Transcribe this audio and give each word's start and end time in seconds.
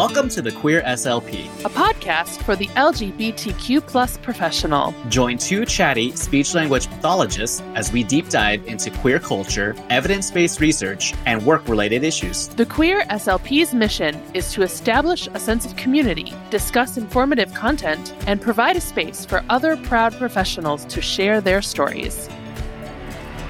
Welcome 0.00 0.30
to 0.30 0.40
the 0.40 0.52
Queer 0.52 0.80
SLP, 0.80 1.44
a 1.62 1.68
podcast 1.68 2.42
for 2.44 2.56
the 2.56 2.68
LGBTQ 2.68 3.86
plus 3.86 4.16
professional. 4.16 4.94
Join 5.10 5.36
two 5.36 5.66
chatty 5.66 6.16
speech 6.16 6.54
language 6.54 6.86
pathologists 6.86 7.60
as 7.74 7.92
we 7.92 8.02
deep 8.02 8.30
dive 8.30 8.66
into 8.66 8.90
queer 8.90 9.18
culture, 9.18 9.76
evidence 9.90 10.30
based 10.30 10.58
research, 10.58 11.12
and 11.26 11.44
work 11.44 11.68
related 11.68 12.02
issues. 12.02 12.48
The 12.48 12.64
Queer 12.64 13.02
SLP's 13.10 13.74
mission 13.74 14.18
is 14.32 14.50
to 14.54 14.62
establish 14.62 15.28
a 15.34 15.38
sense 15.38 15.66
of 15.66 15.76
community, 15.76 16.32
discuss 16.48 16.96
informative 16.96 17.52
content, 17.52 18.14
and 18.26 18.40
provide 18.40 18.78
a 18.78 18.80
space 18.80 19.26
for 19.26 19.44
other 19.50 19.76
proud 19.76 20.14
professionals 20.14 20.86
to 20.86 21.02
share 21.02 21.42
their 21.42 21.60
stories. 21.60 22.26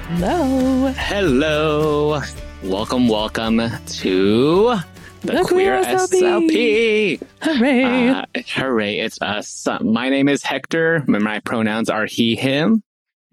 Hello. 0.09 0.91
Hello. 0.97 2.21
Welcome, 2.61 3.07
welcome 3.07 3.61
to 3.87 4.81
the, 5.21 5.33
The 5.33 5.43
Queer 5.43 5.81
Queer 5.81 5.97
SLP. 5.97 7.19
SLP. 7.19 7.21
Hooray. 7.41 8.09
Uh, 8.09 8.25
hooray, 8.55 8.99
it's 8.99 9.21
us. 9.21 9.67
My 9.81 10.09
name 10.09 10.27
is 10.27 10.43
Hector. 10.43 11.03
My 11.07 11.39
pronouns 11.39 11.89
are 11.89 12.05
he, 12.05 12.35
him. 12.35 12.83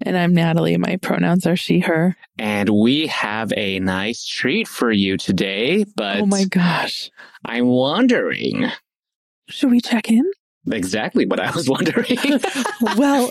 and 0.02 0.16
I'm 0.16 0.34
Natalie. 0.34 0.76
My 0.76 0.96
pronouns 0.96 1.46
are 1.46 1.56
she, 1.56 1.80
her. 1.80 2.16
And 2.38 2.68
we 2.68 3.06
have 3.08 3.52
a 3.56 3.80
nice 3.80 4.24
treat 4.24 4.68
for 4.68 4.92
you 4.92 5.16
today, 5.16 5.84
but 5.96 6.20
oh 6.20 6.26
my 6.26 6.44
gosh. 6.44 7.10
I'm 7.44 7.66
wondering 7.66 8.70
Should 9.48 9.70
we 9.70 9.80
check 9.80 10.10
in? 10.10 10.30
Exactly 10.72 11.26
what 11.26 11.40
I 11.40 11.50
was 11.50 11.68
wondering. 11.70 12.18
well, 12.96 13.30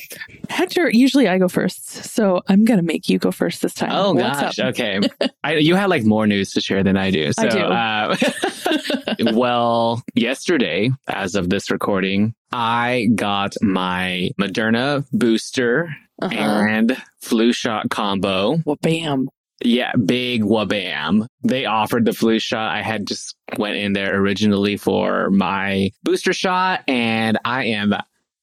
Hector, 0.50 0.90
usually 0.90 1.28
I 1.28 1.38
go 1.38 1.48
first. 1.48 1.88
So 2.06 2.42
I'm 2.48 2.64
going 2.66 2.80
to 2.80 2.86
make 2.86 3.10
you 3.10 3.20
go 3.20 3.32
first 3.32 3.62
this 3.62 3.74
time. 3.74 3.90
oh 3.92 4.14
What's 4.14 4.40
gosh, 4.42 4.60
up? 4.60 4.70
okay. 4.70 5.00
I, 5.44 5.54
you 5.56 5.76
had 5.76 5.90
like 5.90 6.04
more 6.04 6.28
news 6.28 6.52
to 6.54 6.62
share 6.62 6.84
than 6.84 6.98
I 6.98 7.12
do. 7.12 7.32
So, 7.34 7.44
I 7.44 7.50
do. 7.50 7.60
Uh, 7.60 9.34
well, 9.34 10.02
yesterday, 10.16 10.92
as 11.08 11.36
of 11.36 11.50
this 11.50 11.70
recording, 11.72 12.34
I 12.52 13.08
got 13.16 13.54
my 13.62 14.30
Moderna 14.40 15.06
booster 15.12 15.90
Uh-huh. 16.22 16.34
and 16.36 16.98
flu 17.22 17.52
shot 17.54 17.90
combo. 17.90 18.58
Well, 18.66 18.78
bam. 18.82 19.30
Yeah, 19.64 19.92
big 19.94 20.44
wabam. 20.44 21.28
They 21.44 21.66
offered 21.66 22.06
the 22.06 22.14
flu 22.14 22.40
shot. 22.40 22.76
I 22.76 22.82
had 22.82 23.08
just 23.08 23.36
went 23.58 23.78
in 23.78 23.94
there 23.94 24.20
originally 24.20 24.78
for 24.78 25.30
my 25.32 25.92
booster 26.04 26.34
shot 26.34 26.84
and 26.88 27.40
I 27.44 27.66
am 27.66 27.94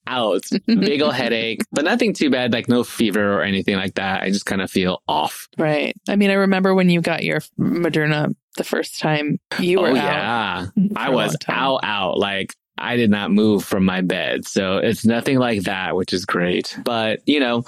out. 0.07 0.45
Big 0.67 1.01
ol' 1.01 1.11
headache, 1.11 1.61
but 1.73 1.85
nothing 1.85 2.13
too 2.13 2.31
bad, 2.31 2.53
like 2.53 2.69
no 2.69 2.85
fever 2.85 3.39
or 3.39 3.43
anything 3.43 3.77
like 3.77 3.95
that. 3.95 4.23
I 4.23 4.31
just 4.31 4.47
kind 4.47 4.61
of 4.61 4.71
feel 4.71 5.03
off. 5.09 5.49
Right. 5.57 5.95
I 6.09 6.17
mean, 6.17 6.31
I 6.31 6.35
remember 6.35 6.75
when 6.75 6.91
you 6.91 7.01
got 7.01 7.25
your 7.25 7.41
Moderna 7.59 8.35
the 8.57 8.65
first 8.65 9.01
time, 9.01 9.39
you 9.59 9.81
were 9.81 9.89
oh 9.89 9.97
out. 9.97 10.69
yeah. 10.77 10.89
I 10.97 11.11
was 11.11 11.37
out 11.49 11.81
out 11.83 12.19
like 12.19 12.55
I 12.79 12.97
did 12.97 13.11
not 13.11 13.31
move 13.31 13.65
from 13.65 13.85
my 13.85 14.01
bed. 14.01 14.47
So 14.47 14.79
it's 14.79 15.05
nothing 15.05 15.39
like 15.39 15.63
that, 15.63 15.97
which 15.97 16.13
is 16.13 16.25
great. 16.25 16.77
But, 16.85 17.21
you 17.27 17.41
know, 17.41 17.65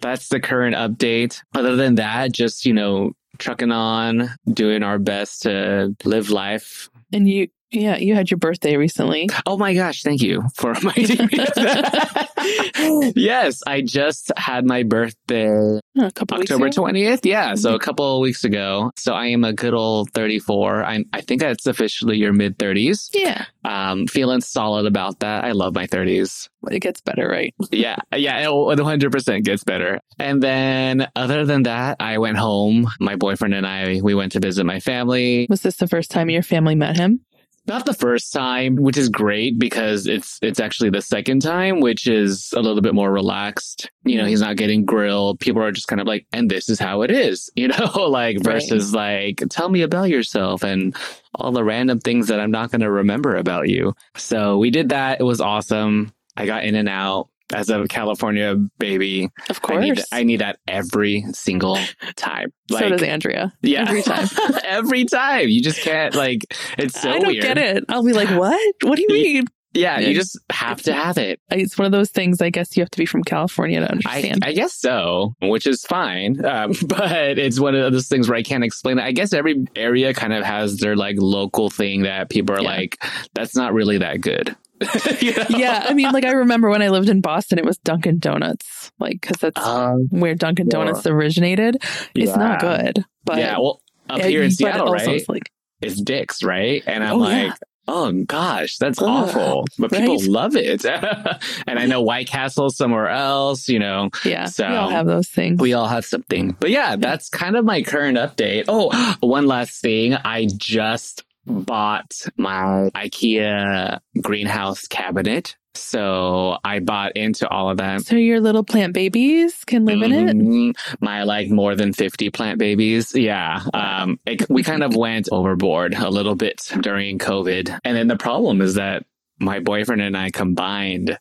that's 0.00 0.28
the 0.28 0.40
current 0.40 0.74
update. 0.74 1.40
Other 1.54 1.76
than 1.76 1.94
that, 1.96 2.32
just, 2.32 2.66
you 2.66 2.72
know, 2.72 3.12
trucking 3.38 3.70
on, 3.70 4.30
doing 4.52 4.82
our 4.82 4.98
best 4.98 5.42
to 5.42 5.94
live 6.04 6.30
life. 6.30 6.90
And 7.12 7.28
you, 7.28 7.48
yeah, 7.70 7.96
you 7.96 8.14
had 8.14 8.30
your 8.30 8.38
birthday 8.38 8.76
recently. 8.76 9.28
Oh 9.46 9.56
my 9.58 9.74
gosh, 9.74 10.02
thank 10.02 10.22
you 10.22 10.42
for 10.54 10.72
reminding 10.74 11.26
me 11.26 11.38
of 11.38 11.54
that. 11.54 13.12
yes, 13.16 13.62
I 13.66 13.82
just 13.82 14.32
had 14.36 14.64
my 14.64 14.82
birthday 14.82 15.78
A 15.98 16.10
couple 16.12 16.38
October 16.38 16.64
weeks 16.64 16.76
ago. 16.76 16.86
20th. 16.86 17.20
Yeah, 17.24 17.54
so 17.54 17.74
a 17.74 17.78
couple 17.78 18.16
of 18.16 18.20
weeks 18.22 18.44
ago. 18.44 18.90
So 18.96 19.12
I 19.12 19.26
am 19.26 19.44
a 19.44 19.52
good 19.52 19.74
old 19.74 20.10
34. 20.12 20.84
I'm 20.84 21.04
I 21.12 21.20
think 21.20 21.40
that's 21.40 21.66
officially 21.66 22.16
your 22.16 22.32
mid 22.32 22.58
30s. 22.58 23.10
Yeah. 23.12 23.44
Um, 23.64 24.06
feeling 24.06 24.40
solid 24.40 24.86
about 24.86 25.20
that. 25.20 25.44
I 25.44 25.52
love 25.52 25.74
my 25.74 25.86
30s. 25.86 26.48
It 26.70 26.80
gets 26.80 27.00
better, 27.00 27.28
right? 27.28 27.54
Yeah, 27.70 27.96
yeah, 28.16 28.38
it 28.40 28.48
100% 28.48 29.44
gets 29.44 29.62
better. 29.62 30.00
And 30.18 30.42
then, 30.42 31.06
other 31.14 31.44
than 31.44 31.64
that, 31.64 31.96
I 32.00 32.18
went 32.18 32.38
home. 32.38 32.88
My 32.98 33.14
boyfriend 33.14 33.54
and 33.54 33.66
I, 33.66 34.00
we 34.02 34.14
went 34.14 34.32
to 34.32 34.40
visit 34.40 34.64
my 34.64 34.80
family. 34.80 35.46
Was 35.50 35.62
this 35.62 35.76
the 35.76 35.86
first 35.86 36.10
time 36.10 36.28
your 36.30 36.42
family 36.42 36.74
met 36.74 36.96
him? 36.96 37.20
Not 37.68 37.84
the 37.84 37.92
first 37.92 38.32
time, 38.32 38.76
which 38.76 38.96
is 38.96 39.10
great 39.10 39.58
because 39.58 40.06
it's 40.06 40.38
it's 40.40 40.58
actually 40.58 40.88
the 40.88 41.02
second 41.02 41.42
time, 41.42 41.80
which 41.80 42.06
is 42.06 42.54
a 42.56 42.60
little 42.60 42.80
bit 42.80 42.94
more 42.94 43.12
relaxed. 43.12 43.90
You 44.04 44.16
know, 44.16 44.24
he's 44.24 44.40
not 44.40 44.56
getting 44.56 44.86
grilled. 44.86 45.38
People 45.38 45.62
are 45.62 45.70
just 45.70 45.86
kind 45.86 46.00
of 46.00 46.06
like, 46.06 46.26
and 46.32 46.50
this 46.50 46.70
is 46.70 46.78
how 46.78 47.02
it 47.02 47.10
is, 47.10 47.50
you 47.56 47.68
know, 47.68 47.92
like 48.08 48.42
versus 48.42 48.94
like, 48.94 49.42
tell 49.50 49.68
me 49.68 49.82
about 49.82 50.08
yourself 50.08 50.64
and 50.64 50.96
all 51.34 51.52
the 51.52 51.62
random 51.62 52.00
things 52.00 52.28
that 52.28 52.40
I'm 52.40 52.50
not 52.50 52.70
going 52.70 52.80
to 52.80 52.90
remember 52.90 53.36
about 53.36 53.68
you. 53.68 53.94
So 54.16 54.56
we 54.56 54.70
did 54.70 54.88
that. 54.88 55.20
It 55.20 55.24
was 55.24 55.42
awesome. 55.42 56.14
I 56.38 56.46
got 56.46 56.64
in 56.64 56.74
and 56.74 56.88
out 56.88 57.28
as 57.54 57.70
a 57.70 57.86
California 57.88 58.54
baby. 58.78 59.28
Of 59.48 59.58
I 59.58 59.66
course. 59.66 59.84
need, 59.84 60.00
I 60.12 60.22
need 60.22 60.40
that 60.40 60.58
every 60.68 61.24
single 61.32 61.78
time. 62.16 62.52
so 62.70 62.88
does 62.88 63.02
Andrea. 63.02 63.52
yeah, 63.62 63.84
every 63.88 64.02
time. 64.02 64.28
every 64.64 65.04
time. 65.04 65.48
You 65.48 65.62
just 65.62 65.80
can't 65.80 66.14
like. 66.14 66.40
It's 66.78 67.00
so 67.00 67.10
I 67.10 67.18
don't 67.18 67.28
weird. 67.28 67.42
get 67.42 67.58
it. 67.58 67.84
I'll 67.88 68.04
be 68.04 68.12
like, 68.12 68.28
what? 68.38 68.74
What 68.82 68.96
do 68.96 69.02
you 69.02 69.08
mean? 69.08 69.44
Yeah, 69.74 70.00
you 70.00 70.14
just 70.14 70.36
have 70.50 70.80
to 70.84 70.94
have 70.94 71.18
it. 71.18 71.40
It's 71.50 71.76
one 71.78 71.84
of 71.84 71.92
those 71.92 72.10
things. 72.10 72.40
I 72.40 72.48
guess 72.48 72.74
you 72.76 72.82
have 72.82 72.90
to 72.90 72.98
be 72.98 73.04
from 73.04 73.22
California 73.22 73.80
to 73.80 73.86
I, 73.86 73.90
understand. 73.90 74.42
I 74.42 74.52
guess 74.52 74.72
so, 74.74 75.34
which 75.42 75.66
is 75.66 75.82
fine. 75.82 76.42
Um, 76.44 76.72
but 76.86 77.38
it's 77.38 77.60
one 77.60 77.74
of 77.74 77.92
those 77.92 78.08
things 78.08 78.28
where 78.28 78.38
I 78.38 78.42
can't 78.42 78.64
explain 78.64 78.98
it. 78.98 79.02
I 79.04 79.12
guess 79.12 79.32
every 79.34 79.66
area 79.76 80.14
kind 80.14 80.32
of 80.32 80.42
has 80.42 80.78
their 80.78 80.96
like 80.96 81.16
local 81.18 81.68
thing 81.68 82.02
that 82.04 82.30
people 82.30 82.56
are 82.56 82.62
Yeah. 82.62 82.68
like, 82.68 82.96
that's 83.34 83.54
not 83.54 83.74
really 83.74 83.98
that 83.98 84.20
good. 84.22 84.56
You 85.20 85.34
know? 85.34 85.44
yeah, 85.50 85.84
I 85.88 85.94
mean, 85.94 86.12
like 86.12 86.24
I 86.24 86.30
remember 86.32 86.68
when 86.70 86.82
I 86.82 86.88
lived 86.88 87.08
in 87.08 87.20
Boston, 87.20 87.58
it 87.58 87.64
was 87.64 87.78
Dunkin' 87.78 88.18
Donuts, 88.18 88.92
like 88.98 89.20
because 89.20 89.38
that's 89.38 89.66
Um, 89.66 90.06
where 90.10 90.34
Dunkin' 90.34 90.66
sure. 90.70 90.84
Donuts 90.84 91.06
originated. 91.06 91.82
It's 92.14 92.36
not 92.36 92.60
good, 92.60 93.04
but 93.24 93.38
yeah, 93.38 93.58
well, 93.58 93.80
up 94.08 94.18
Yeah, 94.20 94.26
here 94.28 94.42
in 94.42 94.50
Seattle, 94.50 94.92
right? 94.92 95.08
it's 95.08 95.28
like 95.28 95.50
It's 95.80 96.00
Dick's, 96.00 96.42
right? 96.42 96.82
And 96.86 97.02
I'm 97.04 97.14
Oh, 97.16 97.18
like, 97.18 97.46
yeah. 97.48 97.54
oh 97.88 98.12
gosh, 98.24 98.76
that's 98.78 99.00
Ugh, 99.02 99.08
awful. 99.08 99.64
But 99.78 99.90
people 99.92 100.18
love 100.30 100.54
it. 100.56 100.84
and 101.66 101.78
I 101.78 101.86
know 101.86 102.00
White 102.02 102.28
Castle 102.28 102.70
somewhere 102.70 103.08
else, 103.08 103.68
you 103.68 103.78
know, 103.80 104.10
yeah, 104.24 104.46
So- 104.46 104.68
we 104.68 104.76
all 104.76 104.90
have 104.90 105.06
those 105.06 105.28
things. 105.28 105.60
we 105.60 105.72
all 105.74 105.88
have 105.88 106.04
something. 106.04 106.56
But 106.60 106.70
yeah, 106.70 106.96
that's 106.96 107.28
kind 107.28 107.56
of 107.56 107.64
my 107.64 107.82
current 107.82 108.16
update. 108.18 108.64
Oh, 108.68 108.90
one 109.20 109.46
last 109.46 109.80
thing. 109.80 110.14
I 110.14 110.46
just 110.56 111.24
bought 111.48 112.12
my 112.36 112.90
IKEA 112.94 114.00
greenhouse 114.22 114.86
cabinet. 114.86 115.56
So 115.74 116.58
I 116.64 116.80
bought 116.80 117.16
into 117.16 117.48
all 117.48 117.70
of 117.70 117.76
that. 117.76 118.02
so 118.02 118.16
your 118.16 118.40
little 118.40 118.64
plant 118.64 118.94
babies 118.94 119.64
can 119.64 119.84
live 119.84 120.02
in 120.02 120.12
it. 120.12 120.36
Mhm. 120.36 120.74
My 121.00 121.22
like 121.22 121.50
more 121.50 121.76
than 121.76 121.92
50 121.92 122.30
plant 122.30 122.58
babies. 122.58 123.14
Yeah. 123.14 123.62
Um, 123.72 124.18
it, 124.26 124.48
we 124.50 124.62
kind 124.62 124.82
of 124.82 124.96
went 124.96 125.28
overboard 125.30 125.94
a 125.94 126.10
little 126.10 126.34
bit 126.34 126.60
during 126.80 127.18
COVID. 127.18 127.78
And 127.84 127.96
then 127.96 128.08
the 128.08 128.16
problem 128.16 128.60
is 128.60 128.74
that 128.74 129.04
my 129.38 129.60
boyfriend 129.60 130.02
and 130.02 130.16
I 130.16 130.30
combined, 130.30 131.16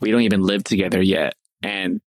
we 0.00 0.10
don't 0.10 0.22
even 0.22 0.42
live 0.42 0.64
together 0.64 1.02
yet. 1.02 1.34
And 1.62 2.00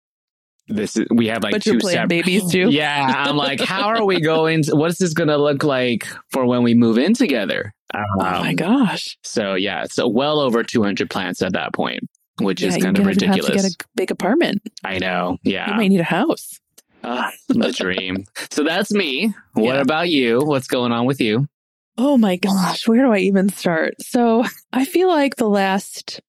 this 0.68 0.96
is, 0.98 1.06
we 1.12 1.28
have 1.28 1.44
like 1.44 1.52
but 1.54 1.62
two 1.64 1.80
separate. 1.80 2.10
babies 2.10 2.48
too. 2.52 2.70
Yeah, 2.70 3.14
I'm 3.26 3.36
like, 3.38 3.60
how 3.62 3.88
are 3.90 4.06
we 4.06 4.20
going? 4.22 4.64
To, 4.64 4.76
what 4.76 4.90
is 4.92 4.98
this 4.98 5.14
going 5.14 5.28
to 5.30 5.38
look 5.38 5.64
like 5.64 6.08
for 6.32 6.46
when 6.46 6.64
we 6.64 6.74
move 6.74 6.98
in 6.98 7.14
together? 7.14 7.74
Um, 7.94 8.04
Oh 8.20 8.40
my 8.40 8.54
gosh! 8.56 9.18
So 9.24 9.54
yeah, 9.56 9.86
so 9.86 10.08
well 10.08 10.40
over 10.40 10.64
200 10.64 11.10
plants 11.10 11.42
at 11.44 11.54
that 11.54 11.74
point, 11.74 12.00
which 12.40 12.62
Yeah, 12.62 12.70
is 12.70 12.78
kind 12.84 12.98
of 12.98 13.04
gonna 13.04 13.28
have 13.28 13.46
to 13.46 13.52
get 13.54 13.66
a 13.66 13.76
big 13.96 14.10
apartment. 14.10 14.62
I 14.84 14.98
know. 14.98 15.38
Yeah, 15.44 15.70
You 15.70 15.76
might 15.76 15.90
need 15.90 16.00
a 16.00 16.04
house. 16.06 16.60
Ah, 17.04 17.32
the 17.50 17.72
dream. 17.72 18.24
So 18.50 18.64
that's 18.64 18.92
me. 18.92 19.34
What 19.54 19.76
Yeah. 19.76 19.82
about 19.82 20.10
you? 20.10 20.40
What's 20.44 20.68
going 20.68 20.92
on 20.92 21.06
with 21.06 21.22
you? 21.22 21.48
Oh 21.98 22.18
my 22.18 22.38
gosh, 22.38 22.88
where 22.88 23.04
do 23.06 23.12
I 23.12 23.20
even 23.20 23.50
start? 23.50 23.94
So 24.02 24.44
I 24.72 24.86
feel 24.86 25.10
like 25.10 25.36
the 25.36 25.50
last 25.50 26.20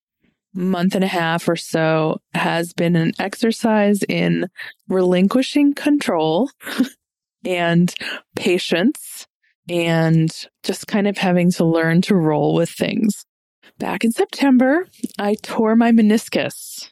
month 0.54 0.94
and 0.94 1.04
a 1.04 1.08
half 1.08 1.48
or 1.48 1.56
so 1.56 2.20
has 2.32 2.72
been 2.72 2.96
an 2.96 3.12
exercise 3.18 4.02
in 4.08 4.48
relinquishing 4.88 5.74
control 5.74 6.50
and 7.44 7.94
patience 8.36 9.26
and 9.68 10.46
just 10.62 10.86
kind 10.86 11.06
of 11.06 11.18
having 11.18 11.50
to 11.50 11.64
learn 11.64 12.00
to 12.02 12.14
roll 12.14 12.54
with 12.54 12.70
things. 12.70 13.24
Back 13.78 14.04
in 14.04 14.12
September, 14.12 14.86
I 15.18 15.34
tore 15.42 15.74
my 15.74 15.90
meniscus 15.90 16.90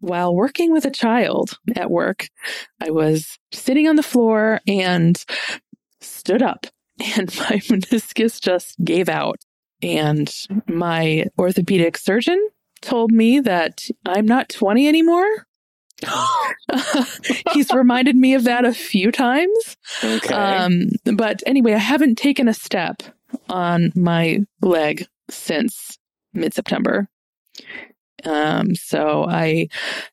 while 0.00 0.34
working 0.34 0.72
with 0.72 0.84
a 0.84 0.90
child 0.90 1.58
at 1.76 1.90
work. 1.90 2.28
I 2.80 2.90
was 2.90 3.38
sitting 3.52 3.88
on 3.88 3.96
the 3.96 4.02
floor 4.02 4.60
and 4.66 5.22
stood 6.00 6.42
up 6.42 6.66
and 7.16 7.34
my 7.36 7.56
meniscus 7.68 8.40
just 8.40 8.76
gave 8.84 9.08
out. 9.08 9.36
And 9.80 10.34
my 10.66 11.26
orthopedic 11.38 11.96
surgeon 11.96 12.48
told 12.80 13.12
me 13.12 13.40
that 13.40 13.84
I'm 14.06 14.26
not 14.26 14.48
20 14.48 14.88
anymore. 14.88 15.46
He's 17.52 17.72
reminded 17.72 18.16
me 18.16 18.34
of 18.34 18.44
that 18.44 18.64
a 18.64 18.72
few 18.72 19.10
times. 19.10 19.76
Okay. 20.02 20.34
Um, 20.34 20.90
but 21.04 21.42
anyway, 21.46 21.74
I 21.74 21.78
haven't 21.78 22.16
taken 22.16 22.48
a 22.48 22.54
step 22.54 23.02
on 23.48 23.92
my 23.94 24.40
leg 24.60 25.06
since 25.30 25.98
mid 26.32 26.54
September. 26.54 27.08
Um, 28.24 28.74
so 28.74 29.24
I 29.28 29.68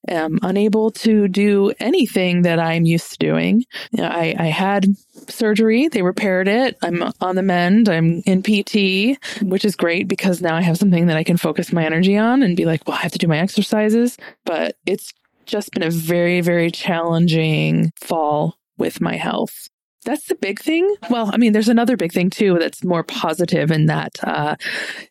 am 0.08 0.40
unable 0.42 0.92
to 0.92 1.28
do 1.28 1.74
anything 1.80 2.44
that 2.44 2.60
I'm 2.60 2.86
used 2.86 3.12
to 3.14 3.18
doing. 3.18 3.66
I, 3.98 4.36
I 4.38 4.48
had 4.48 4.86
surgery. 5.28 5.88
They 5.88 6.02
repaired 6.02 6.48
it. 6.48 6.78
I'm 6.84 7.12
on 7.22 7.36
the 7.36 7.42
mend. 7.42 7.90
I'm 7.90 8.22
in 8.26 8.44
PT, 8.44 9.18
which 9.42 9.66
is 9.66 9.76
great 9.76 10.08
because 10.08 10.42
now 10.42 10.56
I 10.56 10.62
have 10.62 10.78
something 10.78 11.08
that 11.08 11.18
I 11.18 11.24
can 11.24 11.38
focus 11.38 11.74
my 11.74 11.86
energy 11.86 12.18
on 12.18 12.44
and 12.44 12.56
be 12.56 12.66
like, 12.66 12.88
well, 12.88 12.98
I 12.98 13.02
have 13.02 13.12
to 13.14 13.18
do 13.18 13.28
my 13.28 13.40
exercises. 13.40 14.18
But 14.46 14.78
it's 14.86 15.14
just 15.46 15.72
been 15.72 15.84
a 15.84 15.90
very, 15.90 16.42
very 16.42 16.72
challenging 16.72 17.92
fall 17.98 18.58
with 18.78 19.02
my 19.02 19.16
health. 19.16 19.70
That's 20.06 20.26
the 20.28 20.36
big 20.36 20.60
thing. 20.60 20.96
Well, 21.10 21.30
I 21.34 21.38
mean, 21.38 21.52
there's 21.52 21.68
another 21.68 21.98
big 21.98 22.12
thing 22.14 22.30
too 22.30 22.58
that's 22.60 22.84
more 22.84 23.04
positive 23.04 23.72
in 23.72 23.88
that 23.88 24.16
uh, 24.24 24.56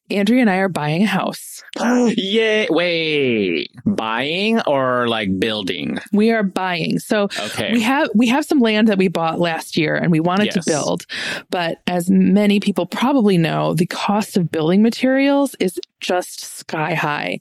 Andrea 0.08 0.41
and 0.41 0.49
I 0.50 0.56
are 0.56 0.69
buying 0.69 1.02
a 1.02 1.06
house. 1.06 1.62
Yay. 1.81 2.69
Wait, 2.70 3.70
buying 3.85 4.61
or 4.62 5.08
like 5.08 5.38
building? 5.41 5.99
We 6.12 6.31
are 6.31 6.43
buying. 6.44 6.99
So 7.00 7.25
Okay. 7.38 7.73
we 7.73 7.82
have 7.82 8.08
we 8.14 8.29
have 8.29 8.44
some 8.44 8.61
land 8.61 8.88
that 8.88 8.99
we 8.99 9.08
bought 9.08 9.41
last 9.41 9.76
year 9.76 9.96
and 9.96 10.11
we 10.12 10.20
wanted 10.20 10.52
to 10.52 10.62
build. 10.67 11.05
But 11.50 11.79
as 11.87 12.08
many 12.08 12.61
people 12.61 12.87
probably 12.87 13.37
know, 13.37 13.75
the 13.75 13.87
cost 13.87 14.37
of 14.37 14.50
building 14.50 14.82
materials 14.82 15.55
is 15.61 15.79
just 16.00 16.41
sky 16.41 16.94
high. 16.94 17.41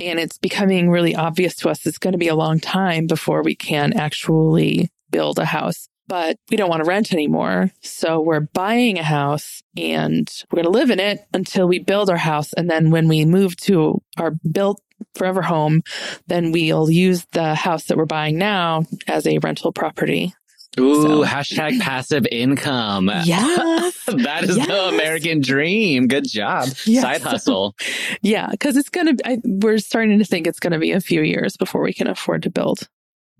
And 0.00 0.18
it's 0.18 0.38
becoming 0.38 0.90
really 0.90 1.14
obvious 1.14 1.54
to 1.56 1.68
us 1.68 1.86
it's 1.86 1.98
going 1.98 2.12
to 2.12 2.18
be 2.18 2.28
a 2.28 2.34
long 2.34 2.58
time 2.58 3.06
before 3.06 3.42
we 3.42 3.54
can 3.54 3.92
actually 3.92 4.90
build 5.10 5.38
a 5.38 5.44
house. 5.44 5.88
But 6.12 6.36
we 6.50 6.58
don't 6.58 6.68
want 6.68 6.84
to 6.84 6.86
rent 6.88 7.14
anymore. 7.14 7.70
So 7.80 8.20
we're 8.20 8.40
buying 8.40 8.98
a 8.98 9.02
house 9.02 9.62
and 9.78 10.30
we're 10.50 10.62
going 10.62 10.70
to 10.70 10.78
live 10.78 10.90
in 10.90 11.00
it 11.00 11.24
until 11.32 11.66
we 11.66 11.78
build 11.78 12.10
our 12.10 12.18
house. 12.18 12.52
And 12.52 12.68
then 12.70 12.90
when 12.90 13.08
we 13.08 13.24
move 13.24 13.56
to 13.62 14.02
our 14.18 14.32
built 14.52 14.82
forever 15.14 15.40
home, 15.40 15.80
then 16.26 16.52
we'll 16.52 16.90
use 16.90 17.24
the 17.32 17.54
house 17.54 17.84
that 17.84 17.96
we're 17.96 18.04
buying 18.04 18.36
now 18.36 18.82
as 19.06 19.26
a 19.26 19.38
rental 19.38 19.72
property. 19.72 20.34
Ooh, 20.78 21.00
So- 21.02 21.24
hashtag 21.24 21.80
passive 21.80 22.26
income. 22.30 23.10
Yes. 23.24 24.04
that 24.04 24.44
is 24.44 24.56
the 24.56 24.88
American 24.88 25.40
dream. 25.40 26.08
Good 26.08 26.28
job. 26.28 26.68
Yes. 26.84 27.00
Side 27.00 27.22
hustle. 27.22 27.74
yeah. 28.20 28.50
Cause 28.60 28.76
it's 28.76 28.90
going 28.90 29.16
to, 29.16 29.40
we're 29.44 29.78
starting 29.78 30.18
to 30.18 30.26
think 30.26 30.46
it's 30.46 30.60
going 30.60 30.74
to 30.74 30.78
be 30.78 30.92
a 30.92 31.00
few 31.00 31.22
years 31.22 31.56
before 31.56 31.80
we 31.80 31.94
can 31.94 32.06
afford 32.06 32.42
to 32.42 32.50
build. 32.50 32.86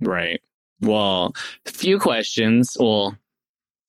Right. 0.01 0.41
Well, 0.83 1.35
few 1.65 1.99
questions. 1.99 2.77
Well, 2.79 3.17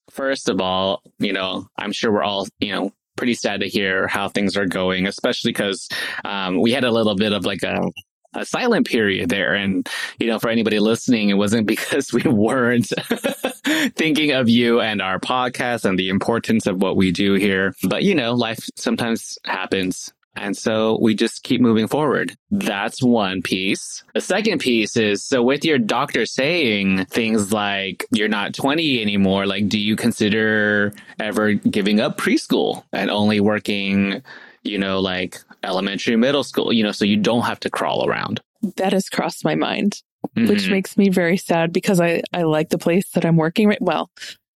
first 0.09 0.47
of 0.49 0.61
all, 0.61 1.01
you 1.19 1.33
know, 1.33 1.67
I'm 1.77 1.91
sure 1.91 2.11
we're 2.11 2.23
all, 2.23 2.47
you 2.59 2.71
know, 2.71 2.91
pretty 3.17 3.33
sad 3.33 3.61
to 3.61 3.67
hear 3.67 4.07
how 4.07 4.29
things 4.29 4.55
are 4.57 4.65
going, 4.65 5.07
especially 5.07 5.51
because 5.51 5.87
um, 6.23 6.61
we 6.61 6.71
had 6.71 6.83
a 6.83 6.91
little 6.91 7.15
bit 7.15 7.33
of 7.33 7.45
like 7.45 7.63
a 7.63 7.91
a 8.35 8.45
silent 8.45 8.87
period 8.87 9.29
there. 9.29 9.53
And, 9.53 9.87
you 10.19 10.27
know, 10.27 10.39
for 10.39 10.49
anybody 10.49 10.79
listening, 10.79 11.29
it 11.29 11.35
wasn't 11.35 11.67
because 11.75 12.11
we 12.11 12.23
weren't 12.23 12.87
thinking 13.95 14.31
of 14.31 14.49
you 14.49 14.81
and 14.81 15.01
our 15.01 15.19
podcast 15.19 15.85
and 15.85 15.97
the 15.97 16.09
importance 16.09 16.67
of 16.67 16.81
what 16.81 16.95
we 16.95 17.11
do 17.11 17.33
here. 17.33 17.73
But, 17.83 18.03
you 18.03 18.15
know, 18.15 18.33
life 18.33 18.67
sometimes 18.75 19.37
happens. 19.45 20.11
And 20.35 20.57
so 20.57 20.97
we 21.01 21.13
just 21.13 21.43
keep 21.43 21.61
moving 21.61 21.87
forward. 21.87 22.35
That's 22.49 23.03
one 23.03 23.41
piece. 23.43 24.03
The 24.15 24.21
second 24.21 24.59
piece 24.59 24.97
is 24.97 25.21
so 25.23 25.43
with 25.43 25.63
your 25.63 25.77
doctor 25.77 26.25
saying 26.25 27.05
things 27.05 27.53
like 27.53 28.05
you're 28.11 28.27
not 28.27 28.53
20 28.55 29.01
anymore, 29.01 29.45
like 29.45 29.69
do 29.69 29.77
you 29.79 29.95
consider 29.95 30.93
ever 31.19 31.53
giving 31.53 31.99
up 31.99 32.17
preschool 32.17 32.83
and 32.91 33.11
only 33.11 33.39
working, 33.39 34.23
you 34.63 34.77
know, 34.79 34.99
like 34.99 35.37
elementary, 35.63 36.15
middle 36.15 36.43
school, 36.43 36.73
you 36.73 36.83
know, 36.83 36.91
so 36.91 37.05
you 37.05 37.17
don't 37.17 37.43
have 37.43 37.59
to 37.61 37.69
crawl 37.69 38.07
around? 38.09 38.41
That 38.77 38.93
has 38.93 39.09
crossed 39.09 39.45
my 39.45 39.55
mind, 39.55 40.01
which 40.35 40.63
Mhm. 40.65 40.71
makes 40.71 40.97
me 40.97 41.09
very 41.09 41.37
sad 41.37 41.71
because 41.71 42.01
I, 42.01 42.21
I 42.33 42.43
like 42.43 42.69
the 42.69 42.77
place 42.79 43.09
that 43.11 43.23
I'm 43.25 43.37
working 43.37 43.67
right. 43.67 43.81
Well, 43.81 44.09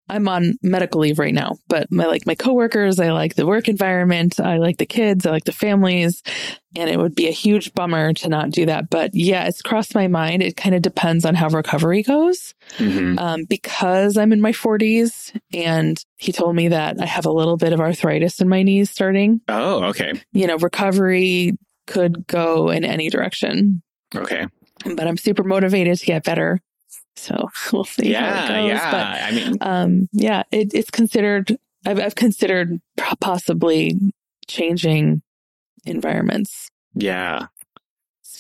I'm 0.09 0.29
on 0.29 0.55
medical 0.63 1.01
leave 1.01 1.19
right 1.19 1.35
now, 1.35 1.57
but 1.69 1.89
I 1.93 2.07
like 2.07 2.27
my 2.27 2.35
coworkers. 2.37 3.01
I 3.01 3.11
like 3.13 3.35
the 3.35 3.47
work 3.47 3.69
environment. 3.69 4.39
I 4.39 4.59
like 4.59 4.79
the 4.79 4.87
kids. 4.87 5.27
I 5.27 5.31
like 5.31 5.45
the 5.45 5.53
families. 5.53 6.23
And 6.77 6.89
it 6.91 6.99
would 6.99 7.15
be 7.15 7.27
a 7.29 7.33
huge 7.33 7.73
bummer 7.75 8.13
to 8.13 8.29
not 8.29 8.51
do 8.51 8.67
that. 8.67 8.89
But 8.91 9.11
yeah, 9.15 9.47
it's 9.49 9.63
crossed 9.63 9.95
my 9.95 10.07
mind. 10.09 10.43
It 10.43 10.57
kind 10.57 10.75
of 10.75 10.83
depends 10.83 11.25
on 11.25 11.35
how 11.35 11.49
recovery 11.49 12.03
goes. 12.03 12.55
Mhm. 12.79 13.19
Um, 13.19 13.45
because 13.49 14.17
I'm 14.17 14.33
in 14.33 14.41
my 14.41 14.53
40s 14.53 15.37
and 15.55 15.99
he 16.17 16.33
told 16.33 16.55
me 16.55 16.69
that 16.69 17.01
I 17.01 17.07
have 17.07 17.27
a 17.27 17.33
little 17.33 17.57
bit 17.57 17.73
of 17.73 17.81
arthritis 17.81 18.41
in 18.41 18.49
my 18.49 18.63
knees 18.63 18.91
starting. 18.91 19.41
Oh, 19.49 19.85
okay. 19.87 20.13
You 20.33 20.47
know, 20.47 20.57
recovery 20.59 21.53
could 21.87 22.27
go 22.27 22.69
in 22.71 22.85
any 22.85 23.09
direction, 23.11 23.83
Okay. 24.15 24.47
but 24.85 25.07
I'm 25.07 25.17
super 25.17 25.43
motivated 25.45 25.99
to 25.99 26.07
get 26.07 26.25
better. 26.25 26.61
So 27.17 27.51
we'll 27.73 27.85
see 27.85 28.13
how 28.13 28.21
Yeah. 28.21 28.45
it 28.45 28.49
goes. 28.49 28.69
Yeah. 28.69 29.27
I 29.27 29.31
mean, 29.33 29.57
um, 29.61 30.09
yeah, 30.13 30.43
it, 30.51 30.73
it's 30.75 30.91
considered. 30.91 31.57
I've, 31.85 31.99
I've 32.01 32.15
considered 32.15 32.81
possibly 33.21 33.97
changing 34.49 35.23
environments 35.85 36.69
yeah. 36.95 37.47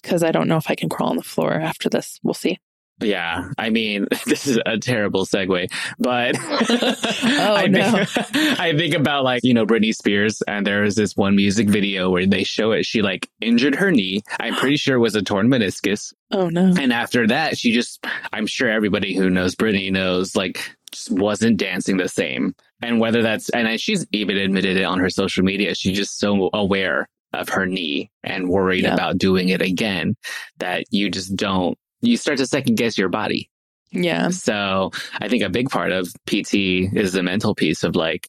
because 0.02 0.22
I 0.22 0.32
don't 0.32 0.48
know 0.48 0.56
if 0.56 0.68
I 0.70 0.74
can 0.74 0.88
crawl 0.88 1.10
on 1.10 1.16
the 1.16 1.22
floor 1.22 1.52
after 1.54 1.88
this. 1.88 2.18
We'll 2.22 2.34
see. 2.34 2.58
Yeah, 3.00 3.50
I 3.58 3.68
mean, 3.70 4.06
this 4.26 4.46
is 4.46 4.58
a 4.64 4.78
terrible 4.78 5.26
segue, 5.26 5.68
but 5.98 6.34
I, 6.40 7.64
oh, 7.64 7.66
no. 7.68 8.04
think, 8.04 8.60
I 8.60 8.76
think 8.76 8.94
about 8.94 9.22
like, 9.24 9.44
you 9.44 9.52
know, 9.52 9.66
Britney 9.66 9.94
Spears, 9.94 10.42
and 10.48 10.66
there 10.66 10.82
was 10.82 10.96
this 10.96 11.14
one 11.16 11.36
music 11.36 11.68
video 11.68 12.10
where 12.10 12.26
they 12.26 12.42
show 12.44 12.72
it. 12.72 12.86
She 12.86 13.02
like 13.02 13.28
injured 13.40 13.74
her 13.74 13.90
knee. 13.90 14.22
I'm 14.40 14.54
pretty 14.60 14.76
sure 14.76 14.96
it 14.96 15.00
was 15.00 15.14
a 15.14 15.22
torn 15.22 15.48
meniscus. 15.48 16.14
Oh 16.30 16.48
no. 16.48 16.74
And 16.78 16.92
after 16.92 17.26
that, 17.26 17.58
she 17.58 17.72
just, 17.72 18.04
I'm 18.32 18.46
sure 18.46 18.70
everybody 18.70 19.14
who 19.14 19.28
knows 19.30 19.54
Britney 19.54 19.92
knows, 19.92 20.34
like, 20.34 20.74
just 20.90 21.10
wasn't 21.10 21.58
dancing 21.58 21.98
the 21.98 22.08
same. 22.08 22.54
And 22.82 22.98
whether 23.00 23.22
that's, 23.22 23.48
and 23.50 23.78
she's 23.80 24.06
even 24.12 24.36
admitted 24.38 24.76
it 24.78 24.84
on 24.84 24.98
her 25.00 25.10
social 25.10 25.44
media, 25.44 25.74
she's 25.74 25.96
just 25.96 26.18
so 26.18 26.48
aware 26.54 27.08
of 27.34 27.48
her 27.50 27.66
knee 27.66 28.10
and 28.24 28.48
worried 28.48 28.84
Yeah. 28.84 28.94
about 28.94 29.18
doing 29.18 29.50
it 29.50 29.60
again 29.60 30.16
that 30.58 30.84
you 30.90 31.10
just 31.10 31.36
don't, 31.36 31.76
you 32.00 32.16
start 32.16 32.38
to 32.38 32.46
second 32.46 32.76
guess 32.76 32.96
your 32.98 33.08
body. 33.08 33.50
Yeah. 33.92 34.30
So 34.30 34.90
I 35.20 35.28
think 35.28 35.42
a 35.42 35.48
big 35.50 35.70
part 35.70 35.92
of 35.92 36.08
PT 36.26 36.54
is 36.94 37.12
the 37.12 37.22
mental 37.22 37.54
piece 37.54 37.84
of 37.84 37.96
like, 37.96 38.28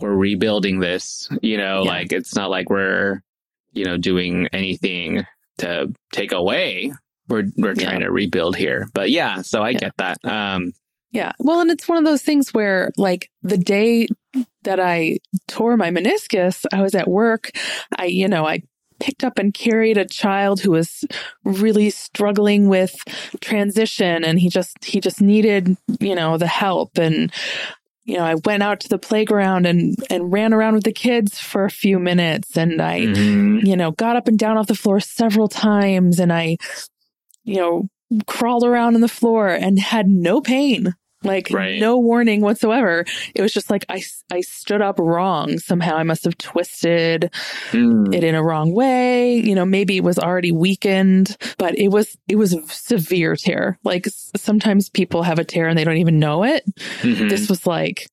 we're 0.00 0.14
rebuilding 0.14 0.80
this, 0.80 1.28
you 1.42 1.56
know, 1.56 1.82
Yeah. 1.84 1.90
like 1.90 2.12
it's 2.12 2.34
not 2.34 2.50
like 2.50 2.68
we're, 2.68 3.22
you 3.72 3.84
know, 3.84 3.96
doing 3.96 4.48
anything 4.52 5.24
to 5.58 5.92
take 6.12 6.32
away. 6.32 6.92
We're, 7.28 7.44
we're 7.56 7.74
Yeah. 7.74 7.84
trying 7.90 8.00
to 8.00 8.10
rebuild 8.12 8.56
here. 8.56 8.88
But 8.92 9.10
yeah, 9.10 9.40
so 9.42 9.62
I 9.62 9.70
Yeah. 9.70 9.78
get 9.78 9.92
that. 9.98 10.18
Um, 10.24 10.72
Yeah. 11.12 11.32
Well, 11.38 11.60
and 11.60 11.70
it's 11.70 11.88
one 11.88 11.96
of 11.98 12.04
those 12.04 12.22
things 12.22 12.52
where, 12.52 12.90
like, 12.98 13.30
the 13.42 13.56
day 13.56 14.08
that 14.64 14.78
I 14.80 15.18
tore 15.48 15.76
my 15.78 15.90
meniscus, 15.90 16.66
I 16.72 16.82
was 16.82 16.94
at 16.94 17.08
work. 17.08 17.50
I, 17.96 18.06
you 18.06 18.28
know, 18.28 18.44
I 18.46 18.62
picked 19.00 19.24
up 19.24 19.38
and 19.38 19.54
carried 19.54 19.96
a 19.96 20.06
child 20.06 20.60
who 20.60 20.70
was 20.70 21.04
really 21.44 21.90
struggling 21.90 22.68
with 22.68 22.96
transition 23.40 24.24
and 24.24 24.38
he 24.38 24.48
just, 24.48 24.84
he 24.84 25.00
just 25.00 25.20
needed, 25.20 25.76
you 26.00 26.14
know, 26.14 26.38
the 26.38 26.46
help. 26.46 26.98
And, 26.98 27.32
you 28.04 28.16
know, 28.16 28.24
I 28.24 28.36
went 28.44 28.62
out 28.62 28.80
to 28.80 28.88
the 28.88 28.98
playground 28.98 29.66
and, 29.66 29.96
and 30.10 30.32
ran 30.32 30.54
around 30.54 30.74
with 30.74 30.84
the 30.84 30.92
kids 30.92 31.38
for 31.38 31.64
a 31.64 31.70
few 31.70 31.98
minutes 31.98 32.56
and 32.56 32.80
I, 32.80 33.00
mhm. 33.00 33.66
you 33.66 33.76
know, 33.76 33.90
got 33.92 34.16
up 34.16 34.28
and 34.28 34.38
down 34.38 34.56
off 34.56 34.68
the 34.68 34.74
floor 34.74 35.00
several 35.00 35.48
times 35.48 36.20
and 36.20 36.32
I, 36.32 36.56
you 37.44 37.56
know, 37.56 37.88
crawled 38.26 38.64
around 38.64 38.94
on 38.94 39.00
the 39.00 39.08
floor 39.08 39.48
and 39.48 39.78
had 39.78 40.08
no 40.08 40.40
pain, 40.40 40.94
like 41.26 41.50
Right. 41.50 41.78
no 41.80 41.98
warning 41.98 42.40
whatsoever. 42.40 43.04
It 43.34 43.42
was 43.42 43.52
just 43.52 43.70
like 43.70 43.84
I, 43.88 44.02
I 44.30 44.40
stood 44.40 44.80
up 44.80 44.98
wrong. 44.98 45.58
Somehow 45.58 45.96
I 45.96 46.02
must 46.02 46.24
have 46.24 46.38
twisted 46.38 47.30
Mm. 47.72 48.14
it 48.14 48.24
in 48.24 48.34
a 48.34 48.42
wrong 48.42 48.72
way. 48.72 49.34
You 49.36 49.54
know, 49.54 49.64
maybe 49.64 49.96
it 49.96 50.04
was 50.04 50.18
already 50.18 50.52
weakened, 50.52 51.36
but 51.58 51.76
it 51.78 51.88
was, 51.88 52.16
it 52.28 52.36
was 52.36 52.54
a 52.54 52.62
severe 52.68 53.36
tear. 53.36 53.78
Like 53.84 54.06
sometimes 54.36 54.88
people 54.88 55.22
have 55.22 55.38
a 55.38 55.44
tear 55.44 55.68
and 55.68 55.76
they 55.78 55.84
don't 55.84 55.96
even 55.98 56.18
know 56.18 56.44
it. 56.44 56.64
Mhm. 57.02 57.28
This 57.28 57.48
was 57.48 57.66
like 57.66 58.06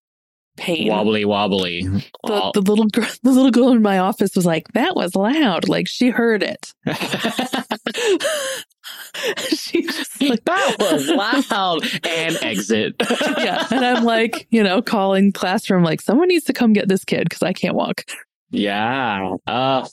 pain. 0.57 0.87
wobbly 0.89 1.25
wobbly. 1.25 1.81
The, 1.81 2.51
the 2.53 2.61
little 2.61 2.85
girl, 2.87 3.07
the 3.23 3.31
little 3.31 3.51
girl 3.51 3.69
in 3.69 3.81
my 3.81 3.97
office 3.99 4.35
was 4.35 4.45
like, 4.45 4.67
that 4.73 4.95
was 4.95 5.15
loud. 5.15 5.67
Like 5.67 5.87
she 5.87 6.09
heard 6.09 6.43
it. 6.43 6.73
she 9.49 9.83
just 9.83 10.21
like, 10.21 10.43
that 10.45 10.75
was 10.79 11.07
loud 11.07 11.83
and 12.05 12.37
exit. 12.41 12.95
yeah. 13.37 13.67
And 13.71 13.85
I'm 13.85 14.03
like, 14.03 14.47
you 14.49 14.63
know, 14.63 14.81
calling 14.81 15.31
classroom, 15.31 15.83
like, 15.83 16.01
someone 16.01 16.27
needs 16.27 16.45
to 16.45 16.53
come 16.53 16.73
get 16.73 16.87
this 16.87 17.03
kid 17.05 17.25
because 17.29 17.43
I 17.43 17.53
can't 17.53 17.75
walk. 17.75 18.05
Yeah. 18.49 19.35
Uh, 19.47 19.87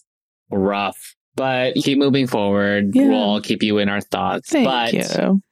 rough. 0.50 1.16
But 1.36 1.74
keep 1.74 1.98
moving 1.98 2.26
forward. 2.26 2.94
Yeah. 2.94 3.08
We'll 3.08 3.40
keep 3.40 3.62
you 3.62 3.78
in 3.78 3.88
our 3.88 4.00
thoughts. 4.00 4.50
Thank 4.50 4.66
but 4.66 4.92
you. 4.92 5.42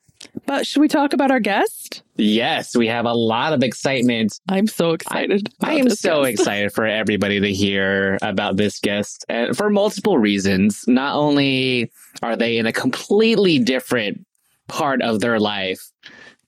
But 0.46 0.66
should 0.66 0.80
we 0.80 0.88
talk 0.88 1.12
about 1.12 1.30
our 1.30 1.40
guest? 1.40 2.02
Yes, 2.16 2.76
we 2.76 2.86
have 2.88 3.04
a 3.04 3.12
lot 3.12 3.52
of 3.52 3.62
excitement. 3.62 4.38
I'm 4.48 4.66
so 4.66 4.92
excited. 4.92 5.48
I 5.60 5.74
am 5.74 5.90
so 5.90 6.24
guest. 6.24 6.32
excited 6.40 6.72
for 6.72 6.86
everybody 6.86 7.40
to 7.40 7.52
hear 7.52 8.18
about 8.22 8.56
this 8.56 8.80
guest 8.80 9.24
and 9.28 9.56
for 9.56 9.70
multiple 9.70 10.18
reasons. 10.18 10.84
Not 10.86 11.16
only 11.16 11.90
are 12.22 12.36
they 12.36 12.58
in 12.58 12.66
a 12.66 12.72
completely 12.72 13.58
different 13.58 14.26
part 14.68 15.02
of 15.02 15.20
their 15.20 15.38
life 15.38 15.80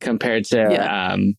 compared 0.01 0.45
to 0.47 0.57
yeah. 0.57 1.13
um, 1.13 1.35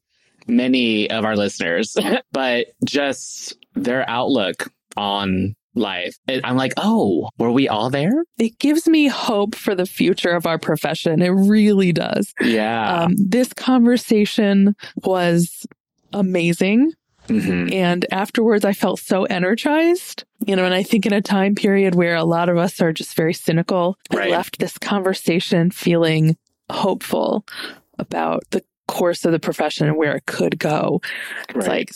many 0.47 1.09
of 1.09 1.25
our 1.25 1.35
listeners, 1.35 1.95
but 2.31 2.67
just 2.85 3.57
their 3.75 4.09
outlook 4.09 4.71
on 4.97 5.55
life. 5.75 6.17
I'm 6.43 6.57
like, 6.57 6.73
oh, 6.77 7.29
were 7.37 7.51
we 7.51 7.67
all 7.67 7.89
there? 7.89 8.23
It 8.37 8.59
gives 8.59 8.87
me 8.87 9.07
hope 9.07 9.55
for 9.55 9.75
the 9.75 9.85
future 9.85 10.31
of 10.31 10.45
our 10.45 10.57
profession. 10.57 11.21
It 11.21 11.29
really 11.29 11.91
does. 11.91 12.33
Yeah. 12.41 13.03
Um, 13.03 13.15
this 13.17 13.53
conversation 13.53 14.75
was 15.03 15.65
amazing. 16.13 16.91
Mm-hmm. 17.27 17.73
And 17.73 18.05
afterwards, 18.11 18.65
I 18.65 18.73
felt 18.73 18.99
so 18.99 19.23
energized. 19.25 20.25
You 20.45 20.55
know, 20.55 20.65
and 20.65 20.73
I 20.73 20.83
think 20.83 21.05
in 21.05 21.13
a 21.13 21.21
time 21.21 21.55
period 21.55 21.95
where 21.95 22.15
a 22.15 22.23
lot 22.25 22.49
of 22.49 22.57
us 22.57 22.81
are 22.81 22.91
just 22.91 23.15
very 23.15 23.33
cynical, 23.33 23.97
right. 24.11 24.27
I 24.27 24.31
left 24.31 24.59
this 24.59 24.77
conversation 24.77 25.71
feeling 25.71 26.35
hopeful 26.71 27.45
about 27.99 28.43
the 28.51 28.63
course 28.87 29.23
of 29.23 29.31
the 29.31 29.39
profession 29.39 29.87
and 29.87 29.97
where 29.97 30.15
it 30.15 30.25
could 30.25 30.57
go. 30.57 30.99
Right. 31.53 31.57
It's 31.57 31.67
like 31.67 31.91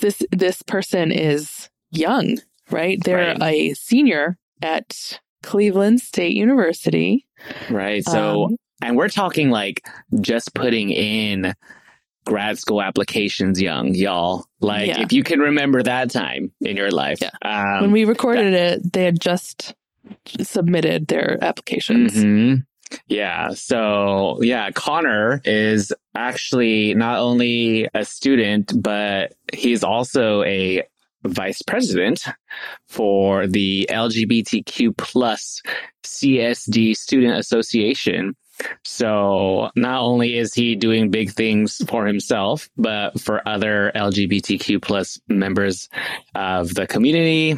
this 0.00 0.22
this 0.30 0.62
person 0.62 1.10
is 1.10 1.68
young 1.90 2.38
right? 2.70 2.98
They're 3.02 3.34
right. 3.38 3.42
a 3.42 3.74
senior 3.74 4.38
at 4.62 5.20
Cleveland 5.42 6.00
State 6.00 6.34
University. 6.34 7.26
Right. 7.70 8.04
So, 8.04 8.44
um, 8.44 8.56
and 8.82 8.96
we're 8.96 9.08
talking 9.08 9.50
like 9.50 9.86
just 10.20 10.54
putting 10.54 10.90
in 10.90 11.54
grad 12.24 12.58
school 12.58 12.82
applications 12.82 13.60
young, 13.60 13.94
y'all. 13.94 14.46
Like, 14.60 14.88
yeah. 14.88 15.00
if 15.00 15.12
you 15.12 15.22
can 15.22 15.40
remember 15.40 15.82
that 15.82 16.10
time 16.10 16.52
in 16.60 16.76
your 16.76 16.90
life. 16.90 17.20
Yeah. 17.20 17.30
Um, 17.42 17.82
when 17.82 17.92
we 17.92 18.04
recorded 18.04 18.52
it, 18.52 18.92
they 18.92 19.04
had 19.04 19.20
just 19.20 19.74
submitted 20.40 21.08
their 21.08 21.38
applications. 21.42 22.14
Mm-hmm. 22.14 22.60
Yeah. 23.06 23.50
So, 23.54 24.42
yeah, 24.42 24.70
Connor 24.70 25.40
is 25.44 25.92
actually 26.14 26.94
not 26.94 27.18
only 27.18 27.88
a 27.94 28.04
student, 28.04 28.72
but 28.80 29.34
he's 29.52 29.84
also 29.84 30.42
a 30.44 30.82
vice 31.24 31.62
president 31.62 32.24
for 32.86 33.46
the 33.46 33.86
LGBTQ 33.90 34.96
plus 34.96 35.62
CSD 36.04 36.96
Student 36.96 37.38
Association. 37.38 38.34
So 38.84 39.70
not 39.76 40.02
only 40.02 40.36
is 40.36 40.54
he 40.54 40.74
doing 40.74 41.10
big 41.10 41.32
things 41.32 41.76
for 41.88 42.06
himself, 42.06 42.68
but 42.76 43.20
for 43.20 43.46
other 43.46 43.92
LGBTQ 43.94 44.82
plus 44.82 45.20
members 45.28 45.88
of 46.34 46.74
the 46.74 46.86
community, 46.86 47.56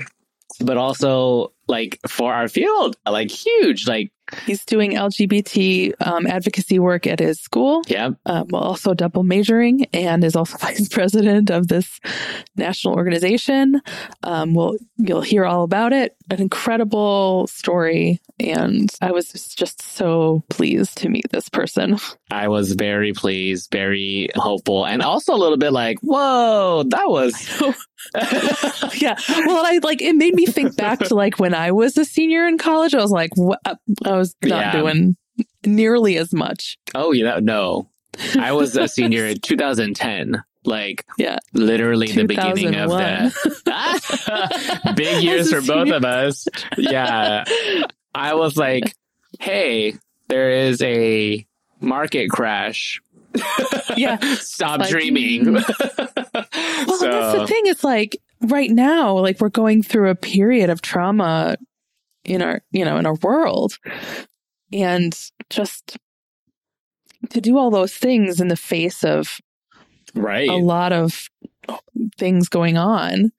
but 0.61 0.77
also 0.77 1.53
like 1.69 1.99
for 2.07 2.35
our 2.35 2.49
field, 2.49 2.97
like 3.07 3.31
huge, 3.31 3.87
like 3.87 4.13
He's 4.47 4.65
doing 4.65 4.93
LGBT 4.93 5.95
um, 6.01 6.27
advocacy 6.27 6.79
work 6.79 7.07
at 7.07 7.21
his 7.21 7.41
school. 7.41 7.83
Yeah. 7.89 8.11
Um, 8.27 8.47
while 8.49 8.63
also 8.63 8.95
double 8.95 9.23
majoring 9.23 9.87
and 9.93 10.25
is 10.25 10.37
also 10.37 10.57
vice 10.61 10.89
president 10.89 11.51
of 11.51 11.69
this 11.69 12.01
national 12.57 12.95
organization. 12.95 13.81
Um, 14.23 14.55
well, 14.55 14.77
you'll 14.97 15.21
hear 15.21 15.45
all 15.45 15.65
about 15.65 15.93
it. 15.93 16.17
An 16.31 16.41
incredible 16.41 17.47
story. 17.47 18.21
And 18.39 18.91
I 19.01 19.13
was 19.13 19.33
just 19.55 19.83
so 19.83 20.45
pleased 20.49 20.99
to 20.99 21.09
meet 21.09 21.31
this 21.31 21.49
person. 21.49 21.99
I 22.31 22.49
was 22.49 22.73
very 22.73 23.13
pleased, 23.13 23.71
very 23.73 24.29
hopeful, 24.35 24.87
and 24.87 25.03
also 25.03 25.35
a 25.35 25.37
little 25.37 25.59
bit 25.59 25.73
like, 25.73 25.99
whoa, 26.01 26.85
that 26.89 27.09
was. 27.09 27.75
yeah. 29.01 29.19
Well, 29.47 29.65
I 29.65 29.81
like 29.83 30.03
it 30.03 30.15
made 30.15 30.35
me 30.35 30.47
think 30.47 30.77
back 30.77 30.99
to 31.01 31.15
like 31.15 31.39
when 31.39 31.55
I 31.55 31.73
was 31.73 31.97
a 31.97 32.05
senior 32.05 32.47
in 32.47 32.59
college. 32.59 32.95
I 32.95 33.01
was 33.01 33.11
like, 33.11 33.31
what? 33.37 33.61
I 33.67 34.17
was 34.17 34.35
not 34.43 34.61
yeah. 34.61 34.73
doing 34.73 35.17
nearly 35.65 36.17
as 36.17 36.33
much. 36.33 36.79
Oh, 36.95 37.13
yeah. 37.13 37.39
No, 37.41 37.91
I 38.39 38.53
was 38.53 38.77
a 38.77 38.89
senior 38.89 39.27
in 39.27 39.41
2010 39.41 40.43
like 40.65 41.07
yeah 41.19 41.39
literally 41.55 42.09
the 42.09 42.27
beginning 42.27 42.75
of 42.75 42.91
the 42.91 43.33
big 44.97 45.23
years 45.23 45.51
for 45.51 45.63
both 45.63 45.89
of 45.89 46.05
us 46.05 46.47
yeah 46.77 47.45
i 48.15 48.35
was 48.35 48.59
like 48.59 48.95
hey 49.39 49.95
there 50.29 50.51
is 50.51 50.83
a 50.83 51.47
market 51.81 52.29
crash 52.29 53.01
yeah. 53.97 54.19
Stop 54.35 54.81
like, 54.81 54.91
dreaming. 54.91 55.45
Mm. 55.45 55.55
well 56.87 56.99
so. 56.99 57.11
that's 57.11 57.39
the 57.39 57.47
thing 57.47 57.63
it's 57.65 57.85
like 57.85 58.17
right 58.43 58.71
now 58.71 59.19
like 59.19 59.41
we're 59.41 59.49
going 59.49 59.83
through 59.83 60.11
a 60.11 60.15
period 60.15 60.71
of 60.71 60.81
trauma 60.81 61.57
in 62.25 62.43
our 62.43 62.63
you 62.73 62.85
know 62.85 62.97
in 62.97 63.07
our 63.07 63.17
world. 63.23 63.79
And 64.73 65.19
just 65.49 65.99
to 67.31 67.41
do 67.41 67.59
all 67.59 67.71
those 67.71 67.93
things 67.93 68.41
in 68.41 68.49
the 68.49 68.57
face 68.57 69.05
of 69.05 69.41
right. 70.15 70.49
a 70.49 70.57
lot 70.57 70.93
of 70.93 71.29
things 72.17 72.49
going 72.49 72.77
on 72.77 73.33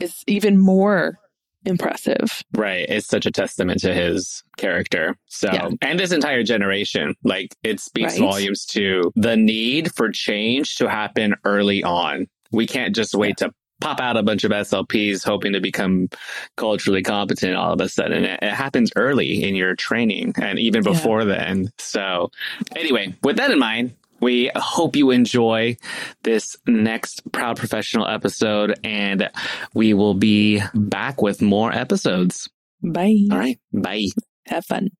is 0.00 0.24
even 0.26 0.58
more 0.58 1.18
impressive 1.64 2.42
right 2.54 2.86
it's 2.88 3.06
such 3.06 3.26
a 3.26 3.30
testament 3.30 3.80
to 3.80 3.92
his 3.92 4.42
character 4.56 5.16
so 5.26 5.50
yeah. 5.52 5.68
and 5.82 5.98
this 5.98 6.12
entire 6.12 6.42
generation 6.42 7.14
like 7.24 7.54
it 7.62 7.80
speaks 7.80 8.12
right. 8.12 8.20
volumes 8.20 8.64
to 8.64 9.10
the 9.16 9.36
need 9.36 9.92
for 9.94 10.10
change 10.10 10.76
to 10.76 10.88
happen 10.88 11.34
early 11.44 11.82
on 11.82 12.26
we 12.52 12.66
can't 12.66 12.94
just 12.94 13.14
wait 13.14 13.40
yeah. 13.40 13.48
to 13.48 13.54
pop 13.80 14.00
out 14.00 14.16
a 14.16 14.22
bunch 14.22 14.44
of 14.44 14.50
SLPs 14.50 15.24
hoping 15.24 15.52
to 15.52 15.60
become 15.60 16.08
culturally 16.56 17.02
competent 17.02 17.54
all 17.54 17.72
of 17.72 17.80
a 17.80 17.88
sudden. 17.88 18.24
It, 18.24 18.40
it 18.42 18.52
happens 18.52 18.90
early 18.96 19.44
in 19.44 19.54
your 19.54 19.74
training 19.76 20.34
and 20.36 20.58
even 20.58 20.82
before 20.82 21.20
yeah. 21.20 21.36
then. 21.36 21.72
So, 21.78 22.30
anyway, 22.74 23.14
with 23.22 23.36
that 23.36 23.50
in 23.50 23.58
mind, 23.58 23.94
we 24.20 24.50
hope 24.56 24.96
you 24.96 25.10
enjoy 25.10 25.76
this 26.22 26.56
next 26.66 27.30
Proud 27.32 27.56
Professional 27.56 28.06
episode, 28.06 28.78
and 28.84 29.30
we 29.74 29.94
will 29.94 30.14
be 30.14 30.62
back 30.74 31.22
with 31.22 31.40
more 31.40 31.72
episodes. 31.72 32.48
Bye. 32.82 33.16
All 33.30 33.38
right. 33.38 33.58
Bye. 33.72 34.06
Have 34.46 34.64
fun. 34.64 34.90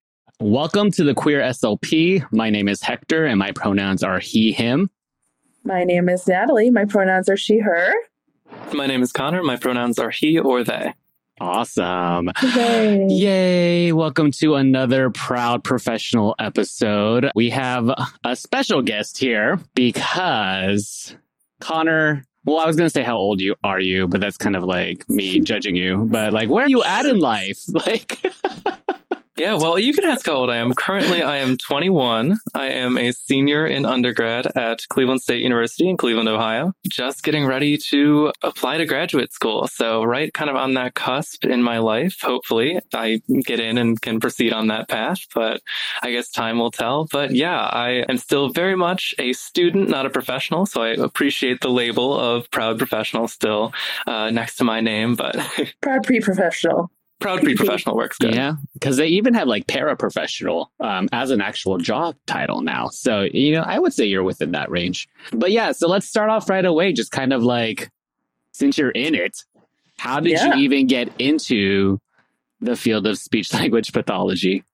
Welcome 0.41 0.91
to 0.93 1.05
the 1.05 1.15
Queer 1.15 1.41
SLP. 1.41 2.25
My 2.33 2.51
name 2.51 2.69
is 2.69 2.81
Hector, 2.81 3.27
and 3.27 3.39
my 3.39 3.53
pronouns 3.53 4.03
are 4.03 4.21
he, 4.21 4.53
him. 4.53 4.91
My 5.65 5.85
name 5.85 6.09
is 6.09 6.27
Natalie. 6.27 6.71
My 6.71 6.85
pronouns 6.85 7.29
are 7.29 7.37
she, 7.37 7.59
her. 7.59 7.93
My 8.73 8.87
name 8.87 9.03
is 9.03 9.13
Connor. 9.13 9.43
My 9.43 9.57
pronouns 9.57 9.99
are 9.99 10.11
he 10.11 10.39
or 10.39 10.63
they. 10.63 10.95
Awesome. 11.41 12.31
Yay. 12.43 13.07
Yay. 13.09 13.93
Welcome 13.93 14.33
to 14.33 14.57
another 14.57 15.11
Proud 15.11 15.63
Professional 15.63 16.35
episode. 16.41 17.31
We 17.37 17.51
have 17.51 17.91
a 18.25 18.35
special 18.35 18.83
guest 18.83 19.19
here 19.19 19.61
because 19.75 21.15
Connor, 21.61 22.25
well, 22.45 22.59
I 22.59 22.67
was 22.67 22.75
going 22.75 22.87
to 22.87 22.93
say 22.93 23.05
how 23.05 23.17
old 23.17 23.41
you 23.41 23.55
are 23.63 23.79
you, 23.79 24.09
but 24.09 24.21
that's 24.21 24.37
kind 24.37 24.57
of 24.57 24.65
like 24.65 25.09
me 25.09 25.39
judging 25.39 25.77
you. 25.77 26.09
But 26.11 26.33
like, 26.33 26.49
where 26.49 26.65
are 26.65 26.69
you 26.69 26.83
at 26.83 27.07
in 27.07 27.21
life? 27.21 27.61
Like, 27.69 28.21
Yeah, 29.39 29.55
well, 29.55 29.79
you 29.79 29.93
can 29.93 30.05
ask 30.05 30.27
how 30.27 30.33
old 30.33 30.51
I 30.51 30.57
am. 30.57 30.75
Currently, 30.75 31.23
I 31.23 31.37
am 31.37 31.57
21. 31.57 32.39
I 32.55 32.67
am 32.71 32.99
a 32.99 33.13
senior 33.13 33.69
in 33.69 33.85
undergrad 33.85 34.49
at 34.57 34.81
Cleveland 34.89 35.23
State 35.23 35.43
University 35.43 35.89
in 35.89 35.97
Cleveland, 35.97 36.29
Ohio. 36.29 36.73
Just 36.89 37.23
getting 37.23 37.47
ready 37.47 37.79
to 37.91 38.33
apply 38.43 38.79
to 38.79 38.85
graduate 38.85 39.33
school. 39.33 39.69
So, 39.69 40.03
right 40.03 40.35
kind 40.35 40.51
of 40.51 40.57
on 40.57 40.75
that 40.75 40.95
cusp 40.95 41.45
in 41.45 41.63
my 41.63 41.79
life. 41.79 42.21
Hopefully, 42.21 42.81
I 42.93 43.21
get 43.45 43.61
in 43.61 43.79
and 43.79 44.01
can 44.01 44.19
proceed 44.19 44.53
on 44.53 44.67
that 44.69 44.89
path, 44.89 45.21
but 45.33 45.63
I 46.03 46.11
guess 46.11 46.31
time 46.31 46.59
will 46.59 46.73
tell. 46.73 47.07
But 47.07 47.31
yeah, 47.31 47.61
I 47.61 48.05
am 48.09 48.19
still 48.19 48.49
very 48.49 48.75
much 48.75 49.15
a 49.21 49.35
student, 49.35 49.89
not 49.89 50.05
a 50.05 50.11
professional. 50.11 50.67
So, 50.67 50.83
I 50.83 50.89
appreciate 50.89 51.61
the 51.61 51.71
label 51.71 52.19
of 52.19 52.51
proud 52.51 52.79
professional 52.79 53.29
still 53.29 53.73
uh, 54.05 54.31
next 54.31 54.57
to 54.57 54.65
my 54.65 54.81
name, 54.81 55.15
but 55.15 55.37
proud 55.81 56.03
pre 56.03 56.19
professional. 56.19 56.91
Proud 57.21 57.43
pre-professional 57.43 57.97
works 57.97 58.17
good. 58.19 58.35
Yeah, 58.35 58.55
because 58.75 58.97
they 58.97 59.09
even 59.09 59.35
have 59.35 59.49
like 59.49 59.67
paraprofessional 59.67 60.67
um, 60.81 61.09
as 61.13 61.31
an 61.31 61.41
actual 61.41 61.79
job 61.79 62.17
title 62.27 62.63
now. 62.63 62.89
So 62.89 63.23
you 63.23 63.53
know, 63.53 63.63
I 63.63 63.79
would 63.79 63.93
say 63.93 64.05
you're 64.07 64.23
within 64.23 64.53
that 64.53 64.71
range. 64.71 65.09
But 65.33 65.51
yeah, 65.51 65.73
so 65.73 65.89
let's 65.89 66.07
start 66.07 66.31
off 66.31 66.49
right 66.49 66.65
away. 66.65 66.93
Just 66.93 67.11
kind 67.11 67.33
of 67.33 67.43
like, 67.43 67.91
since 68.53 68.79
you're 68.79 68.91
in 68.91 69.15
it, 69.15 69.45
how 69.99 70.21
did 70.21 70.33
yeah. 70.33 70.55
you 70.55 70.63
even 70.63 70.87
get 70.87 71.11
into 71.19 72.01
the 72.61 72.77
field 72.77 73.07
of 73.07 73.19
speech 73.19 73.53
language 73.55 73.93
pathology? 73.93 74.65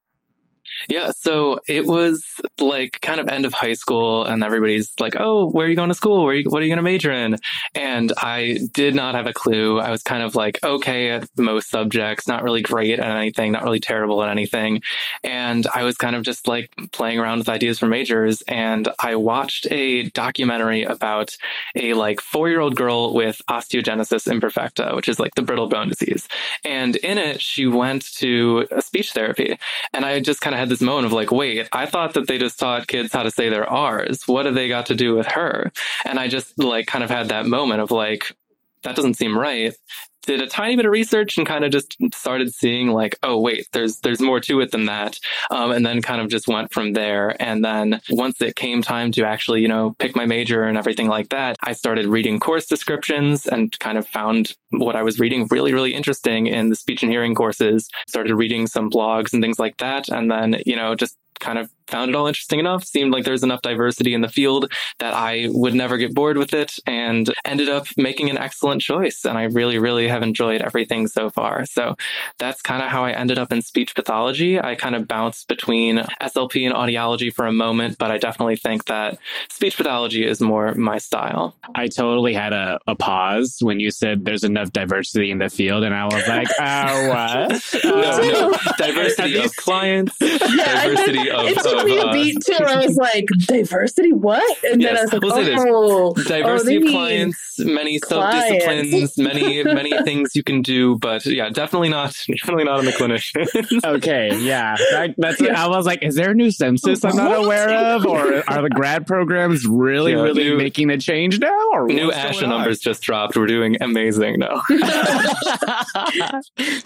Yeah, 0.88 1.12
so 1.16 1.60
it 1.68 1.86
was 1.86 2.24
like 2.60 3.00
kind 3.00 3.20
of 3.20 3.28
end 3.28 3.46
of 3.46 3.52
high 3.52 3.74
school, 3.74 4.24
and 4.24 4.42
everybody's 4.42 4.92
like, 5.00 5.16
"Oh, 5.18 5.48
where 5.50 5.66
are 5.66 5.68
you 5.68 5.76
going 5.76 5.88
to 5.88 5.94
school? 5.94 6.24
Where 6.24 6.34
you, 6.34 6.50
what 6.50 6.60
are 6.62 6.64
you 6.64 6.70
going 6.70 6.78
to 6.78 6.82
major 6.82 7.12
in?" 7.12 7.36
And 7.74 8.12
I 8.18 8.58
did 8.72 8.94
not 8.94 9.14
have 9.14 9.26
a 9.26 9.32
clue. 9.32 9.78
I 9.80 9.90
was 9.90 10.02
kind 10.02 10.22
of 10.22 10.34
like 10.34 10.62
okay 10.62 11.10
at 11.10 11.28
most 11.36 11.70
subjects, 11.70 12.28
not 12.28 12.42
really 12.42 12.62
great 12.62 12.98
at 12.98 13.16
anything, 13.16 13.52
not 13.52 13.64
really 13.64 13.80
terrible 13.80 14.22
at 14.22 14.30
anything, 14.30 14.82
and 15.22 15.66
I 15.74 15.84
was 15.84 15.96
kind 15.96 16.16
of 16.16 16.22
just 16.22 16.48
like 16.48 16.70
playing 16.92 17.18
around 17.18 17.38
with 17.38 17.48
ideas 17.48 17.78
for 17.78 17.86
majors. 17.86 18.42
And 18.42 18.88
I 18.98 19.16
watched 19.16 19.66
a 19.70 20.04
documentary 20.10 20.84
about 20.84 21.36
a 21.74 21.94
like 21.94 22.20
four 22.20 22.48
year 22.48 22.60
old 22.60 22.76
girl 22.76 23.14
with 23.14 23.40
osteogenesis 23.48 24.28
imperfecta, 24.28 24.94
which 24.96 25.08
is 25.08 25.18
like 25.18 25.34
the 25.34 25.42
brittle 25.42 25.68
bone 25.68 25.88
disease, 25.88 26.28
and 26.64 26.96
in 26.96 27.18
it 27.18 27.40
she 27.40 27.66
went 27.66 28.12
to 28.16 28.66
a 28.70 28.82
speech 28.82 29.12
therapy, 29.12 29.58
and 29.92 30.04
I 30.04 30.20
just 30.20 30.40
kind 30.40 30.54
of 30.54 30.60
had 30.64 30.70
this 30.70 30.80
moment 30.80 31.04
of 31.04 31.12
like, 31.12 31.30
wait, 31.30 31.68
I 31.72 31.84
thought 31.84 32.14
that 32.14 32.26
they 32.26 32.38
just 32.38 32.58
taught 32.58 32.86
kids 32.86 33.12
how 33.12 33.22
to 33.22 33.30
say 33.30 33.50
their 33.50 33.68
R's. 33.68 34.26
What 34.26 34.46
have 34.46 34.54
they 34.54 34.66
got 34.68 34.86
to 34.86 34.94
do 34.94 35.14
with 35.14 35.26
her? 35.26 35.70
And 36.06 36.18
I 36.18 36.28
just 36.28 36.58
like 36.58 36.86
kind 36.86 37.04
of 37.04 37.10
had 37.10 37.28
that 37.28 37.44
moment 37.44 37.82
of 37.82 37.90
like, 37.90 38.34
that 38.82 38.96
doesn't 38.96 39.14
seem 39.14 39.36
right 39.36 39.74
did 40.24 40.40
a 40.40 40.46
tiny 40.46 40.76
bit 40.76 40.86
of 40.86 40.92
research 40.92 41.38
and 41.38 41.46
kind 41.46 41.64
of 41.64 41.70
just 41.70 41.96
started 42.14 42.52
seeing 42.54 42.88
like, 42.88 43.18
oh 43.22 43.38
wait, 43.38 43.68
there's 43.72 43.98
there's 44.00 44.20
more 44.20 44.40
to 44.40 44.60
it 44.60 44.70
than 44.70 44.86
that, 44.86 45.18
um, 45.50 45.70
and 45.70 45.84
then 45.84 46.02
kind 46.02 46.20
of 46.20 46.28
just 46.28 46.48
went 46.48 46.72
from 46.72 46.92
there. 46.92 47.40
And 47.40 47.64
then 47.64 48.00
once 48.10 48.40
it 48.40 48.56
came 48.56 48.82
time 48.82 49.12
to 49.12 49.24
actually, 49.24 49.62
you 49.62 49.68
know, 49.68 49.94
pick 49.98 50.16
my 50.16 50.26
major 50.26 50.64
and 50.64 50.78
everything 50.78 51.08
like 51.08 51.30
that, 51.30 51.56
I 51.62 51.72
started 51.72 52.06
reading 52.06 52.40
course 52.40 52.66
descriptions 52.66 53.46
and 53.46 53.76
kind 53.78 53.98
of 53.98 54.06
found 54.06 54.56
what 54.70 54.96
I 54.96 55.02
was 55.02 55.18
reading 55.18 55.46
really 55.50 55.72
really 55.72 55.94
interesting 55.94 56.46
in 56.46 56.70
the 56.70 56.76
speech 56.76 57.02
and 57.02 57.12
hearing 57.12 57.34
courses. 57.34 57.88
Started 58.06 58.34
reading 58.34 58.66
some 58.66 58.90
blogs 58.90 59.32
and 59.32 59.42
things 59.42 59.58
like 59.58 59.76
that, 59.78 60.08
and 60.08 60.30
then 60.30 60.62
you 60.66 60.76
know 60.76 60.94
just 60.94 61.16
kind 61.40 61.58
of 61.58 61.70
found 61.88 62.10
it 62.10 62.14
all 62.14 62.26
interesting 62.26 62.58
enough. 62.58 62.84
Seemed 62.84 63.12
like 63.12 63.24
there's 63.24 63.42
enough 63.42 63.62
diversity 63.62 64.14
in 64.14 64.20
the 64.20 64.28
field 64.28 64.72
that 64.98 65.14
I 65.14 65.48
would 65.50 65.74
never 65.74 65.96
get 65.96 66.14
bored 66.14 66.36
with 66.36 66.54
it 66.54 66.74
and 66.86 67.32
ended 67.44 67.68
up 67.68 67.86
making 67.96 68.30
an 68.30 68.38
excellent 68.38 68.82
choice. 68.82 69.24
And 69.24 69.36
I 69.38 69.44
really, 69.44 69.78
really 69.78 70.08
have 70.08 70.22
enjoyed 70.22 70.60
everything 70.62 71.06
so 71.08 71.30
far. 71.30 71.66
So 71.66 71.96
that's 72.38 72.62
kind 72.62 72.82
of 72.82 72.88
how 72.88 73.04
I 73.04 73.12
ended 73.12 73.38
up 73.38 73.52
in 73.52 73.62
speech 73.62 73.94
pathology. 73.94 74.60
I 74.60 74.74
kind 74.74 74.94
of 74.94 75.08
bounced 75.08 75.48
between 75.48 75.98
SLP 76.22 76.66
and 76.66 76.74
audiology 76.74 77.32
for 77.32 77.46
a 77.46 77.52
moment, 77.52 77.98
but 77.98 78.10
I 78.10 78.18
definitely 78.18 78.56
think 78.56 78.86
that 78.86 79.18
speech 79.50 79.76
pathology 79.76 80.26
is 80.26 80.40
more 80.40 80.74
my 80.74 80.98
style. 80.98 81.54
I 81.74 81.88
totally 81.88 82.34
had 82.34 82.52
a, 82.52 82.78
a 82.86 82.94
pause 82.94 83.58
when 83.60 83.80
you 83.80 83.90
said 83.90 84.24
there's 84.24 84.44
enough 84.44 84.72
diversity 84.72 85.30
in 85.30 85.38
the 85.38 85.48
field. 85.48 85.84
And 85.84 85.94
I 85.94 86.04
was 86.06 86.26
like, 86.28 86.48
oh, 86.58 87.08
what? 87.08 87.74
no, 87.84 87.90
no. 87.90 88.52
Um, 88.52 88.74
diversity 88.78 89.38
of 89.38 89.54
clients, 89.56 90.16
yeah, 90.20 90.86
diversity 90.86 91.30
of, 91.30 91.46
took 91.74 91.82
of, 91.82 91.86
me 91.86 91.98
a 91.98 92.12
beat 92.12 92.36
too. 92.44 92.64
I 92.64 92.86
was 92.86 92.96
like, 92.96 93.26
diversity, 93.46 94.12
what? 94.12 94.64
And 94.64 94.82
then 94.82 94.96
I 94.96 95.02
was 95.02 95.12
like, 95.12 95.22
We'll 95.22 96.14
oh, 96.16 96.22
diversity 96.24 96.78
oh, 96.78 96.84
of 96.84 96.90
clients, 96.90 97.58
many 97.58 97.98
clients. 98.00 98.48
sub-disciplines, 98.48 99.18
many 99.18 99.62
many 99.64 100.02
things 100.02 100.34
you 100.34 100.42
can 100.42 100.62
do, 100.62 100.96
but 100.98 101.24
yeah, 101.26 101.48
definitely 101.50 101.88
not 101.88 102.14
definitely 102.38 102.64
not 102.64 102.80
in 102.80 102.86
the 102.86 102.92
clinician. 102.92 103.84
Okay, 103.84 104.36
yeah, 104.40 104.76
that, 104.92 105.14
that's. 105.18 105.40
I 105.54 105.66
was 105.68 105.86
like, 105.86 106.02
is 106.02 106.14
there 106.14 106.30
a 106.30 106.34
new 106.34 106.50
census 106.50 107.04
I'm 107.04 107.16
not 107.16 107.30
What? 107.30 107.44
aware 107.44 107.70
of, 107.70 108.06
or 108.06 108.42
are 108.50 108.62
the 108.62 108.70
grad 108.70 109.06
programs 109.06 109.66
really, 109.66 110.12
Yeah, 110.12 110.22
really 110.22 110.44
new- 110.44 110.56
making 110.56 110.90
a 110.90 110.98
change 110.98 111.38
now? 111.38 111.58
Or 111.72 111.86
New 111.86 112.10
ASHA 112.10 112.48
numbers 112.48 112.78
just 112.78 113.02
dropped. 113.02 113.36
We're 113.36 113.46
doing 113.46 113.76
amazing 113.80 114.38
now. 114.38 114.62
Do 114.68 114.74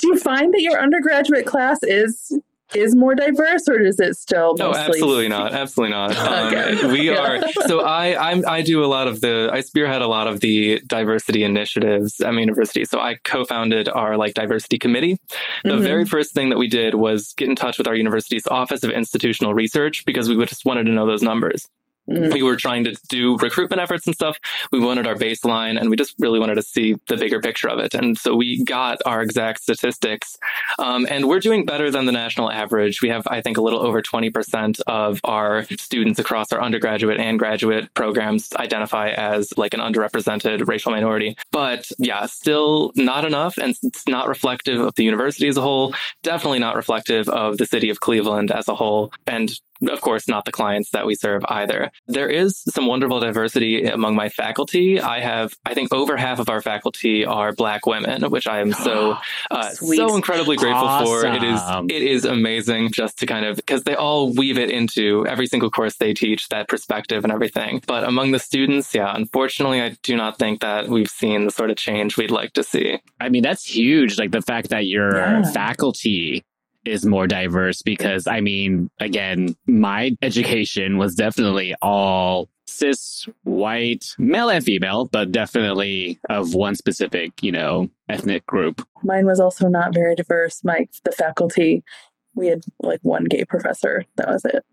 you 0.02 0.18
find 0.18 0.52
that 0.52 0.60
your 0.60 0.80
undergraduate 0.80 1.46
class 1.46 1.78
is 1.82 2.32
is 2.74 2.94
more 2.94 3.14
diverse, 3.14 3.68
or 3.68 3.80
is 3.80 3.98
it 3.98 4.14
still 4.16 4.54
No, 4.56 4.74
absolutely 4.74 5.28
not. 5.28 5.52
Absolutely 5.54 5.92
not. 5.94 6.16
Um, 6.28 6.48
Okay. 6.48 6.86
We 6.92 7.10
Yeah. 7.10 7.18
are. 7.18 7.40
So 7.66 7.80
I, 7.80 8.30
I'm, 8.30 8.44
I 8.46 8.62
do 8.62 8.84
a 8.84 8.86
lot 8.86 9.08
of 9.08 9.20
the, 9.20 9.48
I 9.52 9.60
spearhead 9.60 10.02
a 10.02 10.06
lot 10.06 10.26
of 10.28 10.40
the 10.40 10.80
diversity 10.86 11.42
initiatives 11.44 12.20
at 12.20 12.32
my 12.34 12.40
university. 12.40 12.84
So 12.84 13.00
I 13.00 13.16
co-founded 13.24 13.88
our 13.88 14.16
like 14.16 14.34
diversity 14.34 14.78
committee. 14.78 15.18
The 15.64 15.70
Mhm. 15.70 15.82
very 15.82 16.04
first 16.04 16.34
thing 16.34 16.50
that 16.50 16.58
we 16.58 16.68
did 16.68 16.94
was 16.94 17.32
get 17.36 17.48
in 17.48 17.56
touch 17.56 17.78
with 17.78 17.86
our 17.86 17.94
university's 17.94 18.46
Office 18.46 18.82
of 18.82 18.90
Institutional 18.90 19.54
Research 19.54 20.04
because 20.04 20.28
we 20.28 20.36
just 20.44 20.64
wanted 20.64 20.84
to 20.84 20.92
know 20.92 21.06
those 21.06 21.22
numbers. 21.22 21.68
Mm. 22.08 22.32
We 22.32 22.42
were 22.42 22.56
trying 22.56 22.84
to 22.84 22.96
do 23.08 23.36
recruitment 23.36 23.80
efforts 23.80 24.06
and 24.06 24.14
stuff. 24.14 24.38
We 24.72 24.80
wanted 24.80 25.06
our 25.06 25.14
baseline 25.14 25.78
and 25.78 25.90
we 25.90 25.96
just 25.96 26.14
really 26.18 26.38
wanted 26.38 26.56
to 26.56 26.62
see 26.62 26.96
the 27.08 27.16
bigger 27.16 27.40
picture 27.40 27.68
of 27.68 27.78
it. 27.78 27.94
And 27.94 28.16
so 28.16 28.34
we 28.34 28.64
got 28.64 28.98
our 29.04 29.22
exact 29.22 29.62
statistics. 29.62 30.38
Um, 30.78 31.06
and 31.10 31.28
we're 31.28 31.40
doing 31.40 31.66
better 31.66 31.90
than 31.90 32.06
the 32.06 32.12
national 32.12 32.50
average. 32.50 33.02
We 33.02 33.10
have, 33.10 33.26
I 33.26 33.40
think, 33.40 33.58
a 33.58 33.62
little 33.62 33.80
over 33.80 34.02
20% 34.02 34.80
of 34.86 35.20
our 35.24 35.64
students 35.78 36.18
across 36.18 36.52
our 36.52 36.62
undergraduate 36.62 37.20
and 37.20 37.38
graduate 37.38 37.92
programs 37.94 38.52
identify 38.54 39.10
as 39.10 39.52
like 39.56 39.74
an 39.74 39.80
underrepresented 39.80 40.66
racial 40.66 40.92
minority. 40.92 41.36
But 41.52 41.90
yeah, 41.98 42.26
still 42.26 42.92
not 42.96 43.24
enough. 43.24 43.58
And 43.58 43.76
it's 43.82 44.06
not 44.08 44.28
reflective 44.28 44.80
of 44.80 44.94
the 44.94 45.04
university 45.04 45.48
as 45.48 45.56
a 45.56 45.62
whole. 45.62 45.94
Definitely 46.22 46.60
not 46.60 46.76
reflective 46.76 47.28
of 47.28 47.58
the 47.58 47.66
city 47.66 47.90
of 47.90 48.00
Cleveland 48.00 48.50
as 48.50 48.68
a 48.68 48.74
whole. 48.74 49.12
And 49.26 49.50
of 49.88 50.00
course, 50.00 50.26
not 50.28 50.44
the 50.44 50.52
clients 50.52 50.90
that 50.90 51.06
we 51.06 51.14
serve 51.14 51.44
either. 51.48 51.90
There 52.06 52.28
is 52.28 52.58
some 52.68 52.86
wonderful 52.86 53.20
diversity 53.20 53.84
among 53.84 54.14
my 54.16 54.28
faculty. 54.28 55.00
I 55.00 55.20
have, 55.20 55.54
I 55.64 55.74
think, 55.74 55.92
over 55.94 56.16
half 56.16 56.38
of 56.38 56.48
our 56.48 56.60
faculty 56.60 57.24
are 57.24 57.52
Black 57.52 57.86
women, 57.86 58.22
which 58.30 58.46
I 58.46 58.60
am 58.60 58.72
so, 58.72 59.16
uh, 59.50 59.70
so 59.70 60.16
incredibly 60.16 60.56
grateful 60.56 61.04
for. 61.04 61.26
It 61.26 61.42
is, 61.42 61.60
it 61.88 62.02
is 62.02 62.24
amazing 62.24 62.90
just 62.92 63.18
to 63.18 63.26
kind 63.26 63.44
of 63.44 63.56
because 63.56 63.84
they 63.84 63.94
all 63.94 64.32
weave 64.34 64.58
it 64.58 64.70
into 64.70 65.26
every 65.26 65.46
single 65.46 65.70
course 65.70 65.96
they 65.96 66.14
teach 66.14 66.48
that 66.48 66.68
perspective 66.68 67.24
and 67.24 67.32
everything. 67.32 67.82
But 67.86 68.04
among 68.04 68.32
the 68.32 68.38
students, 68.38 68.94
yeah, 68.94 69.12
unfortunately, 69.14 69.80
I 69.80 69.96
do 70.02 70.16
not 70.16 70.38
think 70.38 70.60
that 70.60 70.88
we've 70.88 71.10
seen 71.10 71.44
the 71.46 71.50
sort 71.50 71.70
of 71.70 71.76
change 71.76 72.16
we'd 72.16 72.30
like 72.30 72.52
to 72.54 72.62
see. 72.62 72.98
I 73.20 73.28
mean, 73.28 73.42
that's 73.42 73.64
huge. 73.64 74.18
Like 74.18 74.32
the 74.32 74.42
fact 74.42 74.70
that 74.70 74.86
your 74.86 75.16
Yeah. 75.16 75.42
faculty 75.52 76.44
is 76.88 77.04
more 77.04 77.26
diverse 77.26 77.82
because 77.82 78.26
I 78.26 78.40
mean, 78.40 78.90
again, 79.00 79.56
my 79.66 80.16
education 80.22 80.98
was 80.98 81.14
definitely 81.14 81.74
all 81.82 82.48
cis, 82.66 83.26
white, 83.44 84.14
male 84.18 84.50
and 84.50 84.64
female, 84.64 85.06
but 85.06 85.32
definitely 85.32 86.18
of 86.28 86.54
one 86.54 86.74
specific, 86.74 87.42
you 87.42 87.52
know, 87.52 87.88
ethnic 88.08 88.46
group. 88.46 88.86
Mine 89.02 89.26
was 89.26 89.40
also 89.40 89.68
not 89.68 89.94
very 89.94 90.14
diverse. 90.14 90.62
My 90.64 90.88
the 91.04 91.12
faculty, 91.12 91.82
we 92.34 92.48
had 92.48 92.62
like 92.80 93.00
one 93.02 93.24
gay 93.24 93.44
professor. 93.44 94.04
That 94.16 94.28
was 94.28 94.44
it. 94.44 94.64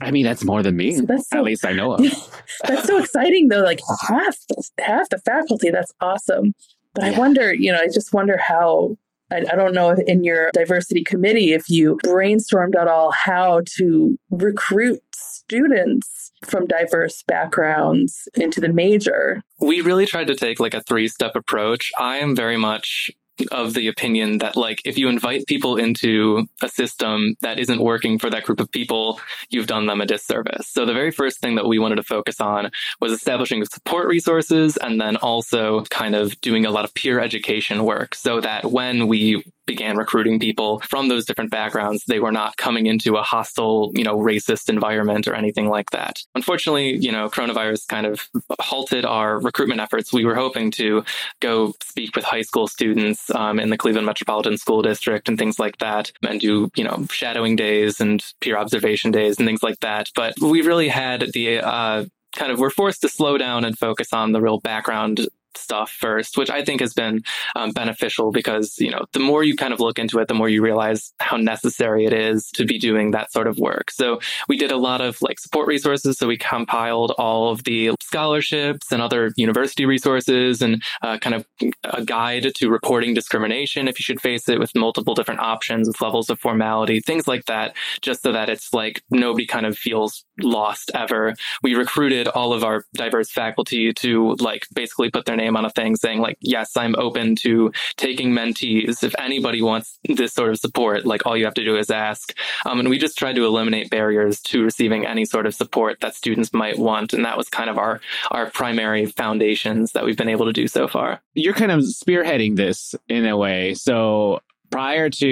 I 0.00 0.10
mean, 0.10 0.24
that's 0.24 0.44
more 0.44 0.62
than 0.62 0.76
me. 0.76 0.96
So 0.96 1.02
that's 1.02 1.28
so 1.28 1.38
At 1.38 1.44
least 1.44 1.64
I 1.64 1.72
know 1.72 1.92
of. 1.92 2.00
that's 2.64 2.86
so 2.86 2.98
exciting 2.98 3.48
though. 3.48 3.62
Like 3.62 3.80
half 4.08 4.36
the, 4.48 4.62
half 4.78 5.08
the 5.08 5.18
faculty. 5.18 5.70
That's 5.70 5.92
awesome. 6.00 6.54
But 6.94 7.04
I 7.04 7.18
wonder, 7.18 7.54
you 7.54 7.72
know, 7.72 7.78
I 7.78 7.86
just 7.86 8.12
wonder 8.12 8.36
how. 8.36 8.96
I, 9.32 9.44
I 9.52 9.56
don't 9.56 9.74
know 9.74 9.90
in 10.06 10.24
your 10.24 10.50
diversity 10.52 11.02
committee 11.02 11.52
if 11.52 11.68
you 11.68 11.98
brainstormed 12.04 12.76
at 12.78 12.88
all 12.88 13.10
how 13.12 13.62
to 13.78 14.18
recruit 14.30 15.00
students 15.14 16.32
from 16.42 16.66
diverse 16.66 17.22
backgrounds 17.26 18.28
into 18.34 18.60
the 18.60 18.68
major. 18.68 19.42
we 19.60 19.80
really 19.80 20.06
tried 20.06 20.26
to 20.26 20.34
take 20.34 20.60
like 20.60 20.74
a 20.74 20.82
three 20.82 21.08
step 21.08 21.36
approach. 21.36 21.90
I 21.98 22.18
am 22.18 22.34
very 22.36 22.56
much 22.56 23.10
of 23.50 23.74
the 23.74 23.88
opinion 23.88 24.38
that 24.38 24.56
like 24.56 24.82
if 24.84 24.98
you 24.98 25.08
invite 25.08 25.46
people 25.46 25.76
into 25.76 26.46
a 26.62 26.68
system 26.68 27.34
that 27.40 27.58
isn't 27.58 27.80
working 27.80 28.18
for 28.18 28.30
that 28.30 28.44
group 28.44 28.60
of 28.60 28.70
people, 28.70 29.20
you've 29.48 29.66
done 29.66 29.86
them 29.86 30.00
a 30.00 30.06
disservice. 30.06 30.68
So 30.68 30.84
the 30.84 30.92
very 30.92 31.10
first 31.10 31.40
thing 31.40 31.56
that 31.56 31.66
we 31.66 31.78
wanted 31.78 31.96
to 31.96 32.02
focus 32.02 32.40
on 32.40 32.70
was 33.00 33.12
establishing 33.12 33.64
support 33.64 34.06
resources 34.06 34.76
and 34.76 35.00
then 35.00 35.16
also 35.16 35.82
kind 35.84 36.14
of 36.14 36.40
doing 36.40 36.66
a 36.66 36.70
lot 36.70 36.84
of 36.84 36.94
peer 36.94 37.20
education 37.20 37.84
work 37.84 38.14
so 38.14 38.40
that 38.40 38.70
when 38.70 39.08
we 39.08 39.44
began 39.66 39.96
recruiting 39.96 40.38
people 40.40 40.80
from 40.80 41.08
those 41.08 41.24
different 41.24 41.50
backgrounds, 41.50 42.04
they 42.06 42.18
were 42.18 42.32
not 42.32 42.56
coming 42.56 42.86
into 42.86 43.16
a 43.16 43.22
hostile, 43.22 43.92
you 43.94 44.04
know, 44.04 44.18
racist 44.18 44.68
environment 44.68 45.28
or 45.28 45.34
anything 45.34 45.68
like 45.68 45.90
that. 45.90 46.20
Unfortunately, 46.34 46.96
you 46.96 47.12
know, 47.12 47.28
coronavirus 47.28 47.86
kind 47.88 48.06
of 48.06 48.28
halted 48.60 49.04
our 49.04 49.38
recruitment 49.38 49.80
efforts. 49.80 50.12
We 50.12 50.24
were 50.24 50.34
hoping 50.34 50.70
to 50.72 51.04
go 51.40 51.74
speak 51.82 52.16
with 52.16 52.24
high 52.24 52.42
school 52.42 52.66
students 52.66 53.30
um, 53.34 53.60
in 53.60 53.70
the 53.70 53.78
Cleveland 53.78 54.06
Metropolitan 54.06 54.58
School 54.58 54.82
District 54.82 55.28
and 55.28 55.38
things 55.38 55.58
like 55.58 55.78
that, 55.78 56.12
and 56.22 56.40
do 56.40 56.70
you 56.76 56.84
know 56.84 57.06
shadowing 57.10 57.56
days 57.56 58.00
and 58.00 58.24
peer 58.40 58.56
observation 58.56 59.10
days 59.10 59.38
and 59.38 59.46
things 59.46 59.62
like 59.62 59.80
that. 59.80 60.10
But 60.14 60.34
we 60.40 60.62
really 60.62 60.88
had 60.88 61.32
the 61.32 61.60
uh, 61.60 62.04
kind 62.34 62.50
of 62.50 62.58
we're 62.58 62.70
forced 62.70 63.02
to 63.02 63.08
slow 63.08 63.38
down 63.38 63.64
and 63.64 63.78
focus 63.78 64.12
on 64.12 64.32
the 64.32 64.40
real 64.40 64.60
background 64.60 65.28
stuff 65.56 65.90
first, 65.90 66.36
which 66.36 66.50
I 66.50 66.64
think 66.64 66.80
has 66.80 66.94
been 66.94 67.22
um, 67.56 67.70
beneficial 67.70 68.30
because, 68.30 68.78
you 68.78 68.90
know, 68.90 69.04
the 69.12 69.20
more 69.20 69.44
you 69.44 69.56
kind 69.56 69.72
of 69.72 69.80
look 69.80 69.98
into 69.98 70.18
it, 70.18 70.28
the 70.28 70.34
more 70.34 70.48
you 70.48 70.62
realize 70.62 71.12
how 71.20 71.36
necessary 71.36 72.06
it 72.06 72.12
is 72.12 72.50
to 72.52 72.64
be 72.64 72.78
doing 72.78 73.12
that 73.12 73.32
sort 73.32 73.46
of 73.46 73.58
work. 73.58 73.90
So 73.90 74.20
we 74.48 74.56
did 74.56 74.72
a 74.72 74.76
lot 74.76 75.00
of 75.00 75.20
like 75.22 75.38
support 75.38 75.66
resources. 75.66 76.18
So 76.18 76.26
we 76.26 76.36
compiled 76.36 77.12
all 77.18 77.50
of 77.50 77.64
the 77.64 77.92
scholarships 78.00 78.92
and 78.92 79.02
other 79.02 79.32
university 79.36 79.86
resources 79.86 80.62
and 80.62 80.82
uh, 81.02 81.18
kind 81.18 81.34
of 81.34 81.46
a 81.84 82.04
guide 82.04 82.52
to 82.56 82.70
reporting 82.70 83.14
discrimination 83.14 83.88
if 83.88 83.98
you 83.98 84.02
should 84.02 84.20
face 84.20 84.48
it 84.48 84.58
with 84.58 84.74
multiple 84.74 85.14
different 85.14 85.40
options 85.40 85.88
with 85.88 86.00
levels 86.00 86.30
of 86.30 86.38
formality, 86.38 87.00
things 87.00 87.26
like 87.26 87.44
that, 87.46 87.76
just 88.00 88.22
so 88.22 88.32
that 88.32 88.48
it's 88.48 88.72
like 88.72 89.02
nobody 89.10 89.46
kind 89.46 89.66
of 89.66 89.76
feels 89.76 90.24
lost 90.40 90.90
ever. 90.94 91.34
We 91.62 91.74
recruited 91.74 92.28
all 92.28 92.52
of 92.52 92.64
our 92.64 92.84
diverse 92.94 93.30
faculty 93.30 93.92
to 93.92 94.36
like 94.40 94.66
basically 94.74 95.10
put 95.10 95.24
their 95.24 95.36
name 95.42 95.56
on 95.56 95.64
a 95.64 95.70
thing 95.70 95.96
saying 95.96 96.20
like, 96.20 96.38
yes, 96.40 96.76
I'm 96.76 96.94
open 96.96 97.36
to 97.36 97.72
taking 97.96 98.32
mentees. 98.32 99.02
If 99.02 99.14
anybody 99.18 99.62
wants 99.62 99.98
this 100.08 100.32
sort 100.32 100.50
of 100.50 100.58
support, 100.58 101.04
like 101.04 101.26
all 101.26 101.36
you 101.36 101.44
have 101.44 101.54
to 101.54 101.64
do 101.64 101.76
is 101.76 101.90
ask. 101.90 102.34
Um, 102.64 102.80
and 102.80 102.88
we 102.88 102.98
just 102.98 103.18
tried 103.18 103.34
to 103.36 103.44
eliminate 103.44 103.90
barriers 103.90 104.40
to 104.42 104.62
receiving 104.62 105.06
any 105.06 105.24
sort 105.24 105.46
of 105.46 105.54
support 105.54 106.00
that 106.00 106.14
students 106.14 106.52
might 106.52 106.78
want. 106.78 107.12
And 107.12 107.24
that 107.24 107.36
was 107.36 107.48
kind 107.48 107.68
of 107.68 107.78
our, 107.78 108.00
our 108.30 108.50
primary 108.50 109.06
foundations 109.06 109.92
that 109.92 110.04
we've 110.04 110.16
been 110.16 110.28
able 110.28 110.46
to 110.46 110.52
do 110.52 110.68
so 110.68 110.88
far. 110.88 111.20
You're 111.34 111.54
kind 111.54 111.72
of 111.72 111.80
spearheading 111.80 112.56
this 112.56 112.94
in 113.08 113.26
a 113.26 113.36
way. 113.36 113.74
So 113.74 114.40
prior 114.70 115.10
to 115.10 115.28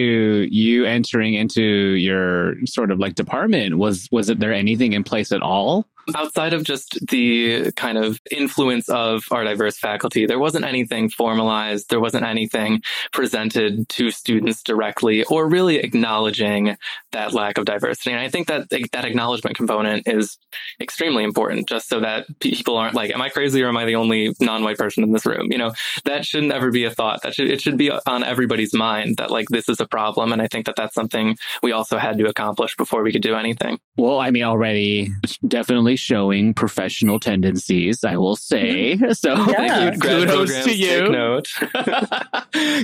you 0.51 0.85
entering 0.85 1.35
into 1.35 1.63
your 1.63 2.55
sort 2.67 2.91
of 2.91 2.99
like 2.99 3.15
department 3.15 3.79
was 3.79 4.07
was 4.13 4.27
there 4.27 4.53
anything 4.53 4.93
in 4.93 5.03
place 5.03 5.33
at 5.33 5.41
all 5.41 5.87
outside 6.17 6.53
of 6.53 6.65
just 6.65 6.99
the 7.09 7.73
kind 7.73 7.99
of 7.99 8.21
influence 8.31 8.89
of 8.89 9.25
our 9.31 9.45
diverse 9.45 9.79
faculty, 9.79 10.27
there 10.27 10.39
wasn't 10.39 10.65
anything 10.65 11.09
formalized. 11.09 11.91
There 11.91 12.01
wasn't 12.01 12.25
anything 12.25 12.83
presented 13.13 13.89
to 13.91 14.11
students 14.11 14.63
directly 14.63 15.25
or 15.25 15.49
really 15.49 15.77
acknowledging 15.79 16.77
that 17.13 17.33
lack 17.33 17.59
of 17.59 17.65
diversity. 17.65 18.11
And 18.13 18.21
I 18.21 18.29
think 18.29 18.49
that 18.49 18.71
that 18.71 19.05
acknowledgement 19.05 19.57
component 19.57 20.07
is 20.07 20.39
extremely 20.81 21.25
important 21.25 21.69
just 21.69 21.89
so 21.89 22.01
that 22.01 22.27
people 22.41 22.77
aren't 22.77 22.95
like, 22.95 23.11
am 23.11 23.23
I 23.23 23.29
crazy 23.29 23.63
or 23.63 23.69
am 23.69 23.77
I 23.77 23.85
the 23.85 23.97
only 23.97 24.35
non-white 24.41 24.79
person 24.79 25.03
in 25.03 25.13
this 25.13 25.27
room? 25.27 25.51
You 25.51 25.59
know, 25.59 25.73
that 26.05 26.25
shouldn't 26.25 26.53
ever 26.53 26.71
be 26.71 26.85
a 26.85 26.91
thought. 26.91 27.23
That 27.23 27.35
should, 27.35 27.51
it 27.51 27.61
should 27.61 27.77
be 27.77 27.91
on 27.91 28.25
everybody's 28.25 28.75
mind 28.75 29.17
that 29.17 29.31
like 29.31 29.49
this 29.49 29.69
is 29.69 29.81
a 29.81 29.87
problem. 29.87 30.33
And 30.33 30.43
I 30.43 30.49
think 30.49 30.67
that 30.67 30.77
that's 30.77 30.95
something 30.95 31.37
we 31.63 31.73
also 31.73 31.99
had 31.99 32.19
to 32.19 32.29
accomplish 32.29 32.77
before 32.77 33.03
we 33.03 33.13
could 33.13 33.23
do 33.23 33.35
anything. 33.35 33.79
Well, 33.97 34.19
I 34.19 34.31
mean, 34.31 34.45
already 34.45 35.11
definitely 35.47 35.97
showing 36.01 36.55
professional 36.55 37.21
tendencies, 37.21 38.03
I 38.05 38.17
will 38.17 38.37
say. 38.37 38.97
So 39.13 39.35
Yeah. 39.51 39.95
kudos 39.97 40.65
to 40.65 40.75
you. 40.75 41.09
Note. 41.11 41.49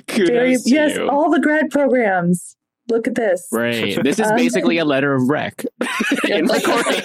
kudos 0.09 0.29
Very, 0.29 0.57
to 0.57 0.63
yes, 0.67 0.97
you. 0.97 1.09
all 1.09 1.31
the 1.31 1.41
grad 1.41 1.71
programs. 1.71 2.57
Look 2.89 3.09
at 3.09 3.15
this. 3.17 3.49
Right. 3.51 4.01
This 4.05 4.19
is 4.21 4.27
Um, 4.29 4.37
basically 4.37 4.79
a 4.79 4.85
letter 4.85 5.13
of 5.15 5.29
rec 5.29 5.65
in 6.29 6.47
recording. 6.47 7.03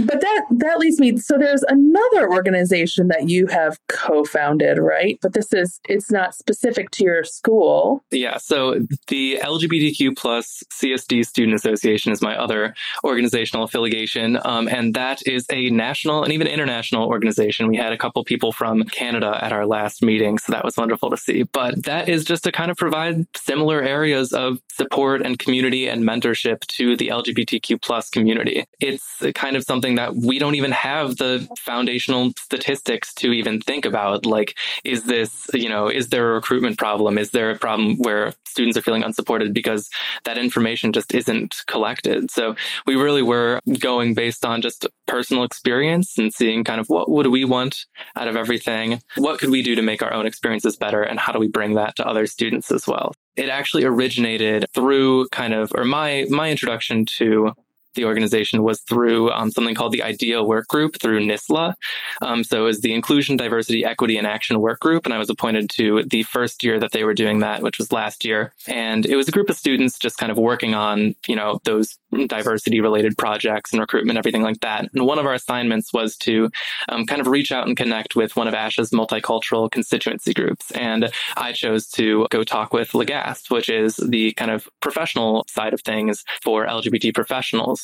But 0.00 0.20
that 0.20 0.44
that 0.50 0.78
leads 0.78 1.00
me. 1.00 1.16
So 1.16 1.36
there's 1.38 1.64
another 1.64 2.30
organization 2.30 3.08
that 3.08 3.28
you 3.28 3.46
have 3.48 3.78
co-founded, 3.88 4.78
right? 4.78 5.18
But 5.22 5.32
this 5.32 5.52
is 5.52 5.80
it's 5.88 6.10
not 6.10 6.34
specific 6.34 6.90
to 6.92 7.04
your 7.04 7.24
school. 7.24 8.04
Yeah, 8.10 8.38
so 8.38 8.78
the 9.08 9.38
LGBTQ 9.42 10.16
plus 10.16 10.62
CSD 10.72 11.26
Student 11.26 11.56
Association 11.56 12.12
is 12.12 12.22
my 12.22 12.36
other 12.36 12.74
organizational 13.04 13.64
affiliation, 13.64 14.38
um, 14.44 14.68
and 14.68 14.94
that 14.94 15.26
is 15.26 15.46
a 15.50 15.70
national 15.70 16.22
and 16.22 16.32
even 16.32 16.46
international 16.46 17.08
organization. 17.08 17.68
We 17.68 17.76
had 17.76 17.92
a 17.92 17.98
couple 17.98 18.22
people 18.24 18.52
from 18.52 18.84
Canada 18.84 19.38
at 19.42 19.52
our 19.52 19.66
last 19.66 20.02
meeting, 20.02 20.38
so 20.38 20.52
that 20.52 20.64
was 20.64 20.76
wonderful 20.76 21.10
to 21.10 21.16
see. 21.16 21.44
But 21.44 21.84
that 21.84 22.08
is 22.08 22.24
just 22.24 22.44
to 22.44 22.52
kind 22.52 22.70
of 22.70 22.76
provide 22.76 23.26
similar 23.36 23.82
areas 23.82 24.32
of 24.32 24.58
support 24.70 25.22
and 25.22 25.38
community 25.38 25.88
and 25.88 26.04
mentorship 26.04 26.60
to 26.66 26.96
the 26.96 27.08
LGBTQ 27.08 27.80
plus 27.80 28.10
community. 28.10 28.64
It's 28.84 29.22
kind 29.34 29.56
of 29.56 29.64
something 29.64 29.94
that 29.94 30.14
we 30.14 30.38
don't 30.38 30.56
even 30.56 30.72
have 30.72 31.16
the 31.16 31.48
foundational 31.58 32.32
statistics 32.38 33.14
to 33.14 33.32
even 33.32 33.60
think 33.60 33.86
about. 33.86 34.26
Like, 34.26 34.58
is 34.84 35.04
this, 35.04 35.48
you 35.54 35.70
know, 35.70 35.88
is 35.88 36.08
there 36.08 36.30
a 36.30 36.34
recruitment 36.34 36.76
problem? 36.76 37.16
Is 37.16 37.30
there 37.30 37.50
a 37.50 37.58
problem 37.58 37.96
where 37.96 38.34
students 38.46 38.76
are 38.76 38.82
feeling 38.82 39.02
unsupported 39.02 39.54
because 39.54 39.88
that 40.24 40.36
information 40.36 40.92
just 40.92 41.14
isn't 41.14 41.54
collected? 41.66 42.30
So 42.30 42.56
we 42.86 42.94
really 42.94 43.22
were 43.22 43.60
going 43.78 44.12
based 44.12 44.44
on 44.44 44.60
just 44.60 44.86
personal 45.06 45.44
experience 45.44 46.18
and 46.18 46.32
seeing 46.32 46.62
kind 46.62 46.80
of 46.80 46.88
what 46.88 47.10
would 47.10 47.28
we 47.28 47.44
want 47.46 47.86
out 48.16 48.28
of 48.28 48.36
everything? 48.36 49.00
What 49.16 49.38
could 49.38 49.50
we 49.50 49.62
do 49.62 49.74
to 49.74 49.82
make 49.82 50.02
our 50.02 50.12
own 50.12 50.26
experiences 50.26 50.76
better? 50.76 51.02
And 51.02 51.18
how 51.18 51.32
do 51.32 51.38
we 51.38 51.48
bring 51.48 51.74
that 51.74 51.96
to 51.96 52.06
other 52.06 52.26
students 52.26 52.70
as 52.70 52.86
well? 52.86 53.14
It 53.36 53.48
actually 53.48 53.84
originated 53.84 54.66
through 54.74 55.28
kind 55.30 55.54
of, 55.54 55.72
or 55.74 55.84
my, 55.84 56.26
my 56.28 56.50
introduction 56.50 57.04
to 57.16 57.52
the 57.94 58.04
organization 58.04 58.62
was 58.62 58.80
through 58.82 59.30
um, 59.30 59.50
something 59.50 59.74
called 59.74 59.92
the 59.92 60.02
IDEA 60.02 60.42
Work 60.42 60.68
Group 60.68 61.00
through 61.00 61.20
NSSLHA. 61.20 61.74
Um, 62.22 62.44
so 62.44 62.62
it 62.62 62.66
was 62.66 62.80
the 62.80 62.94
Inclusion, 62.94 63.36
Diversity, 63.36 63.84
Equity, 63.84 64.16
and 64.16 64.26
Action 64.26 64.60
Work 64.60 64.80
Group, 64.80 65.04
and 65.04 65.14
I 65.14 65.18
was 65.18 65.30
appointed 65.30 65.70
to 65.70 66.04
the 66.04 66.22
first 66.22 66.62
year 66.62 66.78
that 66.80 66.92
they 66.92 67.04
were 67.04 67.14
doing 67.14 67.40
that, 67.40 67.62
which 67.62 67.78
was 67.78 67.92
last 67.92 68.24
year. 68.24 68.52
And 68.66 69.06
it 69.06 69.16
was 69.16 69.28
a 69.28 69.32
group 69.32 69.50
of 69.50 69.56
students 69.56 69.98
just 69.98 70.18
kind 70.18 70.32
of 70.32 70.38
working 70.38 70.74
on, 70.74 71.14
you 71.26 71.36
know, 71.36 71.60
those 71.64 71.98
diversity 72.26 72.80
related 72.80 73.16
projects 73.18 73.72
and 73.72 73.80
recruitment, 73.80 74.18
everything 74.18 74.42
like 74.42 74.60
that. 74.60 74.88
And 74.92 75.06
one 75.06 75.18
of 75.18 75.26
our 75.26 75.34
assignments 75.34 75.92
was 75.92 76.16
to 76.18 76.50
um, 76.88 77.06
kind 77.06 77.20
of 77.20 77.26
reach 77.26 77.52
out 77.52 77.66
and 77.66 77.76
connect 77.76 78.16
with 78.16 78.36
one 78.36 78.48
of 78.48 78.54
ASHA's 78.54 78.90
multicultural 78.90 79.70
constituency 79.70 80.32
groups. 80.32 80.70
And 80.72 81.10
I 81.36 81.52
chose 81.52 81.88
to 81.90 82.26
go 82.30 82.44
talk 82.44 82.72
with 82.72 82.94
L'GASP, 82.94 83.50
which 83.50 83.68
is 83.68 83.96
the 83.96 84.32
kind 84.32 84.50
of 84.50 84.68
professional 84.80 85.44
side 85.48 85.74
of 85.74 85.80
things 85.82 86.24
for 86.42 86.66
LGBT 86.66 87.14
professionals. 87.14 87.83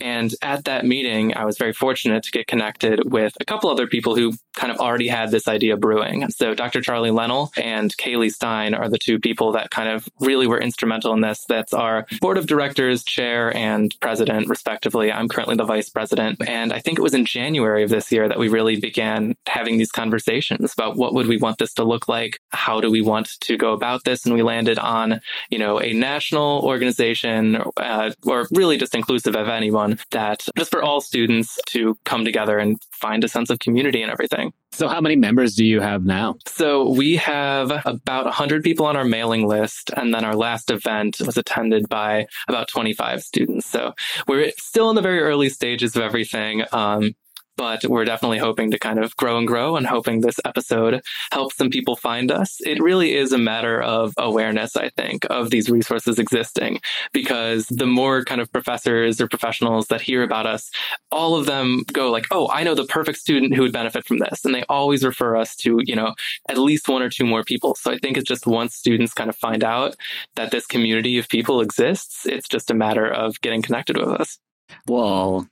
And 0.00 0.34
at 0.42 0.64
that 0.64 0.84
meeting, 0.84 1.36
I 1.36 1.44
was 1.44 1.58
very 1.58 1.72
fortunate 1.72 2.22
to 2.24 2.30
get 2.30 2.46
connected 2.46 3.10
with 3.10 3.34
a 3.40 3.44
couple 3.44 3.70
other 3.70 3.86
people 3.86 4.14
who 4.14 4.32
kind 4.54 4.72
of 4.72 4.78
already 4.78 5.08
had 5.08 5.30
this 5.30 5.48
idea 5.48 5.76
brewing. 5.76 6.28
So 6.30 6.54
Dr. 6.54 6.80
Charlie 6.80 7.10
Lennell 7.10 7.52
and 7.56 7.96
Kaylee 7.96 8.32
Stein 8.32 8.74
are 8.74 8.88
the 8.88 8.98
two 8.98 9.18
people 9.18 9.52
that 9.52 9.70
kind 9.70 9.88
of 9.88 10.08
really 10.20 10.46
were 10.46 10.60
instrumental 10.60 11.12
in 11.12 11.20
this. 11.20 11.44
That's 11.48 11.72
our 11.72 12.06
board 12.20 12.38
of 12.38 12.46
directors, 12.46 13.04
chair, 13.04 13.56
and 13.56 13.94
president, 14.00 14.48
respectively. 14.48 15.12
I'm 15.12 15.28
currently 15.28 15.56
the 15.56 15.64
vice 15.64 15.88
president. 15.88 16.42
And 16.46 16.72
I 16.72 16.80
think 16.80 16.98
it 16.98 17.02
was 17.02 17.14
in 17.14 17.24
January 17.24 17.84
of 17.84 17.90
this 17.90 18.10
year 18.10 18.28
that 18.28 18.38
we 18.38 18.48
really 18.48 18.80
began 18.80 19.34
having 19.46 19.78
these 19.78 19.92
conversations 19.92 20.72
about 20.72 20.96
what 20.96 21.14
would 21.14 21.26
we 21.26 21.38
want 21.38 21.58
this 21.58 21.72
to 21.74 21.84
look 21.84 22.08
like? 22.08 22.38
How 22.50 22.80
do 22.80 22.90
we 22.90 23.00
want 23.00 23.40
to 23.40 23.56
go 23.56 23.72
about 23.72 24.04
this? 24.04 24.24
And 24.24 24.34
we 24.34 24.42
landed 24.42 24.78
on, 24.78 25.20
you 25.50 25.58
know, 25.58 25.80
a 25.80 25.92
national 25.92 26.60
organization, 26.64 27.62
uh, 27.76 28.10
or 28.24 28.48
really 28.50 28.76
just 28.76 28.94
inclusive 28.94 29.36
of 29.48 29.56
anyone 29.56 29.98
that 30.10 30.44
just 30.56 30.70
for 30.70 30.82
all 30.82 31.00
students 31.00 31.58
to 31.66 31.96
come 32.04 32.24
together 32.24 32.58
and 32.58 32.80
find 32.92 33.24
a 33.24 33.28
sense 33.28 33.50
of 33.50 33.58
community 33.58 34.02
and 34.02 34.10
everything. 34.10 34.52
So, 34.72 34.86
how 34.86 35.00
many 35.00 35.16
members 35.16 35.54
do 35.56 35.64
you 35.64 35.80
have 35.80 36.04
now? 36.04 36.36
So 36.46 36.90
we 36.90 37.16
have 37.16 37.70
about 37.84 38.26
100 38.26 38.62
people 38.62 38.86
on 38.86 38.96
our 38.96 39.04
mailing 39.04 39.46
list, 39.46 39.90
and 39.96 40.14
then 40.14 40.24
our 40.24 40.36
last 40.36 40.70
event 40.70 41.20
was 41.24 41.36
attended 41.36 41.88
by 41.88 42.26
about 42.48 42.68
25 42.68 43.22
students. 43.22 43.66
So 43.66 43.94
we're 44.26 44.52
still 44.58 44.90
in 44.90 44.96
the 44.96 45.02
very 45.02 45.20
early 45.20 45.48
stages 45.48 45.96
of 45.96 46.02
everything. 46.02 46.64
Um, 46.70 47.14
but 47.58 47.84
we're 47.84 48.04
definitely 48.04 48.38
hoping 48.38 48.70
to 48.70 48.78
kind 48.78 49.00
of 49.00 49.14
grow 49.16 49.36
and 49.36 49.46
grow 49.46 49.76
and 49.76 49.84
hoping 49.84 50.20
this 50.20 50.38
episode 50.44 51.02
helps 51.32 51.56
some 51.56 51.70
people 51.70 51.96
find 51.96 52.30
us. 52.30 52.58
It 52.64 52.80
really 52.80 53.16
is 53.16 53.32
a 53.32 53.38
matter 53.38 53.82
of 53.82 54.14
awareness, 54.16 54.76
I 54.76 54.90
think, 54.90 55.26
of 55.28 55.50
these 55.50 55.68
resources 55.68 56.20
existing 56.20 56.80
because 57.12 57.66
the 57.66 57.84
more 57.84 58.24
kind 58.24 58.40
of 58.40 58.50
professors 58.52 59.20
or 59.20 59.26
professionals 59.26 59.88
that 59.88 60.00
hear 60.00 60.22
about 60.22 60.46
us, 60.46 60.70
all 61.10 61.34
of 61.34 61.46
them 61.46 61.82
go 61.92 62.12
like, 62.12 62.26
Oh, 62.30 62.48
I 62.48 62.62
know 62.62 62.76
the 62.76 62.84
perfect 62.84 63.18
student 63.18 63.54
who 63.54 63.62
would 63.62 63.72
benefit 63.72 64.06
from 64.06 64.18
this. 64.18 64.44
And 64.44 64.54
they 64.54 64.62
always 64.68 65.04
refer 65.04 65.36
us 65.36 65.56
to, 65.56 65.80
you 65.84 65.96
know, 65.96 66.14
at 66.48 66.58
least 66.58 66.88
one 66.88 67.02
or 67.02 67.10
two 67.10 67.26
more 67.26 67.42
people. 67.42 67.74
So 67.74 67.90
I 67.90 67.98
think 67.98 68.16
it's 68.16 68.28
just 68.28 68.46
once 68.46 68.76
students 68.76 69.12
kind 69.12 69.28
of 69.28 69.34
find 69.36 69.64
out 69.64 69.96
that 70.36 70.52
this 70.52 70.64
community 70.64 71.18
of 71.18 71.28
people 71.28 71.60
exists, 71.60 72.24
it's 72.24 72.46
just 72.46 72.70
a 72.70 72.74
matter 72.74 73.06
of 73.06 73.40
getting 73.40 73.62
connected 73.62 73.96
with 73.96 74.08
us. 74.08 74.38
Well, 74.86 75.48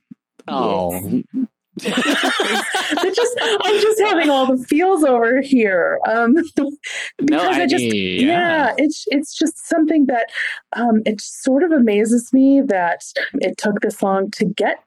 oh, 0.47 1.23
They're 1.77 3.11
just, 3.11 3.37
I'm 3.41 3.81
just 3.81 4.01
having 4.01 4.29
all 4.29 4.45
the 4.45 4.63
feels 4.67 5.03
over 5.03 5.41
here. 5.41 5.99
Um, 6.07 6.33
no, 7.21 7.39
I 7.39 7.61
I 7.61 7.67
just 7.67 7.83
mean, 7.83 8.27
yeah. 8.27 8.73
it's 8.77 9.05
it's 9.07 9.37
just 9.37 9.67
something 9.67 10.05
that 10.07 10.29
um, 10.73 11.01
it 11.05 11.21
sort 11.21 11.63
of 11.63 11.71
amazes 11.71 12.31
me 12.33 12.61
that 12.61 13.03
it 13.35 13.57
took 13.57 13.81
this 13.81 14.01
long 14.01 14.31
to 14.31 14.45
get 14.45 14.83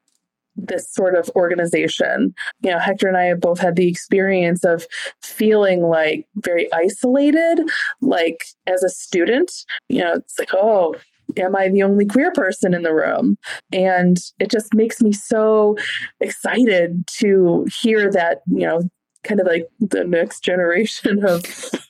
this 0.56 0.92
sort 0.92 1.14
of 1.14 1.30
organization. 1.36 2.34
You 2.62 2.72
know, 2.72 2.78
Hector 2.78 3.08
and 3.08 3.16
I 3.16 3.24
have 3.24 3.40
both 3.40 3.60
had 3.60 3.76
the 3.76 3.88
experience 3.88 4.64
of 4.64 4.86
feeling 5.22 5.82
like 5.82 6.26
very 6.36 6.72
isolated, 6.72 7.60
like 8.00 8.44
as 8.66 8.82
a 8.82 8.88
student, 8.88 9.52
you 9.88 10.00
know, 10.00 10.14
it's 10.14 10.38
like, 10.38 10.50
oh, 10.54 10.94
am 11.36 11.56
I 11.56 11.68
the 11.68 11.82
only 11.82 12.06
queer 12.06 12.32
person 12.32 12.74
in 12.74 12.82
the 12.82 12.94
room? 12.94 13.36
And 13.72 14.18
it 14.38 14.50
just 14.50 14.74
makes 14.74 15.00
me 15.00 15.12
so 15.12 15.76
excited 16.20 17.04
to 17.18 17.66
hear 17.80 18.10
that, 18.12 18.42
you 18.46 18.66
know, 18.66 18.82
kind 19.22 19.40
of 19.40 19.46
like 19.46 19.68
the 19.80 20.04
next 20.04 20.42
generation 20.42 21.24
of 21.24 21.44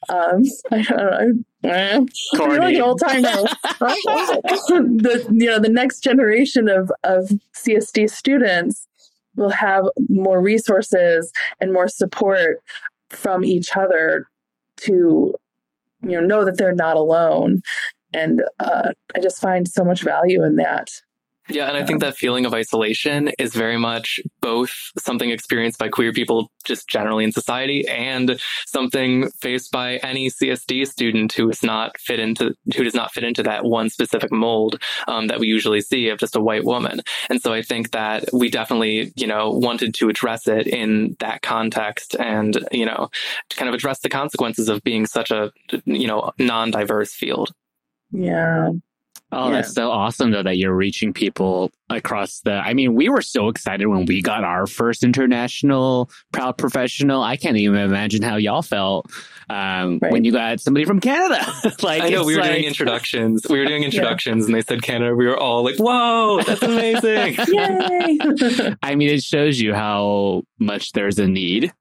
um 0.09 0.43
I 0.73 0.83
don't 0.83 0.97
know 0.97 1.13
I'm 1.13 2.07
like 2.59 2.75
an 2.75 2.83
old 2.83 3.01
the 4.69 5.27
you 5.31 5.47
know 5.47 5.61
the 5.61 5.69
next 5.69 6.01
generation 6.01 6.69
of 6.69 6.91
of 7.05 7.31
CSD 7.57 8.11
students 8.11 8.87
will 9.37 9.51
have 9.51 9.85
more 10.09 10.41
resources 10.41 11.33
and 11.61 11.73
more 11.73 11.89
support 11.89 12.63
from 13.11 13.45
each 13.45 13.77
other 13.77 14.27
to 14.79 15.35
you 16.03 16.11
know 16.11 16.21
know 16.21 16.45
that 16.45 16.59
they're 16.59 16.75
not 16.75 16.97
alone 16.97 17.63
and 18.13 18.43
uh, 18.59 18.93
i 19.15 19.21
just 19.21 19.41
find 19.41 19.69
so 19.69 19.85
much 19.85 20.03
value 20.03 20.45
in 20.45 20.57
that 20.57 20.89
yeah, 21.51 21.67
and 21.67 21.77
I 21.77 21.85
think 21.85 22.01
that 22.01 22.17
feeling 22.17 22.47
of 22.47 22.55
isolation 22.55 23.31
is 23.39 23.55
very 23.55 23.77
much 23.77 24.21
both 24.41 24.73
something 24.99 25.31
experienced 25.31 25.79
by 25.79 25.89
queer 25.89 26.13
people 26.13 26.51
just 26.65 26.89
generally 26.89 27.25
in 27.25 27.33
society 27.33 27.87
and 27.89 28.41
something 28.67 29.31
faced 29.41 29.73
by 29.73 29.97
any 29.97 30.31
CSD 30.31 30.87
student 30.87 31.33
who 31.33 31.49
is 31.51 31.63
not 31.63 31.99
fit 31.99 32.21
into 32.21 32.55
who 32.77 32.85
does 32.85 32.95
not 32.95 33.13
fit 33.13 33.25
into 33.25 33.43
that 33.43 33.65
one 33.65 33.91
specific 33.91 34.31
mold 34.31 34.81
um, 35.09 35.27
that 35.27 35.41
we 35.41 35.49
usually 35.49 35.81
see 35.81 36.09
of 36.09 36.19
just 36.19 36.37
a 36.37 36.41
white 36.41 36.65
woman. 36.65 37.01
And 37.29 37.41
so 37.41 37.53
I 37.53 37.63
think 37.63 37.91
that 37.93 38.27
we 38.33 38.49
definitely, 38.49 39.13
you 39.17 39.27
know, 39.27 39.51
wanted 39.51 39.95
to 39.95 40.09
address 40.09 40.47
it 40.47 40.67
in 40.67 41.17
that 41.19 41.43
context 41.43 42.15
and, 42.15 42.65
you 42.71 42.87
know, 42.87 43.09
to 43.49 43.57
kind 43.57 43.69
of 43.69 43.75
address 43.75 44.01
the 44.01 44.09
consequences 44.09 44.69
of 44.69 44.83
being 44.85 45.07
such 45.07 45.31
a, 45.31 45.51
you 45.85 46.07
know, 46.07 46.33
non-diverse 46.39 47.13
field. 47.13 47.53
Yeah. 48.13 48.71
Oh, 49.33 49.47
Yeah. 49.49 49.55
that's 49.57 49.73
so 49.75 49.93
awesome 49.93 50.33
though 50.33 50.43
that 50.43 50.57
you're 50.59 50.75
reaching 50.75 51.13
people 51.13 51.71
across 51.89 52.41
the 52.41 52.53
I 52.55 52.75
mean, 52.75 52.95
we 52.95 53.09
were 53.09 53.23
so 53.23 53.49
excited 53.49 53.87
when 53.87 54.05
we 54.07 54.23
got 54.23 54.43
our 54.43 54.67
first 54.67 55.05
international 55.05 56.11
proud 56.33 56.59
professional. 56.59 57.23
I 57.23 57.37
can't 57.37 57.57
even 57.57 57.79
imagine 57.79 58.23
how 58.23 58.37
y'all 58.37 58.63
felt 58.63 59.09
um, 59.49 60.01
Right. 60.03 60.11
when 60.13 60.25
you 60.25 60.33
got 60.33 60.59
somebody 60.61 60.85
from 60.85 60.99
Canada. 61.01 61.47
like 61.83 62.03
I 62.03 62.09
know 62.09 62.25
we 62.25 62.35
were 62.35 62.41
like- 62.41 62.53
doing 62.53 62.65
introductions. 62.65 63.47
We 63.49 63.61
were 63.61 63.67
doing 63.67 63.85
introductions 63.91 64.47
and 64.47 64.55
they 64.55 64.63
said 64.63 64.83
Canada. 64.83 65.15
We 65.15 65.27
were 65.29 65.39
all 65.39 65.63
like, 65.63 65.77
whoa, 65.77 66.43
that's 66.43 66.63
amazing. 66.63 67.37
Yay! 67.49 68.75
I 68.83 68.97
mean, 68.97 69.11
it 69.11 69.23
shows 69.23 69.61
you 69.61 69.75
how 69.75 70.43
much 70.59 70.91
there's 70.93 71.21
a 71.21 71.29
need, 71.29 71.73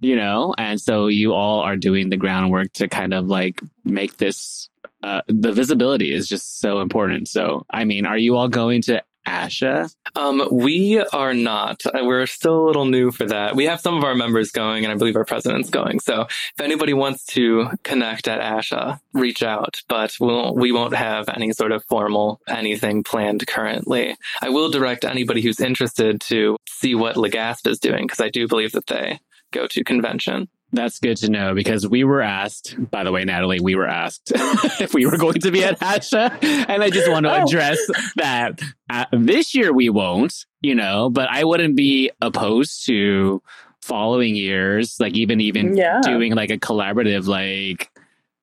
you 0.00 0.16
know? 0.16 0.52
And 0.58 0.80
so 0.80 1.06
you 1.06 1.32
all 1.32 1.60
are 1.60 1.76
doing 1.76 2.08
the 2.10 2.16
groundwork 2.16 2.72
to 2.74 2.88
kind 2.88 3.14
of 3.14 3.26
like 3.26 3.60
make 3.84 4.16
this, 4.16 4.68
uh, 5.02 5.22
the 5.28 5.52
visibility 5.52 6.12
is 6.12 6.28
just 6.28 6.60
so 6.60 6.80
important. 6.80 7.28
So, 7.28 7.64
I 7.70 7.84
mean, 7.84 8.06
are 8.06 8.18
you 8.18 8.36
all 8.36 8.48
going 8.48 8.82
to 8.82 9.02
ASHA? 9.26 9.94
Um, 10.16 10.48
we 10.50 10.98
are 10.98 11.34
not. 11.34 11.84
Uh, 11.86 12.04
We're 12.04 12.26
still 12.26 12.60
a 12.60 12.66
little 12.66 12.86
new 12.86 13.10
for 13.10 13.26
that. 13.26 13.54
We 13.54 13.66
have 13.66 13.80
some 13.80 13.96
of 13.96 14.04
our 14.04 14.14
members 14.14 14.50
going, 14.50 14.84
and 14.84 14.92
I 14.92 14.96
believe 14.96 15.16
our 15.16 15.24
president's 15.24 15.70
going. 15.70 16.00
So 16.00 16.22
if 16.22 16.60
anybody 16.60 16.94
wants 16.94 17.24
to 17.26 17.68
connect 17.84 18.26
at 18.26 18.40
ASHA, 18.40 19.00
reach 19.12 19.42
out. 19.42 19.82
But 19.88 20.16
we'll, 20.18 20.54
we 20.54 20.72
won't 20.72 20.96
have 20.96 21.28
any 21.28 21.52
sort 21.52 21.72
of 21.72 21.84
formal 21.84 22.40
anything 22.48 23.04
planned 23.04 23.46
currently. 23.46 24.16
I 24.40 24.48
will 24.48 24.70
direct 24.70 25.04
anybody 25.04 25.42
who's 25.42 25.60
interested 25.60 26.20
to 26.22 26.56
see 26.68 26.94
what 26.94 27.16
L'GASP 27.16 27.66
is 27.66 27.78
doing 27.78 28.06
because 28.06 28.20
I 28.20 28.30
do 28.30 28.48
believe 28.48 28.72
that 28.72 28.86
they 28.86 29.20
go 29.52 29.66
to 29.66 29.84
convention. 29.84 30.48
That's 30.70 30.98
good 30.98 31.16
to 31.18 31.30
know 31.30 31.54
because 31.54 31.88
we 31.88 32.04
were 32.04 32.20
asked, 32.20 32.76
by 32.90 33.02
the 33.02 33.10
way, 33.10 33.24
Natalie, 33.24 33.58
we 33.60 33.74
were 33.74 33.86
asked 33.88 34.32
if 34.80 34.92
we 34.92 35.06
were 35.06 35.16
going 35.16 35.40
to 35.40 35.50
be 35.50 35.64
at 35.64 35.80
ASHA. 35.80 36.42
And 36.68 36.82
I 36.82 36.90
just 36.90 37.10
want 37.10 37.24
to 37.24 37.32
Oh. 37.32 37.44
address 37.44 37.78
that 38.16 38.60
uh, 38.90 39.06
this 39.12 39.54
year 39.54 39.72
we 39.72 39.88
won't, 39.88 40.34
you 40.60 40.74
know, 40.74 41.08
but 41.08 41.28
I 41.30 41.44
wouldn't 41.44 41.74
be 41.74 42.10
opposed 42.20 42.84
to 42.86 43.42
following 43.80 44.36
years, 44.36 44.96
like 45.00 45.14
even, 45.14 45.40
even 45.40 45.74
yeah. 45.74 46.00
doing 46.02 46.34
like 46.34 46.50
a 46.50 46.58
collaborative, 46.58 47.26
like 47.26 47.90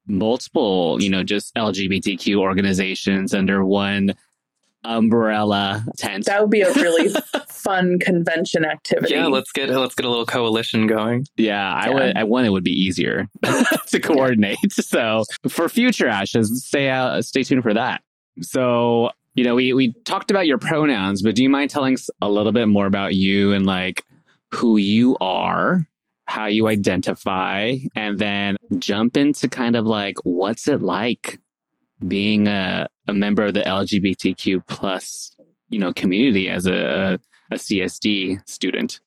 multiple, 0.07 0.97
you 1.01 1.09
know, 1.09 1.23
just 1.23 1.53
LGBTQ 1.55 2.37
organizations 2.37 3.33
under 3.35 3.63
one 3.65 4.15
umbrella 4.85 5.85
tent. 5.97 6.25
That 6.25 6.41
would 6.41 6.51
be 6.51 6.61
a 6.61 6.71
really 6.73 7.13
fun 7.49 7.99
convention 7.99 8.65
activity. 8.65 9.13
Yeah, 9.13 9.27
let's 9.27 9.51
get 9.51 9.69
let's 9.69 9.95
get 9.95 10.05
a 10.05 10.09
little 10.09 10.25
coalition 10.25 10.87
going. 10.87 11.25
Yeah, 11.37 11.73
I 11.73 11.87
Yeah. 11.87 11.93
would. 11.93 12.17
I 12.17 12.23
want 12.23 12.45
it 12.45 12.51
would 12.51 12.63
be 12.63 12.71
easier 12.71 13.27
to 13.87 13.99
coordinate. 13.99 14.57
So 14.71 15.23
for 15.47 15.67
future 15.69 16.07
ashes, 16.07 16.63
stay 16.65 16.89
out, 16.89 17.23
stay 17.25 17.43
tuned 17.43 17.63
for 17.63 17.73
that. 17.73 18.01
So 18.41 19.09
you 19.35 19.43
know, 19.43 19.55
we 19.55 19.73
we 19.73 19.93
talked 20.05 20.31
about 20.31 20.47
your 20.47 20.57
pronouns, 20.57 21.21
but 21.21 21.35
do 21.35 21.43
you 21.43 21.49
mind 21.49 21.69
telling 21.69 21.95
us 21.95 22.09
a 22.21 22.29
little 22.29 22.51
bit 22.51 22.67
more 22.67 22.85
about 22.85 23.15
you 23.15 23.51
and 23.53 23.65
like 23.65 24.03
who 24.53 24.77
you 24.77 25.17
are, 25.19 25.85
how 26.27 26.45
you 26.45 26.67
identify, 26.67 27.75
and 27.95 28.17
then 28.19 28.55
jump 28.79 29.17
into 29.17 29.49
kind 29.49 29.75
of 29.75 29.85
like 29.85 30.15
what's 30.23 30.67
it 30.67 30.81
like 30.81 31.39
being 32.07 32.47
a 32.47 32.87
a 33.07 33.13
member 33.13 33.43
of 33.43 33.53
the 33.53 33.61
LGBTQ 33.61 34.65
plus 34.67 35.35
you 35.69 35.79
know 35.79 35.93
community 35.93 36.49
as 36.49 36.65
a 36.67 37.19
a 37.51 37.55
CSD 37.55 38.47
student. 38.47 38.99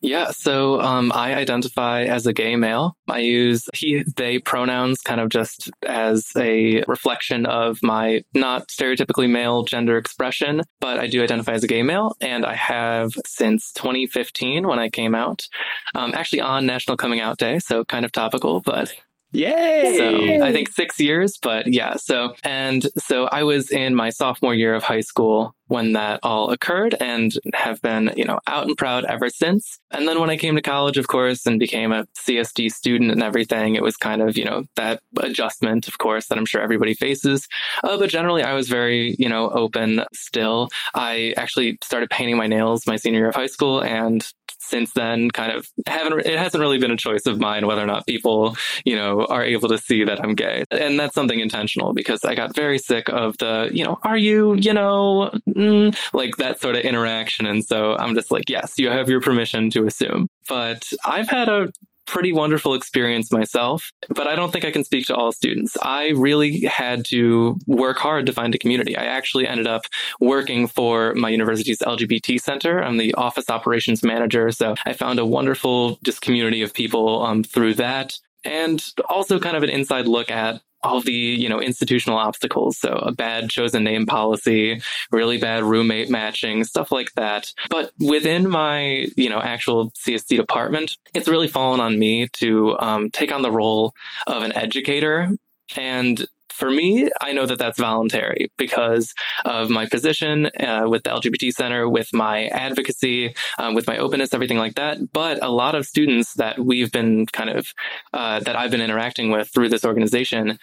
Yeah, 0.00 0.30
so 0.30 0.80
um, 0.80 1.12
I 1.14 1.34
identify 1.34 2.02
as 2.02 2.26
a 2.26 2.32
gay 2.32 2.56
male. 2.56 2.96
I 3.08 3.20
use 3.20 3.68
he, 3.74 4.04
they 4.16 4.38
pronouns 4.38 5.00
kind 5.00 5.20
of 5.20 5.28
just 5.28 5.70
as 5.86 6.32
a 6.36 6.82
reflection 6.88 7.46
of 7.46 7.78
my 7.82 8.24
not 8.34 8.68
stereotypically 8.68 9.30
male 9.30 9.62
gender 9.62 9.96
expression, 9.96 10.62
but 10.80 10.98
I 10.98 11.06
do 11.06 11.22
identify 11.22 11.52
as 11.52 11.64
a 11.64 11.68
gay 11.68 11.82
male, 11.82 12.16
and 12.20 12.44
I 12.44 12.54
have 12.54 13.12
since 13.26 13.72
2015 13.72 14.66
when 14.66 14.78
I 14.78 14.88
came 14.88 15.14
out. 15.14 15.46
Um, 15.94 16.14
actually, 16.14 16.40
on 16.40 16.66
National 16.66 16.96
Coming 16.96 17.20
Out 17.20 17.38
Day, 17.38 17.58
so 17.58 17.84
kind 17.84 18.04
of 18.04 18.12
topical, 18.12 18.60
but 18.60 18.92
Yay! 19.32 19.96
so 19.96 20.44
I 20.44 20.52
think 20.52 20.70
six 20.70 20.98
years, 20.98 21.38
but 21.40 21.66
yeah. 21.66 21.94
So, 21.96 22.34
and 22.42 22.86
so 22.98 23.26
I 23.26 23.44
was 23.44 23.70
in 23.70 23.94
my 23.94 24.10
sophomore 24.10 24.54
year 24.54 24.74
of 24.74 24.82
high 24.82 25.00
school 25.00 25.54
when 25.70 25.92
that 25.92 26.18
all 26.24 26.50
occurred 26.50 26.96
and 26.98 27.32
have 27.54 27.80
been, 27.80 28.12
you 28.16 28.24
know, 28.24 28.40
out 28.48 28.66
and 28.66 28.76
proud 28.76 29.04
ever 29.04 29.30
since. 29.30 29.78
And 29.92 30.08
then 30.08 30.18
when 30.18 30.28
I 30.28 30.36
came 30.36 30.56
to 30.56 30.62
college, 30.62 30.98
of 30.98 31.06
course, 31.06 31.46
and 31.46 31.60
became 31.60 31.92
a 31.92 32.06
CSD 32.18 32.72
student 32.72 33.12
and 33.12 33.22
everything, 33.22 33.76
it 33.76 33.82
was 33.82 33.96
kind 33.96 34.20
of, 34.20 34.36
you 34.36 34.44
know, 34.44 34.64
that 34.74 35.00
adjustment, 35.20 35.86
of 35.86 35.98
course, 35.98 36.26
that 36.26 36.38
I'm 36.38 36.44
sure 36.44 36.60
everybody 36.60 36.94
faces. 36.94 37.46
Uh, 37.84 37.96
but 37.96 38.10
generally, 38.10 38.42
I 38.42 38.54
was 38.54 38.68
very, 38.68 39.14
you 39.16 39.28
know, 39.28 39.48
open 39.50 40.04
still. 40.12 40.70
I 40.94 41.34
actually 41.36 41.78
started 41.82 42.10
painting 42.10 42.36
my 42.36 42.48
nails 42.48 42.84
my 42.88 42.96
senior 42.96 43.20
year 43.20 43.28
of 43.28 43.36
high 43.36 43.46
school 43.46 43.80
and 43.80 44.26
since 44.60 44.92
then 44.92 45.30
kind 45.30 45.52
of 45.52 45.66
haven't 45.86 46.20
it 46.20 46.38
hasn't 46.38 46.60
really 46.60 46.78
been 46.78 46.90
a 46.90 46.96
choice 46.96 47.26
of 47.26 47.40
mine 47.40 47.66
whether 47.66 47.82
or 47.82 47.86
not 47.86 48.06
people 48.06 48.56
you 48.84 48.94
know 48.94 49.24
are 49.26 49.42
able 49.42 49.68
to 49.68 49.78
see 49.78 50.04
that 50.04 50.22
i'm 50.22 50.34
gay. 50.34 50.64
And 50.70 50.98
that's 50.98 51.14
something 51.14 51.40
intentional 51.40 51.92
because 51.92 52.24
i 52.24 52.34
got 52.34 52.54
very 52.54 52.78
sick 52.78 53.08
of 53.08 53.36
the 53.38 53.70
you 53.72 53.84
know 53.84 53.98
are 54.02 54.18
you 54.18 54.54
you 54.54 54.72
know 54.72 55.30
mm, 55.48 55.96
like 56.12 56.36
that 56.36 56.60
sort 56.60 56.76
of 56.76 56.82
interaction. 56.82 57.46
And 57.46 57.64
so 57.64 57.96
i'm 57.96 58.14
just 58.14 58.30
like 58.30 58.48
yes 58.48 58.78
you 58.78 58.88
have 58.88 59.08
your 59.08 59.20
permission 59.20 59.70
to 59.70 59.86
assume. 59.86 60.28
But 60.48 60.88
i've 61.04 61.28
had 61.28 61.48
a 61.48 61.72
pretty 62.10 62.32
wonderful 62.32 62.74
experience 62.74 63.30
myself, 63.30 63.92
but 64.08 64.26
I 64.26 64.34
don't 64.34 64.52
think 64.52 64.64
I 64.64 64.72
can 64.72 64.82
speak 64.82 65.06
to 65.06 65.14
all 65.14 65.30
students. 65.30 65.76
I 65.80 66.08
really 66.08 66.62
had 66.62 67.04
to 67.06 67.56
work 67.68 67.98
hard 67.98 68.26
to 68.26 68.32
find 68.32 68.52
a 68.52 68.58
community. 68.58 68.96
I 68.96 69.04
actually 69.04 69.46
ended 69.46 69.68
up 69.68 69.82
working 70.18 70.66
for 70.66 71.14
my 71.14 71.28
university's 71.28 71.78
LGBT 71.78 72.40
center. 72.40 72.82
I'm 72.82 72.96
the 72.96 73.14
office 73.14 73.48
operations 73.48 74.02
manager. 74.02 74.50
So 74.50 74.74
I 74.84 74.92
found 74.92 75.20
a 75.20 75.24
wonderful 75.24 76.00
just 76.02 76.20
community 76.20 76.62
of 76.62 76.74
people 76.74 77.22
um, 77.24 77.44
through 77.44 77.74
that. 77.74 78.18
And 78.44 78.82
also 79.08 79.38
kind 79.38 79.56
of 79.56 79.62
an 79.62 79.70
inside 79.70 80.08
look 80.08 80.30
at 80.30 80.60
all 80.82 81.00
the, 81.00 81.12
you 81.12 81.48
know, 81.48 81.60
institutional 81.60 82.18
obstacles. 82.18 82.78
So 82.78 82.90
a 82.90 83.12
bad 83.12 83.50
chosen 83.50 83.84
name 83.84 84.06
policy, 84.06 84.80
really 85.10 85.38
bad 85.38 85.62
roommate 85.62 86.10
matching, 86.10 86.64
stuff 86.64 86.90
like 86.90 87.12
that. 87.14 87.52
But 87.68 87.92
within 87.98 88.48
my, 88.48 89.06
you 89.16 89.28
know, 89.28 89.40
actual 89.40 89.90
CSD 89.92 90.36
department, 90.36 90.96
it's 91.14 91.28
really 91.28 91.48
fallen 91.48 91.80
on 91.80 91.98
me 91.98 92.28
to 92.34 92.76
um, 92.78 93.10
take 93.10 93.32
on 93.32 93.42
the 93.42 93.50
role 93.50 93.94
of 94.26 94.42
an 94.42 94.52
educator. 94.52 95.30
And 95.76 96.26
for 96.60 96.70
me, 96.70 97.08
I 97.20 97.32
know 97.32 97.46
that 97.46 97.58
that's 97.58 97.78
voluntary 97.78 98.52
because 98.58 99.14
of 99.44 99.70
my 99.70 99.86
position 99.86 100.50
uh, 100.60 100.84
with 100.86 101.02
the 101.04 101.10
LGBT 101.10 101.52
Center, 101.52 101.88
with 101.88 102.12
my 102.12 102.46
advocacy, 102.48 103.34
um, 103.58 103.74
with 103.74 103.86
my 103.86 103.96
openness, 103.96 104.34
everything 104.34 104.58
like 104.58 104.74
that. 104.74 104.98
But 105.12 105.42
a 105.42 105.48
lot 105.48 105.74
of 105.74 105.86
students 105.86 106.34
that 106.34 106.58
we've 106.58 106.92
been 106.92 107.26
kind 107.26 107.50
of, 107.50 107.72
uh, 108.12 108.40
that 108.40 108.56
I've 108.56 108.70
been 108.70 108.82
interacting 108.82 109.30
with 109.30 109.48
through 109.48 109.70
this 109.70 109.84
organization, 109.84 110.58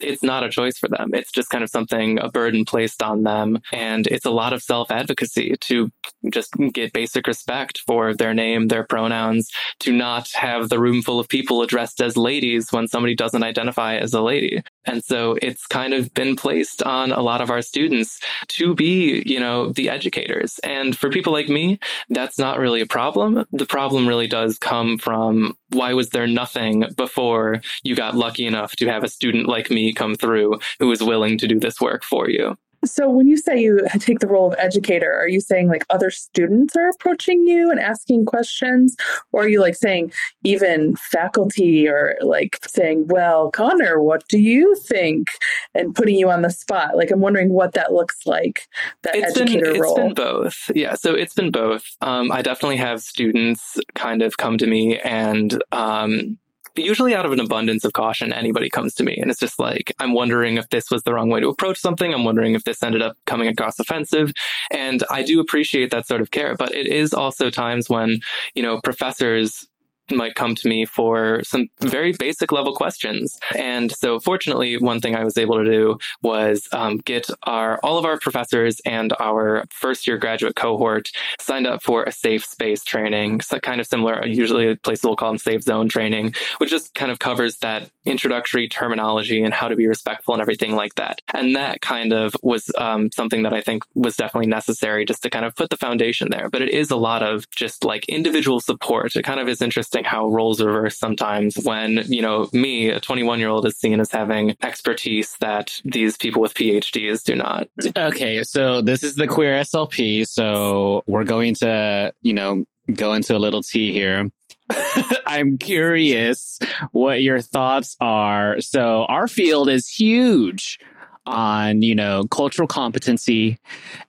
it's 0.00 0.22
not 0.22 0.44
a 0.44 0.50
choice 0.50 0.78
for 0.78 0.88
them. 0.88 1.10
It's 1.14 1.30
just 1.30 1.50
kind 1.50 1.62
of 1.62 1.70
something, 1.70 2.18
a 2.18 2.30
burden 2.30 2.64
placed 2.64 3.02
on 3.02 3.22
them. 3.22 3.60
And 3.72 4.06
it's 4.06 4.24
a 4.24 4.30
lot 4.30 4.52
of 4.52 4.62
self 4.62 4.90
advocacy 4.90 5.54
to 5.60 5.90
just 6.30 6.54
get 6.72 6.92
basic 6.92 7.26
respect 7.26 7.82
for 7.86 8.14
their 8.14 8.34
name, 8.34 8.68
their 8.68 8.84
pronouns, 8.84 9.50
to 9.80 9.92
not 9.92 10.30
have 10.34 10.68
the 10.68 10.80
room 10.80 11.02
full 11.02 11.20
of 11.20 11.28
people 11.28 11.62
addressed 11.62 12.00
as 12.00 12.16
ladies 12.16 12.72
when 12.72 12.88
somebody 12.88 13.14
doesn't 13.14 13.42
identify 13.42 13.96
as 13.96 14.12
a 14.14 14.22
lady. 14.22 14.62
And 14.86 15.04
so 15.04 15.36
it's 15.42 15.66
kind 15.66 15.92
of 15.92 16.12
been 16.14 16.36
placed 16.36 16.82
on 16.82 17.12
a 17.12 17.20
lot 17.20 17.40
of 17.40 17.50
our 17.50 17.62
students 17.62 18.20
to 18.48 18.74
be, 18.74 19.22
you 19.26 19.38
know, 19.38 19.72
the 19.72 19.88
educators. 19.88 20.58
And 20.60 20.96
for 20.96 21.10
people 21.10 21.32
like 21.32 21.48
me, 21.48 21.78
that's 22.08 22.38
not 22.38 22.58
really 22.58 22.80
a 22.80 22.86
problem. 22.86 23.44
The 23.52 23.66
problem 23.66 24.08
really 24.08 24.26
does 24.26 24.58
come 24.58 24.98
from 24.98 25.56
why 25.68 25.94
was 25.94 26.10
there 26.10 26.26
nothing 26.26 26.84
before 26.96 27.60
you 27.82 27.94
got 27.94 28.16
lucky 28.16 28.46
enough 28.46 28.76
to 28.76 28.86
have 28.88 29.04
a 29.04 29.08
student 29.08 29.48
like 29.48 29.70
me 29.70 29.92
come 29.92 30.14
through 30.14 30.58
who 30.78 30.88
was 30.88 31.02
willing 31.02 31.38
to 31.38 31.46
do 31.46 31.60
this 31.60 31.80
work 31.80 32.02
for 32.02 32.28
you? 32.28 32.56
So, 32.84 33.10
when 33.10 33.26
you 33.26 33.36
say 33.36 33.60
you 33.60 33.86
take 33.98 34.20
the 34.20 34.26
role 34.26 34.50
of 34.50 34.58
educator, 34.58 35.12
are 35.12 35.28
you 35.28 35.40
saying 35.40 35.68
like 35.68 35.84
other 35.90 36.10
students 36.10 36.74
are 36.76 36.88
approaching 36.88 37.46
you 37.46 37.70
and 37.70 37.78
asking 37.78 38.24
questions? 38.24 38.96
Or 39.32 39.42
are 39.42 39.48
you 39.48 39.60
like 39.60 39.74
saying 39.74 40.12
even 40.44 40.96
faculty 40.96 41.88
or 41.88 42.16
like 42.22 42.58
saying, 42.66 43.08
well, 43.08 43.50
Connor, 43.50 44.00
what 44.00 44.26
do 44.28 44.38
you 44.38 44.74
think? 44.76 45.28
And 45.74 45.94
putting 45.94 46.16
you 46.16 46.30
on 46.30 46.42
the 46.42 46.50
spot? 46.50 46.96
Like, 46.96 47.10
I'm 47.10 47.20
wondering 47.20 47.50
what 47.50 47.74
that 47.74 47.92
looks 47.92 48.26
like, 48.26 48.66
that 49.02 49.14
it's 49.14 49.36
educator 49.36 49.72
been, 49.72 49.80
role. 49.80 49.96
It's 49.98 50.06
been 50.06 50.14
both. 50.14 50.70
Yeah. 50.74 50.94
So, 50.94 51.14
it's 51.14 51.34
been 51.34 51.50
both. 51.50 51.84
Um, 52.00 52.32
I 52.32 52.40
definitely 52.40 52.78
have 52.78 53.02
students 53.02 53.78
kind 53.94 54.22
of 54.22 54.36
come 54.38 54.56
to 54.58 54.66
me 54.66 54.98
and, 55.00 55.62
um, 55.72 56.38
usually 56.76 57.14
out 57.14 57.26
of 57.26 57.32
an 57.32 57.40
abundance 57.40 57.84
of 57.84 57.92
caution, 57.92 58.32
anybody 58.32 58.68
comes 58.68 58.94
to 58.94 59.04
me 59.04 59.16
and 59.16 59.30
it's 59.30 59.40
just 59.40 59.58
like, 59.58 59.92
I'm 59.98 60.12
wondering 60.12 60.56
if 60.56 60.68
this 60.70 60.90
was 60.90 61.02
the 61.02 61.14
wrong 61.14 61.28
way 61.28 61.40
to 61.40 61.48
approach 61.48 61.78
something. 61.78 62.12
I'm 62.12 62.24
wondering 62.24 62.54
if 62.54 62.64
this 62.64 62.82
ended 62.82 63.02
up 63.02 63.16
coming 63.26 63.48
across 63.48 63.78
offensive. 63.78 64.32
And 64.70 65.04
I 65.10 65.22
do 65.22 65.40
appreciate 65.40 65.90
that 65.90 66.06
sort 66.06 66.20
of 66.20 66.30
care, 66.30 66.54
but 66.56 66.74
it 66.74 66.86
is 66.86 67.12
also 67.12 67.50
times 67.50 67.88
when, 67.88 68.20
you 68.54 68.62
know, 68.62 68.80
professors 68.82 69.66
might 70.10 70.34
come 70.34 70.54
to 70.54 70.68
me 70.68 70.84
for 70.84 71.42
some 71.44 71.68
very 71.80 72.12
basic 72.12 72.52
level 72.52 72.74
questions. 72.74 73.38
And 73.56 73.92
so 73.92 74.20
fortunately, 74.20 74.76
one 74.78 75.00
thing 75.00 75.14
I 75.14 75.24
was 75.24 75.38
able 75.38 75.56
to 75.56 75.64
do 75.64 75.98
was 76.22 76.68
um, 76.72 76.98
get 76.98 77.28
our 77.44 77.78
all 77.82 77.98
of 77.98 78.04
our 78.04 78.18
professors 78.18 78.80
and 78.84 79.12
our 79.20 79.64
first 79.70 80.06
year 80.06 80.18
graduate 80.18 80.56
cohort 80.56 81.10
signed 81.40 81.66
up 81.66 81.82
for 81.82 82.04
a 82.04 82.12
safe 82.12 82.44
space 82.44 82.84
training. 82.84 83.40
So 83.40 83.58
kind 83.58 83.80
of 83.80 83.86
similar, 83.86 84.26
usually 84.26 84.76
places 84.76 85.04
will 85.04 85.16
call 85.16 85.30
them 85.30 85.38
safe 85.38 85.62
zone 85.62 85.88
training, 85.88 86.34
which 86.58 86.70
just 86.70 86.94
kind 86.94 87.10
of 87.10 87.18
covers 87.18 87.58
that 87.58 87.90
introductory 88.04 88.68
terminology 88.68 89.42
and 89.42 89.52
how 89.52 89.68
to 89.68 89.76
be 89.76 89.86
respectful 89.86 90.34
and 90.34 90.40
everything 90.40 90.74
like 90.74 90.94
that. 90.96 91.20
And 91.34 91.56
that 91.56 91.80
kind 91.80 92.12
of 92.12 92.34
was 92.42 92.70
um, 92.78 93.10
something 93.12 93.42
that 93.42 93.52
I 93.52 93.60
think 93.60 93.82
was 93.94 94.16
definitely 94.16 94.48
necessary 94.48 95.04
just 95.04 95.22
to 95.22 95.30
kind 95.30 95.44
of 95.44 95.54
put 95.54 95.70
the 95.70 95.76
foundation 95.76 96.28
there. 96.30 96.48
But 96.48 96.62
it 96.62 96.70
is 96.70 96.90
a 96.90 96.96
lot 96.96 97.22
of 97.22 97.48
just 97.50 97.84
like 97.84 98.08
individual 98.08 98.60
support. 98.60 99.16
It 99.16 99.22
kind 99.22 99.40
of 99.40 99.48
is 99.48 99.62
interesting 99.62 99.99
how 100.06 100.28
roles 100.28 100.60
reverse 100.60 100.98
sometimes 100.98 101.56
when, 101.56 102.02
you 102.06 102.22
know, 102.22 102.48
me, 102.52 102.88
a 102.88 103.00
21 103.00 103.38
year 103.38 103.48
old, 103.48 103.66
is 103.66 103.76
seen 103.76 104.00
as 104.00 104.10
having 104.10 104.56
expertise 104.62 105.36
that 105.40 105.80
these 105.84 106.16
people 106.16 106.42
with 106.42 106.54
PhDs 106.54 107.22
do 107.22 107.34
not. 107.34 107.68
Okay, 107.96 108.42
so 108.44 108.80
this 108.80 109.02
is 109.02 109.16
the 109.16 109.26
queer 109.26 109.60
SLP. 109.60 110.26
So 110.26 111.02
we're 111.06 111.24
going 111.24 111.54
to, 111.56 112.12
you 112.22 112.34
know, 112.34 112.64
go 112.94 113.12
into 113.14 113.36
a 113.36 113.38
little 113.38 113.62
tea 113.62 113.92
here. 113.92 114.30
I'm 115.26 115.58
curious 115.58 116.58
what 116.92 117.22
your 117.22 117.40
thoughts 117.40 117.96
are. 118.00 118.60
So 118.60 119.04
our 119.04 119.28
field 119.28 119.68
is 119.68 119.88
huge 119.88 120.78
on, 121.26 121.82
you 121.82 121.94
know, 121.94 122.24
cultural 122.24 122.68
competency 122.68 123.58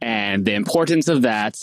and 0.01 0.45
the 0.45 0.53
importance 0.53 1.07
of 1.07 1.23
that. 1.23 1.57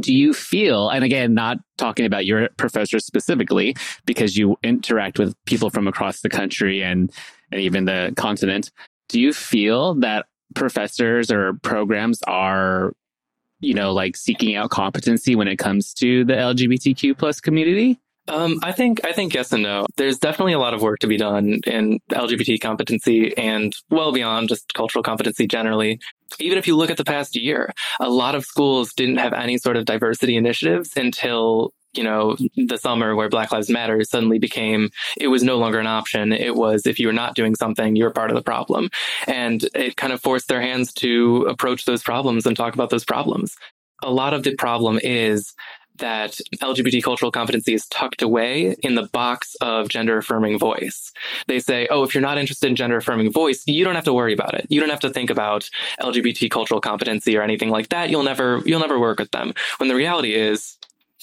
Do 0.00 0.12
you 0.12 0.32
feel, 0.32 0.88
and 0.88 1.04
again, 1.04 1.34
not 1.34 1.58
talking 1.78 2.06
about 2.06 2.26
your 2.26 2.48
professor 2.56 2.98
specifically, 2.98 3.76
because 4.04 4.36
you 4.36 4.56
interact 4.62 5.18
with 5.18 5.34
people 5.44 5.70
from 5.70 5.86
across 5.86 6.20
the 6.20 6.28
country 6.28 6.82
and, 6.82 7.12
and 7.52 7.60
even 7.60 7.84
the 7.84 8.12
continent, 8.16 8.70
do 9.08 9.20
you 9.20 9.32
feel 9.32 9.94
that 9.96 10.26
professors 10.54 11.30
or 11.30 11.54
programs 11.62 12.22
are 12.22 12.92
you 13.60 13.74
know 13.74 13.92
like 13.92 14.16
seeking 14.16 14.54
out 14.54 14.70
competency 14.70 15.34
when 15.34 15.48
it 15.48 15.56
comes 15.56 15.92
to 15.92 16.24
the 16.24 16.32
lgbtq 16.32 17.16
plus 17.18 17.40
community 17.40 17.98
um, 18.28 18.58
I 18.62 18.72
think 18.72 19.04
I 19.04 19.12
think 19.12 19.34
yes 19.34 19.52
and 19.52 19.62
no. 19.62 19.86
There's 19.96 20.18
definitely 20.18 20.54
a 20.54 20.58
lot 20.58 20.74
of 20.74 20.82
work 20.82 20.98
to 21.00 21.06
be 21.06 21.16
done 21.16 21.60
in 21.66 22.00
LGBT 22.10 22.60
competency 22.60 23.36
and 23.36 23.74
well 23.90 24.12
beyond 24.12 24.48
just 24.48 24.72
cultural 24.74 25.02
competency 25.02 25.46
generally. 25.46 26.00
Even 26.40 26.58
if 26.58 26.66
you 26.66 26.76
look 26.76 26.90
at 26.90 26.96
the 26.96 27.04
past 27.04 27.36
year, 27.36 27.72
a 28.00 28.10
lot 28.10 28.34
of 28.34 28.44
schools 28.44 28.92
didn't 28.92 29.18
have 29.18 29.32
any 29.32 29.58
sort 29.58 29.76
of 29.76 29.84
diversity 29.84 30.36
initiatives 30.36 30.90
until 30.96 31.72
you 31.96 32.04
know, 32.04 32.36
the 32.56 32.76
summer 32.76 33.14
where 33.16 33.28
Black 33.28 33.52
Lives 33.52 33.70
Matter 33.70 34.02
suddenly 34.04 34.38
became, 34.38 34.90
it 35.16 35.28
was 35.28 35.42
no 35.42 35.56
longer 35.56 35.78
an 35.78 35.86
option. 35.86 36.32
It 36.32 36.54
was 36.54 36.86
if 36.86 36.98
you 36.98 37.06
were 37.06 37.12
not 37.12 37.34
doing 37.34 37.54
something, 37.54 37.96
you're 37.96 38.10
part 38.10 38.30
of 38.30 38.36
the 38.36 38.42
problem. 38.42 38.90
And 39.26 39.66
it 39.74 39.96
kind 39.96 40.12
of 40.12 40.20
forced 40.20 40.48
their 40.48 40.60
hands 40.60 40.92
to 40.94 41.46
approach 41.48 41.84
those 41.84 42.02
problems 42.02 42.46
and 42.46 42.56
talk 42.56 42.74
about 42.74 42.90
those 42.90 43.04
problems. 43.04 43.54
A 44.02 44.10
lot 44.10 44.34
of 44.34 44.42
the 44.42 44.54
problem 44.56 45.00
is 45.02 45.54
that 45.98 46.38
LGBT 46.62 47.02
cultural 47.02 47.30
competency 47.30 47.74
is 47.74 47.86
tucked 47.86 48.22
away 48.22 48.76
in 48.82 48.94
the 48.94 49.04
box 49.12 49.54
of 49.60 49.88
gender 49.88 50.18
affirming 50.18 50.58
voice. 50.58 51.12
They 51.46 51.58
say, 51.58 51.86
oh, 51.90 52.02
if 52.02 52.14
you're 52.14 52.22
not 52.22 52.38
interested 52.38 52.68
in 52.68 52.76
gender 52.76 52.96
affirming 52.96 53.32
voice, 53.32 53.62
you 53.66 53.84
don't 53.84 53.94
have 53.94 54.04
to 54.04 54.12
worry 54.12 54.32
about 54.32 54.54
it. 54.54 54.66
You 54.68 54.80
don't 54.80 54.90
have 54.90 55.00
to 55.00 55.10
think 55.10 55.30
about 55.30 55.68
LGBT 56.00 56.50
cultural 56.50 56.80
competency 56.80 57.36
or 57.36 57.42
anything 57.42 57.70
like 57.70 57.88
that. 57.90 58.10
You'll 58.10 58.22
never, 58.24 58.62
you'll 58.64 58.80
never 58.80 58.98
work 58.98 59.18
with 59.18 59.30
them. 59.30 59.52
When 59.78 59.88
the 59.88 59.94
reality 59.96 60.34
is, 60.34 60.76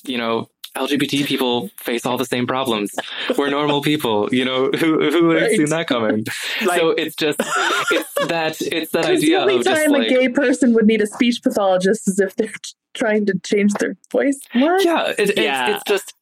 you 0.05 0.17
know, 0.17 0.49
LGBT 0.75 1.25
people 1.25 1.69
face 1.77 2.03
all 2.03 2.17
the 2.17 2.25
same 2.25 2.47
problems. 2.47 2.91
We're 3.37 3.51
normal 3.51 3.81
people, 3.91 4.27
you 4.33 4.43
know. 4.43 4.71
Who 4.71 4.99
who 5.11 5.27
would 5.27 5.39
have 5.39 5.49
Right. 5.51 5.57
seen 5.57 5.69
that 5.69 5.85
coming? 5.85 6.25
Like- 6.65 6.79
so 6.79 6.89
it's 6.91 7.15
just 7.15 7.39
it's 7.91 8.13
that 8.27 8.59
it's 8.59 8.91
that 8.93 9.03
'Cause 9.05 9.21
the 9.21 9.35
idea 9.35 9.39
only 9.41 9.55
of 9.57 9.63
just 9.65 9.81
time 9.83 9.91
like 9.91 10.07
a 10.07 10.09
gay 10.09 10.29
person 10.29 10.73
would 10.73 10.87
need 10.87 11.01
a 11.01 11.05
speech 11.07 11.43
pathologist 11.43 12.07
is 12.07 12.19
if 12.19 12.35
they're 12.37 12.49
trying 12.93 13.25
to 13.27 13.39
change 13.39 13.73
their 13.73 13.95
voice. 14.11 14.39
What? 14.53 14.85
yeah, 14.85 15.13
it, 15.17 15.37
Yeah. 15.37 15.67
It's, 15.67 15.75
it's 15.75 15.83
just 15.85 16.13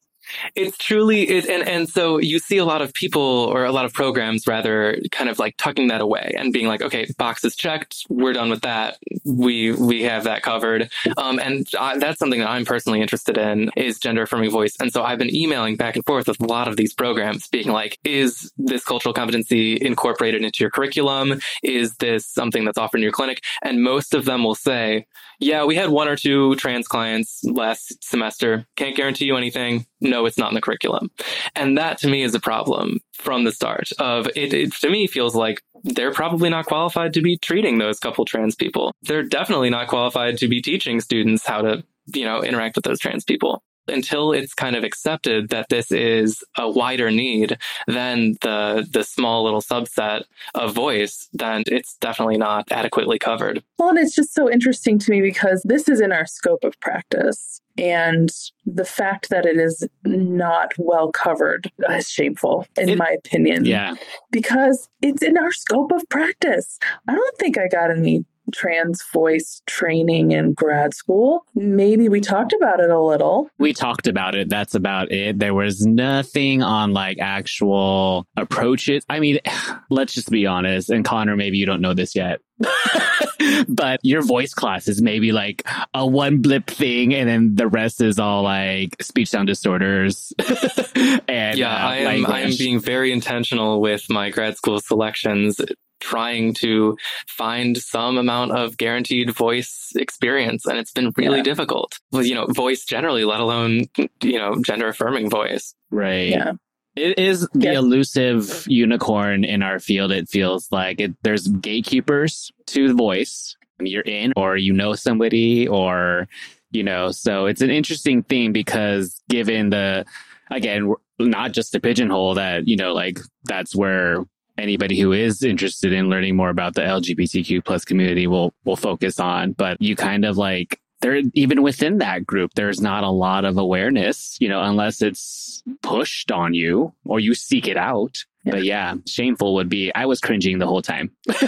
it's 0.54 0.76
truly 0.78 1.28
it, 1.28 1.46
and 1.46 1.66
and 1.66 1.88
so 1.88 2.18
you 2.18 2.38
see 2.38 2.58
a 2.58 2.64
lot 2.64 2.82
of 2.82 2.92
people 2.94 3.22
or 3.22 3.64
a 3.64 3.72
lot 3.72 3.84
of 3.84 3.92
programs 3.92 4.46
rather 4.46 4.98
kind 5.10 5.28
of 5.28 5.38
like 5.38 5.56
tucking 5.56 5.88
that 5.88 6.00
away 6.00 6.32
and 6.36 6.52
being 6.52 6.66
like 6.66 6.82
okay 6.82 7.06
box 7.18 7.44
is 7.44 7.56
checked 7.56 8.06
we're 8.08 8.32
done 8.32 8.50
with 8.50 8.62
that 8.62 8.98
we 9.24 9.72
we 9.72 10.02
have 10.02 10.24
that 10.24 10.42
covered 10.42 10.90
um 11.16 11.38
and 11.38 11.66
I, 11.78 11.98
that's 11.98 12.18
something 12.18 12.40
that 12.40 12.48
i'm 12.48 12.64
personally 12.64 13.00
interested 13.00 13.36
in 13.36 13.70
is 13.76 13.98
gender 13.98 14.22
affirming 14.22 14.50
voice 14.50 14.76
and 14.80 14.92
so 14.92 15.02
i've 15.02 15.18
been 15.18 15.34
emailing 15.34 15.76
back 15.76 15.96
and 15.96 16.04
forth 16.04 16.28
with 16.28 16.40
a 16.40 16.46
lot 16.46 16.68
of 16.68 16.76
these 16.76 16.94
programs 16.94 17.48
being 17.48 17.68
like 17.68 17.98
is 18.04 18.52
this 18.56 18.84
cultural 18.84 19.12
competency 19.12 19.78
incorporated 19.80 20.42
into 20.42 20.62
your 20.62 20.70
curriculum 20.70 21.40
is 21.62 21.96
this 21.96 22.26
something 22.26 22.64
that's 22.64 22.78
offered 22.78 22.98
in 22.98 23.02
your 23.02 23.12
clinic 23.12 23.42
and 23.62 23.82
most 23.82 24.14
of 24.14 24.24
them 24.24 24.44
will 24.44 24.54
say 24.54 25.06
yeah, 25.42 25.64
we 25.64 25.74
had 25.74 25.90
one 25.90 26.08
or 26.08 26.16
two 26.16 26.54
trans 26.56 26.86
clients 26.86 27.42
last 27.44 28.02
semester. 28.02 28.66
Can't 28.76 28.96
guarantee 28.96 29.24
you 29.24 29.36
anything. 29.36 29.86
No, 30.00 30.24
it's 30.26 30.38
not 30.38 30.50
in 30.50 30.54
the 30.54 30.60
curriculum. 30.60 31.10
And 31.56 31.76
that 31.78 31.98
to 31.98 32.08
me 32.08 32.22
is 32.22 32.34
a 32.34 32.40
problem 32.40 33.00
from 33.14 33.44
the 33.44 33.52
start 33.52 33.90
of 33.98 34.28
it, 34.36 34.54
it 34.54 34.72
to 34.74 34.88
me 34.88 35.06
feels 35.06 35.34
like 35.34 35.60
they're 35.82 36.12
probably 36.12 36.48
not 36.48 36.66
qualified 36.66 37.12
to 37.14 37.22
be 37.22 37.36
treating 37.36 37.78
those 37.78 37.98
couple 37.98 38.24
trans 38.24 38.54
people. 38.54 38.92
They're 39.02 39.24
definitely 39.24 39.70
not 39.70 39.88
qualified 39.88 40.38
to 40.38 40.48
be 40.48 40.62
teaching 40.62 41.00
students 41.00 41.44
how 41.44 41.62
to, 41.62 41.84
you 42.14 42.24
know, 42.24 42.42
interact 42.42 42.76
with 42.76 42.84
those 42.84 43.00
trans 43.00 43.24
people 43.24 43.62
until 43.88 44.32
it's 44.32 44.54
kind 44.54 44.76
of 44.76 44.84
accepted 44.84 45.48
that 45.50 45.68
this 45.68 45.90
is 45.90 46.42
a 46.56 46.68
wider 46.70 47.10
need 47.10 47.58
than 47.86 48.34
the 48.42 48.86
the 48.90 49.04
small 49.04 49.44
little 49.44 49.62
subset 49.62 50.24
of 50.54 50.74
voice, 50.74 51.28
then 51.32 51.62
it's 51.66 51.96
definitely 51.98 52.38
not 52.38 52.70
adequately 52.70 53.18
covered. 53.18 53.62
Well, 53.78 53.90
and 53.90 53.98
it's 53.98 54.14
just 54.14 54.34
so 54.34 54.50
interesting 54.50 54.98
to 55.00 55.10
me 55.10 55.20
because 55.20 55.62
this 55.64 55.88
is 55.88 56.00
in 56.00 56.12
our 56.12 56.26
scope 56.26 56.64
of 56.64 56.78
practice. 56.80 57.60
And 57.78 58.30
the 58.66 58.84
fact 58.84 59.30
that 59.30 59.46
it 59.46 59.56
is 59.56 59.88
not 60.04 60.72
well 60.76 61.10
covered 61.10 61.72
is 61.88 62.08
shameful, 62.10 62.66
in 62.76 62.90
It- 62.90 62.98
my 62.98 63.08
opinion. 63.08 63.64
yeah 63.64 63.94
Because 64.30 64.90
it's 65.00 65.22
in 65.22 65.38
our 65.38 65.52
scope 65.52 65.90
of 65.90 66.06
practice. 66.10 66.78
I 67.08 67.14
don't 67.14 67.38
think 67.38 67.56
I 67.56 67.68
got 67.68 67.90
any 67.90 68.26
trans 68.52 69.02
voice 69.12 69.62
training 69.66 70.32
in 70.32 70.52
grad 70.52 70.94
school. 70.94 71.44
Maybe 71.54 72.08
we 72.08 72.20
talked 72.20 72.52
about 72.52 72.80
it 72.80 72.90
a 72.90 73.00
little. 73.00 73.48
we 73.58 73.72
talked 73.72 74.06
about 74.06 74.34
it. 74.34 74.48
That's 74.48 74.74
about 74.74 75.12
it. 75.12 75.38
There 75.38 75.54
was 75.54 75.84
nothing 75.86 76.62
on 76.62 76.92
like 76.92 77.18
actual 77.20 78.26
approaches. 78.36 79.04
I 79.08 79.20
mean, 79.20 79.38
let's 79.90 80.14
just 80.14 80.30
be 80.30 80.46
honest. 80.46 80.90
And 80.90 81.04
Connor, 81.04 81.36
maybe 81.36 81.58
you 81.58 81.66
don't 81.66 81.80
know 81.80 81.94
this 81.94 82.14
yet. 82.14 82.40
but 83.68 84.00
your 84.02 84.22
voice 84.22 84.54
class 84.54 84.88
is 84.88 85.02
maybe 85.02 85.32
like 85.32 85.66
a 85.94 86.06
one 86.06 86.38
blip 86.38 86.68
thing, 86.68 87.14
and 87.14 87.28
then 87.28 87.54
the 87.54 87.66
rest 87.66 88.00
is 88.00 88.18
all 88.18 88.42
like 88.42 89.02
speech 89.02 89.28
sound 89.28 89.48
disorders. 89.48 90.32
and 91.28 91.58
yeah, 91.58 91.74
uh, 91.74 91.88
I 91.88 91.96
am. 91.96 92.26
I 92.26 92.40
am 92.40 92.52
being 92.56 92.80
very 92.80 93.12
intentional 93.12 93.80
with 93.80 94.08
my 94.08 94.30
grad 94.30 94.56
school 94.56 94.80
selections, 94.80 95.60
trying 96.02 96.52
to 96.54 96.96
find 97.28 97.78
some 97.78 98.18
amount 98.18 98.52
of 98.52 98.76
guaranteed 98.76 99.30
voice 99.30 99.92
experience, 99.96 100.66
and 100.66 100.76
it's 100.78 100.92
been 100.92 101.12
really 101.16 101.38
Yeah. 101.38 101.42
difficult. 101.44 101.98
Well, 102.10 102.24
you 102.26 102.34
know, 102.34 102.46
voice 102.46 102.84
generally, 102.84 103.24
let 103.24 103.40
alone 103.40 103.86
you 104.22 104.38
know, 104.38 104.60
gender 104.62 104.88
affirming 104.88 105.30
voice. 105.30 105.74
right. 105.90 106.28
Yeah. 106.30 106.52
It 106.94 107.18
is 107.18 107.48
the 107.54 107.60
Yes. 107.72 107.76
elusive 107.78 108.64
unicorn 108.66 109.44
in 109.44 109.62
our 109.62 109.78
field. 109.78 110.12
It 110.12 110.28
feels 110.28 110.68
like 110.70 111.00
it, 111.00 111.12
there's 111.22 111.48
gatekeepers 111.48 112.50
to 112.66 112.88
the 112.88 112.94
voice. 112.94 113.56
You're 113.80 114.02
in, 114.02 114.34
or 114.36 114.56
you 114.58 114.72
know 114.74 114.92
somebody, 114.92 115.66
or 115.66 116.28
you 116.70 116.82
know. 116.82 117.10
So 117.10 117.46
it's 117.46 117.62
an 117.62 117.70
interesting 117.70 118.22
thing 118.24 118.52
because 118.52 119.20
given 119.30 119.70
the 119.70 120.04
again, 120.50 120.92
not 121.18 121.52
just 121.52 121.74
a 121.74 121.80
pigeonhole 121.80 122.34
that 122.34 122.68
you 122.68 122.76
know, 122.76 122.92
like 122.92 123.18
that's 123.44 123.74
where 123.74 124.24
anybody 124.62 124.98
who 124.98 125.12
is 125.12 125.42
interested 125.42 125.92
in 125.92 126.08
learning 126.08 126.36
more 126.36 126.48
about 126.48 126.74
the 126.74 126.82
LGBTQ 126.82 127.64
plus 127.64 127.84
community 127.84 128.26
will 128.26 128.54
will 128.64 128.76
focus 128.76 129.18
on. 129.18 129.52
But 129.52 129.80
you 129.82 129.96
kind 129.96 130.24
of 130.24 130.38
like 130.38 130.80
there 131.00 131.20
even 131.34 131.62
within 131.62 131.98
that 131.98 132.24
group, 132.24 132.52
there's 132.54 132.80
not 132.80 133.04
a 133.04 133.10
lot 133.10 133.44
of 133.44 133.58
awareness, 133.58 134.36
you 134.40 134.48
know, 134.48 134.62
unless 134.62 135.02
it's 135.02 135.62
pushed 135.82 136.30
on 136.30 136.54
you 136.54 136.94
or 137.04 137.20
you 137.20 137.34
seek 137.34 137.66
it 137.68 137.76
out. 137.76 138.24
Yeah. 138.44 138.52
But 138.52 138.64
yeah, 138.64 138.94
shameful 139.06 139.54
would 139.54 139.68
be 139.68 139.92
I 139.94 140.06
was 140.06 140.20
cringing 140.20 140.58
the 140.58 140.66
whole 140.66 140.82
time. 140.82 141.10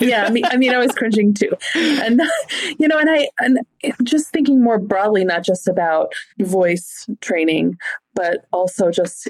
Yeah, 0.00 0.24
I 0.24 0.30
mean, 0.30 0.44
I 0.44 0.56
mean, 0.56 0.74
I 0.74 0.78
was 0.78 0.90
cringing 0.90 1.34
too, 1.34 1.52
and 1.76 2.20
you 2.80 2.88
know, 2.88 2.98
and 2.98 3.08
I 3.08 3.28
and 3.38 3.60
just 4.02 4.28
thinking 4.32 4.60
more 4.60 4.78
broadly, 4.78 5.24
not 5.24 5.44
just 5.44 5.68
about 5.68 6.12
voice 6.40 7.06
training, 7.20 7.76
but 8.14 8.46
also 8.52 8.90
just 8.90 9.28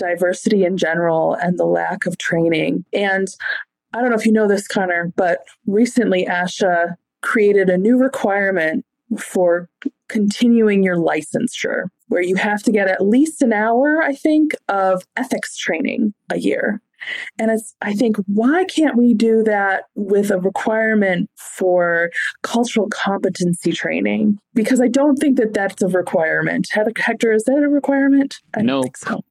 diversity 0.00 0.64
in 0.64 0.76
general 0.76 1.34
and 1.34 1.58
the 1.58 1.64
lack 1.64 2.06
of 2.06 2.18
training. 2.18 2.84
And 2.92 3.28
I 3.92 4.00
don't 4.00 4.10
know 4.10 4.16
if 4.16 4.26
you 4.26 4.32
know 4.32 4.48
this, 4.48 4.66
Connor, 4.66 5.12
but 5.14 5.44
recently 5.66 6.26
ASHA 6.26 6.96
created 7.22 7.68
a 7.68 7.78
new 7.78 7.96
requirement 7.96 8.84
for 9.18 9.68
continuing 10.08 10.82
your 10.82 10.96
licensure, 10.96 11.84
where 12.08 12.22
you 12.22 12.36
have 12.36 12.62
to 12.64 12.72
get 12.72 12.88
at 12.88 13.04
least 13.06 13.42
an 13.42 13.52
hour, 13.52 14.02
I 14.02 14.14
think, 14.14 14.54
of 14.68 15.02
ethics 15.16 15.56
training 15.56 16.14
a 16.30 16.38
year. 16.38 16.80
And 17.38 17.50
it's, 17.50 17.74
I 17.80 17.94
think, 17.94 18.16
why 18.26 18.64
can't 18.64 18.96
we 18.96 19.14
do 19.14 19.42
that 19.44 19.84
with 19.94 20.30
a 20.30 20.38
requirement 20.38 21.30
for 21.36 22.10
cultural 22.42 22.88
competency 22.90 23.72
training? 23.72 24.38
Because 24.54 24.80
I 24.80 24.88
don't 24.88 25.16
think 25.16 25.38
that 25.38 25.54
that's 25.54 25.82
a 25.82 25.88
requirement. 25.88 26.68
Hec- 26.72 26.98
Hector, 26.98 27.32
is 27.32 27.44
that 27.44 27.62
a 27.62 27.68
requirement? 27.68 28.38
I 28.54 28.62
think 28.82 28.96
so. 28.96 29.22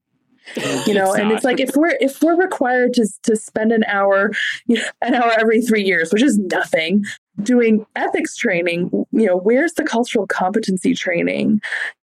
You 0.86 0.93
know, 0.93 1.14
and 1.14 1.30
not. 1.30 1.36
it's 1.36 1.43
like 1.43 1.60
if 1.60 1.76
we're 1.76 1.97
if 2.00 2.22
we're 2.22 2.39
required 2.39 2.93
to 2.93 3.08
to 3.24 3.36
spend 3.36 3.72
an 3.72 3.84
hour, 3.86 4.32
you 4.68 4.76
know, 4.76 4.84
an 5.02 5.16
hour 5.16 5.34
every 5.38 5.62
three 5.62 5.84
years, 5.84 6.12
which 6.12 6.24
is 6.24 6.38
nothing, 6.38 7.04
doing 7.43 7.86
ethics 7.95 8.36
training, 8.36 8.89
you 9.12 9.26
know, 9.26 9.38
where's 9.38 9.74
the 9.74 9.84
cultural 9.84 10.28
competency 10.28 10.93
training? 10.93 11.62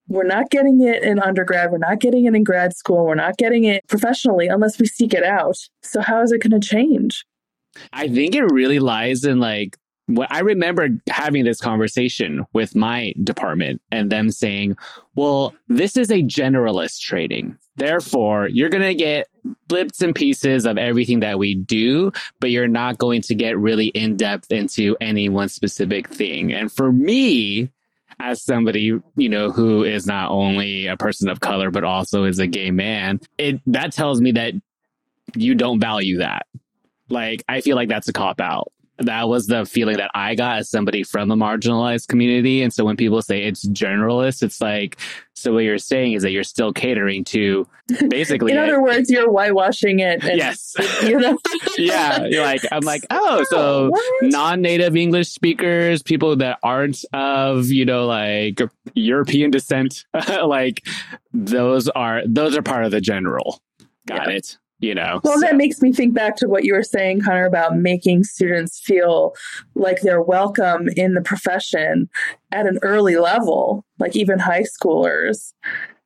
We're 0.08 0.24
not 0.24 0.50
getting 0.50 0.82
it 0.82 1.04
in 1.04 1.20
undergrad. 1.20 1.70
We're 1.70 1.78
not 1.78 2.00
getting 2.00 2.24
it 2.24 2.34
in 2.34 2.42
grad 2.42 2.74
school. 2.76 3.06
We're 3.06 3.14
not 3.14 3.36
getting 3.36 3.64
it 3.64 3.86
professionally 3.86 4.48
unless 4.48 4.78
we 4.78 4.86
seek 4.86 5.14
it 5.14 5.22
out. 5.22 5.56
So 5.82 6.00
how 6.00 6.20
is 6.22 6.32
it 6.32 6.42
going 6.42 6.60
to 6.60 6.66
change? 6.66 7.24
I 7.92 8.08
think 8.08 8.34
it 8.34 8.44
really 8.44 8.80
lies 8.80 9.24
in 9.24 9.38
like 9.38 9.76
what 10.16 10.30
I 10.30 10.40
remember 10.40 10.88
having 11.08 11.44
this 11.44 11.60
conversation 11.60 12.46
with 12.52 12.74
my 12.74 13.14
department 13.22 13.80
and 13.90 14.10
them 14.10 14.30
saying, 14.30 14.76
well, 15.14 15.54
this 15.68 15.96
is 15.96 16.10
a 16.10 16.22
generalist 16.22 17.00
training. 17.00 17.56
Therefore, 17.76 18.48
you're 18.48 18.68
going 18.68 18.82
to 18.82 18.94
get 18.94 19.28
blips 19.68 20.02
and 20.02 20.14
pieces 20.14 20.66
of 20.66 20.76
everything 20.76 21.20
that 21.20 21.38
we 21.38 21.54
do, 21.54 22.12
but 22.40 22.50
you're 22.50 22.68
not 22.68 22.98
going 22.98 23.22
to 23.22 23.34
get 23.34 23.58
really 23.58 23.86
in 23.86 24.16
depth 24.16 24.52
into 24.52 24.96
any 25.00 25.28
one 25.28 25.48
specific 25.48 26.08
thing. 26.08 26.52
And 26.52 26.70
for 26.70 26.92
me, 26.92 27.70
as 28.18 28.42
somebody, 28.42 29.00
you 29.16 29.28
know, 29.28 29.50
who 29.50 29.82
is 29.82 30.06
not 30.06 30.30
only 30.30 30.86
a 30.86 30.96
person 30.96 31.28
of 31.28 31.40
color, 31.40 31.70
but 31.70 31.84
also 31.84 32.24
is 32.24 32.38
a 32.38 32.46
gay 32.46 32.70
man, 32.70 33.20
it 33.38 33.60
that 33.66 33.92
tells 33.92 34.20
me 34.20 34.32
that 34.32 34.52
you 35.34 35.54
don't 35.54 35.80
value 35.80 36.18
that. 36.18 36.46
Like, 37.08 37.44
I 37.48 37.60
feel 37.60 37.76
like 37.76 37.88
that's 37.88 38.08
a 38.08 38.12
cop 38.12 38.40
out. 38.40 38.72
That 39.00 39.28
was 39.28 39.46
the 39.46 39.64
feeling 39.64 39.96
that 39.96 40.10
I 40.14 40.34
got 40.34 40.58
as 40.58 40.70
somebody 40.70 41.02
from 41.02 41.30
a 41.30 41.36
marginalized 41.36 42.08
community. 42.08 42.62
And 42.62 42.72
so 42.72 42.84
when 42.84 42.96
people 42.96 43.22
say 43.22 43.42
it's 43.44 43.66
generalist, 43.66 44.42
it's 44.42 44.60
like, 44.60 44.98
so 45.34 45.54
what 45.54 45.60
you're 45.64 45.78
saying 45.78 46.12
is 46.12 46.22
that 46.22 46.32
you're 46.32 46.44
still 46.44 46.70
catering 46.72 47.24
to 47.24 47.66
basically. 48.08 48.52
In 48.52 48.58
it. 48.58 48.62
other 48.64 48.82
words, 48.82 49.10
you're 49.10 49.30
whitewashing 49.30 50.00
it. 50.00 50.22
And, 50.22 50.36
yes. 50.36 50.74
You 51.02 51.18
know? 51.18 51.38
yeah. 51.78 52.24
You're 52.26 52.44
like, 52.44 52.60
I'm 52.70 52.82
like, 52.82 53.04
oh, 53.10 53.38
oh, 53.40 53.44
so 53.44 53.88
What? 53.90 54.02
non-native 54.30 54.94
English 54.94 55.28
speakers, 55.28 56.02
people 56.02 56.36
that 56.36 56.58
aren't 56.62 57.02
of, 57.14 57.66
you 57.68 57.86
know, 57.86 58.06
like 58.06 58.60
European 58.94 59.50
descent, 59.50 60.04
like 60.44 60.86
those 61.32 61.88
are, 61.88 62.22
those 62.26 62.54
are 62.56 62.62
part 62.62 62.84
of 62.84 62.90
the 62.90 63.00
general. 63.00 63.62
Got 64.06 64.28
Yeah. 64.28 64.34
it. 64.36 64.58
You 64.80 64.94
know, 64.94 65.20
Well, 65.22 65.34
so- 65.34 65.40
that 65.42 65.56
makes 65.56 65.82
me 65.82 65.92
think 65.92 66.14
back 66.14 66.36
to 66.36 66.48
what 66.48 66.64
you 66.64 66.72
were 66.74 66.82
saying, 66.82 67.20
Connor, 67.20 67.44
about 67.44 67.76
making 67.76 68.24
students 68.24 68.80
feel 68.80 69.34
like 69.74 70.00
they're 70.00 70.22
welcome 70.22 70.88
in 70.96 71.14
the 71.14 71.20
profession 71.20 72.08
at 72.50 72.66
an 72.66 72.78
early 72.82 73.16
level, 73.16 73.84
like 73.98 74.16
even 74.16 74.38
high 74.38 74.62
schoolers. 74.64 75.52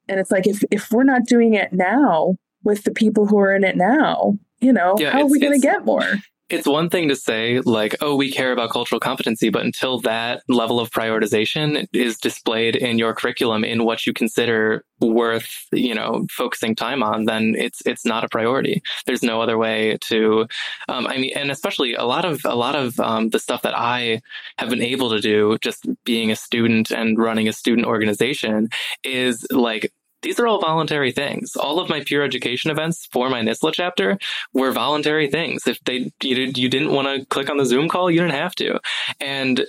And 0.09 0.19
it's 0.21 0.31
like 0.33 0.47
if 0.47 0.63
if 0.71 0.91
we're 0.91 1.05
not 1.05 1.25
doing 1.27 1.55
it 1.55 1.73
now 1.73 2.37
with 2.65 2.83
the 2.85 2.91
people 2.91 3.27
who 3.27 3.39
are 3.39 3.55
in 3.55 3.63
it 3.65 3.77
now, 3.77 4.39
you 4.61 4.73
know, 4.73 4.97
Yeah, 4.99 5.11
how 5.11 5.21
are 5.23 5.31
we 5.31 5.39
going 5.39 5.53
to 5.53 5.59
get 5.59 5.85
more? 5.85 6.03
It's 6.51 6.67
one 6.67 6.91
thing 6.91 7.09
to 7.09 7.17
say, 7.17 7.61
like, 7.61 7.97
oh, 8.03 8.17
we 8.17 8.31
care 8.31 8.53
about 8.53 8.71
cultural 8.71 9.01
competency, 9.01 9.49
but 9.49 9.65
until 9.65 10.01
that 10.01 10.43
level 10.47 10.79
of 10.79 10.91
prioritization 10.91 11.87
is 11.95 12.19
displayed 12.19 12.77
in 12.77 12.99
your 12.99 13.15
curriculum 13.15 13.65
in 13.65 13.85
what 13.85 14.07
you 14.07 14.13
consider 14.13 14.85
worth, 15.01 15.49
you 15.73 15.95
know, 15.95 16.27
focusing 16.31 16.75
time 16.75 17.03
on, 17.03 17.25
then 17.25 17.55
it's 17.57 17.81
it's 17.87 18.05
not 18.05 18.25
a 18.25 18.29
priority. 18.29 18.83
There's 19.07 19.23
no 19.23 19.41
other 19.41 19.57
way 19.57 19.97
to, 20.03 20.47
um, 20.89 21.07
I 21.07 21.17
mean, 21.17 21.33
and 21.35 21.51
especially 21.51 21.95
a 21.95 22.05
lot 22.05 22.27
of 22.27 22.43
a 22.45 22.55
lot 22.55 22.77
of 22.77 23.01
um, 23.01 23.31
the 23.31 23.39
stuff 23.39 23.63
that 23.63 23.77
I 23.77 24.21
have 24.59 24.69
been 24.69 24.83
able 24.83 25.11
to 25.11 25.21
do, 25.21 25.57
just 25.63 25.87
being 26.05 26.31
a 26.31 26.37
student 26.37 26.91
and 26.91 27.19
running 27.19 27.49
a 27.49 27.53
student 27.55 27.87
organization, 27.87 28.69
is 29.03 29.47
like 29.51 29.93
these 30.25 30.41
are 30.41 30.47
all 30.47 30.61
voluntary 30.61 31.13
things. 31.13 31.55
All 31.55 31.79
of 31.79 31.89
my 31.89 32.03
peer 32.03 32.25
education 32.25 32.71
events 32.71 33.07
for 33.13 33.29
my 33.29 33.41
NSSLHA 33.43 33.75
chapter 33.75 34.19
were 34.53 34.73
voluntary 34.73 35.31
things. 35.31 35.67
If 35.67 35.79
they 35.85 36.11
you, 36.23 36.51
you 36.57 36.69
didn't 36.69 36.93
want 36.93 37.07
to 37.09 37.27
click 37.27 37.51
on 37.51 37.59
the 37.59 37.67
Zoom 37.67 37.89
call, 37.89 38.11
you 38.11 38.21
didn't 38.21 38.35
have 38.35 38.55
to. 38.57 38.81
And 39.21 39.67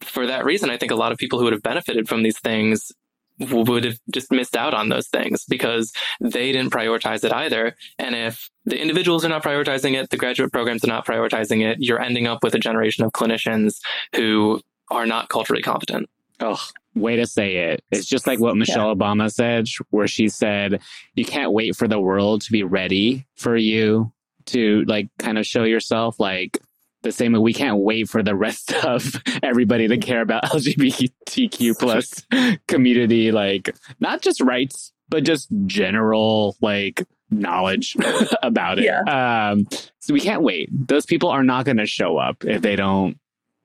for 0.00 0.26
that 0.26 0.44
reason, 0.44 0.70
I 0.70 0.76
think 0.78 0.92
a 0.92 0.96
lot 0.96 1.12
of 1.12 1.18
people 1.18 1.38
who 1.38 1.44
would 1.44 1.52
have 1.52 1.62
benefited 1.62 2.08
from 2.08 2.22
these 2.22 2.38
things 2.38 2.92
would 3.40 3.84
have 3.84 3.98
just 4.12 4.32
missed 4.32 4.56
out 4.56 4.74
on 4.74 4.88
those 4.88 5.08
things 5.08 5.44
because 5.44 5.92
they 6.20 6.52
didn't 6.52 6.72
prioritize 6.72 7.24
it 7.24 7.32
either. 7.32 7.76
And 7.98 8.14
if 8.14 8.50
the 8.64 8.80
individuals 8.80 9.24
are 9.24 9.28
not 9.28 9.44
prioritizing 9.44 9.94
it, 9.94 10.10
the 10.10 10.16
graduate 10.16 10.52
programs 10.52 10.84
are 10.84 10.88
not 10.88 11.06
prioritizing 11.06 11.64
it, 11.64 11.78
you're 11.80 12.00
ending 12.00 12.26
up 12.26 12.42
with 12.42 12.54
a 12.54 12.58
generation 12.58 13.04
of 13.04 13.12
clinicians 13.12 13.78
who 14.14 14.60
are 14.90 15.06
not 15.06 15.28
culturally 15.28 15.62
competent. 15.62 16.08
Oh, 16.40 16.60
way 16.94 17.16
to 17.16 17.26
say 17.26 17.56
it. 17.56 17.84
It's 17.90 18.06
just 18.06 18.26
like 18.26 18.40
what 18.40 18.56
Michelle 18.56 18.94
Obama 18.94 19.32
said, 19.32 19.68
where 19.90 20.06
she 20.06 20.28
said, 20.28 20.80
you 21.14 21.24
can't 21.24 21.52
wait 21.52 21.76
for 21.76 21.88
the 21.88 22.00
world 22.00 22.42
to 22.42 22.52
be 22.52 22.62
ready 22.62 23.26
for 23.36 23.56
you 23.56 24.12
to 24.46 24.84
like 24.86 25.08
kind 25.18 25.38
of 25.38 25.46
show 25.46 25.64
yourself. 25.64 26.18
Like 26.18 26.58
the 27.02 27.12
same 27.12 27.32
way 27.32 27.38
we 27.38 27.52
can't 27.52 27.78
wait 27.78 28.08
for 28.08 28.22
the 28.22 28.34
rest 28.34 28.72
of 28.84 29.14
everybody 29.42 29.88
to 29.88 29.98
care 29.98 30.20
about 30.20 30.44
LGBTQ 30.44 31.78
plus 31.78 32.26
community, 32.66 33.32
like 33.32 33.74
not 34.00 34.20
just 34.20 34.40
rights, 34.40 34.92
but 35.08 35.24
just 35.24 35.48
general 35.66 36.56
like 36.60 37.04
knowledge 37.30 37.96
about 38.42 38.78
it. 38.78 38.84
Yeah. 38.84 39.50
Um, 39.50 39.66
so 39.98 40.14
we 40.14 40.20
can't 40.20 40.42
wait. 40.42 40.68
Those 40.72 41.06
people 41.06 41.28
are 41.30 41.44
not 41.44 41.64
going 41.64 41.76
to 41.78 41.86
show 41.86 42.16
up 42.16 42.44
if 42.44 42.62
they 42.62 42.76
don't 42.76 43.18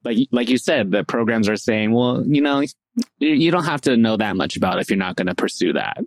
like 0.03 0.27
like 0.31 0.49
you 0.49 0.57
said, 0.57 0.91
the 0.91 1.03
programs 1.03 1.47
are 1.49 1.57
saying, 1.57 1.91
well, 1.91 2.23
you 2.25 2.41
know, 2.41 2.61
you, 3.19 3.29
you 3.29 3.51
don't 3.51 3.65
have 3.65 3.81
to 3.81 3.97
know 3.97 4.17
that 4.17 4.35
much 4.35 4.55
about 4.55 4.77
it 4.77 4.81
if 4.81 4.89
you're 4.89 4.97
not 4.97 5.15
going 5.15 5.27
to 5.27 5.35
pursue 5.35 5.73
that. 5.73 5.99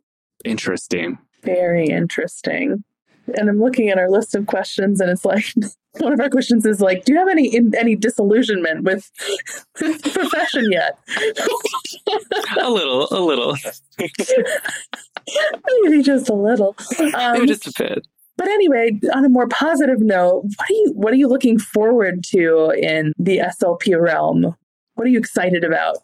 Interesting. 0.45 1.19
Very 1.43 1.87
interesting. 1.87 2.85
And 3.37 3.49
I'm 3.49 3.61
looking 3.61 3.89
at 3.89 3.99
our 3.99 4.09
list 4.09 4.35
of 4.37 4.47
questions, 4.47 5.01
and 5.01 5.11
it's 5.11 5.25
like 5.25 5.45
one 5.99 6.13
of 6.13 6.21
our 6.21 6.31
questions 6.31 6.65
is 6.65 6.81
like, 6.81 7.05
"Do 7.05 7.13
you 7.13 7.19
have 7.19 7.29
any 7.29 7.55
in, 7.55 7.75
any 7.75 7.97
disillusionment 7.97 8.85
with, 8.85 9.11
with 9.81 10.03
the 10.03 10.11
profession 10.11 10.71
yet?" 10.71 10.99
a 12.61 12.71
little, 12.71 13.09
a 13.11 13.21
little, 13.21 13.57
Maybe 15.83 16.03
just 16.03 16.29
a 16.29 16.35
little. 16.35 16.77
Um, 17.15 17.33
maybe 17.33 17.47
just 17.47 17.67
a 17.67 17.73
bit. 17.77 18.07
But 18.37 18.49
anyway, 18.49 18.99
on 19.15 19.25
a 19.25 19.29
more 19.29 19.49
positive 19.49 20.01
note, 20.01 20.45
what 20.57 20.71
are 20.71 20.75
you 20.75 20.93
what 20.95 21.13
are 21.13 21.17
you 21.17 21.29
looking 21.29 21.59
forward 21.59 22.23
to 22.33 22.71
in 22.71 23.13
the 23.19 23.39
SLP 23.39 23.99
realm? 24.01 24.55
What 24.95 25.07
are 25.07 25.11
you 25.11 25.19
excited 25.19 25.65
about? 25.65 25.99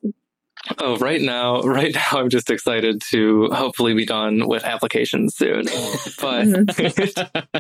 Oh, 0.79 0.97
right 0.99 1.21
now, 1.21 1.63
right 1.63 1.95
now, 1.95 2.09
I'm 2.13 2.31
just 2.31 2.51
excited 2.51 3.03
to 3.11 3.49
hopefully 3.53 3.95
be 3.95 4.07
done 4.07 4.49
with 4.49 4.65
applications 4.65 5.37
soon. 5.37 5.67
But, 6.21 6.47
mm-hmm. 6.47 7.59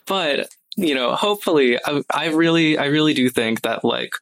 but 0.06 0.48
you 0.76 0.94
know, 0.94 1.14
hopefully, 1.14 1.78
I, 1.84 2.02
I 2.12 2.28
really, 2.28 2.78
I 2.78 2.86
really 2.86 3.12
do 3.12 3.28
think 3.28 3.62
that 3.62 3.84
like 3.84 4.12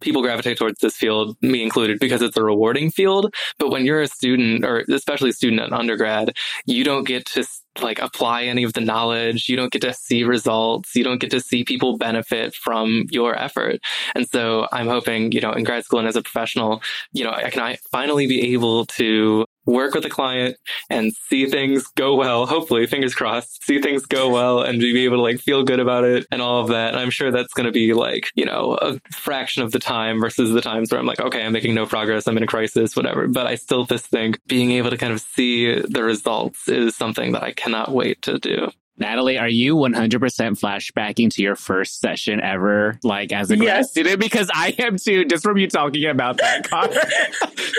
people 0.00 0.22
gravitate 0.22 0.58
towards 0.58 0.80
this 0.80 0.96
field, 0.96 1.36
me 1.42 1.62
included, 1.62 1.98
because 1.98 2.22
it's 2.22 2.36
a 2.36 2.42
rewarding 2.42 2.90
field. 2.90 3.34
But 3.58 3.70
when 3.70 3.84
you're 3.84 4.02
a 4.02 4.08
student, 4.08 4.64
or 4.64 4.84
especially 4.90 5.32
student 5.32 5.62
in 5.62 5.72
undergrad, 5.72 6.36
you 6.66 6.84
don't 6.84 7.04
get 7.04 7.26
to 7.26 7.44
like 7.80 7.98
apply 8.00 8.44
any 8.44 8.64
of 8.64 8.74
the 8.74 8.80
knowledge. 8.80 9.48
You 9.48 9.56
don't 9.56 9.72
get 9.72 9.82
to 9.82 9.94
see 9.94 10.24
results. 10.24 10.94
You 10.94 11.04
don't 11.04 11.20
get 11.20 11.30
to 11.30 11.40
see 11.40 11.64
people 11.64 11.96
benefit 11.96 12.54
from 12.54 13.06
your 13.10 13.38
effort. 13.38 13.80
And 14.14 14.28
so 14.28 14.68
I'm 14.72 14.88
hoping, 14.88 15.32
you 15.32 15.40
know, 15.40 15.52
in 15.52 15.64
grad 15.64 15.84
school 15.84 15.98
and 15.98 16.08
as 16.08 16.16
a 16.16 16.22
professional, 16.22 16.82
you 17.12 17.24
know, 17.24 17.30
I 17.30 17.50
can 17.50 17.62
I 17.62 17.78
finally 17.90 18.26
be 18.26 18.52
able 18.52 18.86
to 18.86 19.46
work 19.66 19.94
with 19.94 20.04
a 20.04 20.10
client 20.10 20.56
and 20.90 21.12
see 21.12 21.46
things 21.46 21.86
go 21.96 22.14
well. 22.14 22.46
Hopefully, 22.46 22.86
fingers 22.86 23.14
crossed, 23.14 23.64
see 23.64 23.80
things 23.80 24.06
go 24.06 24.28
well 24.28 24.62
and 24.62 24.80
be 24.80 25.04
able 25.04 25.18
to 25.18 25.22
like 25.22 25.40
feel 25.40 25.62
good 25.62 25.80
about 25.80 26.04
it 26.04 26.26
and 26.30 26.42
all 26.42 26.60
of 26.60 26.68
that. 26.68 26.92
And 26.92 26.98
I'm 26.98 27.10
sure 27.10 27.30
that's 27.30 27.54
going 27.54 27.66
to 27.66 27.72
be 27.72 27.94
like, 27.94 28.30
you 28.34 28.44
know, 28.44 28.78
a 28.80 29.00
fraction 29.12 29.62
of 29.62 29.72
the 29.72 29.78
time 29.78 30.20
versus 30.20 30.52
the 30.52 30.60
times 30.60 30.90
where 30.90 31.00
I'm 31.00 31.06
like, 31.06 31.20
okay, 31.20 31.44
I'm 31.44 31.52
making 31.52 31.74
no 31.74 31.86
progress. 31.86 32.26
I'm 32.26 32.36
in 32.36 32.42
a 32.42 32.46
crisis, 32.46 32.96
whatever. 32.96 33.28
But 33.28 33.46
I 33.46 33.54
still 33.54 33.84
just 33.84 34.06
think 34.06 34.40
being 34.46 34.72
able 34.72 34.90
to 34.90 34.98
kind 34.98 35.12
of 35.12 35.20
see 35.20 35.80
the 35.80 36.02
results 36.02 36.68
is 36.68 36.96
something 36.96 37.32
that 37.32 37.42
I 37.42 37.52
cannot 37.52 37.92
wait 37.92 38.22
to 38.22 38.38
do. 38.38 38.70
Natalie, 39.02 39.36
are 39.36 39.48
you 39.48 39.74
100% 39.76 40.18
flashbacking 40.58 41.30
to 41.34 41.42
your 41.42 41.56
first 41.56 42.00
session 42.00 42.40
ever, 42.40 42.98
like 43.02 43.32
as 43.32 43.50
a 43.50 43.56
grad 43.56 43.66
Yes. 43.78 43.90
student? 43.90 44.20
Because 44.20 44.48
I 44.54 44.74
am 44.78 44.96
too, 44.96 45.24
just 45.24 45.42
from 45.42 45.58
you 45.58 45.68
talking 45.68 46.06
about 46.06 46.38
that, 46.38 46.62
Connor. 46.70 47.00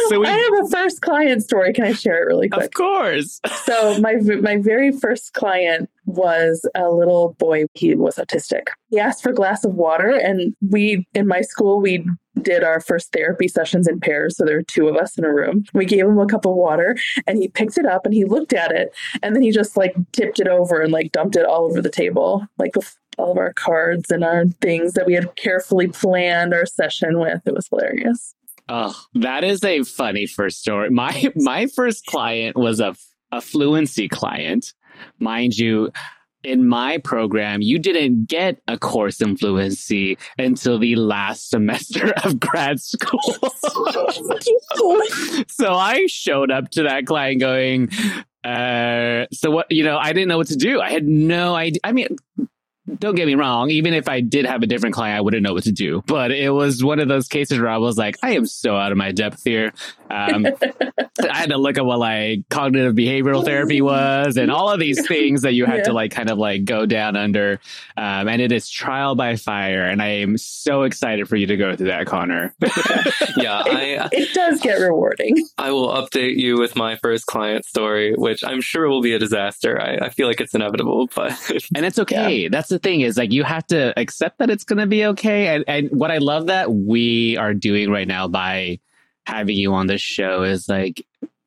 so 0.10 0.20
we, 0.20 0.28
I 0.28 0.32
have 0.32 0.66
a 0.66 0.70
first 0.70 1.02
client 1.02 1.42
story. 1.44 1.74
Can 1.74 1.86
I 1.86 1.94
share 1.94 2.22
it 2.22 2.28
really 2.28 2.50
quick? 2.50 2.66
of 2.66 2.74
course. 2.74 3.40
so 3.66 3.98
my 4.00 4.16
my 4.42 4.58
very 4.58 4.92
first 4.92 5.34
client 5.34 5.90
was 6.06 6.68
a 6.76 6.90
little 6.90 7.36
boy. 7.40 7.66
He 7.74 7.96
was 7.96 8.16
autistic. 8.16 8.68
He 8.90 9.00
asked 9.00 9.24
for 9.24 9.30
a 9.30 9.36
glass 9.36 9.64
of 9.64 9.74
water, 9.76 10.10
and 10.10 10.56
we 10.70 11.08
in 11.14 11.28
my 11.28 11.42
school 11.42 11.82
we 11.82 12.06
did 12.42 12.64
our 12.64 12.80
first 12.80 13.14
therapy 13.14 13.48
sessions 13.48 13.88
in 13.88 14.00
pairs. 14.00 14.38
So 14.38 14.44
there 14.44 14.58
were 14.58 14.64
two 14.64 14.88
of 14.88 14.96
us 14.96 15.18
in 15.18 15.24
a 15.24 15.34
room. 15.34 15.64
We 15.74 15.86
gave 15.86 16.06
him 16.06 16.20
a 16.20 16.26
cup 16.26 16.46
of 16.46 16.56
water, 16.56 16.98
and 17.28 17.38
he 17.38 17.48
picked 17.48 17.78
it 17.78 17.86
up 17.86 18.06
and 18.06 18.14
he 18.14 18.26
looked 18.26 18.54
at 18.54 18.72
it, 18.72 18.94
and 19.22 19.36
then 19.36 19.44
he 19.44 19.52
just 19.52 19.78
like 19.78 19.96
tipped 20.12 20.40
it 20.40 20.48
over 20.48 20.82
and 20.82 20.92
like 20.92 21.12
dumped 21.12 21.36
it 21.36 21.46
all 21.46 21.66
over 21.66 21.82
the 21.82 21.90
table, 21.90 22.46
like 22.58 22.76
with 22.76 22.96
all 23.18 23.32
of 23.32 23.38
our 23.38 23.54
cards 23.54 24.10
and 24.10 24.24
our 24.24 24.46
things 24.62 24.94
that 24.94 25.06
we 25.06 25.14
had 25.14 25.36
carefully 25.36 25.88
planned 25.88 26.54
our 26.54 26.66
session 26.66 27.20
with. 27.20 27.42
It 27.46 27.54
was 27.54 27.68
hilarious. 27.68 28.36
Oh, 28.70 28.96
that 29.14 29.44
is 29.44 29.64
a 29.64 29.84
funny 29.84 30.26
first 30.26 30.60
story. 30.60 30.90
My 30.90 31.32
my 31.36 31.68
first 31.68 32.06
client 32.06 32.58
was 32.58 32.80
a 32.80 32.96
a 33.32 33.42
fluency 33.42 34.08
client, 34.08 34.74
mind 35.20 35.58
you. 35.58 35.92
In 36.44 36.68
my 36.68 36.98
program, 36.98 37.62
you 37.62 37.80
didn't 37.80 38.26
get 38.28 38.62
a 38.68 38.78
course 38.78 39.22
in 39.22 39.38
fluency 39.38 40.18
until 40.38 40.78
the 40.78 40.98
last 40.98 41.50
semester 41.50 42.12
of 42.26 42.38
grad 42.38 42.82
school. 42.82 43.22
so 45.48 45.74
I 45.74 46.04
showed 46.08 46.52
up 46.52 46.70
to 46.72 46.84
that 46.84 47.06
client 47.06 47.40
going, 47.40 47.90
uh, 48.44 49.26
so 49.32 49.52
what, 49.52 49.72
you 49.72 49.86
know, 49.86 49.98
I 49.98 50.12
didn't 50.12 50.28
know 50.28 50.38
what 50.38 50.48
to 50.48 50.58
do. 50.58 50.82
I 50.82 50.92
had 50.92 51.08
no 51.08 51.56
idea. 51.56 51.80
I 51.86 51.94
mean, 51.94 52.18
don't 53.04 53.16
get 53.16 53.28
me 53.28 53.36
wrong. 53.36 53.70
Even 53.70 53.94
if 53.94 54.08
I 54.08 54.22
did 54.22 54.46
have 54.46 54.64
a 54.64 54.66
different 54.66 54.96
client, 54.96 55.18
I 55.18 55.22
wouldn't 55.22 55.44
know 55.44 55.54
what 55.54 55.64
to 55.66 55.74
do. 55.74 56.02
But 56.08 56.32
it 56.32 56.50
was 56.52 56.82
one 56.84 57.00
of 57.00 57.10
those 57.10 57.28
cases 57.28 57.60
where 57.60 57.68
I 57.70 57.78
was 57.78 57.98
like, 57.98 58.18
I 58.24 58.32
am 58.36 58.46
so 58.46 58.78
out 58.78 58.94
of 58.94 58.98
my 58.98 59.12
depth 59.12 59.42
here. 59.44 59.74
Um, 60.10 60.48
I 61.30 61.38
had 61.38 61.50
to 61.50 61.58
look 61.58 61.78
at 61.78 61.86
what 61.86 62.00
like 62.00 62.48
cognitive 62.50 62.96
behavioral 62.96 63.44
therapy 63.44 63.82
was 63.82 64.38
and 64.38 64.50
all 64.50 64.70
of 64.70 64.80
these 64.80 65.06
things 65.08 65.42
that 65.42 65.54
you 65.54 65.66
had 65.66 65.80
Yeah. 65.80 65.84
to 65.86 65.94
like 65.94 66.12
kind 66.12 66.30
of 66.30 66.38
like 66.38 66.64
go 66.64 66.86
down 66.86 67.18
under. 67.18 67.60
Um, 67.98 68.28
and 68.30 68.42
it 68.42 68.52
is 68.54 68.70
trial 68.70 69.16
by 69.16 69.36
fire. 69.36 69.84
And 69.84 70.02
I 70.02 70.08
am 70.22 70.38
so 70.38 70.84
excited 70.84 71.28
for 71.28 71.36
you 71.36 71.48
to 71.48 71.58
go 71.58 71.76
through 71.76 71.88
that, 71.88 72.08
Connor. 72.08 72.54
Yeah, 73.36 73.64
I 73.66 74.10
It 74.12 74.34
does 74.34 74.62
get 74.62 74.76
rewarding. 74.80 75.36
I 75.58 75.72
will 75.72 75.88
update 75.90 76.36
you 76.38 76.58
with 76.60 76.76
my 76.76 76.96
first 76.98 77.26
client 77.26 77.66
story, 77.66 78.14
which 78.16 78.44
I'm 78.44 78.62
sure 78.62 78.88
will 78.88 79.02
be 79.02 79.14
a 79.14 79.20
disaster. 79.20 79.82
I, 79.82 80.06
I 80.06 80.10
feel 80.10 80.28
like 80.28 80.40
it's 80.40 80.54
inevitable, 80.54 81.10
but 81.16 81.32
And 81.76 81.84
it's 81.86 81.98
okay. 82.00 82.48
That's 82.48 82.70
the 82.70 82.80
thing 82.80 82.93
is 83.02 83.18
like 83.18 83.32
you 83.32 83.44
have 83.44 83.66
to 83.68 83.98
accept 84.00 84.40
that 84.40 84.50
it's 84.50 84.64
going 84.64 84.80
to 84.80 84.88
be 84.88 85.06
okay. 85.06 85.56
And, 85.56 85.64
and 85.68 85.90
what 85.92 86.12
I 86.12 86.18
love 86.18 86.48
that 86.48 86.72
we 86.74 87.38
are 87.38 87.54
doing 87.54 87.90
right 87.90 88.08
now 88.08 88.28
by 88.28 88.80
having 89.26 89.58
you 89.58 89.74
on 89.74 89.88
this 89.88 90.02
show 90.02 90.44
is 90.44 90.68
like 90.68 91.06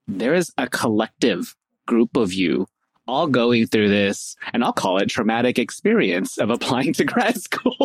there 0.09 0.35
is 0.35 0.53
a 0.59 0.69
collective 0.69 1.55
group 1.87 2.17
of 2.17 2.33
you 2.33 2.67
all 3.09 3.29
going 3.29 3.67
through 3.67 3.89
this, 3.89 4.37
and 4.53 4.65
I'll 4.65 4.73
call 4.73 4.99
it 4.99 5.07
traumatic 5.07 5.59
experience 5.59 6.39
of 6.39 6.51
applying 6.51 6.93
to 6.95 7.05
grad 7.05 7.41
school. 7.41 7.77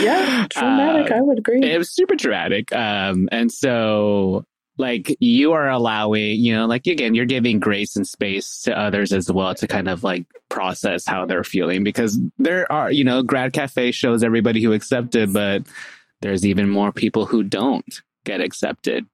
Yeah, 0.00 0.46
traumatic. 0.50 1.10
Uh, 1.10 1.14
I 1.18 1.20
would 1.20 1.38
agree. 1.38 1.62
it 1.62 1.78
was 1.78 1.90
super 1.90 2.16
traumatic. 2.16 2.72
Um, 2.74 3.28
and 3.32 3.52
so 3.52 4.46
like 4.76 5.16
you 5.20 5.52
are 5.52 5.68
allowing, 5.68 6.40
you 6.40 6.54
know, 6.54 6.66
like 6.66 6.86
again, 6.86 7.14
you're 7.14 7.24
giving 7.26 7.60
grace 7.60 7.96
and 7.96 8.06
space 8.06 8.62
to 8.62 8.78
others 8.78 9.12
as 9.12 9.30
well 9.30 9.54
to 9.54 9.66
kind 9.66 9.88
of 9.88 10.02
like 10.02 10.26
process 10.48 11.06
how 11.06 11.26
they're 11.26 11.44
feeling 11.44 11.84
because 11.84 12.18
there 12.38 12.70
are, 12.70 12.90
you 12.90 13.04
know, 13.04 13.22
grad 13.22 13.52
cafe 13.52 13.92
shows 13.92 14.22
everybody 14.22 14.62
who 14.62 14.72
accepted, 14.72 15.32
but 15.32 15.62
there's 16.22 16.44
even 16.44 16.68
more 16.68 16.92
people 16.92 17.26
who 17.26 17.42
don't 17.42 18.02
get 18.24 18.40
accepted. 18.40 19.06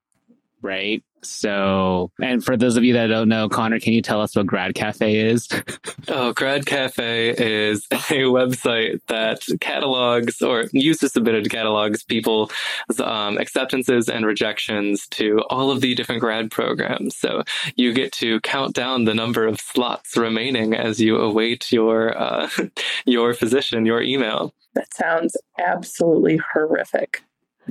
Right. 0.61 1.03
So, 1.23 2.11
and 2.21 2.43
for 2.43 2.57
those 2.57 2.77
of 2.77 2.83
you 2.83 2.93
that 2.93 3.07
don't 3.07 3.29
know, 3.29 3.47
Connor, 3.47 3.79
can 3.79 3.93
you 3.93 4.01
tell 4.01 4.21
us 4.21 4.35
what 4.35 4.47
Grad 4.47 4.73
Cafe 4.75 5.15
is? 5.15 5.47
Oh, 6.07 6.33
Grad 6.33 6.65
Cafe 6.65 7.29
is 7.29 7.85
a 7.91 8.23
website 8.25 8.99
that 9.07 9.43
catalogs 9.61 10.41
or 10.41 10.65
uses 10.73 11.13
submitted 11.13 11.49
catalogs 11.51 12.03
people's 12.03 12.51
um, 12.99 13.37
acceptances 13.37 14.09
and 14.09 14.25
rejections 14.25 15.07
to 15.09 15.41
all 15.51 15.69
of 15.69 15.79
the 15.81 15.93
different 15.93 16.21
grad 16.21 16.49
programs. 16.49 17.15
So 17.15 17.43
you 17.75 17.93
get 17.93 18.11
to 18.13 18.39
count 18.41 18.73
down 18.75 19.05
the 19.05 19.13
number 19.13 19.45
of 19.45 19.59
slots 19.61 20.17
remaining 20.17 20.73
as 20.73 20.99
you 20.99 21.17
await 21.17 21.71
your 21.71 22.17
uh, 22.19 22.49
your 23.05 23.33
physician, 23.35 23.85
your 23.85 24.01
email. 24.01 24.53
that 24.73 24.91
sounds 24.95 25.37
absolutely 25.59 26.41
horrific. 26.53 27.23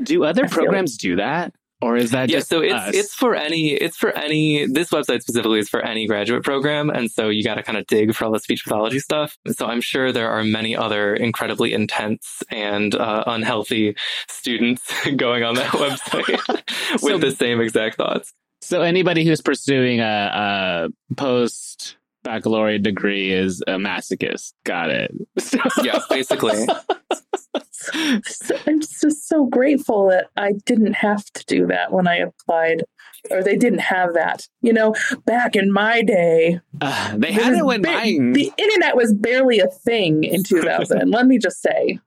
Do 0.03 0.23
other 0.25 0.45
I 0.45 0.49
feel- 0.49 0.57
programs 0.59 0.97
do 0.97 1.17
that? 1.17 1.53
Or 1.83 1.97
is 1.97 2.11
that 2.11 2.29
yeah, 2.29 2.39
just 2.39 2.51
so 2.51 2.61
it's 2.61 2.75
us? 2.75 2.95
it's 2.95 3.15
for 3.15 3.35
any 3.35 3.71
it's 3.71 3.97
for 3.97 4.11
any 4.11 4.67
this 4.67 4.91
website 4.91 5.23
specifically 5.23 5.61
is 5.61 5.69
for 5.71 5.81
any 5.81 6.07
graduate 6.07 6.43
program, 6.45 6.91
and 6.91 7.11
so 7.11 7.31
you 7.31 7.43
got 7.43 7.55
to 7.55 7.63
kind 7.63 7.79
of 7.79 7.87
dig 7.87 8.15
for 8.15 8.27
all 8.27 8.33
the 8.33 8.39
speech 8.39 8.65
pathology 8.65 8.99
stuff. 8.99 9.39
So 9.49 9.67
I'm 9.67 9.81
sure 9.81 10.13
there 10.13 10.31
are 10.31 10.45
many 10.45 10.77
other 10.77 11.15
incredibly 11.15 11.73
intense 11.73 12.43
and 12.51 12.95
uh, 12.95 13.25
unhealthy 13.27 13.97
students 14.29 14.93
going 15.17 15.43
on 15.43 15.55
that 15.55 15.71
website 15.73 16.63
with 17.03 17.13
So- 17.13 17.19
the 17.19 17.31
same 17.31 17.61
exact 17.61 17.97
thoughts. 17.97 18.33
So 18.63 18.83
anybody 18.83 19.25
who's 19.25 19.41
pursuing 19.41 20.01
a, 20.01 20.91
a 21.15 21.15
post 21.15 21.97
baccalaureate 22.23 22.83
degree 22.83 23.33
is 23.33 23.63
a 23.67 23.73
masochist. 23.73 24.53
Got 24.65 24.91
it. 24.91 25.13
Yeah, 25.83 25.99
basically. 26.09 26.67
So- 26.67 28.57
I'm 28.67 28.81
just 28.81 29.27
so 29.29 29.47
grateful 29.47 30.09
that 30.09 30.27
I 30.37 30.53
didn't 30.67 30.93
have 30.95 31.25
to 31.33 31.45
do 31.47 31.67
that 31.69 31.93
when 31.93 32.07
I 32.07 32.17
applied, 32.17 32.85
or 33.31 33.43
they 33.43 33.57
didn't 33.57 33.81
have 33.81 34.15
that. 34.15 34.47
You 34.61 34.73
know, 34.73 34.95
back 35.25 35.57
in 35.57 35.73
my 35.73 36.03
day, 36.03 36.61
Uh, 36.81 37.17
they 37.17 37.33
had 37.33 37.55
it 37.55 37.65
when 37.65 37.83
ba- 37.83 37.89
mine. 37.93 38.33
the 38.33 38.53
internet 38.57 38.97
was 38.97 39.15
barely 39.15 39.59
a 39.61 39.67
thing 39.67 40.25
in 40.25 40.45
2000. 40.45 41.11
let 41.11 41.27
me 41.27 41.39
just 41.39 41.61
say. 41.63 41.99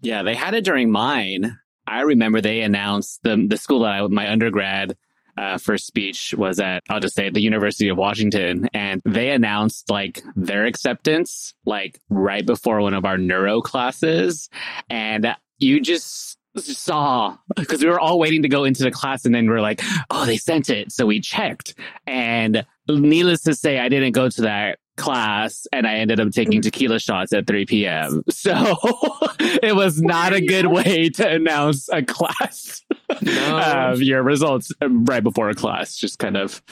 yeah, 0.00 0.22
they 0.22 0.34
had 0.34 0.54
it 0.54 0.64
during 0.64 0.90
mine. 0.90 1.58
I 1.86 2.00
remember 2.02 2.40
they 2.40 2.60
announced 2.62 3.20
the 3.22 3.46
the 3.48 3.56
school 3.56 3.80
that 3.80 3.92
I 3.92 4.06
my 4.08 4.30
undergrad 4.30 4.96
uh, 5.38 5.56
first 5.56 5.86
speech 5.86 6.34
was 6.36 6.58
at 6.58 6.82
I'll 6.88 6.98
just 6.98 7.14
say 7.14 7.30
the 7.30 7.40
University 7.40 7.88
of 7.88 7.96
Washington, 7.96 8.68
and 8.74 9.00
they 9.04 9.30
announced 9.30 9.88
like 9.88 10.22
their 10.34 10.66
acceptance 10.66 11.54
like 11.64 12.00
right 12.10 12.44
before 12.44 12.80
one 12.80 12.94
of 12.94 13.04
our 13.04 13.16
neuro 13.16 13.60
classes, 13.60 14.50
and 14.90 15.36
you 15.58 15.80
just 15.80 16.38
saw 16.56 17.36
because 17.54 17.84
we 17.84 17.88
were 17.88 18.00
all 18.00 18.18
waiting 18.18 18.42
to 18.42 18.48
go 18.48 18.64
into 18.64 18.82
the 18.82 18.90
class 18.90 19.24
and 19.24 19.32
then 19.32 19.48
we 19.48 19.54
are 19.54 19.60
like 19.60 19.80
oh 20.10 20.26
they 20.26 20.36
sent 20.36 20.70
it. 20.70 20.90
So 20.90 21.06
we 21.06 21.20
checked. 21.20 21.74
And 22.06 22.66
needless 22.88 23.42
to 23.42 23.54
say 23.54 23.78
i 23.78 23.88
didn't 23.88 24.12
go 24.12 24.28
to 24.28 24.42
that 24.42 24.78
class 24.96 25.66
and 25.72 25.86
i 25.86 25.96
ended 25.96 26.18
up 26.18 26.30
taking 26.30 26.60
tequila 26.60 26.98
shots 26.98 27.32
at 27.32 27.46
3 27.46 27.66
p.m 27.66 28.22
so 28.30 28.52
it 29.40 29.76
was 29.76 30.00
not 30.00 30.32
a 30.32 30.40
good 30.40 30.66
way 30.66 31.08
to 31.08 31.28
announce 31.28 31.88
a 31.90 32.02
class 32.02 32.82
No. 33.22 33.90
of 33.92 34.02
your 34.02 34.22
results 34.22 34.70
right 34.82 35.22
before 35.22 35.48
a 35.48 35.54
class 35.54 35.96
just 35.96 36.18
kind 36.18 36.36
of 36.36 36.62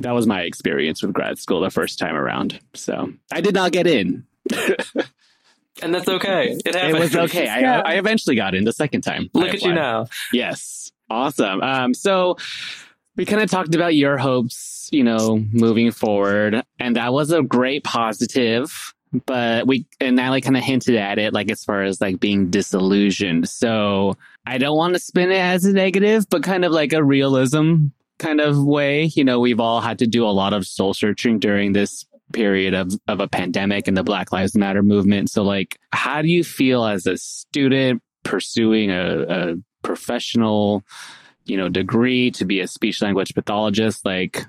that 0.00 0.12
was 0.12 0.26
my 0.26 0.42
experience 0.42 1.02
with 1.02 1.12
grad 1.12 1.38
school 1.38 1.60
the 1.60 1.70
first 1.70 1.98
time 1.98 2.16
around 2.16 2.60
so 2.74 3.12
i 3.32 3.40
did 3.40 3.54
not 3.54 3.72
get 3.72 3.86
in 3.86 4.24
and 5.82 5.94
that's 5.94 6.08
okay. 6.08 6.56
It 6.64 6.74
it 6.74 6.98
was 6.98 7.14
okay 7.16 7.44
Yeah. 7.44 7.80
I, 7.84 7.92
I 7.92 7.94
eventually 7.94 8.36
got 8.36 8.54
in 8.54 8.64
the 8.64 8.72
second 8.72 9.02
time 9.02 9.30
I 9.34 9.38
Look 9.38 9.54
at 9.54 9.62
you 9.62 9.72
now. 9.72 10.06
Yes. 10.32 10.92
Awesome. 11.08 11.60
Um, 11.62 11.94
so 11.94 12.36
we 13.16 13.24
kind 13.24 13.42
of 13.42 13.50
talked 13.50 13.74
about 13.74 13.94
your 13.94 14.16
hopes, 14.16 14.88
you 14.92 15.02
know, 15.04 15.44
moving 15.52 15.90
forward, 15.90 16.62
and 16.78 16.96
that 16.96 17.12
was 17.12 17.32
a 17.32 17.42
great 17.42 17.84
positive. 17.84 18.94
But 19.26 19.66
we 19.66 19.86
and 20.00 20.14
Natalie 20.16 20.40
kind 20.40 20.56
of 20.56 20.62
hinted 20.62 20.94
at 20.94 21.18
it, 21.18 21.32
like 21.32 21.50
as 21.50 21.64
far 21.64 21.82
as 21.82 22.00
like 22.00 22.20
being 22.20 22.50
disillusioned. 22.50 23.48
So 23.48 24.16
I 24.46 24.58
don't 24.58 24.76
want 24.76 24.94
to 24.94 25.00
spin 25.00 25.30
it 25.30 25.40
as 25.40 25.64
a 25.64 25.72
negative, 25.72 26.28
but 26.28 26.42
kind 26.42 26.64
of 26.64 26.72
like 26.72 26.92
a 26.92 27.04
realism 27.04 27.88
kind 28.18 28.40
of 28.40 28.62
way. 28.62 29.04
You 29.04 29.24
know, 29.24 29.40
we've 29.40 29.60
all 29.60 29.80
had 29.80 29.98
to 30.00 30.06
do 30.06 30.24
a 30.26 30.30
lot 30.30 30.52
of 30.52 30.66
soul 30.66 30.94
searching 30.94 31.38
during 31.38 31.72
this 31.72 32.04
period 32.32 32.74
of, 32.74 32.92
of 33.08 33.20
a 33.20 33.28
pandemic 33.28 33.88
and 33.88 33.96
the 33.96 34.02
Black 34.02 34.32
Lives 34.32 34.56
Matter 34.56 34.82
movement. 34.82 35.30
So, 35.30 35.42
like, 35.42 35.78
how 35.92 36.22
do 36.22 36.28
you 36.28 36.44
feel 36.44 36.84
as 36.84 37.06
a 37.06 37.16
student 37.16 38.02
pursuing 38.22 38.90
a, 38.90 39.22
a 39.22 39.54
professional, 39.82 40.84
you 41.44 41.56
know, 41.56 41.68
degree 41.68 42.30
to 42.32 42.44
be 42.44 42.60
a 42.60 42.68
speech 42.68 43.02
language 43.02 43.34
pathologist? 43.34 44.04
Like, 44.04 44.46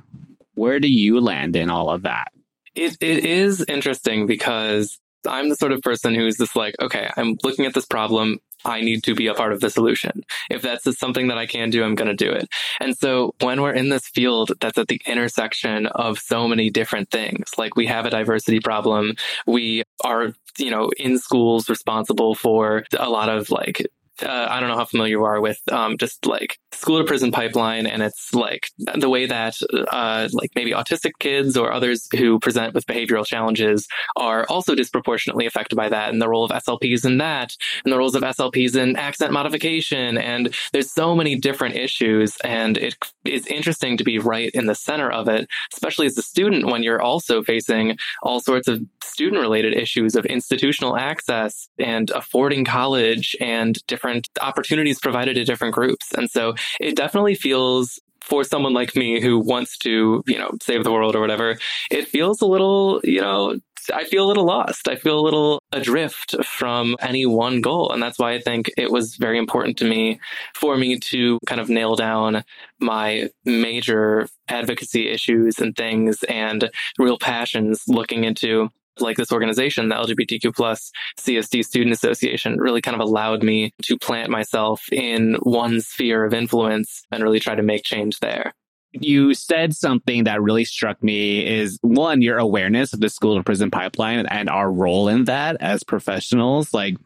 where 0.53 0.79
do 0.79 0.87
you 0.87 1.19
land 1.19 1.55
in 1.55 1.69
all 1.69 1.89
of 1.89 2.03
that? 2.03 2.31
It, 2.75 2.97
it 3.01 3.25
is 3.25 3.65
interesting 3.67 4.27
because 4.27 4.99
I'm 5.27 5.49
the 5.49 5.55
sort 5.55 5.71
of 5.71 5.81
person 5.81 6.15
who's 6.15 6.37
just 6.37 6.55
like, 6.55 6.75
okay, 6.81 7.09
I'm 7.17 7.37
looking 7.43 7.65
at 7.65 7.73
this 7.73 7.85
problem. 7.85 8.39
I 8.66 8.82
need 8.82 9.03
to 9.03 9.16
be 9.16 9.28
a 9.28 9.34
part 9.34 9.53
of 9.53 9.59
the 9.59 9.70
solution. 9.70 10.24
If 10.49 10.62
that's 10.62 10.97
something 10.97 11.28
that 11.28 11.38
I 11.38 11.45
can 11.45 11.70
do, 11.70 11.84
I'm 11.84 11.95
going 11.95 12.16
to 12.16 12.26
do 12.26 12.32
it. 12.32 12.47
And 12.80 12.97
so 12.97 13.34
when 13.41 13.62
we're 13.62 13.74
in 13.74 13.89
this 13.89 14.07
field 14.07 14.51
that's 14.59 14.78
at 14.78 14.88
the 14.88 15.01
intersection 15.05 15.88
of 15.88 16.20
so 16.20 16.47
many 16.47 16.70
different 16.70 17.09
things, 17.09 17.49
like 17.57 17.76
we 17.76 17.88
have 17.88 18.05
a 18.05 18.09
diversity 18.09 18.59
problem, 18.59 19.16
we 19.47 19.84
are, 20.03 20.34
you 20.57 20.70
know, 20.70 20.91
in 20.97 21.18
schools 21.18 21.70
responsible 21.70 22.36
for 22.36 22.86
a 22.97 23.09
lot 23.09 23.30
of 23.30 23.49
like 23.49 23.88
uh, 24.24 24.47
I 24.49 24.59
don't 24.59 24.69
know 24.69 24.78
how 24.78 24.86
familiar 24.86 25.11
you 25.11 25.24
are 25.24 25.41
with 25.41 25.59
um, 25.72 25.97
just 25.97 26.26
like 26.26 26.59
school 26.72 26.99
to 26.99 27.03
prison 27.03 27.32
pipeline, 27.32 27.86
and 27.86 28.01
it's 28.01 28.34
like 28.34 28.69
the 28.78 29.09
way 29.09 29.26
that 29.26 29.57
uh, 29.91 30.28
like 30.34 30.51
maybe 30.55 30.72
autistic 30.72 31.11
kids 31.19 31.57
or 31.57 31.72
others 31.72 32.07
who 32.17 32.39
present 32.39 32.74
with 32.74 32.86
behavioral 32.86 33.26
challenges 33.26 33.88
are 34.15 34.45
also 34.49 34.76
disproportionately 34.76 35.45
affected 35.45 35.76
by 35.76 35.89
that, 35.89 36.11
and 36.11 36.22
the 36.22 36.30
role 36.30 36.43
of 36.43 36.51
SLPs 36.51 37.05
in 37.05 37.17
that, 37.17 37.55
and 37.84 37.91
the 37.91 37.97
roles 37.97 38.15
of 38.15 38.24
SLPs 38.24 38.76
in 38.76 38.95
accent 38.95 39.32
modification, 39.32 40.17
and 40.17 40.53
there's 40.74 40.91
so 40.91 41.15
many 41.15 41.36
different 41.36 41.76
issues, 41.76 42.38
and 42.43 42.78
it 42.78 42.95
is 43.26 43.47
interesting 43.47 43.97
to 43.97 44.03
be 44.03 44.19
right 44.19 44.51
in 44.53 44.65
the 44.65 44.76
center 44.76 45.11
of 45.11 45.28
it, 45.28 45.47
especially 45.74 46.05
as 46.07 46.17
a 46.17 46.22
student 46.22 46.67
when 46.67 46.84
you're 46.84 47.01
also 47.01 47.43
facing 47.43 47.97
all 48.24 48.39
sorts 48.39 48.67
of 48.67 48.82
student 49.03 49.41
related 49.41 49.74
issues 49.74 50.15
of 50.15 50.26
institutional 50.26 50.95
access 50.95 51.69
and 51.78 52.09
affording 52.11 52.63
college 52.63 53.36
and 53.39 53.86
different 53.88 54.11
different 54.12 54.30
opportunities 54.41 54.99
provided 54.99 55.36
to 55.36 55.43
different 55.43 55.74
groups. 55.74 56.12
And 56.18 56.30
so 56.30 56.55
it 56.80 56.95
definitely 56.95 57.36
feels 57.36 57.99
for 58.22 58.43
someone 58.43 58.74
like 58.74 58.95
me 58.95 59.20
who 59.20 59.39
wants 59.39 59.78
to, 59.80 60.24
you 60.28 60.38
know, 60.38 60.51
save 60.62 60.84
the 60.84 60.91
world 60.91 61.16
or 61.16 61.22
whatever, 61.22 61.57
it 61.89 62.07
feels 62.07 62.41
a 62.41 62.45
little, 62.45 63.01
you 63.03 63.20
know, 63.20 63.57
I 63.91 64.03
feel 64.03 64.26
a 64.26 64.28
little 64.28 64.45
lost. 64.45 64.88
I 64.88 64.95
feel 64.95 65.20
a 65.20 65.26
little 65.26 65.64
adrift 65.72 66.36
from 66.45 66.95
any 67.01 67.26
one 67.26 67.62
goal. 67.62 67.91
And 67.91 68.01
that's 68.01 68.20
why 68.20 68.34
I 68.34 68.39
think 68.39 68.70
it 68.78 68.91
was 68.91 69.16
very 69.16 69.39
important 69.39 69.78
to 69.78 69.86
me 69.86 70.20
for 70.53 70.78
me 70.78 70.99
to 70.99 71.39
kind 71.47 71.59
of 71.59 71.68
nail 71.68 71.95
down 71.95 72.43
my 72.80 73.30
major 73.43 74.28
advocacy 74.47 75.09
issues 75.09 75.57
and 75.57 75.76
things 75.76 76.22
and 76.24 76.70
real 76.99 77.18
passions 77.18 77.84
looking 77.88 78.24
into 78.24 78.70
like 78.99 79.17
this 79.17 79.31
organization, 79.31 79.89
the 79.89 79.95
LGBTQ 79.95 80.55
plus 80.55 80.91
CSD 81.19 81.63
Student 81.63 81.93
Association, 81.93 82.57
really 82.59 82.81
kind 82.81 82.95
of 82.95 83.01
allowed 83.01 83.43
me 83.43 83.73
to 83.83 83.97
plant 83.97 84.29
myself 84.29 84.91
in 84.91 85.35
one 85.41 85.81
sphere 85.81 86.25
of 86.25 86.33
influence 86.33 87.03
and 87.11 87.23
really 87.23 87.39
try 87.39 87.55
to 87.55 87.63
make 87.63 87.83
change 87.83 88.19
there. 88.19 88.53
You 88.93 89.33
said 89.33 89.73
something 89.73 90.25
that 90.25 90.41
really 90.41 90.65
struck 90.65 91.01
me 91.01 91.45
is 91.47 91.79
one, 91.81 92.21
your 92.21 92.37
awareness 92.37 92.91
of 92.91 92.99
the 92.99 93.07
school 93.07 93.37
to 93.37 93.43
prison 93.43 93.71
pipeline 93.71 94.25
and 94.25 94.49
our 94.49 94.69
role 94.69 95.07
in 95.07 95.25
that 95.25 95.55
as 95.61 95.83
professionals. 95.83 96.73
Like, 96.73 96.97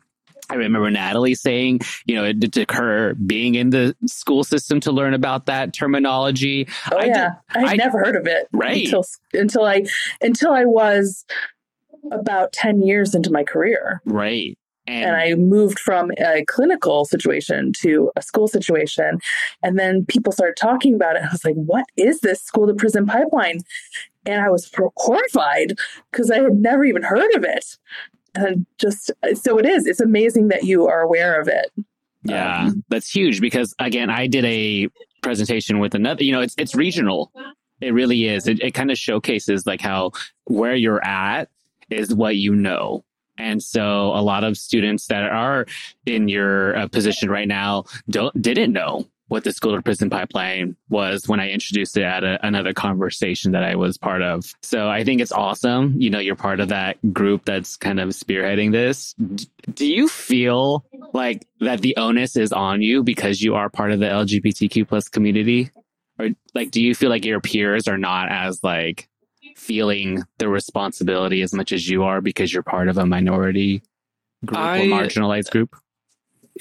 I 0.50 0.56
remember 0.56 0.90
Natalie 0.92 1.36
saying, 1.36 1.82
you 2.06 2.16
know, 2.16 2.24
it 2.24 2.52
took 2.52 2.72
her 2.72 3.16
being 3.16 3.56
in 3.56 3.72
the 3.72 3.96
school 4.06 4.44
system 4.44 4.80
to 4.82 4.92
learn 4.92 5.14
about 5.14 5.48
that 5.48 5.74
terminology. 5.74 6.68
Oh 6.92 6.98
I 6.98 7.06
yeah, 7.06 7.30
did, 7.54 7.66
I 7.66 7.76
never 7.76 8.00
heard 8.00 8.16
of 8.16 8.28
it 8.28 8.48
right 8.52 8.86
until 8.86 9.06
until 9.34 9.66
I 9.66 9.86
until 10.22 10.54
I 10.54 10.66
was 10.66 11.26
about 12.12 12.54
10 12.54 12.82
years 12.82 13.16
into 13.16 13.32
my 13.32 13.44
career. 13.44 14.02
Right. 14.06 14.58
And, 14.88 15.06
and, 15.06 15.16
I 15.16 15.34
moved 15.34 15.80
from 15.80 16.12
a 16.20 16.46
clinical 16.46 17.06
situation 17.06 17.74
to 17.82 18.12
a 18.16 18.22
school 18.22 18.48
situation. 18.48 19.20
And 19.64 19.80
then 19.80 20.06
people 20.06 20.32
started 20.32 20.58
talking 20.58 20.94
about 20.94 21.16
it. 21.16 21.24
I 21.24 21.32
was 21.32 21.44
like, 21.44 21.56
what 21.56 21.86
is 21.98 22.20
this 22.20 22.42
school 22.42 22.68
to 22.68 22.74
prison 22.74 23.08
pipeline? 23.08 23.62
And 24.28 24.42
I 24.42 24.50
was 24.50 24.70
horrified 24.98 25.74
because 26.12 26.30
I 26.30 26.40
had 26.40 26.56
never 26.56 26.86
even 26.86 27.02
heard 27.02 27.34
of 27.36 27.44
it. 27.44 27.78
And 28.36 28.66
just 28.78 29.12
so 29.34 29.58
it 29.58 29.66
is, 29.66 29.88
it's 29.88 30.02
amazing 30.02 30.50
that 30.50 30.64
you 30.64 30.88
are 30.88 31.02
aware 31.02 31.40
of 31.40 31.48
it. 31.48 31.72
Yeah, 32.24 32.66
um, 32.66 32.84
that's 32.90 33.10
huge 33.10 33.40
because 33.40 33.74
again, 33.80 34.10
I 34.10 34.28
did 34.28 34.46
a 34.46 34.90
presentation 35.22 35.80
with 35.80 35.94
another, 35.94 36.24
you 36.24 36.32
know, 36.32 36.42
it's 36.42 36.56
it's 36.58 36.76
regional. 36.76 37.32
It 37.82 37.94
really 37.94 38.28
is. 38.28 38.48
It, 38.48 38.62
it 38.62 38.72
kind 38.72 38.90
of 38.90 38.98
showcases 38.98 39.68
like 39.68 39.80
how 39.80 40.12
where 40.46 40.76
you're 40.76 41.06
at 41.06 41.50
is 41.90 42.14
what 42.14 42.36
you 42.36 42.56
know. 42.56 43.04
And 43.38 43.62
so 43.62 44.12
a 44.14 44.22
lot 44.22 44.44
of 44.44 44.58
students 44.58 45.08
that 45.08 45.24
are 45.24 45.66
in 46.06 46.30
your 46.30 46.78
uh, 46.78 46.88
position 46.88 47.30
right 47.30 47.48
now 47.48 47.84
don't 48.10 48.40
didn't 48.42 48.72
know 48.72 49.06
what 49.28 49.44
the 49.44 49.52
school 49.52 49.76
to 49.76 49.82
prison 49.82 50.10
pipeline 50.10 50.76
was 50.90 51.28
when 51.28 51.40
I 51.40 51.50
introduced 51.50 51.98
it 51.98 52.04
at 52.04 52.24
a, 52.24 52.46
another 52.46 52.74
conversation 52.74 53.54
that 53.54 53.64
I 53.64 53.76
was 53.76 53.98
part 53.98 54.22
of. 54.22 54.46
So 54.62 54.88
I 54.88 55.04
think 55.04 55.20
it's 55.20 55.32
awesome. 55.32 56.00
You 56.00 56.12
know, 56.12 56.20
you're 56.20 56.36
part 56.36 56.60
of 56.60 56.70
that 56.70 56.98
group 57.12 57.44
that's 57.44 57.76
kind 57.76 58.00
of 58.00 58.10
spearheading 58.10 58.72
this. 58.72 59.14
D- 59.14 59.50
do 59.74 59.88
you 59.88 60.08
feel 60.08 60.86
like 61.14 61.48
that 61.60 61.82
the 61.82 61.98
onus 61.98 62.38
is 62.38 62.54
on 62.54 62.82
you 62.82 63.04
because 63.04 63.42
you 63.42 63.56
are 63.56 63.70
part 63.70 63.92
of 63.92 64.00
the 64.00 64.06
LGBTQ 64.06 64.88
plus 64.88 65.10
community? 65.10 65.72
Or 66.20 66.30
like, 66.54 66.72
do 66.72 66.82
you 66.82 66.94
feel 66.94 67.10
like 67.10 67.26
your 67.26 67.42
peers 67.42 67.88
are 67.88 67.98
not 67.98 68.32
as 68.32 68.64
like 68.64 69.10
feeling 69.56 70.24
the 70.38 70.50
responsibility 70.50 71.42
as 71.42 71.54
much 71.54 71.72
as 71.72 71.90
you 71.90 72.04
are 72.04 72.22
because 72.22 72.54
you're 72.54 72.64
part 72.64 72.88
of 72.88 72.98
a 72.98 73.06
minority 73.06 73.82
group 74.46 74.60
I, 74.60 74.82
or 74.82 74.86
marginalized 74.86 75.50
group? 75.50 75.76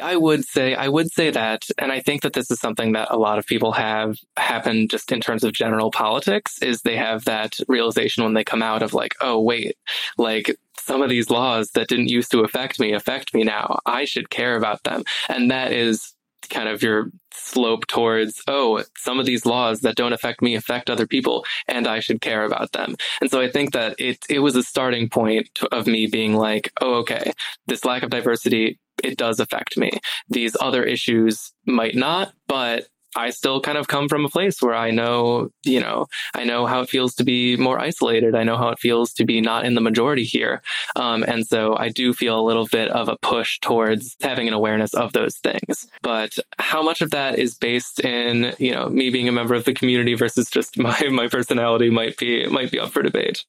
I 0.01 0.16
would 0.16 0.45
say 0.45 0.74
I 0.74 0.88
would 0.88 1.12
say 1.12 1.30
that, 1.30 1.66
and 1.78 1.92
I 1.92 2.01
think 2.01 2.22
that 2.22 2.32
this 2.32 2.51
is 2.51 2.59
something 2.59 2.92
that 2.92 3.09
a 3.11 3.18
lot 3.18 3.38
of 3.38 3.47
people 3.47 3.72
have 3.72 4.18
happen 4.36 4.88
just 4.88 5.12
in 5.12 5.20
terms 5.20 5.45
of 5.45 5.53
general 5.53 5.90
politics. 5.90 6.61
Is 6.62 6.82
they 6.82 6.97
have 6.97 7.24
that 7.26 7.59
realization 7.68 8.24
when 8.24 8.34
they 8.34 8.45
come 8.45 8.62
out 8.62 8.82
of 8.82 8.92
like, 8.92 9.14
oh 9.20 9.40
wait, 9.40 9.76
like 10.18 10.57
some 10.78 11.01
of 11.01 11.11
these 11.11 11.30
laws 11.30 11.70
that 11.70 11.88
didn't 11.88 12.09
used 12.09 12.30
to 12.32 12.40
affect 12.40 12.80
me 12.80 12.92
affect 12.92 13.34
me 13.34 13.45
now. 13.45 13.78
I 13.86 14.05
should 14.05 14.30
care 14.30 14.57
about 14.57 14.82
them, 14.82 15.05
and 15.28 15.51
that 15.51 15.72
is 15.72 16.12
kind 16.47 16.68
of 16.68 16.82
your 16.82 17.11
slope 17.32 17.86
towards, 17.86 18.42
oh, 18.47 18.82
some 18.97 19.18
of 19.18 19.26
these 19.26 19.47
laws 19.47 19.80
that 19.80 19.97
don't 19.97 20.12
affect 20.12 20.42
me 20.42 20.55
affect 20.55 20.90
other 20.90 21.07
people 21.07 21.45
and 21.68 21.86
I 21.86 22.01
should 22.01 22.20
care 22.20 22.45
about 22.45 22.72
them. 22.72 22.97
And 23.20 23.30
so 23.30 23.40
I 23.40 23.51
think 23.51 23.72
that 23.72 23.97
it, 23.99 24.24
it 24.28 24.40
was 24.40 24.57
a 24.57 24.62
starting 24.62 25.09
point 25.09 25.49
of 25.72 25.86
me 25.86 26.07
being 26.07 26.34
like, 26.34 26.72
oh, 26.80 26.95
okay, 26.97 27.32
this 27.66 27.84
lack 27.84 28.03
of 28.03 28.11
diversity, 28.11 28.78
it 29.03 29.16
does 29.16 29.40
affect 29.40 29.76
me. 29.76 29.90
These 30.28 30.57
other 30.61 30.84
issues 30.84 31.53
might 31.66 31.95
not, 31.95 32.32
but 32.47 32.86
I 33.16 33.30
still 33.30 33.60
kind 33.60 33.78
of 33.78 33.88
come 33.88 34.08
from 34.08 34.24
a 34.24 34.28
place 34.28 34.60
where 34.60 34.74
I 34.74 34.90
know, 34.90 35.50
you 35.64 35.80
know, 35.80 36.06
I 36.34 36.44
know 36.44 36.66
how 36.66 36.80
it 36.80 36.88
feels 36.88 37.14
to 37.16 37.24
be 37.24 37.56
more 37.56 37.78
isolated. 37.78 38.34
I 38.34 38.44
know 38.44 38.56
how 38.56 38.68
it 38.68 38.78
feels 38.78 39.12
to 39.14 39.24
be 39.24 39.40
not 39.40 39.64
in 39.64 39.74
the 39.74 39.80
majority 39.80 40.24
here. 40.24 40.62
Um, 40.96 41.24
and 41.26 41.46
so 41.46 41.76
I 41.76 41.88
do 41.88 42.12
feel 42.12 42.38
a 42.38 42.42
little 42.42 42.66
bit 42.66 42.88
of 42.90 43.08
a 43.08 43.16
push 43.22 43.58
towards 43.60 44.16
having 44.20 44.48
an 44.48 44.54
awareness 44.54 44.94
of 44.94 45.12
those 45.12 45.36
things. 45.36 45.86
But 46.02 46.36
how 46.58 46.82
much 46.82 47.00
of 47.00 47.10
that 47.10 47.38
is 47.38 47.54
based 47.54 48.00
in, 48.00 48.54
you 48.58 48.72
know, 48.72 48.88
me 48.88 49.10
being 49.10 49.28
a 49.28 49.32
member 49.32 49.54
of 49.54 49.64
the 49.64 49.74
community 49.74 50.14
versus 50.14 50.50
just 50.50 50.78
my, 50.78 51.00
my 51.10 51.28
personality 51.28 51.90
might 51.90 52.16
be, 52.16 52.46
might 52.46 52.70
be 52.70 52.80
up 52.80 52.90
for 52.90 53.02
debate. 53.02 53.44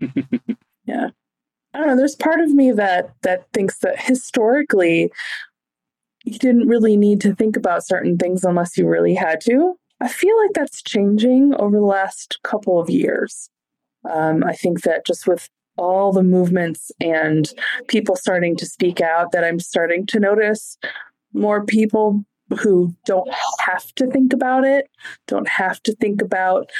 yeah. 0.84 1.10
I 1.72 1.78
don't 1.78 1.86
know. 1.86 1.96
There's 1.96 2.16
part 2.16 2.40
of 2.40 2.50
me 2.50 2.72
that 2.72 3.14
that 3.22 3.46
thinks 3.52 3.78
that 3.78 4.00
historically 4.00 5.12
you 6.24 6.38
didn't 6.38 6.68
really 6.68 6.96
need 6.96 7.20
to 7.22 7.34
think 7.34 7.56
about 7.56 7.86
certain 7.86 8.18
things 8.18 8.44
unless 8.44 8.76
you 8.76 8.86
really 8.86 9.14
had 9.14 9.40
to. 9.42 9.74
I 10.00 10.08
feel 10.08 10.36
like 10.42 10.52
that's 10.54 10.82
changing 10.82 11.54
over 11.56 11.76
the 11.76 11.84
last 11.84 12.38
couple 12.42 12.80
of 12.80 12.88
years. 12.88 13.50
Um, 14.08 14.44
I 14.44 14.54
think 14.54 14.82
that 14.82 15.06
just 15.06 15.26
with 15.26 15.48
all 15.76 16.12
the 16.12 16.22
movements 16.22 16.90
and 17.00 17.52
people 17.88 18.16
starting 18.16 18.56
to 18.56 18.66
speak 18.66 19.00
out, 19.00 19.32
that 19.32 19.44
I'm 19.44 19.60
starting 19.60 20.06
to 20.06 20.20
notice 20.20 20.78
more 21.32 21.64
people 21.64 22.24
who 22.60 22.94
don't 23.06 23.30
have 23.60 23.94
to 23.94 24.06
think 24.08 24.32
about 24.32 24.64
it, 24.64 24.88
don't 25.26 25.48
have 25.48 25.82
to 25.84 25.94
think 25.96 26.20
about 26.20 26.70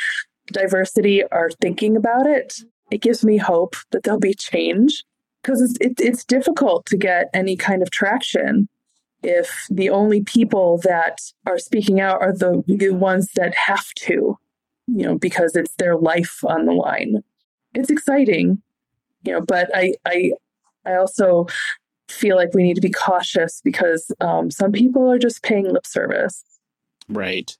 diversity, 0.46 1.22
are 1.30 1.50
thinking 1.60 1.96
about 1.96 2.26
it. 2.26 2.54
It 2.90 3.02
gives 3.02 3.24
me 3.24 3.36
hope 3.36 3.76
that 3.90 4.02
there'll 4.02 4.18
be 4.18 4.34
change 4.34 5.04
because 5.42 5.62
it's, 5.62 5.76
it, 5.80 5.94
it's 5.98 6.24
difficult 6.24 6.86
to 6.86 6.96
get 6.96 7.30
any 7.32 7.56
kind 7.56 7.82
of 7.82 7.90
traction 7.90 8.68
if 9.22 9.66
the 9.70 9.90
only 9.90 10.22
people 10.22 10.78
that 10.84 11.18
are 11.46 11.58
speaking 11.58 12.00
out 12.00 12.20
are 12.22 12.32
the, 12.32 12.62
the 12.66 12.90
ones 12.90 13.30
that 13.34 13.54
have 13.54 13.92
to, 13.94 14.38
you 14.86 15.06
know, 15.06 15.18
because 15.18 15.54
it's 15.56 15.74
their 15.76 15.96
life 15.96 16.42
on 16.44 16.66
the 16.66 16.72
line. 16.72 17.22
It's 17.74 17.90
exciting, 17.90 18.62
you 19.22 19.32
know, 19.32 19.40
but 19.40 19.70
I 19.74 19.94
I 20.06 20.32
I 20.84 20.94
also 20.96 21.46
feel 22.08 22.36
like 22.36 22.54
we 22.54 22.62
need 22.62 22.74
to 22.74 22.80
be 22.80 22.90
cautious 22.90 23.60
because 23.62 24.10
um, 24.20 24.50
some 24.50 24.72
people 24.72 25.10
are 25.10 25.18
just 25.18 25.42
paying 25.42 25.70
lip 25.70 25.86
service. 25.86 26.44
Right. 27.08 27.56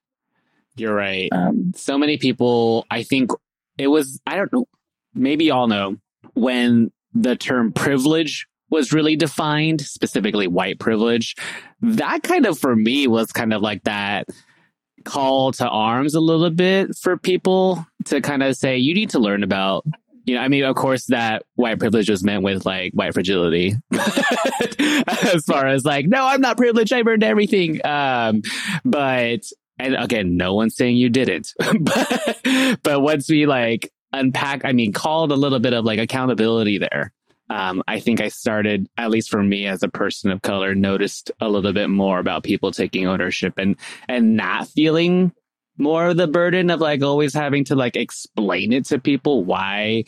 You're 0.77 0.95
right. 0.95 1.29
Um, 1.33 1.73
so 1.77 1.99
many 1.99 2.17
people, 2.17 2.87
I 2.91 3.03
think 3.03 3.31
it 3.79 3.89
was, 3.89 4.21
I 4.27 4.37
don't 4.37 4.53
know, 4.53 4.67
maybe 5.15 5.47
you 5.47 5.53
all 5.53 5.69
know 5.69 5.97
when 6.35 6.91
the 7.15 7.37
term 7.37 7.73
privilege 7.73 8.47
was 8.71 8.93
really 8.93 9.17
defined, 9.17 9.81
specifically 9.81 10.47
white 10.47 10.79
privilege, 10.79 11.37
that 11.83 12.23
kind 12.23 12.47
of 12.47 12.59
for 12.59 12.75
me 12.75 13.07
was 13.07 13.33
kind 13.33 13.53
of 13.53 13.63
like 13.63 13.85
that 13.85 14.29
call 15.05 15.53
to 15.53 15.69
arms 15.69 16.15
a 16.15 16.21
little 16.21 16.51
bit 16.51 16.95
for 16.97 17.17
people 17.17 17.87
to 18.05 18.21
kind 18.21 18.43
of 18.43 18.57
say, 18.57 18.77
you 18.77 18.95
need 18.95 19.11
to 19.11 19.19
learn 19.19 19.43
about 19.43 19.85
you 20.27 20.37
know, 20.37 20.43
I 20.43 20.49
mean, 20.49 20.65
of 20.65 20.77
course, 20.77 21.07
that 21.07 21.45
white 21.55 21.79
privilege 21.79 22.11
was 22.11 22.23
meant 22.23 22.43
with 22.43 22.67
like 22.67 22.93
white 22.93 23.15
fragility, 23.15 23.75
as 23.93 25.45
far 25.45 25.67
as 25.67 25.85
like, 25.85 26.07
no, 26.07 26.25
I'm 26.25 26.41
not 26.41 26.57
privileged. 26.57 26.93
I've 26.93 27.07
earned 27.07 27.25
everything. 27.25 27.85
Um, 27.85 28.43
but 28.85 29.41
and 29.79 29.97
again, 29.97 30.37
no 30.37 30.55
one's 30.55 30.77
saying 30.77 30.97
you 30.97 31.09
didn't. 31.09 31.53
but, 31.81 32.39
but 32.83 33.01
once 33.01 33.29
we 33.29 33.47
like 33.47 33.91
unpack, 34.13 34.65
I 34.65 34.73
mean, 34.73 34.93
called 34.93 35.33
a 35.33 35.37
little 35.37 35.59
bit 35.59 35.73
of 35.73 35.85
like 35.85 35.99
accountability 35.99 36.79
there. 36.79 37.13
Um, 37.51 37.83
I 37.89 37.99
think 37.99 38.21
I 38.21 38.29
started, 38.29 38.89
at 38.97 39.11
least 39.11 39.29
for 39.29 39.43
me 39.43 39.67
as 39.67 39.83
a 39.83 39.89
person 39.89 40.31
of 40.31 40.41
color, 40.41 40.75
noticed 40.75 41.33
a 41.41 41.49
little 41.49 41.73
bit 41.73 41.91
more 41.91 42.21
about 42.21 42.45
people 42.45 42.71
taking 42.71 43.09
ownership 43.09 43.55
and 43.59 43.77
and 44.09 44.37
not 44.37 44.69
feeling 44.69 45.33
more 45.77 46.07
of 46.07 46.17
the 46.17 46.29
burden 46.29 46.71
of 46.71 46.81
like 46.81 47.03
always 47.03 47.35
having 47.35 47.65
to 47.65 47.75
like 47.75 47.97
explain 47.97 48.73
it 48.73 48.85
to 48.87 49.01
people 49.01 49.45
why 49.45 50.05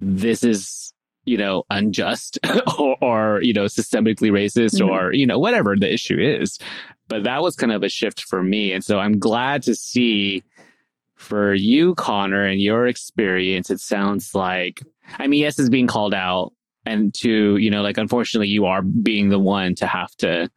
this 0.00 0.44
is 0.44 0.92
you 1.24 1.38
know 1.38 1.64
unjust 1.70 2.38
or, 2.78 2.96
or 3.00 3.42
you 3.42 3.54
know 3.54 3.64
systemically 3.64 4.30
racist 4.30 4.80
mm-hmm. 4.80 4.90
or 4.90 5.14
you 5.14 5.26
know 5.26 5.38
whatever 5.38 5.76
the 5.76 5.90
issue 5.90 6.18
is 6.18 6.58
but 7.08 7.24
that 7.24 7.40
was 7.40 7.56
kind 7.56 7.72
of 7.72 7.82
a 7.82 7.88
shift 7.88 8.22
for 8.22 8.42
me 8.42 8.72
and 8.72 8.84
so 8.84 8.98
i'm 8.98 9.18
glad 9.18 9.62
to 9.62 9.74
see 9.74 10.42
for 11.14 11.54
you 11.54 11.94
connor 11.94 12.44
and 12.44 12.60
your 12.60 12.86
experience 12.86 13.70
it 13.70 13.80
sounds 13.80 14.34
like 14.34 14.82
i 15.18 15.26
mean 15.26 15.40
yes 15.40 15.58
it's 15.58 15.70
being 15.70 15.86
called 15.86 16.14
out 16.14 16.52
and 16.86 17.12
to 17.14 17.56
you 17.56 17.70
know 17.70 17.82
like 17.82 17.98
unfortunately 17.98 18.48
you 18.48 18.66
are 18.66 18.82
being 18.82 19.28
the 19.28 19.38
one 19.38 19.74
to 19.76 19.86
have 19.86 20.14
to 20.16 20.50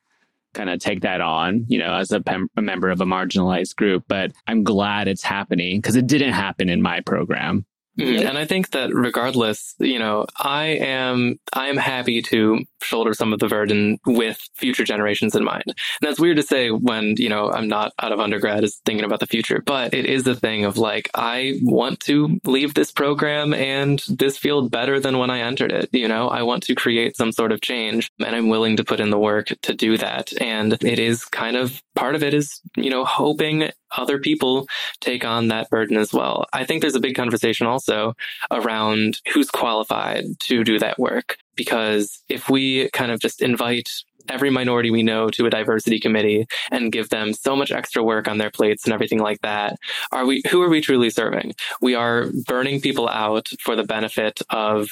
kind 0.54 0.70
of 0.70 0.80
take 0.80 1.02
that 1.02 1.22
on, 1.22 1.66
you 1.68 1.80
know, 1.80 1.94
as 1.94 2.12
a, 2.12 2.22
pem- 2.22 2.50
a 2.58 2.62
member 2.62 2.90
of 2.90 3.02
a 3.02 3.06
marginalized 3.06 3.76
group. 3.76 4.04
But 4.08 4.32
I'm 4.48 4.64
glad 4.64 5.08
it's 5.08 5.24
happening 5.24 5.80
because 5.80 5.96
it 5.96 6.08
didn't 6.08 6.34
happen 6.34 6.70
in 6.70 6.82
my 6.82 7.02
program. 7.02 7.66
Mm, 8.00 8.28
and 8.28 8.38
I 8.38 8.46
think 8.46 8.72
that 8.72 8.94
regardless, 8.94 9.76
you 9.80 10.00
know, 10.00 10.26
I 10.38 10.66
am 10.66 11.40
I 11.54 11.68
am 11.68 11.78
happy 11.78 12.22
to 12.24 12.64
shoulder 12.82 13.14
some 13.14 13.34
of 13.34 13.40
the 13.40 13.48
burden 13.48 14.00
with 14.06 14.40
future 14.56 14.84
generations 14.84 15.36
in 15.36 15.44
mind. 15.44 15.64
And 15.68 15.76
that's 16.02 16.20
weird 16.20 16.38
to 16.38 16.44
say 16.44 16.70
when, 16.70 17.16
you 17.18 17.30
know, 17.30 17.52
I'm 17.52 17.68
not 17.68 17.94
out 18.00 18.12
of 18.12 18.20
undergrad 18.20 18.64
is 18.64 18.80
thinking 18.86 19.06
about 19.06 19.20
the 19.20 19.28
future, 19.28 19.62
but 19.66 19.94
it 19.94 20.06
is 20.06 20.26
a 20.28 20.36
thing 20.36 20.66
of 20.66 20.78
like 20.78 21.10
I 21.14 21.60
want 21.62 22.00
to 22.02 22.40
leave 22.46 22.74
this 22.74 22.92
program 22.92 23.54
and 23.54 24.02
this 24.08 24.38
field 24.38 24.72
better 24.72 25.00
than 25.00 25.18
when 25.18 25.30
I 25.30 25.42
entered 25.42 25.72
it, 25.72 25.90
you 25.92 26.08
know? 26.08 26.30
I 26.30 26.44
want 26.44 26.64
to 26.64 26.76
create 26.76 27.18
some 27.18 27.32
sort 27.32 27.52
of 27.52 27.62
change 27.62 28.12
and 28.20 28.36
I'm 28.36 28.50
willing 28.50 28.78
to 28.78 28.84
put 28.84 29.00
in 29.00 29.10
the 29.10 29.20
work 29.20 29.48
to 29.64 29.74
do 29.74 29.98
that. 29.98 30.32
And 30.42 30.74
it 30.84 31.00
is 31.00 31.26
kind 31.26 31.58
of 31.58 31.82
part 31.96 32.16
of 32.16 32.24
it 32.24 32.34
is, 32.34 32.62
you 32.76 32.90
know, 32.90 33.04
hoping 33.04 33.70
other 33.98 34.20
people 34.20 34.68
take 35.00 35.26
on 35.26 35.48
that 35.48 35.70
burden 35.70 35.98
as 35.98 36.14
well. 36.14 36.46
I 36.54 36.66
think 36.66 36.82
there's 36.82 36.96
a 36.96 37.00
big 37.00 37.16
conversation 37.16 37.68
also 37.68 38.16
around 38.52 39.20
who's 39.34 39.50
qualified 39.50 40.26
to 40.42 40.64
do 40.64 40.80
that 40.80 41.00
work. 41.00 41.38
Because 41.56 42.24
if 42.30 42.50
we 42.50 42.90
kind 42.92 43.12
of 43.12 43.20
just 43.20 43.42
invite 43.42 43.90
every 44.30 44.50
minority 44.50 44.92
we 44.92 45.04
know 45.04 45.30
to 45.30 45.46
a 45.46 45.50
diversity 45.50 46.00
committee 46.00 46.46
and 46.72 46.92
give 46.92 47.10
them 47.10 47.34
so 47.34 47.56
much 47.56 47.72
extra 47.72 48.04
work 48.04 48.28
on 48.28 48.38
their 48.38 48.52
plates 48.52 48.84
and 48.86 48.94
everything 48.94 49.20
like 49.20 49.42
that 49.42 49.78
are 50.12 50.26
we 50.26 50.44
who 50.52 50.62
are 50.62 50.70
we 50.70 50.82
truly 50.82 51.10
serving 51.10 51.54
we 51.82 51.96
are 51.96 52.28
burning 52.46 52.80
people 52.80 53.10
out 53.10 53.48
for 53.60 53.76
the 53.76 53.84
benefit 53.84 54.40
of 54.50 54.90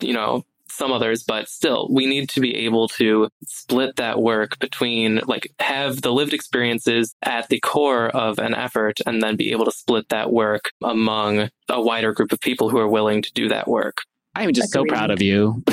you 0.00 0.12
know 0.12 0.42
some 0.78 0.92
others, 0.92 1.22
but 1.22 1.48
still, 1.48 1.88
we 1.90 2.06
need 2.06 2.28
to 2.30 2.40
be 2.40 2.54
able 2.56 2.88
to 2.88 3.28
split 3.44 3.96
that 3.96 4.22
work 4.22 4.58
between, 4.60 5.20
like, 5.26 5.52
have 5.58 6.00
the 6.02 6.12
lived 6.12 6.32
experiences 6.32 7.14
at 7.22 7.48
the 7.48 7.60
core 7.60 8.08
of 8.08 8.38
an 8.38 8.54
effort 8.54 8.98
and 9.06 9.22
then 9.22 9.36
be 9.36 9.50
able 9.50 9.64
to 9.64 9.72
split 9.72 10.08
that 10.08 10.32
work 10.32 10.70
among 10.82 11.50
a 11.68 11.82
wider 11.82 12.12
group 12.12 12.32
of 12.32 12.40
people 12.40 12.70
who 12.70 12.78
are 12.78 12.88
willing 12.88 13.20
to 13.22 13.32
do 13.32 13.48
that 13.48 13.68
work. 13.68 14.02
I'm 14.34 14.52
just 14.52 14.74
Agreed. 14.74 14.90
so 14.90 14.94
proud 14.94 15.10
of 15.10 15.20
you. 15.20 15.62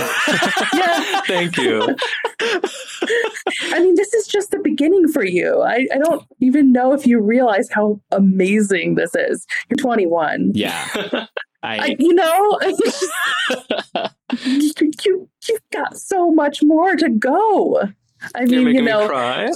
yeah. 0.74 1.22
Thank 1.28 1.56
you. 1.58 1.95
I 2.41 3.80
mean, 3.80 3.93
this 3.95 4.12
is 4.14 4.26
just 4.26 4.49
the 4.49 4.60
beginning 4.64 5.08
for 5.10 5.24
you. 5.24 5.62
I, 5.62 5.88
I 5.93 5.99
don't 5.99 6.24
even 6.39 6.72
know 6.72 6.91
if 6.93 7.06
you 7.06 7.20
realize 7.22 7.70
how 7.70 8.01
amazing 8.12 8.95
this 8.95 9.14
is. 9.14 9.45
You're 9.70 9.78
21. 9.78 10.53
Yeah. 10.56 10.88
I, 11.66 11.78
I 11.78 11.95
you 11.97 12.13
know, 12.13 12.59
you, 14.43 14.72
you, 15.03 15.30
you've 15.49 15.70
got 15.72 15.97
so 15.97 16.32
much 16.32 16.61
more 16.63 16.95
to 16.95 17.09
go. 17.09 17.89
I 18.34 18.43
you're 18.43 18.63
mean, 18.63 18.76
you 18.76 18.82
know, 18.82 19.07
uh, 19.13 19.49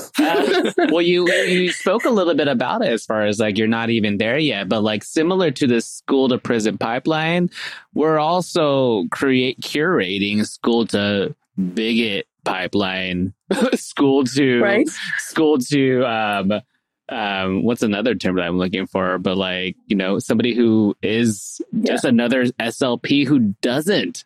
well, 0.91 1.01
you 1.01 1.31
you 1.31 1.71
spoke 1.71 2.05
a 2.05 2.09
little 2.09 2.35
bit 2.35 2.47
about 2.47 2.83
it 2.83 2.91
as 2.91 3.05
far 3.05 3.25
as 3.25 3.39
like 3.39 3.57
you're 3.57 3.67
not 3.67 3.89
even 3.89 4.17
there 4.17 4.37
yet, 4.37 4.69
but 4.69 4.81
like 4.81 5.03
similar 5.03 5.49
to 5.51 5.65
the 5.65 5.81
school 5.81 6.29
to 6.29 6.37
prison 6.37 6.77
pipeline, 6.77 7.49
we're 7.93 8.19
also 8.19 9.05
create 9.11 9.59
curating 9.61 10.45
school 10.45 10.85
to 10.87 11.35
bigot 11.57 12.27
pipeline, 12.43 13.33
school 13.73 14.23
to 14.25 14.61
right? 14.61 14.89
school 15.17 15.57
to 15.57 16.03
um, 16.03 16.53
um, 17.09 17.63
what's 17.63 17.83
another 17.83 18.15
term 18.15 18.35
that 18.35 18.43
I'm 18.43 18.57
looking 18.57 18.87
for? 18.87 19.17
But 19.17 19.37
like, 19.37 19.75
you 19.87 19.95
know, 19.95 20.19
somebody 20.19 20.53
who 20.53 20.95
is 21.01 21.61
just 21.81 22.05
another 22.05 22.45
SLP 22.45 23.27
who 23.27 23.39
doesn't 23.61 24.25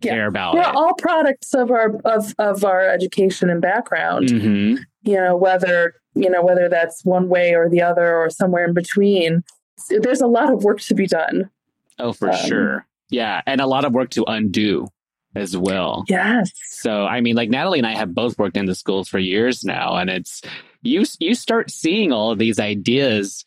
yeah. 0.00 0.12
care 0.12 0.26
about 0.26 0.54
We're 0.54 0.62
it. 0.62 0.74
all 0.74 0.94
products 0.94 1.54
of 1.54 1.70
our 1.70 1.96
of 2.04 2.34
of 2.38 2.64
our 2.64 2.88
education 2.88 3.50
and 3.50 3.60
background. 3.60 4.28
Mm-hmm. 4.28 4.82
You 5.02 5.16
know, 5.16 5.36
whether 5.36 5.94
you 6.14 6.30
know 6.30 6.42
whether 6.42 6.68
that's 6.68 7.04
one 7.04 7.28
way 7.28 7.54
or 7.54 7.68
the 7.68 7.82
other 7.82 8.16
or 8.16 8.30
somewhere 8.30 8.64
in 8.64 8.74
between. 8.74 9.44
There's 9.88 10.20
a 10.20 10.28
lot 10.28 10.52
of 10.52 10.62
work 10.62 10.80
to 10.82 10.94
be 10.94 11.06
done. 11.06 11.50
Oh, 11.98 12.12
for 12.12 12.30
um, 12.30 12.36
sure. 12.36 12.86
Yeah, 13.10 13.42
and 13.46 13.60
a 13.60 13.66
lot 13.66 13.84
of 13.84 13.92
work 13.92 14.10
to 14.10 14.24
undo 14.26 14.88
as 15.34 15.56
well. 15.56 16.04
Yes. 16.08 16.50
So, 16.66 17.04
I 17.04 17.20
mean, 17.20 17.36
like 17.36 17.50
Natalie 17.50 17.78
and 17.78 17.86
I 17.86 17.94
have 17.94 18.14
both 18.14 18.38
worked 18.38 18.56
in 18.56 18.66
the 18.66 18.74
schools 18.74 19.08
for 19.08 19.18
years 19.18 19.64
now, 19.64 19.96
and 19.96 20.10
it's 20.10 20.42
you 20.82 21.04
you 21.18 21.34
start 21.34 21.70
seeing 21.70 22.12
all 22.12 22.30
of 22.30 22.38
these 22.38 22.58
ideas 22.58 23.44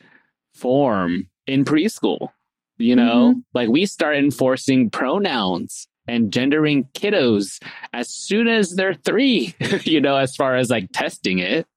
form 0.54 1.30
in 1.46 1.66
preschool. 1.66 2.30
You 2.78 2.96
know, 2.96 3.32
mm-hmm. 3.32 3.40
like 3.54 3.70
we 3.70 3.86
start 3.88 4.18
enforcing 4.18 4.92
pronouns 4.92 5.88
and 6.08 6.32
gendering 6.32 6.86
kiddos 6.94 7.62
as 7.92 8.10
soon 8.10 8.48
as 8.48 8.76
they're 8.76 8.94
three, 8.94 9.56
you 9.84 10.00
know, 10.00 10.16
as 10.16 10.36
far 10.36 10.56
as 10.56 10.70
like 10.70 10.92
testing 10.94 11.40
it, 11.40 11.68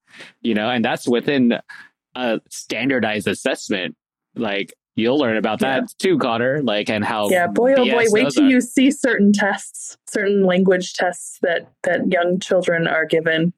you 0.41 0.53
know, 0.53 0.69
and 0.69 0.85
that's 0.85 1.07
within 1.07 1.59
a 2.15 2.39
standardized 2.49 3.27
assessment. 3.27 3.95
Like 4.35 4.73
you'll 5.01 5.17
learn 5.17 5.37
about 5.37 5.59
that 5.59 5.81
yeah. 5.81 5.87
too, 5.97 6.17
Connor, 6.17 6.61
like 6.61 6.89
and 6.89 7.03
how 7.03 7.29
Yeah, 7.29 7.47
boy 7.47 7.73
oh 7.73 7.85
boy, 7.85 8.05
wait 8.09 8.29
till 8.29 8.49
you 8.49 8.61
see 8.61 8.91
certain 8.91 9.33
tests, 9.33 9.97
certain 10.07 10.45
language 10.45 10.93
tests 10.93 11.39
that 11.41 11.69
that 11.83 12.07
young 12.11 12.39
children 12.39 12.87
are 12.87 13.05
given 13.05 13.53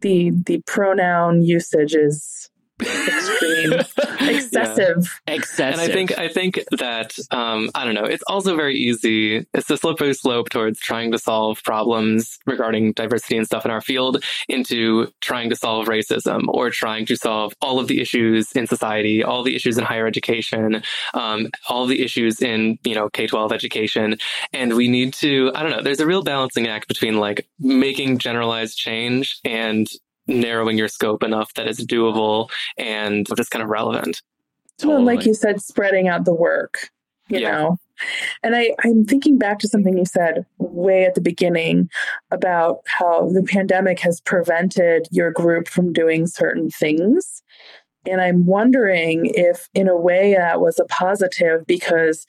the 0.00 0.30
the 0.46 0.62
pronoun 0.66 1.42
usage 1.42 1.94
is 1.94 2.50
extreme, 2.84 3.72
excessive, 4.28 5.20
yeah. 5.26 5.34
excessive. 5.34 5.80
And 5.80 5.80
I 5.80 5.92
think 5.92 6.18
I 6.18 6.28
think 6.28 6.60
that 6.78 7.18
um, 7.30 7.70
I 7.74 7.84
don't 7.84 7.94
know. 7.94 8.04
It's 8.04 8.22
also 8.26 8.56
very 8.56 8.76
easy. 8.76 9.46
It's 9.54 9.70
a 9.70 9.76
slippery 9.76 10.14
slope 10.14 10.50
towards 10.50 10.78
trying 10.78 11.12
to 11.12 11.18
solve 11.18 11.62
problems 11.62 12.38
regarding 12.46 12.92
diversity 12.92 13.36
and 13.36 13.46
stuff 13.46 13.64
in 13.64 13.70
our 13.70 13.80
field 13.80 14.22
into 14.48 15.12
trying 15.20 15.50
to 15.50 15.56
solve 15.56 15.86
racism 15.86 16.44
or 16.48 16.70
trying 16.70 17.06
to 17.06 17.16
solve 17.16 17.54
all 17.60 17.78
of 17.78 17.88
the 17.88 18.00
issues 18.00 18.52
in 18.52 18.66
society, 18.66 19.22
all 19.22 19.42
the 19.42 19.54
issues 19.56 19.78
in 19.78 19.84
higher 19.84 20.06
education, 20.06 20.82
um, 21.14 21.48
all 21.68 21.86
the 21.86 22.02
issues 22.02 22.40
in 22.40 22.78
you 22.84 22.94
know 22.94 23.08
K 23.08 23.26
twelve 23.26 23.52
education. 23.52 24.16
And 24.52 24.74
we 24.74 24.88
need 24.88 25.14
to 25.14 25.50
I 25.54 25.62
don't 25.62 25.70
know. 25.70 25.82
There's 25.82 26.00
a 26.00 26.06
real 26.06 26.22
balancing 26.22 26.66
act 26.66 26.88
between 26.88 27.18
like 27.18 27.46
making 27.58 28.18
generalized 28.18 28.76
change 28.76 29.38
and 29.44 29.88
narrowing 30.26 30.78
your 30.78 30.88
scope 30.88 31.22
enough 31.22 31.52
that 31.54 31.66
it's 31.66 31.84
doable 31.84 32.50
and 32.78 33.26
just 33.36 33.50
kind 33.50 33.62
of 33.62 33.68
relevant. 33.68 34.22
Totally. 34.78 34.96
Well, 34.96 35.04
like 35.04 35.26
you 35.26 35.34
said, 35.34 35.60
spreading 35.60 36.08
out 36.08 36.24
the 36.24 36.34
work, 36.34 36.90
you 37.28 37.40
yeah. 37.40 37.50
know. 37.50 37.78
And 38.42 38.56
I, 38.56 38.74
I'm 38.82 39.04
thinking 39.04 39.38
back 39.38 39.60
to 39.60 39.68
something 39.68 39.96
you 39.96 40.04
said 40.04 40.44
way 40.58 41.04
at 41.04 41.14
the 41.14 41.20
beginning 41.20 41.88
about 42.30 42.80
how 42.86 43.28
the 43.28 43.42
pandemic 43.42 44.00
has 44.00 44.20
prevented 44.20 45.06
your 45.10 45.30
group 45.30 45.68
from 45.68 45.92
doing 45.92 46.26
certain 46.26 46.70
things. 46.70 47.42
And 48.06 48.20
I'm 48.20 48.46
wondering 48.46 49.30
if, 49.34 49.68
in 49.74 49.88
a 49.88 49.96
way, 49.96 50.34
that 50.34 50.60
was 50.60 50.78
a 50.78 50.84
positive 50.86 51.66
because 51.66 52.26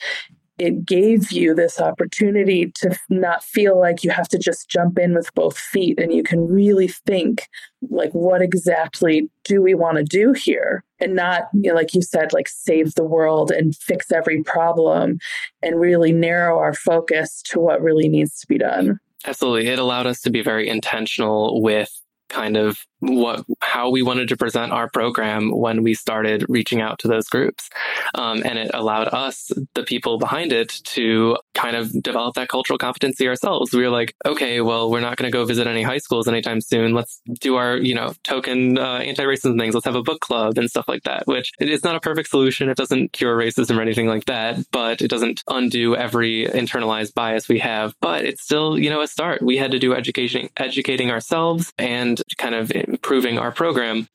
it 0.58 0.86
gave 0.86 1.32
you 1.32 1.54
this 1.54 1.80
opportunity 1.80 2.72
to 2.72 2.98
not 3.10 3.44
feel 3.44 3.80
like 3.80 4.04
you 4.04 4.10
have 4.10 4.28
to 4.30 4.38
just 4.38 4.70
jump 4.70 4.98
in 4.98 5.14
with 5.14 5.34
both 5.34 5.58
feet 5.58 6.00
and 6.00 6.14
you 6.14 6.24
can 6.24 6.48
really 6.48 6.88
think 6.88 7.48
like 7.90 8.12
what 8.12 8.42
exactly 8.42 9.30
do 9.44 9.62
we 9.62 9.74
want 9.74 9.98
to 9.98 10.04
do 10.04 10.34
here 10.34 10.84
and 11.00 11.16
not 11.16 11.44
you 11.54 11.70
know 11.70 11.76
like 11.76 11.94
you 11.94 12.02
said 12.02 12.34
like 12.34 12.48
save 12.48 12.96
the 12.96 13.04
world 13.04 13.52
and 13.52 13.76
fix 13.76 14.12
every 14.12 14.42
problem 14.44 15.20
and 15.62 15.80
really 15.80 16.12
narrow 16.12 16.58
our 16.58 16.74
focus 16.74 17.42
to 17.44 17.60
what 17.60 17.82
really 17.82 18.08
needs 18.08 18.40
to 18.40 18.48
be 18.48 18.58
done 18.58 19.00
Absolutely. 19.28 19.68
It 19.68 19.80
allowed 19.80 20.08
us 20.08 20.22
to 20.22 20.30
be 20.30 20.42
very 20.42 20.70
intentional 20.70 21.62
with 21.62 21.90
kind 22.30 22.58
of 22.58 22.80
what 23.00 23.46
how 23.76 23.90
we 23.90 24.02
wanted 24.02 24.30
to 24.30 24.38
present 24.38 24.72
our 24.72 24.90
program 24.90 25.52
when 25.52 25.84
we 25.84 25.94
started 25.94 26.46
reaching 26.48 26.80
out 26.80 26.98
to 26.98 27.10
those 27.10 27.28
groups. 27.28 27.70
Um, 28.14 28.42
and 28.46 28.58
it 28.58 28.72
allowed 28.74 29.10
us 29.10 29.52
the 29.74 29.84
people 29.84 30.18
behind 30.18 30.54
it 30.54 30.70
to 30.96 31.36
kind 31.54 31.76
of 31.76 31.92
develop 32.02 32.36
that 32.36 32.48
cultural 32.48 32.78
competency 32.78 33.28
ourselves. 33.28 33.74
We 33.74 33.84
were 33.84 33.90
like 33.90 34.16
okay 34.26 34.62
well 34.62 34.90
we're 34.90 35.02
not 35.02 35.18
going 35.18 35.30
to 35.30 35.38
go 35.38 35.44
visit 35.44 35.68
any 35.68 35.84
high 35.84 35.98
schools 35.98 36.30
anytime 36.30 36.62
soon. 36.62 36.94
Let's 36.94 37.22
do 37.42 37.58
our 37.58 37.76
you 37.76 37.94
know 37.94 38.14
token 38.24 38.78
uh, 38.78 39.00
anti-racism 39.00 39.60
things. 39.60 39.74
Let's 39.74 39.86
have 39.86 39.96
a 39.96 40.04
book 40.04 40.22
club 40.22 40.58
and 40.58 40.70
stuff 40.70 40.88
like 40.88 41.04
that 41.04 41.28
which 41.28 41.52
it's 41.60 41.84
not 41.84 41.98
a 41.98 42.00
perfect 42.00 42.30
solution. 42.30 42.70
It 42.70 42.78
doesn't 42.78 43.12
cure 43.12 43.38
racism 43.38 43.78
or 43.78 43.82
anything 43.82 44.08
like 44.08 44.24
that 44.26 44.60
but 44.72 45.02
it 45.02 45.10
doesn't 45.10 45.44
undo 45.50 45.98
every 45.98 46.46
internalized 46.46 47.14
bias 47.14 47.50
we 47.50 47.60
have. 47.60 47.94
But 48.00 48.24
it's 48.24 48.42
still 48.42 48.80
you 48.80 48.90
know 48.90 49.02
a 49.02 49.08
start. 49.08 49.42
We 49.42 49.58
had 49.58 49.72
to 49.72 49.80
do 49.80 49.94
education 49.94 50.48
educating 50.56 51.12
ourselves 51.12 51.74
and 51.78 52.22
kind 52.38 52.56
of 52.56 52.72
improving 52.72 53.38
our 53.38 53.52
program 53.52 53.65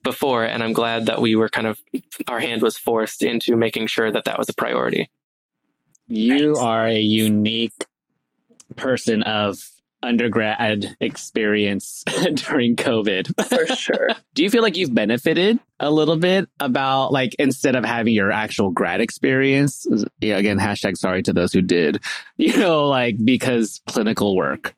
before. 0.02 0.44
And 0.44 0.62
I'm 0.62 0.72
glad 0.72 1.06
that 1.06 1.20
we 1.20 1.36
were 1.36 1.48
kind 1.48 1.66
of, 1.66 1.78
our 2.28 2.40
hand 2.40 2.62
was 2.62 2.76
forced 2.76 3.22
into 3.22 3.56
making 3.56 3.86
sure 3.88 4.10
that 4.10 4.24
that 4.24 4.38
was 4.38 4.48
a 4.48 4.54
priority. 4.54 5.10
You 6.08 6.56
are 6.56 6.86
a 6.86 6.98
unique 6.98 7.86
person 8.76 9.22
of 9.22 9.58
undergrad 10.02 10.96
experience 11.00 12.04
during 12.34 12.76
COVID. 12.76 13.48
for 13.48 13.74
sure. 13.74 14.10
Do 14.34 14.42
you 14.42 14.50
feel 14.50 14.62
like 14.62 14.76
you've 14.76 14.94
benefited 14.94 15.58
a 15.78 15.90
little 15.90 16.16
bit 16.16 16.48
about 16.58 17.12
like 17.12 17.34
instead 17.38 17.76
of 17.76 17.84
having 17.84 18.14
your 18.14 18.32
actual 18.32 18.70
grad 18.70 19.00
experience? 19.00 19.86
Yeah, 20.20 20.38
again, 20.38 20.58
hashtag 20.58 20.96
sorry 20.96 21.22
to 21.24 21.32
those 21.32 21.52
who 21.52 21.62
did, 21.62 22.02
you 22.36 22.56
know, 22.56 22.88
like 22.88 23.16
because 23.22 23.80
clinical 23.86 24.36
work 24.36 24.74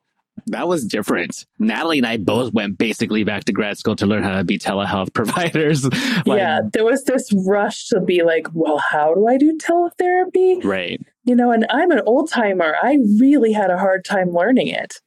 that 0.46 0.68
was 0.68 0.84
different. 0.84 1.46
Natalie 1.58 1.98
and 1.98 2.06
I 2.06 2.16
both 2.16 2.52
went 2.52 2.78
basically 2.78 3.24
back 3.24 3.44
to 3.44 3.52
grad 3.52 3.78
school 3.78 3.96
to 3.96 4.06
learn 4.06 4.22
how 4.22 4.36
to 4.36 4.44
be 4.44 4.58
telehealth 4.58 5.12
providers. 5.14 5.84
like, 5.84 6.38
yeah, 6.38 6.60
there 6.72 6.84
was 6.84 7.04
this 7.04 7.32
rush 7.46 7.88
to 7.88 8.00
be 8.00 8.22
like, 8.22 8.48
well, 8.52 8.78
how 8.78 9.14
do 9.14 9.26
I 9.26 9.38
do 9.38 9.56
teletherapy? 9.58 10.64
Right. 10.64 11.00
You 11.24 11.36
know, 11.36 11.50
and 11.52 11.66
I'm 11.70 11.90
an 11.90 12.02
old 12.06 12.30
timer. 12.30 12.74
I 12.82 12.98
really 13.20 13.52
had 13.52 13.70
a 13.70 13.78
hard 13.78 14.04
time 14.04 14.32
learning 14.32 14.68
it. 14.68 15.00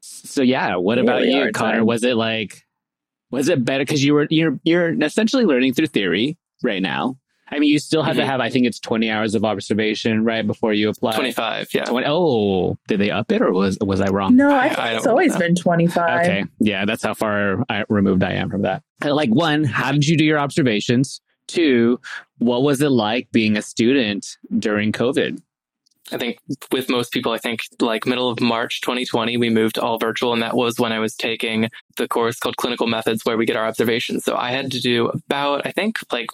So 0.00 0.42
yeah, 0.42 0.76
what 0.76 0.98
really 0.98 1.08
about 1.08 1.26
you, 1.26 1.52
Connor? 1.52 1.78
Time. 1.78 1.86
Was 1.86 2.04
it 2.04 2.16
like 2.16 2.64
was 3.30 3.48
it 3.48 3.64
better 3.64 3.84
because 3.84 4.04
you 4.04 4.14
were 4.14 4.26
you're 4.30 4.58
you're 4.64 4.90
essentially 5.02 5.44
learning 5.44 5.74
through 5.74 5.88
theory 5.88 6.38
right 6.62 6.82
now? 6.82 7.18
I 7.50 7.58
mean, 7.58 7.70
you 7.70 7.78
still 7.78 8.02
have 8.02 8.16
mm-hmm. 8.16 8.20
to 8.20 8.26
have, 8.26 8.40
I 8.40 8.50
think 8.50 8.66
it's 8.66 8.78
20 8.78 9.10
hours 9.10 9.34
of 9.34 9.44
observation, 9.44 10.24
right? 10.24 10.46
Before 10.46 10.72
you 10.72 10.88
apply. 10.90 11.14
25, 11.14 11.68
yeah. 11.72 11.84
20, 11.84 12.06
oh, 12.08 12.78
did 12.86 13.00
they 13.00 13.10
up 13.10 13.32
it 13.32 13.40
or 13.40 13.52
was 13.52 13.78
was 13.80 14.00
I 14.00 14.08
wrong? 14.10 14.36
No, 14.36 14.50
I, 14.50 14.68
I 14.68 14.96
it's 14.96 15.06
always 15.06 15.36
been 15.36 15.54
25. 15.54 16.20
Okay. 16.20 16.44
Yeah, 16.60 16.84
that's 16.84 17.02
how 17.02 17.14
far 17.14 17.64
I, 17.68 17.84
removed 17.88 18.22
I 18.22 18.32
am 18.32 18.50
from 18.50 18.62
that. 18.62 18.82
Like, 19.04 19.30
one, 19.30 19.64
how 19.64 19.92
did 19.92 20.06
you 20.06 20.16
do 20.16 20.24
your 20.24 20.38
observations? 20.38 21.20
Two, 21.46 22.00
what 22.38 22.62
was 22.62 22.82
it 22.82 22.90
like 22.90 23.30
being 23.32 23.56
a 23.56 23.62
student 23.62 24.36
during 24.58 24.92
COVID? 24.92 25.40
I 26.10 26.16
think 26.16 26.38
with 26.72 26.88
most 26.88 27.12
people, 27.12 27.32
I 27.32 27.38
think 27.38 27.60
like 27.80 28.06
middle 28.06 28.30
of 28.30 28.40
March 28.40 28.80
2020, 28.80 29.36
we 29.36 29.50
moved 29.50 29.78
all 29.78 29.98
virtual. 29.98 30.32
And 30.32 30.42
that 30.42 30.56
was 30.56 30.78
when 30.78 30.92
I 30.92 30.98
was 30.98 31.14
taking 31.14 31.70
the 31.96 32.08
course 32.08 32.38
called 32.38 32.56
Clinical 32.56 32.86
Methods, 32.86 33.24
where 33.24 33.36
we 33.36 33.46
get 33.46 33.56
our 33.56 33.66
observations. 33.66 34.24
So 34.24 34.36
I 34.36 34.50
had 34.50 34.70
to 34.72 34.80
do 34.80 35.08
about, 35.08 35.66
I 35.66 35.72
think, 35.72 35.98
like 36.10 36.28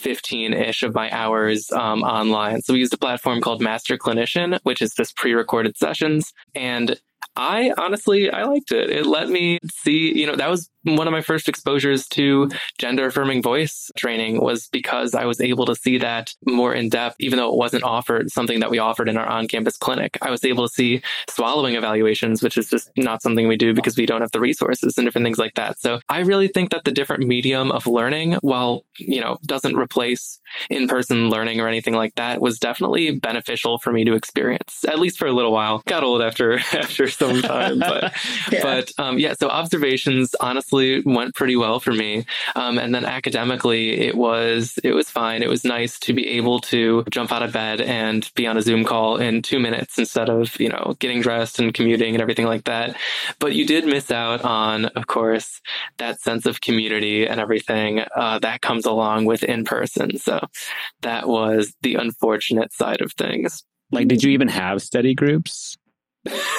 15 0.00 0.54
ish 0.54 0.82
of 0.82 0.94
my 0.94 1.10
hours 1.10 1.70
um, 1.72 2.02
online. 2.02 2.62
So 2.62 2.72
we 2.72 2.80
used 2.80 2.94
a 2.94 2.98
platform 2.98 3.40
called 3.40 3.60
Master 3.60 3.96
Clinician, 3.96 4.58
which 4.62 4.82
is 4.82 4.94
just 4.94 5.16
pre 5.16 5.34
recorded 5.34 5.76
sessions. 5.76 6.32
And 6.54 6.98
I 7.36 7.72
honestly, 7.78 8.30
I 8.30 8.44
liked 8.44 8.72
it. 8.72 8.90
It 8.90 9.06
let 9.06 9.28
me 9.28 9.58
see, 9.72 10.18
you 10.18 10.26
know, 10.26 10.36
that 10.36 10.50
was 10.50 10.70
one 10.82 11.06
of 11.06 11.12
my 11.12 11.20
first 11.20 11.48
exposures 11.48 12.06
to 12.08 12.48
gender 12.78 13.06
affirming 13.06 13.42
voice 13.42 13.90
training 13.96 14.40
was 14.40 14.68
because 14.68 15.14
I 15.14 15.26
was 15.26 15.40
able 15.40 15.66
to 15.66 15.74
see 15.74 15.98
that 15.98 16.34
more 16.46 16.72
in 16.72 16.88
depth, 16.88 17.16
even 17.20 17.38
though 17.38 17.50
it 17.50 17.56
wasn't 17.56 17.84
offered 17.84 18.30
something 18.30 18.60
that 18.60 18.70
we 18.70 18.78
offered 18.78 19.08
in 19.08 19.16
our 19.16 19.26
on 19.26 19.46
campus 19.46 19.76
clinic. 19.76 20.16
I 20.22 20.30
was 20.30 20.44
able 20.44 20.66
to 20.66 20.72
see 20.72 21.02
swallowing 21.28 21.74
evaluations, 21.74 22.42
which 22.42 22.56
is 22.56 22.70
just 22.70 22.90
not 22.96 23.22
something 23.22 23.46
we 23.46 23.56
do 23.56 23.74
because 23.74 23.96
we 23.96 24.06
don't 24.06 24.22
have 24.22 24.32
the 24.32 24.40
resources 24.40 24.96
and 24.96 25.06
different 25.06 25.26
things 25.26 25.38
like 25.38 25.54
that. 25.54 25.78
So 25.80 26.00
I 26.08 26.20
really 26.20 26.48
think 26.48 26.70
that 26.70 26.84
the 26.84 26.92
different 26.92 27.26
medium 27.26 27.70
of 27.72 27.86
learning, 27.86 28.34
while, 28.40 28.84
you 28.98 29.20
know, 29.20 29.38
doesn't 29.44 29.76
replace 29.76 30.40
in 30.70 30.88
person 30.88 31.28
learning 31.28 31.60
or 31.60 31.68
anything 31.68 31.94
like 31.94 32.14
that, 32.14 32.40
was 32.40 32.58
definitely 32.58 33.18
beneficial 33.18 33.78
for 33.78 33.92
me 33.92 34.04
to 34.04 34.14
experience, 34.14 34.84
at 34.88 34.98
least 34.98 35.18
for 35.18 35.26
a 35.26 35.32
little 35.32 35.52
while. 35.52 35.82
Got 35.86 36.04
old 36.04 36.22
after, 36.22 36.58
after 36.72 37.06
some 37.20 37.42
time, 37.42 37.78
but, 37.78 38.12
yeah. 38.52 38.62
but, 38.62 38.92
um, 38.98 39.18
yeah, 39.18 39.34
so 39.34 39.48
observations, 39.48 40.34
honestly, 40.40 40.60
honestly 40.60 41.02
went 41.04 41.34
pretty 41.34 41.56
well 41.56 41.80
for 41.80 41.92
me. 41.92 42.24
Um, 42.54 42.78
and 42.78 42.94
then 42.94 43.04
academically, 43.04 44.00
it 44.00 44.16
was 44.16 44.78
it 44.84 44.92
was 44.92 45.08
fine. 45.08 45.42
It 45.42 45.48
was 45.48 45.64
nice 45.64 45.98
to 46.00 46.12
be 46.12 46.28
able 46.30 46.60
to 46.60 47.04
jump 47.10 47.32
out 47.32 47.42
of 47.42 47.52
bed 47.52 47.80
and 47.80 48.28
be 48.34 48.46
on 48.46 48.56
a 48.56 48.62
Zoom 48.62 48.84
call 48.84 49.16
in 49.16 49.42
two 49.42 49.58
minutes 49.58 49.98
instead 49.98 50.28
of 50.28 50.58
you 50.60 50.68
know 50.68 50.96
getting 50.98 51.20
dressed 51.20 51.58
and 51.58 51.72
commuting 51.72 52.14
and 52.14 52.22
everything 52.22 52.46
like 52.46 52.64
that. 52.64 52.96
But 53.38 53.54
you 53.54 53.66
did 53.66 53.86
miss 53.86 54.10
out 54.10 54.42
on, 54.42 54.86
of 54.86 55.06
course, 55.06 55.60
that 55.98 56.20
sense 56.20 56.46
of 56.46 56.60
community 56.60 57.26
and 57.26 57.40
everything 57.40 58.04
uh, 58.14 58.38
that 58.40 58.60
comes 58.60 58.86
along 58.86 59.26
with 59.26 59.42
in 59.42 59.64
person. 59.64 60.18
So 60.18 60.40
that 61.02 61.26
was 61.26 61.74
the 61.82 61.94
unfortunate 61.94 62.72
side 62.72 63.00
of 63.00 63.12
things. 63.12 63.64
Like, 63.92 64.06
did 64.06 64.22
you 64.22 64.30
even 64.30 64.48
have 64.48 64.82
study 64.82 65.14
groups? 65.14 65.76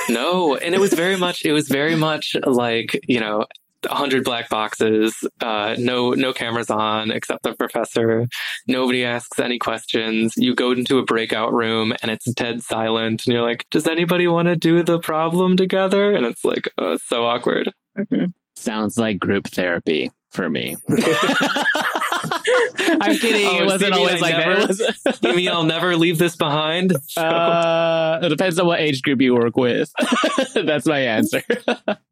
No 0.09 0.55
and 0.55 0.74
it 0.74 0.80
was 0.80 0.93
very 0.93 1.16
much 1.16 1.45
it 1.45 1.51
was 1.51 1.68
very 1.68 1.95
much 1.95 2.36
like 2.45 2.99
you 3.07 3.20
know 3.20 3.45
100 3.88 4.24
black 4.24 4.49
boxes, 4.49 5.28
uh, 5.41 5.76
no 5.78 6.12
no 6.12 6.34
cameras 6.34 6.70
on 6.70 7.12
except 7.12 7.43
the 7.43 7.53
professor. 7.53 8.28
Nobody 8.68 9.03
asks 9.03 9.39
any 9.39 9.57
questions. 9.57 10.34
You 10.38 10.55
go 10.55 10.72
into 10.72 10.99
a 10.99 11.03
breakout 11.03 11.53
room 11.53 11.93
and 12.01 12.12
it's 12.12 12.32
dead 12.34 12.62
silent, 12.64 13.26
and 13.26 13.34
you're 13.34 13.43
like, 13.43 13.66
"Does 13.72 13.88
anybody 13.88 14.28
want 14.28 14.47
to 14.47 14.55
do 14.55 14.84
the 14.84 14.99
problem 14.99 15.57
together?" 15.57 16.14
And 16.14 16.26
it's 16.26 16.45
like, 16.45 16.70
oh, 16.78 16.93
it's 16.93 17.07
so 17.07 17.26
awkward. 17.26 17.72
Mm-hmm. 17.97 18.26
Sounds 18.55 18.97
like 18.97 19.20
group 19.20 19.47
therapy 19.47 20.12
for 20.30 20.49
me. 20.49 20.78
I'm 23.01 23.17
kidding. 23.17 23.47
Oh, 23.47 23.63
it 23.63 23.65
wasn't 23.65 23.93
always 23.93 24.21
like 24.21 24.37
never, 24.37 24.67
that. 24.67 25.19
you 25.21 25.35
mean 25.35 25.49
I'll 25.49 25.63
never 25.63 25.95
leave 25.95 26.17
this 26.17 26.35
behind? 26.35 26.93
Uh, 27.17 28.19
it 28.23 28.29
depends 28.29 28.57
on 28.59 28.65
what 28.65 28.79
age 28.79 29.01
group 29.01 29.21
you 29.21 29.35
work 29.35 29.55
with. 29.55 29.91
That's 30.55 30.85
my 30.85 30.99
answer. 30.99 31.43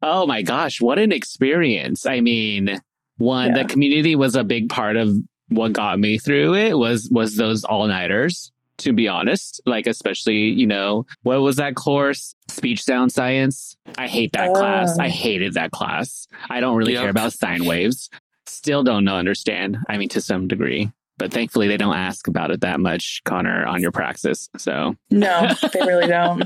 oh 0.02 0.26
my 0.26 0.42
gosh, 0.42 0.80
what 0.80 0.98
an 0.98 1.10
experience! 1.10 2.06
I 2.06 2.20
mean, 2.20 2.80
one, 3.18 3.48
yeah. 3.48 3.62
the 3.62 3.68
community 3.68 4.14
was 4.14 4.36
a 4.36 4.44
big 4.44 4.68
part 4.68 4.96
of 4.96 5.14
what 5.48 5.72
got 5.72 5.98
me 5.98 6.18
through 6.18 6.54
it. 6.54 6.78
Was 6.78 7.08
was 7.10 7.36
those 7.36 7.64
all 7.64 7.86
nighters 7.86 8.52
to 8.80 8.92
be 8.92 9.08
honest. 9.08 9.60
Like, 9.64 9.86
especially, 9.86 10.48
you 10.48 10.66
know, 10.66 11.06
what 11.22 11.40
was 11.40 11.56
that 11.56 11.74
course? 11.74 12.34
Speech 12.48 12.82
sound 12.82 13.12
science. 13.12 13.76
I 13.96 14.08
hate 14.08 14.32
that 14.32 14.52
class. 14.54 14.98
I 14.98 15.06
oh. 15.06 15.10
hated 15.10 15.54
that 15.54 15.70
class. 15.70 16.26
I 16.48 16.60
don't 16.60 16.76
really 16.76 16.94
yep. 16.94 17.02
care 17.02 17.10
about 17.10 17.32
sine 17.32 17.64
waves. 17.64 18.10
Still 18.50 18.82
don't 18.82 19.04
know, 19.04 19.16
understand. 19.16 19.78
I 19.88 19.96
mean, 19.96 20.08
to 20.10 20.20
some 20.20 20.48
degree. 20.48 20.90
But 21.18 21.32
thankfully, 21.32 21.68
they 21.68 21.76
don't 21.76 21.96
ask 21.96 22.28
about 22.28 22.50
it 22.50 22.62
that 22.62 22.80
much, 22.80 23.20
Connor, 23.24 23.66
on 23.66 23.82
your 23.82 23.92
praxis. 23.92 24.48
So, 24.56 24.96
no, 25.10 25.50
they 25.72 25.80
really 25.80 26.06
don't. 26.06 26.44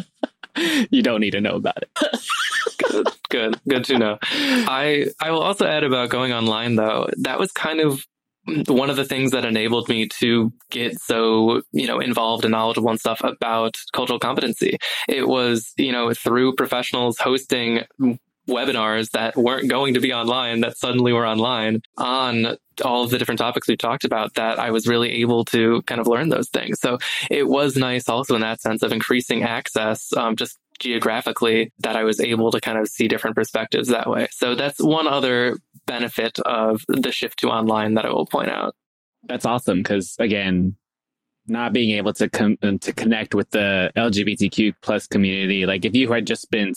you 0.91 1.01
don't 1.01 1.21
need 1.21 1.31
to 1.31 1.41
know 1.41 1.55
about 1.55 1.79
it. 1.79 1.89
good, 2.79 3.07
good, 3.31 3.61
good 3.69 3.85
to 3.85 3.99
know. 3.99 4.19
I 4.23 5.07
I 5.21 5.31
will 5.31 5.43
also 5.43 5.67
add 5.67 5.85
about 5.85 6.11
going 6.11 6.33
online 6.33 6.75
though. 6.75 7.09
That 7.19 7.39
was 7.39 7.53
kind 7.53 7.81
of 7.81 8.05
one 8.67 8.91
of 8.91 8.97
the 8.97 9.05
things 9.05 9.31
that 9.31 9.45
enabled 9.45 9.89
me 9.89 10.09
to 10.09 10.53
get 10.71 11.01
so, 11.01 11.63
you 11.73 11.87
know, 11.87 12.01
involved 12.01 12.45
and 12.45 12.53
knowledgeable 12.53 12.91
and 12.91 13.01
stuff 13.01 13.23
about 13.23 13.77
cultural 13.93 14.19
competency. 14.19 14.77
It 15.09 15.29
was, 15.29 15.73
you 15.77 15.93
know, 15.93 16.13
through 16.13 16.55
professionals 16.57 17.19
hosting 17.19 17.85
webinars 18.49 19.11
that 19.11 19.37
weren't 19.37 19.69
going 19.69 19.95
to 19.95 20.01
be 20.01 20.13
online 20.13 20.61
that 20.61 20.77
suddenly 20.77 21.13
were 21.13 21.27
online 21.27 21.83
on 21.97 22.57
all 22.85 23.05
of 23.05 23.11
the 23.11 23.19
different 23.19 23.39
topics 23.39 23.69
we 23.69 23.77
talked 23.77 24.05
about 24.05 24.35
that 24.35 24.59
I 24.59 24.71
was 24.71 24.87
really 24.87 25.11
able 25.21 25.45
to 25.47 25.83
kind 25.83 26.01
of 26.01 26.07
learn 26.07 26.29
those 26.29 26.49
things. 26.49 26.81
So 26.81 26.99
it 27.31 27.49
was 27.49 27.77
nice 27.77 28.09
also 28.09 28.35
in 28.35 28.41
that 28.41 28.61
sense 28.61 28.83
of 28.83 28.93
increasing 28.93 29.43
access, 29.43 30.13
um, 30.17 30.37
just 30.37 30.59
geographically 30.79 31.73
that 31.79 31.97
I 31.97 32.05
was 32.05 32.21
able 32.21 32.51
to 32.51 32.61
kind 32.61 32.79
of 32.79 32.89
see 32.89 33.09
different 33.09 33.37
perspectives 33.37 33.89
that 33.89 34.09
way. 34.09 34.29
So 34.33 34.55
that's 34.55 34.81
one 34.81 35.07
other 35.07 35.59
benefit 35.87 36.39
of 36.41 36.83
the 36.89 37.13
shift 37.13 37.39
to 37.41 37.49
online 37.49 37.95
that 37.95 38.05
I 38.05 38.11
will 38.11 38.27
point 38.27 38.51
out. 38.51 38.75
That's 39.27 39.47
awesome 39.47 39.79
because 39.79 40.17
again, 40.19 40.77
not 41.47 41.73
being 41.73 41.97
able 41.97 42.13
to 42.15 42.29
com- 42.29 42.57
to 42.57 42.93
connect 42.93 43.35
with 43.35 43.51
the 43.51 43.93
LGBTQ 43.97 44.75
plus 44.81 45.07
community. 45.07 45.67
Like 45.67 45.85
if 45.85 45.95
you 45.95 46.11
had 46.11 46.27
just 46.27 46.51
been 46.51 46.75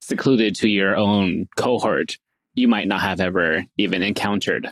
secluded 0.00 0.54
to 0.56 0.68
your 0.68 0.96
own 0.96 1.48
cohort, 1.56 2.18
you 2.54 2.68
might 2.68 2.88
not 2.88 3.00
have 3.00 3.20
ever 3.20 3.64
even 3.76 4.02
encountered 4.02 4.68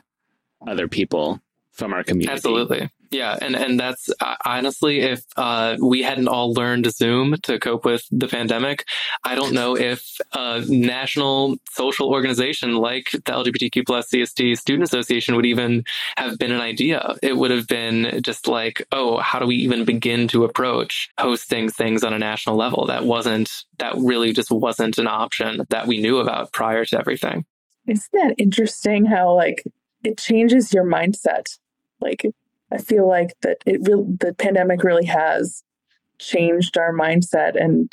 other 0.66 0.88
people 0.88 1.40
from 1.72 1.92
our 1.92 2.02
community. 2.02 2.32
Absolutely. 2.34 2.90
Yeah, 3.10 3.38
and 3.40 3.56
and 3.56 3.80
that's 3.80 4.10
uh, 4.20 4.36
honestly, 4.44 5.00
if 5.00 5.24
uh, 5.36 5.76
we 5.80 6.02
hadn't 6.02 6.28
all 6.28 6.52
learned 6.52 6.92
Zoom 6.92 7.36
to 7.44 7.58
cope 7.58 7.86
with 7.86 8.06
the 8.10 8.28
pandemic, 8.28 8.84
I 9.24 9.34
don't 9.34 9.54
know 9.54 9.76
if 9.76 10.18
a 10.34 10.62
national 10.68 11.56
social 11.70 12.10
organization 12.10 12.76
like 12.76 13.10
the 13.12 13.20
LGBTQ 13.20 13.86
plus 13.86 14.10
CSD 14.10 14.58
Student 14.58 14.84
Association 14.84 15.36
would 15.36 15.46
even 15.46 15.84
have 16.18 16.38
been 16.38 16.52
an 16.52 16.60
idea. 16.60 17.14
It 17.22 17.36
would 17.36 17.50
have 17.50 17.66
been 17.66 18.20
just 18.22 18.46
like, 18.46 18.86
oh, 18.92 19.18
how 19.18 19.38
do 19.38 19.46
we 19.46 19.56
even 19.56 19.86
begin 19.86 20.28
to 20.28 20.44
approach 20.44 21.08
hosting 21.18 21.70
things 21.70 22.04
on 22.04 22.12
a 22.12 22.18
national 22.18 22.56
level? 22.56 22.86
That 22.86 23.04
wasn't 23.04 23.50
that 23.78 23.94
really 23.96 24.34
just 24.34 24.50
wasn't 24.50 24.98
an 24.98 25.06
option 25.06 25.64
that 25.70 25.86
we 25.86 25.98
knew 25.98 26.18
about 26.18 26.52
prior 26.52 26.84
to 26.84 26.98
everything. 26.98 27.46
Isn't 27.86 28.12
that 28.12 28.34
interesting 28.36 29.06
how 29.06 29.34
like 29.34 29.64
it 30.04 30.18
changes 30.18 30.74
your 30.74 30.84
mindset? 30.84 31.58
Like 32.00 32.26
I 32.72 32.78
feel 32.78 33.08
like 33.08 33.34
that 33.42 33.58
it 33.66 33.80
really 33.82 34.04
the 34.20 34.34
pandemic 34.34 34.82
really 34.82 35.06
has 35.06 35.62
changed 36.18 36.76
our 36.76 36.92
mindset 36.92 37.60
and 37.60 37.92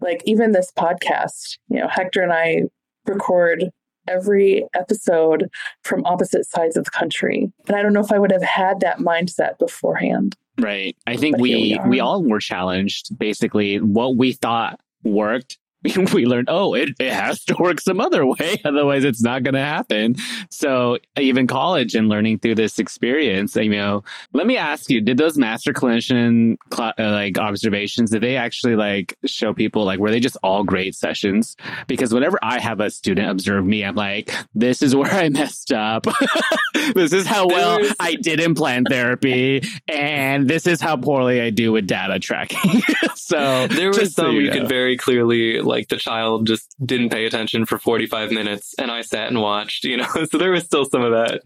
like 0.00 0.22
even 0.24 0.52
this 0.52 0.72
podcast, 0.76 1.58
you 1.68 1.78
know, 1.78 1.88
Hector 1.88 2.22
and 2.22 2.32
I 2.32 2.62
record 3.06 3.70
every 4.08 4.66
episode 4.74 5.48
from 5.82 6.04
opposite 6.04 6.44
sides 6.46 6.76
of 6.76 6.84
the 6.84 6.90
country. 6.90 7.52
And 7.68 7.76
I 7.76 7.82
don't 7.82 7.92
know 7.92 8.00
if 8.00 8.12
I 8.12 8.18
would 8.18 8.32
have 8.32 8.42
had 8.42 8.80
that 8.80 8.98
mindset 8.98 9.58
beforehand. 9.58 10.36
Right. 10.58 10.96
I 11.06 11.16
think 11.16 11.36
But 11.36 11.42
we 11.42 11.78
we 11.84 11.88
we 11.88 12.00
all 12.00 12.22
were 12.22 12.40
challenged. 12.40 13.16
Basically, 13.18 13.80
what 13.80 14.16
we 14.16 14.32
thought 14.32 14.80
worked, 15.02 15.58
we 16.12 16.26
learned. 16.26 16.48
Oh, 16.48 16.74
it, 16.74 16.90
it 17.00 17.12
has 17.12 17.44
to 17.44 17.56
work 17.58 17.80
some 17.80 18.00
other 18.00 18.24
way. 18.24 18.60
Otherwise, 18.64 19.04
it's 19.04 19.22
not 19.22 19.42
going 19.42 19.54
to 19.54 19.60
happen. 19.60 20.16
So 20.50 20.98
even 21.18 21.46
college 21.46 21.94
and 21.94 22.08
learning 22.08 22.38
through 22.38 22.54
this 22.56 22.78
experience, 22.78 23.56
you 23.56 23.68
know, 23.68 24.04
let 24.32 24.46
me 24.46 24.56
ask 24.56 24.90
you: 24.90 25.00
Did 25.00 25.18
those 25.18 25.36
master 25.36 25.72
clinician 25.72 26.56
cl- 26.72 26.94
uh, 26.98 27.10
like 27.10 27.38
observations? 27.38 28.10
Did 28.10 28.22
they 28.22 28.36
actually 28.36 28.76
like 28.76 29.18
show 29.24 29.52
people 29.52 29.84
like 29.84 29.98
were 29.98 30.10
they 30.10 30.20
just 30.20 30.36
all 30.42 30.62
great 30.64 30.94
sessions? 30.94 31.56
Because 31.86 32.14
whenever 32.14 32.38
I 32.42 32.60
have 32.60 32.80
a 32.80 32.90
student 32.90 33.30
observe 33.30 33.64
me, 33.64 33.84
I'm 33.84 33.96
like, 33.96 34.32
this 34.54 34.82
is 34.82 34.94
where 34.94 35.10
I 35.10 35.28
messed 35.28 35.72
up. 35.72 36.06
this 36.94 37.12
is 37.12 37.26
how 37.26 37.46
well 37.46 37.80
I 37.98 38.14
did 38.14 38.40
implant 38.40 38.88
therapy, 38.88 39.62
and 39.88 40.48
this 40.48 40.66
is 40.66 40.80
how 40.80 40.96
poorly 40.96 41.40
I 41.40 41.50
do 41.50 41.72
with 41.72 41.86
data 41.86 42.18
tracking. 42.20 42.82
so 43.14 43.66
There 43.66 43.88
was 43.88 43.96
just 43.96 44.14
so 44.14 44.24
some 44.24 44.36
you 44.36 44.46
know. 44.48 44.52
could 44.52 44.68
very 44.68 44.96
clearly 44.96 45.60
like 45.72 45.88
the 45.88 45.96
child 45.96 46.46
just 46.46 46.66
didn't 46.84 47.10
pay 47.10 47.24
attention 47.26 47.66
for 47.66 47.78
45 47.78 48.30
minutes 48.30 48.74
and 48.78 48.90
I 48.90 49.00
sat 49.02 49.28
and 49.28 49.40
watched, 49.40 49.82
you 49.84 49.96
know. 49.96 50.06
So 50.30 50.38
there 50.38 50.52
was 50.52 50.64
still 50.64 50.84
some 50.84 51.02
of 51.02 51.12
that. 51.12 51.40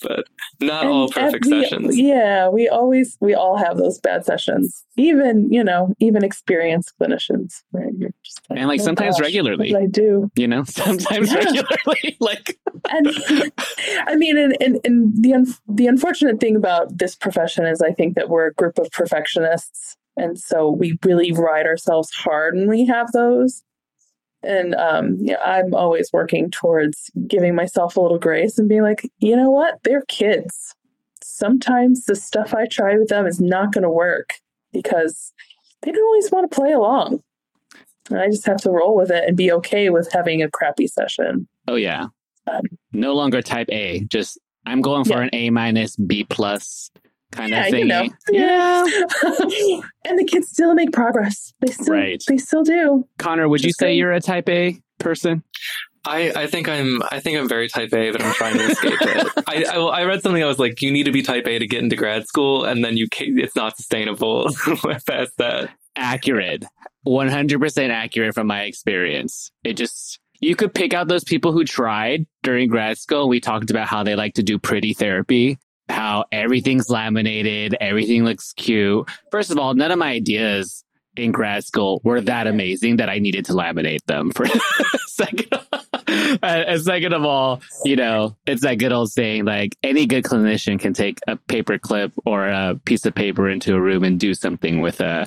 But 0.00 0.26
not 0.60 0.82
And- 0.84 0.92
all 0.92 1.08
perfect 1.08 1.44
we- 1.46 1.50
sessions. 1.64 1.98
Yeah, 1.98 2.48
we 2.48 2.68
always 2.68 3.16
we 3.20 3.34
all 3.34 3.56
have 3.56 3.78
those 3.78 3.98
bad 3.98 4.24
sessions. 4.24 4.84
Even, 4.96 5.50
you 5.52 5.64
know, 5.64 5.92
even 5.98 6.22
experienced 6.22 6.92
clinicians. 7.00 7.62
Right? 7.72 7.92
You're 7.98 8.14
just 8.24 8.40
like, 8.48 8.60
And, 8.60 8.68
like, 8.68 8.80
"Oh, 8.80 8.84
sometimes 8.84 9.16
gosh, 9.16 9.22
regularly." 9.26 9.74
I 9.74 9.86
do? 9.86 10.30
you 10.36 10.46
know, 10.46 10.62
sometimes 10.82 11.32
Yeah. 11.32 11.38
regularly. 11.38 12.16
like, 12.20 12.56
and 12.90 13.06
I 14.06 14.14
mean, 14.14 14.36
and, 14.38 14.56
and, 14.60 14.78
and 14.84 15.12
the 15.20 15.34
un- 15.34 15.54
the 15.68 15.88
unfortunate 15.88 16.38
thing 16.38 16.54
about 16.54 16.96
this 16.98 17.16
profession 17.16 17.66
is, 17.66 17.82
I 17.82 17.90
think 17.92 18.14
that 18.14 18.28
we're 18.28 18.46
a 18.46 18.54
group 18.54 18.78
of 18.78 18.88
perfectionists, 18.92 19.96
and 20.18 20.38
so 20.38 20.70
we 20.70 20.98
really 21.04 21.32
ride 21.32 21.66
ourselves 21.66 22.10
hard 22.12 22.54
when 22.54 22.68
we 22.68 22.84
have 22.86 23.10
those. 23.12 23.62
And 24.42 24.74
um, 24.76 25.16
yeah, 25.20 25.38
I'm 25.44 25.74
always 25.74 26.12
working 26.12 26.50
towards 26.50 27.10
giving 27.26 27.54
myself 27.54 27.96
a 27.96 28.00
little 28.00 28.18
grace 28.18 28.56
and 28.58 28.68
being 28.68 28.82
like, 28.82 29.10
you 29.18 29.34
know 29.36 29.50
what, 29.50 29.78
they're 29.82 30.02
kids. 30.08 30.74
Sometimes 31.22 32.04
the 32.04 32.14
stuff 32.14 32.54
I 32.54 32.66
try 32.66 32.96
with 32.96 33.08
them 33.08 33.26
is 33.26 33.40
not 33.40 33.72
going 33.72 33.82
to 33.82 33.90
work 33.90 34.34
because 34.72 35.32
they 35.82 35.90
don't 35.92 36.04
always 36.04 36.30
want 36.30 36.50
to 36.50 36.54
play 36.54 36.72
along. 36.72 37.22
And 38.10 38.18
I 38.20 38.28
just 38.28 38.46
have 38.46 38.60
to 38.62 38.70
roll 38.70 38.96
with 38.96 39.10
it 39.10 39.24
and 39.26 39.36
be 39.36 39.50
okay 39.52 39.90
with 39.90 40.10
having 40.12 40.42
a 40.42 40.50
crappy 40.50 40.86
session. 40.86 41.48
oh 41.66 41.74
yeah, 41.76 42.06
Um, 42.46 42.62
no 42.92 43.14
longer 43.14 43.42
type 43.42 43.68
A. 43.70 44.04
Just 44.04 44.38
I'm 44.66 44.80
going 44.82 45.04
for 45.04 45.18
Yeah. 45.18 45.22
an 45.24 45.30
A 45.32 45.50
minus, 45.50 45.96
B 45.96 46.24
plus 46.24 46.90
kind 47.32 47.50
Yeah, 47.50 47.64
of 47.66 47.70
thing. 47.70 47.78
you 47.80 47.84
know. 47.86 48.08
Yeah. 48.30 48.82
and 50.04 50.18
the 50.18 50.24
kids 50.24 50.48
still 50.48 50.74
make 50.74 50.92
progress. 50.92 51.52
They 51.60 51.72
still, 51.72 51.94
Right. 51.94 52.22
they 52.28 52.36
still 52.38 52.62
do. 52.62 53.06
Connor, 53.18 53.48
would 53.48 53.62
you 53.64 53.72
say 53.72 53.86
saying. 53.86 53.98
you're 53.98 54.12
a 54.12 54.20
type 54.20 54.48
A 54.48 54.78
person? 54.98 55.42
I, 56.06 56.32
I 56.34 56.46
think 56.46 56.68
I'm 56.68 57.02
I 57.10 57.20
think 57.20 57.36
I'm 57.38 57.48
very 57.48 57.68
type 57.68 57.92
A, 57.92 58.10
but 58.12 58.22
I'm 58.22 58.32
trying 58.32 58.56
to 58.56 58.64
escape 58.64 58.98
it. 59.02 59.32
I, 59.46 59.64
I 59.64 59.76
I 59.78 60.04
read 60.04 60.22
something 60.22 60.42
I 60.42 60.46
was 60.46 60.58
like 60.58 60.80
you 60.80 60.90
need 60.92 61.04
to 61.04 61.12
be 61.12 61.22
type 61.22 61.46
A 61.46 61.58
to 61.58 61.66
get 61.66 61.82
into 61.82 61.96
grad 61.96 62.26
school, 62.26 62.64
and 62.64 62.82
then 62.84 62.96
you 62.96 63.08
can 63.08 63.38
it's 63.38 63.54
not 63.56 63.76
sustainable 63.76 64.48
past 65.06 65.32
that. 65.38 65.70
accurate 65.96 66.64
100% 67.06 67.90
accurate 67.90 68.34
from 68.34 68.46
my 68.46 68.62
experience 68.62 69.50
it 69.64 69.74
just 69.74 70.18
you 70.40 70.54
could 70.54 70.72
pick 70.72 70.94
out 70.94 71.08
those 71.08 71.24
people 71.24 71.52
who 71.52 71.64
tried 71.64 72.26
during 72.42 72.68
grad 72.68 72.96
school 72.98 73.28
we 73.28 73.40
talked 73.40 73.70
about 73.70 73.88
how 73.88 74.02
they 74.02 74.14
like 74.14 74.34
to 74.34 74.42
do 74.42 74.58
pretty 74.58 74.92
therapy 74.94 75.58
how 75.88 76.24
everything's 76.32 76.88
laminated 76.90 77.74
everything 77.80 78.24
looks 78.24 78.52
cute 78.54 79.08
first 79.30 79.50
of 79.50 79.58
all 79.58 79.74
none 79.74 79.90
of 79.90 79.98
my 79.98 80.10
ideas 80.10 80.84
in 81.16 81.32
grad 81.32 81.64
school 81.64 82.00
were 82.04 82.20
that 82.20 82.46
amazing 82.46 82.96
that 82.96 83.08
i 83.08 83.18
needed 83.18 83.44
to 83.44 83.52
laminate 83.52 84.04
them 84.06 84.30
for 84.30 84.46
second 85.08 85.48
and 86.42 86.80
second 86.82 87.12
of 87.12 87.24
all 87.24 87.60
you 87.84 87.96
know 87.96 88.36
it's 88.46 88.62
that 88.62 88.76
good 88.76 88.92
old 88.92 89.10
saying 89.10 89.44
like 89.44 89.76
any 89.82 90.06
good 90.06 90.24
clinician 90.24 90.78
can 90.78 90.92
take 90.92 91.18
a 91.26 91.36
paper 91.36 91.78
clip 91.78 92.12
or 92.24 92.46
a 92.48 92.78
piece 92.84 93.04
of 93.04 93.14
paper 93.14 93.48
into 93.48 93.74
a 93.74 93.80
room 93.80 94.04
and 94.04 94.20
do 94.20 94.34
something 94.34 94.80
with 94.80 95.00
a 95.00 95.26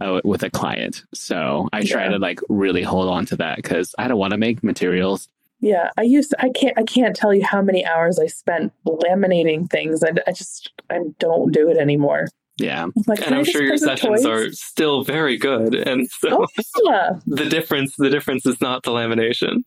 uh, 0.00 0.20
with 0.24 0.42
a 0.42 0.50
client. 0.50 1.04
So 1.14 1.68
I 1.72 1.84
try 1.84 2.04
Yeah. 2.04 2.12
to 2.12 2.18
like 2.18 2.40
really 2.48 2.82
hold 2.82 3.08
on 3.08 3.24
to 3.26 3.36
that 3.36 3.54
because 3.56 3.94
I 3.96 4.08
don't 4.08 4.18
want 4.18 4.32
to 4.32 4.36
make 4.36 4.64
materials. 4.64 5.28
Yeah, 5.62 5.90
I 5.96 6.02
used. 6.02 6.34
I 6.40 6.50
can't. 6.50 6.76
I 6.76 6.82
can't 6.82 7.16
tell 7.16 7.32
you 7.32 7.44
how 7.44 7.62
many 7.62 7.86
hours 7.86 8.18
I 8.18 8.26
spent 8.26 8.72
laminating 8.86 9.70
things. 9.70 10.02
I, 10.04 10.10
I 10.26 10.32
just. 10.32 10.70
I 10.90 10.98
don't 11.18 11.52
do 11.52 11.70
it 11.70 11.76
anymore. 11.78 12.26
Yeah. 12.58 12.82
I'm 12.82 12.92
like, 13.06 13.24
And 13.24 13.34
I 13.34 13.38
I'm 13.38 13.44
sure 13.44 13.62
your 13.62 13.78
sessions 13.78 14.22
toys?" 14.22 14.26
are 14.26 14.52
still 14.52 15.04
very 15.04 15.38
good, 15.38 15.74
and 15.74 16.06
so 16.10 16.42
Oh 16.42 16.46
yeah, 16.84 17.10
the 17.26 17.46
difference 17.46 17.94
the 17.96 18.10
difference 18.10 18.44
is 18.44 18.60
not 18.60 18.82
the 18.82 18.90
lamination. 18.90 19.62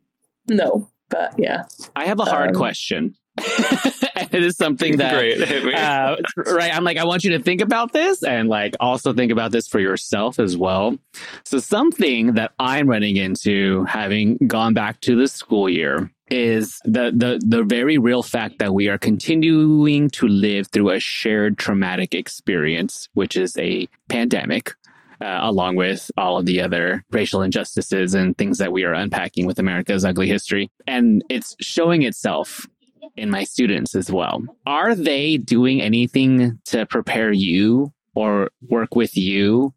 no, 0.47 0.87
but 1.09 1.33
yeah. 1.39 1.63
I 1.95 2.05
have 2.05 2.19
a 2.19 2.25
hard 2.25 2.49
Um, 2.49 2.55
question. 2.55 3.15
it 3.37 4.43
is 4.43 4.55
something 4.55 4.97
that 4.97 5.13
Great, 5.13 5.73
uh, 5.73 6.15
right. 6.37 6.73
I'm 6.73 6.83
like, 6.83 6.97
I 6.97 7.03
want 7.03 7.23
you 7.23 7.31
to 7.31 7.43
think 7.43 7.61
about 7.61 7.91
this 7.91 8.23
and 8.23 8.47
like 8.47 8.75
also 8.79 9.13
think 9.13 9.31
about 9.31 9.51
this 9.51 9.67
for 9.67 9.79
yourself 9.79 10.39
as 10.39 10.55
well. 10.57 10.97
So, 11.43 11.59
something 11.59 12.33
that 12.33 12.53
I'm 12.59 12.87
running 12.87 13.17
into 13.17 13.83
having 13.85 14.37
gone 14.47 14.73
back 14.73 15.01
to 15.01 15.15
the 15.15 15.27
school 15.27 15.69
year 15.69 16.09
is 16.29 16.79
the, 16.85 17.11
the, 17.15 17.39
the 17.45 17.63
very 17.63 17.97
real 17.97 18.23
fact 18.23 18.59
that 18.59 18.73
we 18.73 18.87
are 18.87 18.97
continuing 18.97 20.09
to 20.09 20.27
live 20.27 20.67
through 20.67 20.89
a 20.89 20.99
shared 20.99 21.57
traumatic 21.57 22.15
experience, 22.15 23.09
which 23.13 23.35
is 23.35 23.57
a 23.57 23.87
pandemic. 24.09 24.73
Uh, 25.21 25.39
along 25.43 25.77
with 25.77 26.11
all 26.17 26.37
of 26.37 26.45
the 26.45 26.59
other 26.59 27.01
racial 27.09 27.41
injustices 27.41 28.13
and 28.13 28.37
things 28.37 28.57
that 28.57 28.73
we 28.73 28.83
are 28.83 28.93
unpacking 28.93 29.45
with 29.45 29.57
America's 29.57 30.03
ugly 30.03 30.27
history. 30.27 30.69
And 30.87 31.23
it's 31.29 31.55
showing 31.61 32.01
itself 32.01 32.67
in 33.15 33.29
my 33.29 33.43
students 33.43 33.95
as 33.95 34.11
well. 34.11 34.43
Are 34.65 34.95
they 34.95 35.37
doing 35.37 35.81
anything 35.81 36.59
to 36.65 36.85
prepare 36.85 37.31
you 37.31 37.93
or 38.15 38.49
work 38.69 38.95
with 38.95 39.15
you 39.17 39.73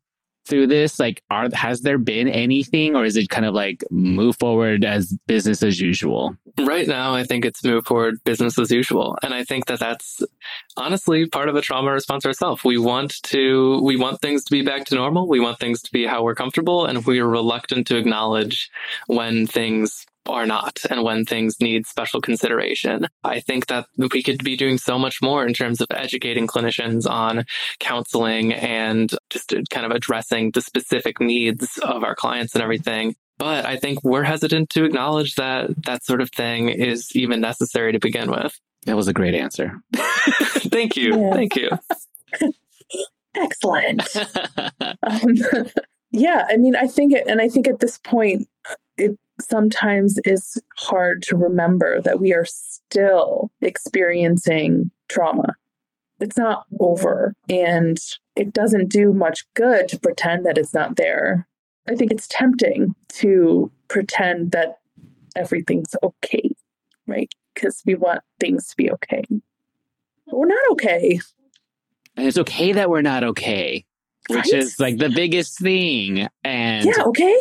through 0.48 0.66
this? 0.66 0.98
Like, 0.98 1.22
are 1.30 1.48
has 1.52 1.82
there 1.82 1.98
been 1.98 2.28
anything, 2.28 2.96
or 2.96 3.04
is 3.04 3.16
it 3.16 3.28
kind 3.28 3.46
of 3.46 3.54
like 3.54 3.84
move 3.90 4.36
forward 4.38 4.84
as 4.84 5.16
business 5.26 5.62
as 5.62 5.80
usual? 5.80 6.36
Right 6.58 6.88
now, 6.88 7.14
I 7.14 7.22
think 7.22 7.44
it's 7.44 7.62
move 7.62 7.86
forward 7.86 8.16
business 8.24 8.58
as 8.58 8.70
usual, 8.70 9.16
and 9.22 9.32
I 9.32 9.44
think 9.44 9.66
that 9.66 9.78
that's 9.78 10.22
honestly 10.76 11.26
part 11.26 11.48
of 11.48 11.54
a 11.54 11.60
trauma 11.60 11.92
response 11.92 12.26
ourselves. 12.26 12.64
We 12.64 12.78
want 12.78 13.22
to 13.24 13.80
we 13.82 13.96
want 13.96 14.20
things 14.20 14.44
to 14.44 14.50
be 14.50 14.62
back 14.62 14.86
to 14.86 14.94
normal. 14.94 15.28
We 15.28 15.40
want 15.40 15.60
things 15.60 15.82
to 15.82 15.92
be 15.92 16.06
how 16.06 16.22
we're 16.22 16.34
comfortable, 16.34 16.86
and 16.86 17.04
we 17.06 17.20
are 17.20 17.28
reluctant 17.28 17.86
to 17.88 17.96
acknowledge 17.96 18.70
when 19.06 19.46
things 19.46 20.06
are 20.28 20.46
not 20.46 20.80
and 20.90 21.02
when 21.02 21.24
things 21.24 21.60
need 21.60 21.86
special 21.86 22.20
consideration. 22.20 23.06
I 23.24 23.40
think 23.40 23.66
that 23.66 23.86
we 23.96 24.22
could 24.22 24.44
be 24.44 24.56
doing 24.56 24.78
so 24.78 24.98
much 24.98 25.20
more 25.22 25.46
in 25.46 25.54
terms 25.54 25.80
of 25.80 25.88
educating 25.90 26.46
clinicians 26.46 27.08
on 27.08 27.44
counseling 27.80 28.52
and 28.52 29.12
just 29.30 29.52
kind 29.70 29.86
of 29.86 29.92
addressing 29.92 30.50
the 30.52 30.60
specific 30.60 31.20
needs 31.20 31.78
of 31.78 32.04
our 32.04 32.14
clients 32.14 32.54
and 32.54 32.62
everything. 32.62 33.14
But 33.38 33.64
I 33.64 33.76
think 33.76 34.02
we're 34.02 34.24
hesitant 34.24 34.70
to 34.70 34.84
acknowledge 34.84 35.36
that 35.36 35.84
that 35.84 36.04
sort 36.04 36.20
of 36.20 36.30
thing 36.30 36.68
is 36.68 37.14
even 37.14 37.40
necessary 37.40 37.92
to 37.92 38.00
begin 38.00 38.30
with. 38.30 38.58
That 38.86 38.96
was 38.96 39.08
a 39.08 39.12
great 39.12 39.34
answer. 39.34 39.80
Thank 39.94 40.96
you. 40.96 41.18
Yeah. 41.18 41.32
Thank 41.32 41.56
you. 41.56 41.70
Excellent. 43.36 44.02
um, 44.80 45.34
yeah, 46.10 46.46
I 46.48 46.56
mean, 46.56 46.74
I 46.74 46.86
think 46.86 47.12
it, 47.12 47.26
and 47.26 47.40
I 47.40 47.48
think 47.48 47.68
at 47.68 47.80
this 47.80 47.98
point, 47.98 48.48
it 48.96 49.16
sometimes 49.40 50.18
is 50.24 50.60
hard 50.76 51.22
to 51.22 51.36
remember 51.36 52.00
that 52.02 52.20
we 52.20 52.32
are 52.32 52.44
still 52.44 53.50
experiencing 53.60 54.90
trauma. 55.08 55.54
It's 56.20 56.36
not 56.36 56.66
over, 56.80 57.34
and 57.48 57.98
it 58.34 58.52
doesn't 58.52 58.88
do 58.88 59.12
much 59.12 59.44
good 59.54 59.88
to 59.88 59.98
pretend 59.98 60.44
that 60.46 60.58
it's 60.58 60.74
not 60.74 60.96
there. 60.96 61.46
I 61.88 61.94
think 61.94 62.10
it's 62.10 62.26
tempting 62.28 62.94
to 63.14 63.70
pretend 63.88 64.50
that 64.52 64.78
everything's 65.36 65.94
okay, 66.02 66.50
right? 67.06 67.30
Because 67.54 67.82
we 67.86 67.94
want 67.94 68.20
things 68.40 68.68
to 68.68 68.76
be 68.76 68.90
okay. 68.90 69.22
But 70.26 70.36
we're 70.36 70.46
not 70.46 70.70
okay. 70.72 71.20
And 72.16 72.26
it's 72.26 72.38
okay 72.38 72.72
that 72.72 72.90
we're 72.90 73.02
not 73.02 73.22
okay, 73.22 73.84
which 74.28 74.36
Right? 74.52 74.52
is 74.54 74.78
like 74.78 74.98
the 74.98 75.08
biggest 75.10 75.58
thing. 75.58 76.28
And 76.44 76.84
Yeah, 76.86 77.04
okay. 77.06 77.36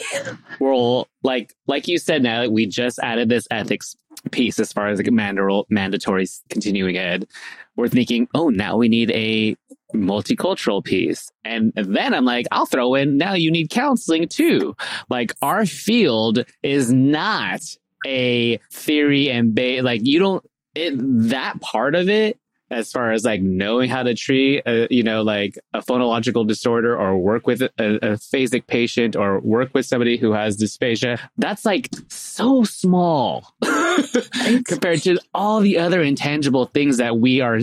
we're 0.59 1.03
like, 1.23 1.53
like 1.67 1.87
you 1.87 1.97
said, 1.97 2.23
now 2.23 2.41
that 2.41 2.51
we 2.51 2.65
just 2.65 2.99
added 2.99 3.29
this 3.29 3.47
ethics 3.51 3.95
piece 4.31 4.59
as 4.59 4.73
far 4.73 4.87
as 4.87 4.99
like 4.99 5.11
mandatory, 5.11 5.63
mandatory 5.69 6.27
continuing 6.49 6.97
ed. 6.97 7.27
We're 7.75 7.87
thinking, 7.89 8.27
oh, 8.33 8.49
now 8.49 8.77
we 8.77 8.89
need 8.89 9.11
a 9.11 9.55
multicultural 9.93 10.83
piece. 10.83 11.29
And 11.45 11.71
then 11.75 12.13
I'm 12.13 12.25
like, 12.25 12.47
I'll 12.51 12.65
throw 12.65 12.95
in 12.95 13.17
now 13.17 13.33
you 13.33 13.51
need 13.51 13.69
counseling 13.69 14.27
too. 14.27 14.75
Like 15.09 15.33
our 15.41 15.65
field 15.65 16.43
is 16.63 16.91
not 16.91 17.61
a 18.05 18.57
theory 18.71 19.29
and 19.29 19.53
ba- 19.55 19.81
like 19.81 20.01
you 20.03 20.19
don't 20.19 20.45
it 20.75 20.93
that 21.29 21.59
part 21.61 21.95
of 21.95 22.07
it 22.09 22.37
as 22.69 22.91
far 22.91 23.11
as 23.11 23.23
like 23.23 23.41
knowing 23.41 23.89
how 23.89 24.03
to 24.03 24.13
treat 24.13 24.61
a, 24.65 24.87
you 24.89 25.03
know 25.03 25.21
like 25.21 25.57
a 25.73 25.79
phonological 25.79 26.45
disorder 26.45 26.97
or 26.97 27.17
work 27.17 27.47
with 27.47 27.61
a, 27.61 27.71
aphasic 27.79 28.67
patient 28.67 29.15
or 29.15 29.39
work 29.39 29.73
with 29.73 29.85
somebody 29.85 30.17
who 30.17 30.31
has 30.31 30.57
dysphagia 30.57 31.19
that's 31.37 31.65
like 31.65 31.89
so 32.07 32.63
small 32.63 33.53
compared 34.65 35.01
to 35.01 35.17
all 35.33 35.61
the 35.61 35.77
other 35.77 36.01
intangible 36.01 36.65
things 36.65 36.97
that 36.97 37.17
we 37.17 37.41
are 37.41 37.59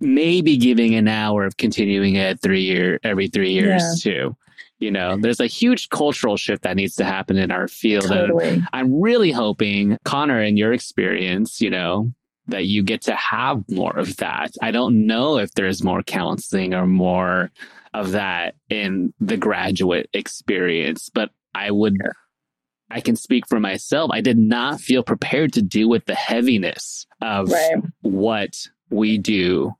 maybe 0.00 0.56
giving 0.56 0.94
an 0.94 1.08
hour 1.08 1.44
of 1.44 1.56
continuing 1.56 2.16
ed 2.16 2.40
three 2.40 2.62
year 2.62 3.00
every 3.02 3.28
three 3.28 3.52
years 3.52 4.00
too 4.02 4.36
you 4.80 4.90
know? 4.90 5.16
There's 5.18 5.40
a 5.40 5.46
huge 5.46 5.88
cultural 5.88 6.36
shift 6.36 6.62
that 6.62 6.76
needs 6.76 6.94
to 6.96 7.04
happen 7.04 7.36
in 7.36 7.50
our 7.50 7.68
field 7.68 8.04
and 8.04 8.28
Totally. 8.28 8.62
I'm 8.72 9.00
really 9.00 9.32
hoping, 9.32 9.98
Connor, 10.04 10.40
in 10.42 10.56
your 10.56 10.72
experience, 10.72 11.60
you 11.60 11.70
know, 11.70 12.12
that 12.48 12.66
you 12.66 12.82
get 12.82 13.02
to 13.02 13.14
have 13.14 13.62
more 13.70 13.96
of 13.96 14.16
that. 14.16 14.50
I 14.62 14.70
don't 14.70 15.06
know 15.06 15.38
if 15.38 15.52
there's 15.52 15.84
more 15.84 16.02
counseling 16.02 16.74
or 16.74 16.86
more 16.86 17.50
of 17.94 18.12
that 18.12 18.54
in 18.68 19.12
the 19.20 19.36
graduate 19.36 20.08
experience, 20.12 21.10
but 21.12 21.30
I 21.54 21.70
would, 21.70 21.96
I 22.90 23.00
can 23.00 23.16
speak 23.16 23.46
for 23.48 23.60
myself. 23.60 24.10
I 24.12 24.20
did 24.20 24.38
not 24.38 24.80
feel 24.80 25.02
prepared 25.02 25.52
to 25.54 25.62
deal 25.62 25.88
with 25.88 26.04
the 26.06 26.14
heaviness 26.14 27.06
of 27.22 27.50
Right. 27.50 27.76
what 28.02 28.54
we 28.90 29.18
do 29.18 29.72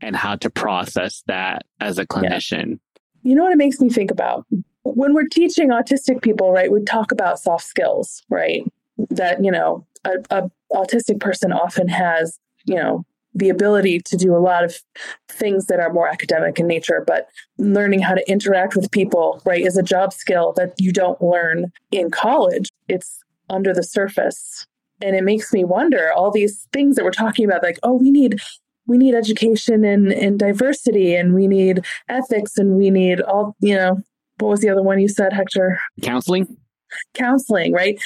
and 0.00 0.14
how 0.16 0.36
to 0.36 0.50
process 0.50 1.22
that 1.26 1.64
as 1.80 1.98
a 1.98 2.06
clinician. 2.06 2.78
You 3.22 3.34
know 3.34 3.44
what 3.44 3.52
it 3.52 3.58
makes 3.58 3.80
me 3.80 3.90
think 3.90 4.10
about? 4.10 4.46
When 4.82 5.12
we're 5.14 5.28
teaching 5.28 5.68
autistic 5.68 6.22
people, 6.22 6.52
right, 6.52 6.72
we 6.72 6.82
talk 6.84 7.12
about 7.12 7.38
soft 7.38 7.64
skills, 7.64 8.22
right? 8.30 8.62
That, 9.10 9.44
you 9.44 9.50
know, 9.50 9.86
a, 10.04 10.12
a 10.30 10.50
autistic 10.72 11.20
person 11.20 11.52
often 11.52 11.88
has, 11.88 12.38
you 12.64 12.76
know, 12.76 13.04
the 13.34 13.48
ability 13.48 14.00
to 14.00 14.16
do 14.16 14.34
a 14.34 14.38
lot 14.38 14.64
of 14.64 14.76
things 15.28 15.66
that 15.66 15.78
are 15.78 15.92
more 15.92 16.08
academic 16.08 16.58
in 16.58 16.66
nature, 16.66 17.04
but 17.06 17.28
learning 17.58 18.00
how 18.00 18.14
to 18.14 18.28
interact 18.28 18.74
with 18.74 18.90
people, 18.90 19.40
right, 19.44 19.64
is 19.64 19.76
a 19.76 19.82
job 19.82 20.12
skill 20.12 20.52
that 20.56 20.74
you 20.78 20.92
don't 20.92 21.20
learn 21.22 21.72
in 21.92 22.10
college. 22.10 22.68
It's 22.88 23.22
under 23.48 23.72
the 23.72 23.82
surface. 23.82 24.66
And 25.00 25.16
it 25.16 25.24
makes 25.24 25.52
me 25.52 25.64
wonder 25.64 26.12
all 26.12 26.30
these 26.30 26.66
things 26.72 26.96
that 26.96 27.04
we're 27.04 27.12
talking 27.12 27.44
about, 27.44 27.62
like, 27.62 27.78
oh, 27.82 27.94
we 27.94 28.10
need 28.10 28.40
we 28.86 28.98
need 28.98 29.14
education 29.14 29.84
and, 29.84 30.12
and 30.12 30.38
diversity 30.38 31.14
and 31.14 31.32
we 31.32 31.46
need 31.46 31.84
ethics 32.08 32.58
and 32.58 32.76
we 32.76 32.90
need 32.90 33.20
all 33.20 33.54
you 33.60 33.74
know 33.74 34.00
what 34.38 34.48
was 34.48 34.60
the 34.60 34.68
other 34.68 34.82
one 34.82 34.98
you 34.98 35.06
said 35.06 35.32
hector 35.32 35.78
Counseling? 36.02 36.56
counseling 37.14 37.72
right 37.72 38.00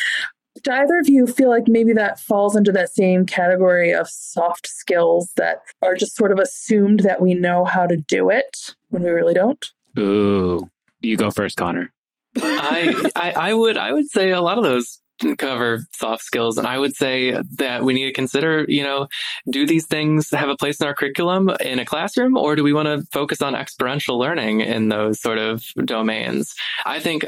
do 0.65 0.73
either 0.73 0.99
of 0.99 1.09
you 1.09 1.27
feel 1.27 1.51
like 1.51 1.69
maybe 1.69 1.93
that 1.93 2.19
falls 2.19 2.57
under 2.57 2.73
that 2.73 2.93
same 2.93 3.25
category 3.27 3.93
of 3.93 4.09
soft 4.09 4.67
skills 4.67 5.33
that 5.37 5.63
are 5.83 5.95
just 5.95 6.17
sort 6.17 6.33
of 6.33 6.39
assumed 6.39 7.01
that 7.01 7.21
we 7.21 7.35
know 7.35 7.65
how 7.65 7.87
to 7.87 7.97
do 7.97 8.31
it 8.31 8.75
when 8.91 9.03
we 9.03 9.11
really 9.11 9.35
don't 9.35 9.73
Ooh, 9.99 10.69
you 11.01 11.17
go 11.17 11.31
first, 11.31 11.57
Connor. 11.57 11.93
I, 12.37 13.11
I 13.15 13.31
I 13.33 13.55
would 13.55 13.77
I 13.77 13.93
would 13.93 14.11
say 14.11 14.31
a 14.31 14.41
lot 14.41 14.59
of 14.59 14.65
those 14.65 15.01
cover 15.39 15.87
soft 15.93 16.23
skills. 16.23 16.59
And 16.59 16.67
I 16.67 16.79
would 16.79 16.95
say 16.97 17.37
that 17.59 17.85
we 17.85 17.95
need 17.95 18.07
to 18.07 18.13
consider, 18.13 18.65
you 18.69 18.83
know, 18.83 19.07
do 19.51 19.67
these 19.67 19.87
things 19.87 20.31
have 20.31 20.49
a 20.49 20.57
place 20.57 20.81
in 20.81 20.87
our 20.87 20.95
curriculum 20.95 21.51
in 21.61 21.79
a 21.79 21.85
classroom 21.85 22.37
or 22.37 22.57
do 22.57 22.63
we 22.63 22.73
want 22.73 22.87
to 22.87 23.07
focus 23.13 23.43
on 23.43 23.55
experiential 23.55 24.19
learning 24.19 24.61
in 24.61 24.89
those 24.89 25.21
sort 25.21 25.39
of 25.39 25.65
domains? 25.85 26.55
I 26.85 27.01
think 27.01 27.25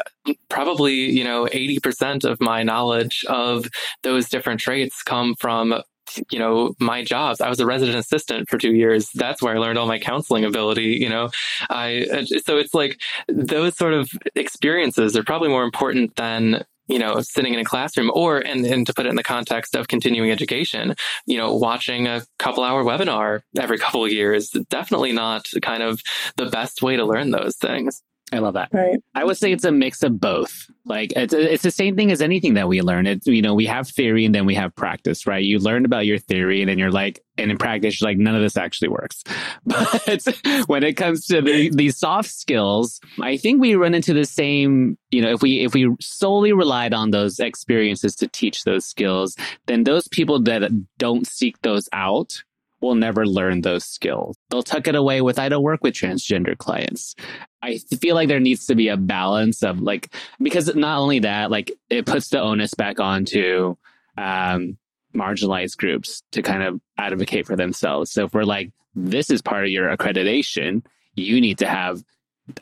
probably, 0.48 0.94
you 0.94 1.24
know, 1.24 1.46
80% 1.46 2.24
of 2.24 2.40
my 2.40 2.62
knowledge 2.62 3.24
of 3.28 3.66
those 4.02 4.28
different 4.28 4.60
traits 4.60 5.02
come 5.02 5.34
from 5.38 5.82
you 6.30 6.38
know 6.38 6.72
my 6.78 7.02
jobs. 7.02 7.40
I 7.40 7.48
was 7.48 7.58
a 7.58 7.66
resident 7.66 7.98
assistant 7.98 8.48
for 8.48 8.58
two 8.58 8.74
years. 8.74 9.08
That's 9.14 9.42
where 9.42 9.56
i 9.56 9.58
learned 9.58 9.76
all 9.76 9.88
my 9.88 9.98
counseling 9.98 10.44
ability 10.44 10.98
you 11.00 11.08
know? 11.08 11.30
I 11.68 12.06
uh, 12.12 12.24
so 12.44 12.58
it's 12.58 12.74
like 12.74 13.00
those 13.28 13.76
sort 13.76 13.92
of 13.92 14.08
experiences 14.36 15.16
are 15.16 15.24
probably 15.24 15.48
more 15.48 15.64
important 15.64 16.14
than 16.14 16.64
you 16.88 16.98
know 16.98 17.20
sitting 17.20 17.54
in 17.54 17.60
a 17.60 17.64
classroom 17.64 18.10
or 18.14 18.38
and, 18.38 18.64
and 18.64 18.86
to 18.86 18.94
put 18.94 19.06
it 19.06 19.10
in 19.10 19.16
the 19.16 19.22
context 19.22 19.74
of 19.74 19.88
continuing 19.88 20.30
education 20.30 20.94
you 21.26 21.36
know 21.36 21.54
watching 21.54 22.06
a 22.06 22.22
couple 22.38 22.64
hour 22.64 22.84
webinar 22.84 23.42
every 23.58 23.78
couple 23.78 24.04
of 24.04 24.12
years 24.12 24.50
definitely 24.70 25.12
not 25.12 25.48
kind 25.62 25.82
of 25.82 26.00
the 26.36 26.46
best 26.46 26.82
way 26.82 26.96
to 26.96 27.04
learn 27.04 27.30
those 27.30 27.56
things 27.56 28.02
I 28.32 28.38
love 28.38 28.54
that. 28.54 28.70
right 28.72 28.98
I 29.14 29.24
would 29.24 29.36
say 29.36 29.52
it's 29.52 29.64
a 29.64 29.70
mix 29.70 30.02
of 30.02 30.20
both. 30.20 30.68
Like 30.84 31.12
it's 31.14 31.32
it's 31.32 31.62
the 31.62 31.70
same 31.70 31.94
thing 31.96 32.10
as 32.10 32.20
anything 32.20 32.54
that 32.54 32.66
we 32.66 32.82
learn. 32.82 33.06
It's 33.06 33.26
you 33.26 33.40
know 33.40 33.54
we 33.54 33.66
have 33.66 33.88
theory 33.88 34.24
and 34.24 34.34
then 34.34 34.46
we 34.46 34.54
have 34.56 34.74
practice, 34.74 35.26
right? 35.26 35.42
You 35.42 35.58
learn 35.58 35.84
about 35.84 36.06
your 36.06 36.18
theory 36.18 36.60
and 36.60 36.68
then 36.68 36.78
you're 36.78 36.90
like, 36.90 37.22
and 37.38 37.50
in 37.50 37.56
practice 37.56 38.00
you're 38.00 38.08
like, 38.08 38.18
none 38.18 38.34
of 38.34 38.42
this 38.42 38.56
actually 38.56 38.88
works. 38.88 39.22
But 39.64 40.26
when 40.66 40.82
it 40.82 40.94
comes 40.94 41.26
to 41.26 41.40
the 41.40 41.70
these 41.70 41.98
soft 41.98 42.30
skills, 42.30 43.00
I 43.20 43.36
think 43.36 43.60
we 43.60 43.74
run 43.74 43.94
into 43.94 44.12
the 44.12 44.24
same. 44.24 44.98
You 45.10 45.22
know, 45.22 45.32
if 45.32 45.42
we 45.42 45.64
if 45.64 45.74
we 45.74 45.94
solely 46.00 46.52
relied 46.52 46.94
on 46.94 47.10
those 47.10 47.38
experiences 47.38 48.16
to 48.16 48.28
teach 48.28 48.64
those 48.64 48.84
skills, 48.84 49.36
then 49.66 49.84
those 49.84 50.08
people 50.08 50.40
that 50.42 50.70
don't 50.98 51.26
seek 51.26 51.60
those 51.62 51.88
out 51.92 52.42
will 52.80 52.94
never 52.94 53.26
learn 53.26 53.62
those 53.62 53.84
skills. 53.84 54.36
They'll 54.50 54.62
tuck 54.62 54.86
it 54.86 54.94
away 54.94 55.20
with 55.20 55.38
I 55.38 55.48
don't 55.48 55.62
work 55.62 55.82
with 55.82 55.94
transgender 55.94 56.56
clients. 56.56 57.14
I 57.62 57.78
feel 57.78 58.14
like 58.14 58.28
there 58.28 58.40
needs 58.40 58.66
to 58.66 58.74
be 58.74 58.88
a 58.88 58.96
balance 58.96 59.62
of 59.62 59.80
like 59.80 60.14
because 60.40 60.74
not 60.74 60.98
only 60.98 61.20
that, 61.20 61.50
like 61.50 61.72
it 61.90 62.06
puts 62.06 62.28
the 62.28 62.40
onus 62.40 62.74
back 62.74 63.00
onto 63.00 63.76
um, 64.18 64.76
marginalized 65.14 65.76
groups 65.78 66.22
to 66.32 66.42
kind 66.42 66.62
of 66.62 66.80
advocate 66.98 67.46
for 67.46 67.56
themselves. 67.56 68.12
So 68.12 68.24
if 68.26 68.34
we're 68.34 68.44
like, 68.44 68.70
this 68.94 69.30
is 69.30 69.42
part 69.42 69.64
of 69.64 69.70
your 69.70 69.94
accreditation, 69.94 70.84
you 71.14 71.40
need 71.40 71.58
to 71.58 71.66
have 71.66 72.02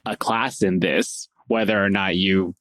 a 0.07 0.17
class 0.17 0.63
in 0.63 0.81
this, 0.81 1.29
whether 1.49 1.83
or 1.83 1.91
not 1.91 2.17
you 2.17 2.55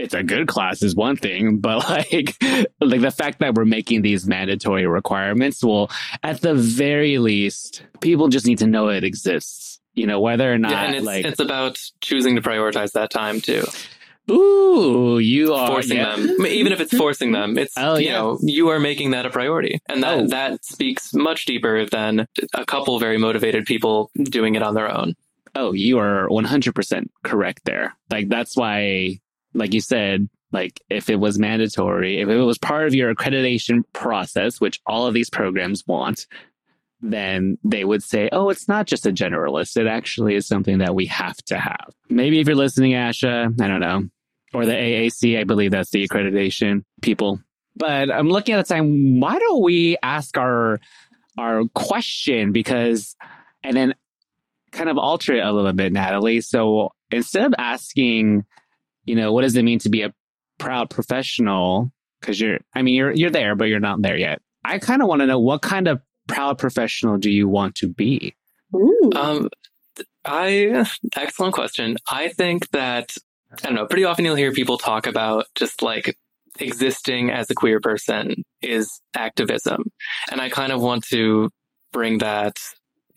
it's 0.00 0.14
a 0.14 0.22
good 0.22 0.48
class 0.48 0.82
is 0.82 0.94
one 0.94 1.16
thing, 1.16 1.58
but 1.66 1.88
like 1.88 2.36
like 2.80 3.00
the 3.00 3.10
fact 3.16 3.38
that 3.40 3.54
we're 3.54 3.64
making 3.64 4.02
these 4.02 4.26
mandatory 4.26 4.86
requirements 4.86 5.62
will 5.62 5.90
at 6.22 6.40
the 6.40 6.54
very 6.54 7.18
least 7.18 7.82
people 8.00 8.28
just 8.28 8.46
need 8.46 8.58
to 8.58 8.66
know 8.66 8.88
it 8.88 9.04
exists. 9.04 9.80
You 9.94 10.06
know, 10.06 10.20
whether 10.20 10.50
or 10.52 10.56
not 10.56 10.70
yeah, 10.70 10.82
and 10.84 10.94
it's, 10.94 11.04
like 11.06 11.24
it's 11.24 11.40
about 11.40 11.78
choosing 12.00 12.36
to 12.36 12.42
prioritize 12.42 12.92
that 12.92 13.10
time 13.10 13.40
too 13.40 13.64
Ooh, 14.30 15.18
you 15.18 15.54
are 15.54 15.66
forcing 15.66 15.96
yeah. 15.96 16.14
them. 16.16 16.30
I 16.38 16.42
mean, 16.42 16.52
even 16.52 16.72
if 16.72 16.80
it's 16.80 16.96
forcing 16.96 17.32
them, 17.32 17.58
it's 17.58 17.72
Oh, 17.76 17.96
you 17.96 18.06
yeah. 18.06 18.12
know 18.12 18.38
you 18.42 18.68
are 18.68 18.78
making 18.78 19.10
that 19.10 19.26
a 19.26 19.30
priority, 19.30 19.80
and 19.88 20.02
that 20.02 20.18
Oh. 20.18 20.26
that 20.28 20.64
speaks 20.64 21.12
much 21.14 21.46
deeper 21.46 21.86
than 21.86 22.26
a 22.54 22.64
couple 22.64 22.98
very 23.00 23.18
motivated 23.18 23.64
people 23.66 24.10
doing 24.22 24.54
it 24.54 24.62
on 24.62 24.74
their 24.74 24.88
own. 24.94 25.14
Oh, 25.56 25.72
you 25.72 25.98
are 25.98 26.28
100% 26.28 27.06
correct 27.24 27.62
there. 27.64 27.96
Like, 28.08 28.28
that's 28.28 28.56
why, 28.56 29.18
like 29.54 29.74
you 29.74 29.80
said, 29.80 30.28
like 30.52 30.80
if 30.88 31.10
it 31.10 31.16
was 31.16 31.38
mandatory, 31.38 32.20
if 32.20 32.28
it 32.28 32.36
was 32.36 32.58
part 32.58 32.86
of 32.86 32.94
your 32.94 33.14
accreditation 33.14 33.84
process, 33.92 34.60
which 34.60 34.80
all 34.86 35.06
of 35.06 35.14
these 35.14 35.30
programs 35.30 35.86
want, 35.86 36.26
then 37.00 37.56
they 37.64 37.84
would 37.84 38.02
say, 38.02 38.28
oh, 38.32 38.50
it's 38.50 38.68
not 38.68 38.86
just 38.86 39.06
a 39.06 39.12
generalist. 39.12 39.76
It 39.76 39.86
actually 39.86 40.34
is 40.34 40.46
something 40.46 40.78
that 40.78 40.94
we 40.94 41.06
have 41.06 41.36
to 41.46 41.58
have. 41.58 41.90
Maybe 42.08 42.40
if 42.40 42.46
you're 42.46 42.56
listening, 42.56 42.92
ASHA, 42.92 43.60
I 43.60 43.68
don't 43.68 43.80
know, 43.80 44.04
or 44.52 44.66
the 44.66 44.72
AAC, 44.72 45.38
I 45.38 45.44
believe 45.44 45.70
that's 45.70 45.90
the 45.90 46.06
accreditation 46.06 46.84
people. 47.00 47.40
But 47.76 48.10
I'm 48.10 48.28
looking 48.28 48.54
at 48.54 48.66
the 48.66 48.74
time. 48.74 49.20
Why 49.20 49.38
don't 49.38 49.62
we 49.62 49.96
ask 50.02 50.36
our 50.36 50.80
our 51.38 51.64
question? 51.74 52.52
Because, 52.52 53.16
and 53.62 53.76
then 53.76 53.94
kind 54.72 54.90
of 54.90 54.98
alter 54.98 55.34
it 55.34 55.44
a 55.44 55.52
little 55.52 55.72
bit, 55.72 55.92
Natalie. 55.92 56.40
So 56.40 56.92
instead 57.10 57.46
of 57.46 57.54
asking, 57.56 58.44
you 59.10 59.16
know, 59.16 59.32
what 59.32 59.42
does 59.42 59.56
it 59.56 59.64
mean 59.64 59.80
to 59.80 59.88
be 59.88 60.02
a 60.02 60.14
proud 60.58 60.88
professional? 60.88 61.90
Because 62.20 62.40
you're, 62.40 62.58
I 62.76 62.82
mean, 62.82 62.94
you're 62.94 63.10
you're 63.10 63.30
there, 63.30 63.56
but 63.56 63.64
you're 63.64 63.80
not 63.80 64.02
there 64.02 64.16
yet. 64.16 64.40
I 64.64 64.78
kind 64.78 65.02
of 65.02 65.08
want 65.08 65.20
to 65.20 65.26
know 65.26 65.40
what 65.40 65.62
kind 65.62 65.88
of 65.88 66.00
proud 66.28 66.58
professional 66.58 67.18
do 67.18 67.28
you 67.28 67.48
want 67.48 67.74
to 67.76 67.88
be? 67.88 68.36
Ooh. 68.72 69.10
Um, 69.16 69.48
I 70.24 70.86
excellent 71.16 71.54
question. 71.54 71.96
I 72.08 72.28
think 72.28 72.70
that 72.70 73.14
I 73.52 73.66
don't 73.66 73.74
know. 73.74 73.86
Pretty 73.86 74.04
often 74.04 74.24
you'll 74.24 74.36
hear 74.36 74.52
people 74.52 74.78
talk 74.78 75.08
about 75.08 75.46
just 75.56 75.82
like 75.82 76.16
existing 76.60 77.30
as 77.30 77.50
a 77.50 77.54
queer 77.54 77.80
person 77.80 78.44
is 78.62 79.00
activism, 79.16 79.90
and 80.30 80.40
I 80.40 80.50
kind 80.50 80.70
of 80.70 80.80
want 80.80 81.04
to 81.06 81.50
bring 81.92 82.18
that 82.18 82.54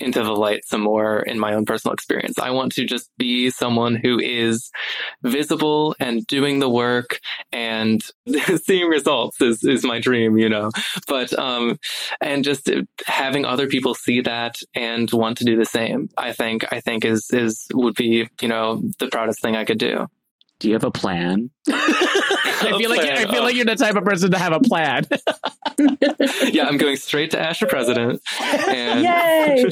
into 0.03 0.23
the 0.23 0.31
light 0.31 0.65
some 0.65 0.81
more 0.81 1.19
in 1.21 1.39
my 1.39 1.53
own 1.53 1.65
personal 1.65 1.93
experience. 1.93 2.37
I 2.39 2.51
want 2.51 2.73
to 2.73 2.85
just 2.85 3.09
be 3.17 3.49
someone 3.49 3.95
who 3.95 4.19
is 4.19 4.71
visible 5.23 5.95
and 5.99 6.25
doing 6.27 6.59
the 6.59 6.69
work 6.69 7.19
and 7.51 8.03
seeing 8.63 8.87
results 8.87 9.41
is, 9.41 9.63
is 9.63 9.83
my 9.83 9.99
dream, 9.99 10.37
you 10.37 10.49
know, 10.49 10.69
but, 11.07 11.37
um, 11.37 11.79
and 12.21 12.43
just 12.43 12.69
having 13.05 13.45
other 13.45 13.67
people 13.67 13.95
see 13.95 14.21
that 14.21 14.57
and 14.75 15.11
want 15.11 15.37
to 15.39 15.45
do 15.45 15.57
the 15.57 15.65
same, 15.65 16.09
I 16.17 16.33
think, 16.33 16.65
I 16.71 16.79
think 16.79 17.05
is, 17.05 17.29
is, 17.31 17.67
would 17.73 17.95
be, 17.95 18.29
you 18.41 18.47
know, 18.47 18.83
the 18.99 19.07
proudest 19.07 19.41
thing 19.41 19.55
I 19.55 19.65
could 19.65 19.79
do. 19.79 20.07
Do 20.63 20.69
you 20.69 20.75
have 20.75 20.85
a 20.85 20.91
plan? 20.91 21.49
I 21.69 22.73
feel 22.77 22.89
like 22.89 23.01
I 23.01 23.29
feel 23.29 23.43
like 23.43 23.53
you're 23.53 23.65
the 23.65 23.75
type 23.75 23.95
of 23.95 24.05
person 24.05 24.31
to 24.31 24.37
have 24.39 24.53
a 24.53 24.61
plan. 24.61 25.03
yeah, 26.53 26.67
I'm 26.67 26.77
going 26.77 26.95
straight 26.95 27.31
to 27.31 27.37
ASHA 27.37 27.57
for 27.59 27.65
president. 27.67 28.21
And 28.39 29.03
Yay! 29.03 29.65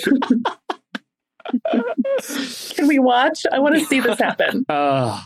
Can 2.76 2.88
we 2.88 3.00
watch? 3.00 3.46
I 3.54 3.60
want 3.60 3.76
to 3.76 3.86
see 3.86 4.02
this 4.02 4.20
happen. 4.20 4.66
Oh, 4.68 5.24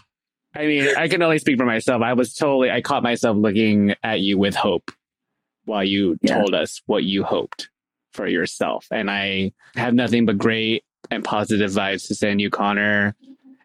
I 0.55 0.67
mean, 0.67 0.87
I 0.95 1.07
can 1.07 1.23
only 1.23 1.39
speak 1.39 1.57
for 1.57 1.65
myself. 1.65 2.03
I 2.03 2.13
was 2.13 2.35
totally, 2.35 2.69
I 2.69 2.81
caught 2.81 3.01
myself 3.01 3.35
looking 3.35 3.95
at 4.03 4.19
you 4.21 4.37
with 4.37 4.53
hope 4.53 4.91
while 5.65 5.83
you 5.83 6.15
Yeah. 6.21 6.37
told 6.37 6.53
us 6.53 6.79
what 6.85 7.05
you 7.05 7.23
hoped 7.23 7.71
for 8.13 8.27
yourself. 8.27 8.85
And 8.91 9.09
I 9.09 9.51
have 9.75 9.95
nothing 9.95 10.27
but 10.27 10.37
great 10.37 10.83
and 11.09 11.23
positive 11.23 11.71
vibes 11.71 12.05
to 12.09 12.13
send 12.15 12.39
you, 12.39 12.51
Connor, 12.51 13.15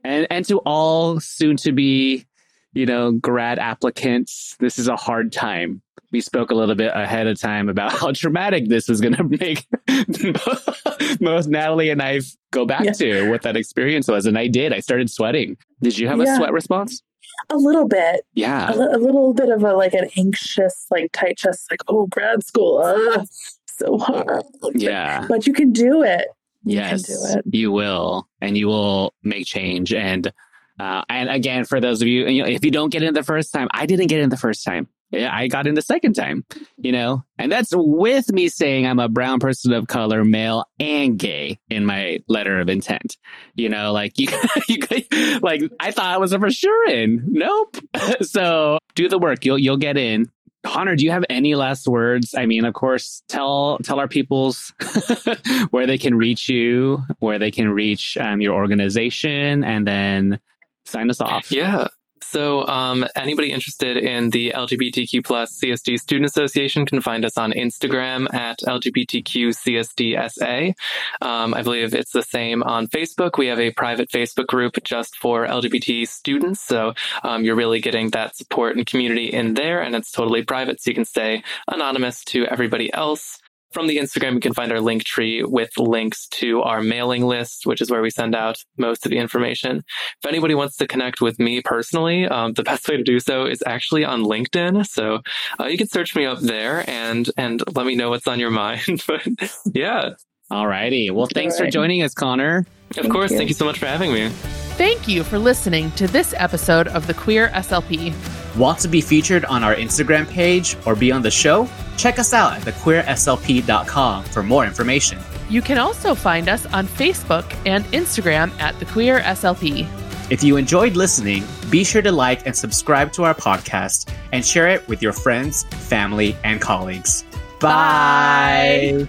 and, 0.05 0.27
and 0.31 0.45
to 0.47 0.59
all 0.61 1.21
soon 1.21 1.57
to 1.59 1.73
be, 1.73 2.27
you 2.73 2.87
know, 2.87 3.13
grad 3.13 3.59
applicants. 3.59 4.57
This 4.61 4.79
is 4.79 4.89
a 4.89 4.97
hard 4.97 5.33
time. 5.33 5.83
We 6.13 6.21
spoke 6.21 6.51
a 6.51 6.55
little 6.55 6.75
bit 6.75 6.91
ahead 6.95 7.27
of 7.29 7.39
time 7.41 7.69
about 7.69 7.93
how 7.99 8.13
traumatic 8.13 8.69
this 8.69 8.89
is 8.89 9.01
going 9.01 9.15
to 9.15 9.25
make 9.25 9.67
most 11.21 11.49
Natalie 11.49 11.91
and 11.91 12.03
I 12.03 12.21
go 12.53 12.65
back 12.67 12.85
Yeah. 12.85 12.93
to 12.93 13.31
what 13.31 13.43
that 13.43 13.57
experience 13.57 14.09
was. 14.09 14.27
And 14.27 14.39
I 14.39 14.47
did. 14.49 14.73
I 14.73 14.81
started 14.81 15.11
sweating. 15.11 15.57
Did 15.83 15.99
you 15.99 16.09
have 16.09 16.19
Yeah. 16.19 16.35
a 16.35 16.37
sweat 16.37 16.53
response? 16.53 17.03
A 17.51 17.57
little 17.57 17.87
bit, 17.87 18.23
Yeah. 18.35 18.73
a, 18.73 18.75
li- 18.77 18.93
a 18.93 18.99
little 18.99 19.33
bit 19.35 19.51
of 19.51 19.63
a 19.63 19.73
like 19.75 19.95
an 19.95 20.09
anxious, 20.17 20.87
like 20.91 21.11
tight 21.13 21.39
chest, 21.39 21.71
like 21.71 21.81
oh, 21.89 22.07
grad 22.07 22.45
school, 22.45 22.79
uh, 22.79 23.25
so 23.67 23.99
hard. 23.99 24.43
Yeah. 24.75 25.27
but 25.29 25.47
you 25.47 25.53
can 25.53 25.73
do 25.73 26.03
it. 26.03 26.27
You 26.65 26.77
yes. 26.77 27.03
do 27.03 27.39
it. 27.39 27.45
You 27.55 27.73
will. 27.73 28.29
And 28.41 28.57
you 28.57 28.69
will 28.69 29.15
make 29.23 29.47
change. 29.47 29.93
And 29.93 30.33
uh, 30.79 31.03
and 31.09 31.29
again, 31.29 31.65
for 31.65 31.81
those 31.81 32.01
of 32.01 32.09
you, 32.09 32.27
you 32.27 32.43
know, 32.43 32.49
if 32.49 32.65
you 32.65 32.71
don't 32.71 32.91
get 32.91 33.03
in 33.03 33.13
the 33.13 33.23
first 33.23 33.53
time, 33.53 33.69
I 33.71 33.85
didn't 33.87 34.07
get 34.07 34.21
in 34.21 34.31
the 34.31 34.39
first 34.39 34.65
time. 34.65 34.89
I 35.13 35.49
got 35.49 35.67
in 35.67 35.75
the 35.75 35.83
second 35.83 36.15
time, 36.15 36.45
you 36.77 36.93
know, 36.93 37.25
and 37.37 37.51
that's 37.51 37.73
with 37.75 38.33
me 38.33 38.49
saying 38.49 38.87
I'm 38.87 39.01
a 39.01 39.09
brown 39.09 39.41
person 39.41 39.73
of 39.73 39.89
color, 39.89 40.25
male 40.25 40.65
and 40.79 41.19
gay 41.19 41.59
in 41.69 41.85
my 41.85 42.21
letter 42.29 42.61
of 42.61 42.69
intent. 42.69 43.17
You 43.57 43.71
know, 43.71 43.93
like 43.93 44.13
you, 44.19 44.29
you 44.69 45.41
like 45.41 45.63
I 45.81 45.91
thought 45.91 46.15
I 46.15 46.19
was 46.19 46.33
a 46.33 46.39
for 46.39 46.51
sure 46.51 46.89
in. 46.89 47.25
Nope. 47.27 47.77
so 48.23 48.79
do 48.95 49.09
the 49.09 49.19
work. 49.19 49.45
You'll 49.45 49.59
you'll 49.59 49.79
get 49.79 49.97
in. 49.97 50.31
Connor, 50.65 50.95
do 50.95 51.05
you 51.05 51.11
have 51.11 51.25
any 51.31 51.55
last 51.55 51.89
words? 51.89 52.35
I 52.37 52.47
mean, 52.47 52.65
of 52.65 52.75
course, 52.75 53.23
tell 53.29 53.79
tell 53.83 53.99
our 53.99 54.09
peoples 54.09 54.73
where 55.71 55.87
they 55.87 55.97
can 55.97 56.15
reach 56.15 56.49
you, 56.49 57.03
where 57.19 57.39
they 57.39 57.51
can 57.51 57.71
reach 57.71 58.17
um, 58.19 58.41
your 58.41 58.55
organization, 58.55 59.65
and 59.65 59.87
then 59.87 60.39
sign 60.85 61.09
us 61.09 61.21
off. 61.21 61.51
Yeah. 61.51 61.89
So, 62.31 62.65
um, 62.69 63.05
anybody 63.17 63.51
interested 63.51 63.97
in 63.97 64.31
the 64.31 64.53
LGBTQ 64.55 65.25
plus 65.25 65.59
CSD 65.59 65.99
Student 65.99 66.27
Association 66.27 66.87
can 66.87 67.01
find 67.01 67.25
us 67.25 67.37
on 67.37 67.51
Instagram 67.51 68.33
at 68.33 68.61
LGBTQ 68.61 69.49
CSDSA. 69.49 70.73
Um, 71.21 71.53
I 71.55 71.63
believe 71.63 71.93
it's 71.93 72.13
the 72.13 72.23
same 72.23 72.63
on 72.63 72.87
Facebook. 72.87 73.37
We 73.37 73.49
have 73.49 73.59
a 73.59 73.73
private 73.73 74.11
Facebook 74.11 74.47
group 74.47 74.77
just 74.85 75.17
for 75.17 75.45
LGBT 75.45 76.07
students. 76.07 76.61
So, 76.61 76.95
um, 77.25 77.43
you're 77.43 77.57
really 77.57 77.81
getting 77.81 78.11
that 78.11 78.37
support 78.37 78.77
and 78.77 78.87
community 78.87 79.27
in 79.27 79.55
there, 79.55 79.83
and 79.83 79.97
it's 79.97 80.13
totally 80.13 80.45
private. 80.45 80.81
So 80.81 80.93
you 80.93 80.95
can 80.95 81.05
stay 81.05 81.43
anonymous 81.67 82.23
to 82.27 82.47
everybody 82.47 82.93
else. 82.93 83.40
From 83.73 83.87
the 83.87 83.99
Instagram, 83.99 84.35
you 84.35 84.41
can 84.41 84.53
find 84.55 84.73
our 84.73 84.79
Linktree 84.79 85.47
with 85.47 85.71
links 85.79 86.27
to 86.29 86.61
our 86.63 86.83
mailing 86.83 87.25
list, 87.25 87.67
which 87.67 87.81
is 87.81 87.91
where 87.91 88.03
we 88.03 88.11
send 88.11 88.35
out 88.35 88.57
most 88.77 89.07
of 89.07 89.11
the 89.11 89.19
information. 89.19 89.79
If 89.79 90.29
anybody 90.29 90.55
wants 90.55 90.77
to 90.79 90.89
connect 90.89 91.21
with 91.21 91.39
me 91.39 91.61
personally, 91.63 92.27
um, 92.27 92.53
the 92.55 92.65
best 92.65 92.89
way 92.89 92.97
to 92.97 93.03
do 93.05 93.21
so 93.21 93.47
is 93.47 93.63
actually 93.67 94.05
on 94.05 94.23
LinkedIn. 94.25 94.87
So 94.87 95.21
uh, 95.61 95.67
you 95.67 95.79
can 95.79 95.89
search 95.89 96.17
me 96.17 96.27
up 96.27 96.41
there 96.41 96.89
and 96.91 97.31
and 97.37 97.63
let 97.77 97.87
me 97.87 97.95
know 97.95 98.11
what's 98.11 98.27
on 98.27 98.41
your 98.41 98.51
mind. 98.65 99.05
but 99.07 99.27
yeah, 99.73 100.11
Alrighty. 100.51 101.13
Well, 101.13 101.29
thanks 101.33 101.57
for 101.57 101.71
joining 101.71 102.03
us, 102.03 102.13
Connor. 102.13 102.59
of 102.91 102.97
Thank 102.97 103.13
course. 103.13 103.31
you. 103.31 103.37
Thank 103.37 103.51
you 103.51 103.55
so 103.55 103.65
much 103.65 103.79
for 103.79 103.87
having 103.87 104.13
me. 104.13 104.29
Thank 104.77 105.07
you 105.07 105.23
for 105.23 105.39
listening 105.39 105.93
to 105.93 106.09
this 106.09 106.35
episode 106.37 106.89
of 106.89 107.07
the 107.07 107.15
Queer 107.15 107.49
SLP. 107.51 108.40
Want 108.57 108.79
to 108.81 108.89
be 108.89 109.01
featured 109.01 109.45
on 109.45 109.63
our 109.63 109.75
Instagram 109.75 110.29
page 110.29 110.77
or 110.87 110.95
be 110.97 111.13
on 111.13 111.23
the 111.23 111.31
show? 111.31 111.69
Check 111.97 112.19
us 112.19 112.33
out 112.33 112.55
at 112.55 112.63
thequeerslp.com 112.63 114.25
for 114.25 114.43
more 114.43 114.65
information. 114.65 115.19
You 115.49 115.63
can 115.63 115.79
also 115.79 116.15
find 116.15 116.49
us 116.49 116.67
on 116.67 116.87
Facebook 116.87 117.45
and 117.67 117.85
Instagram 117.87 118.59
at 118.61 118.79
the 118.79 118.87
Queer 118.87 119.21
SLP. 119.21 119.87
If 120.31 120.45
you 120.45 120.57
enjoyed 120.57 120.95
listening, 120.95 121.45
be 121.71 121.83
sure 121.83 122.03
to 122.03 122.13
like 122.13 122.47
and 122.47 122.57
subscribe 122.57 123.13
to 123.15 123.25
our 123.25 123.35
podcast 123.35 124.13
and 124.33 124.47
share 124.47 124.69
it 124.69 124.87
with 124.87 125.03
your 125.03 125.13
friends, 125.13 125.65
family, 125.65 126.37
and 126.45 126.61
colleagues. 126.61 127.25
Bye. 127.61 129.09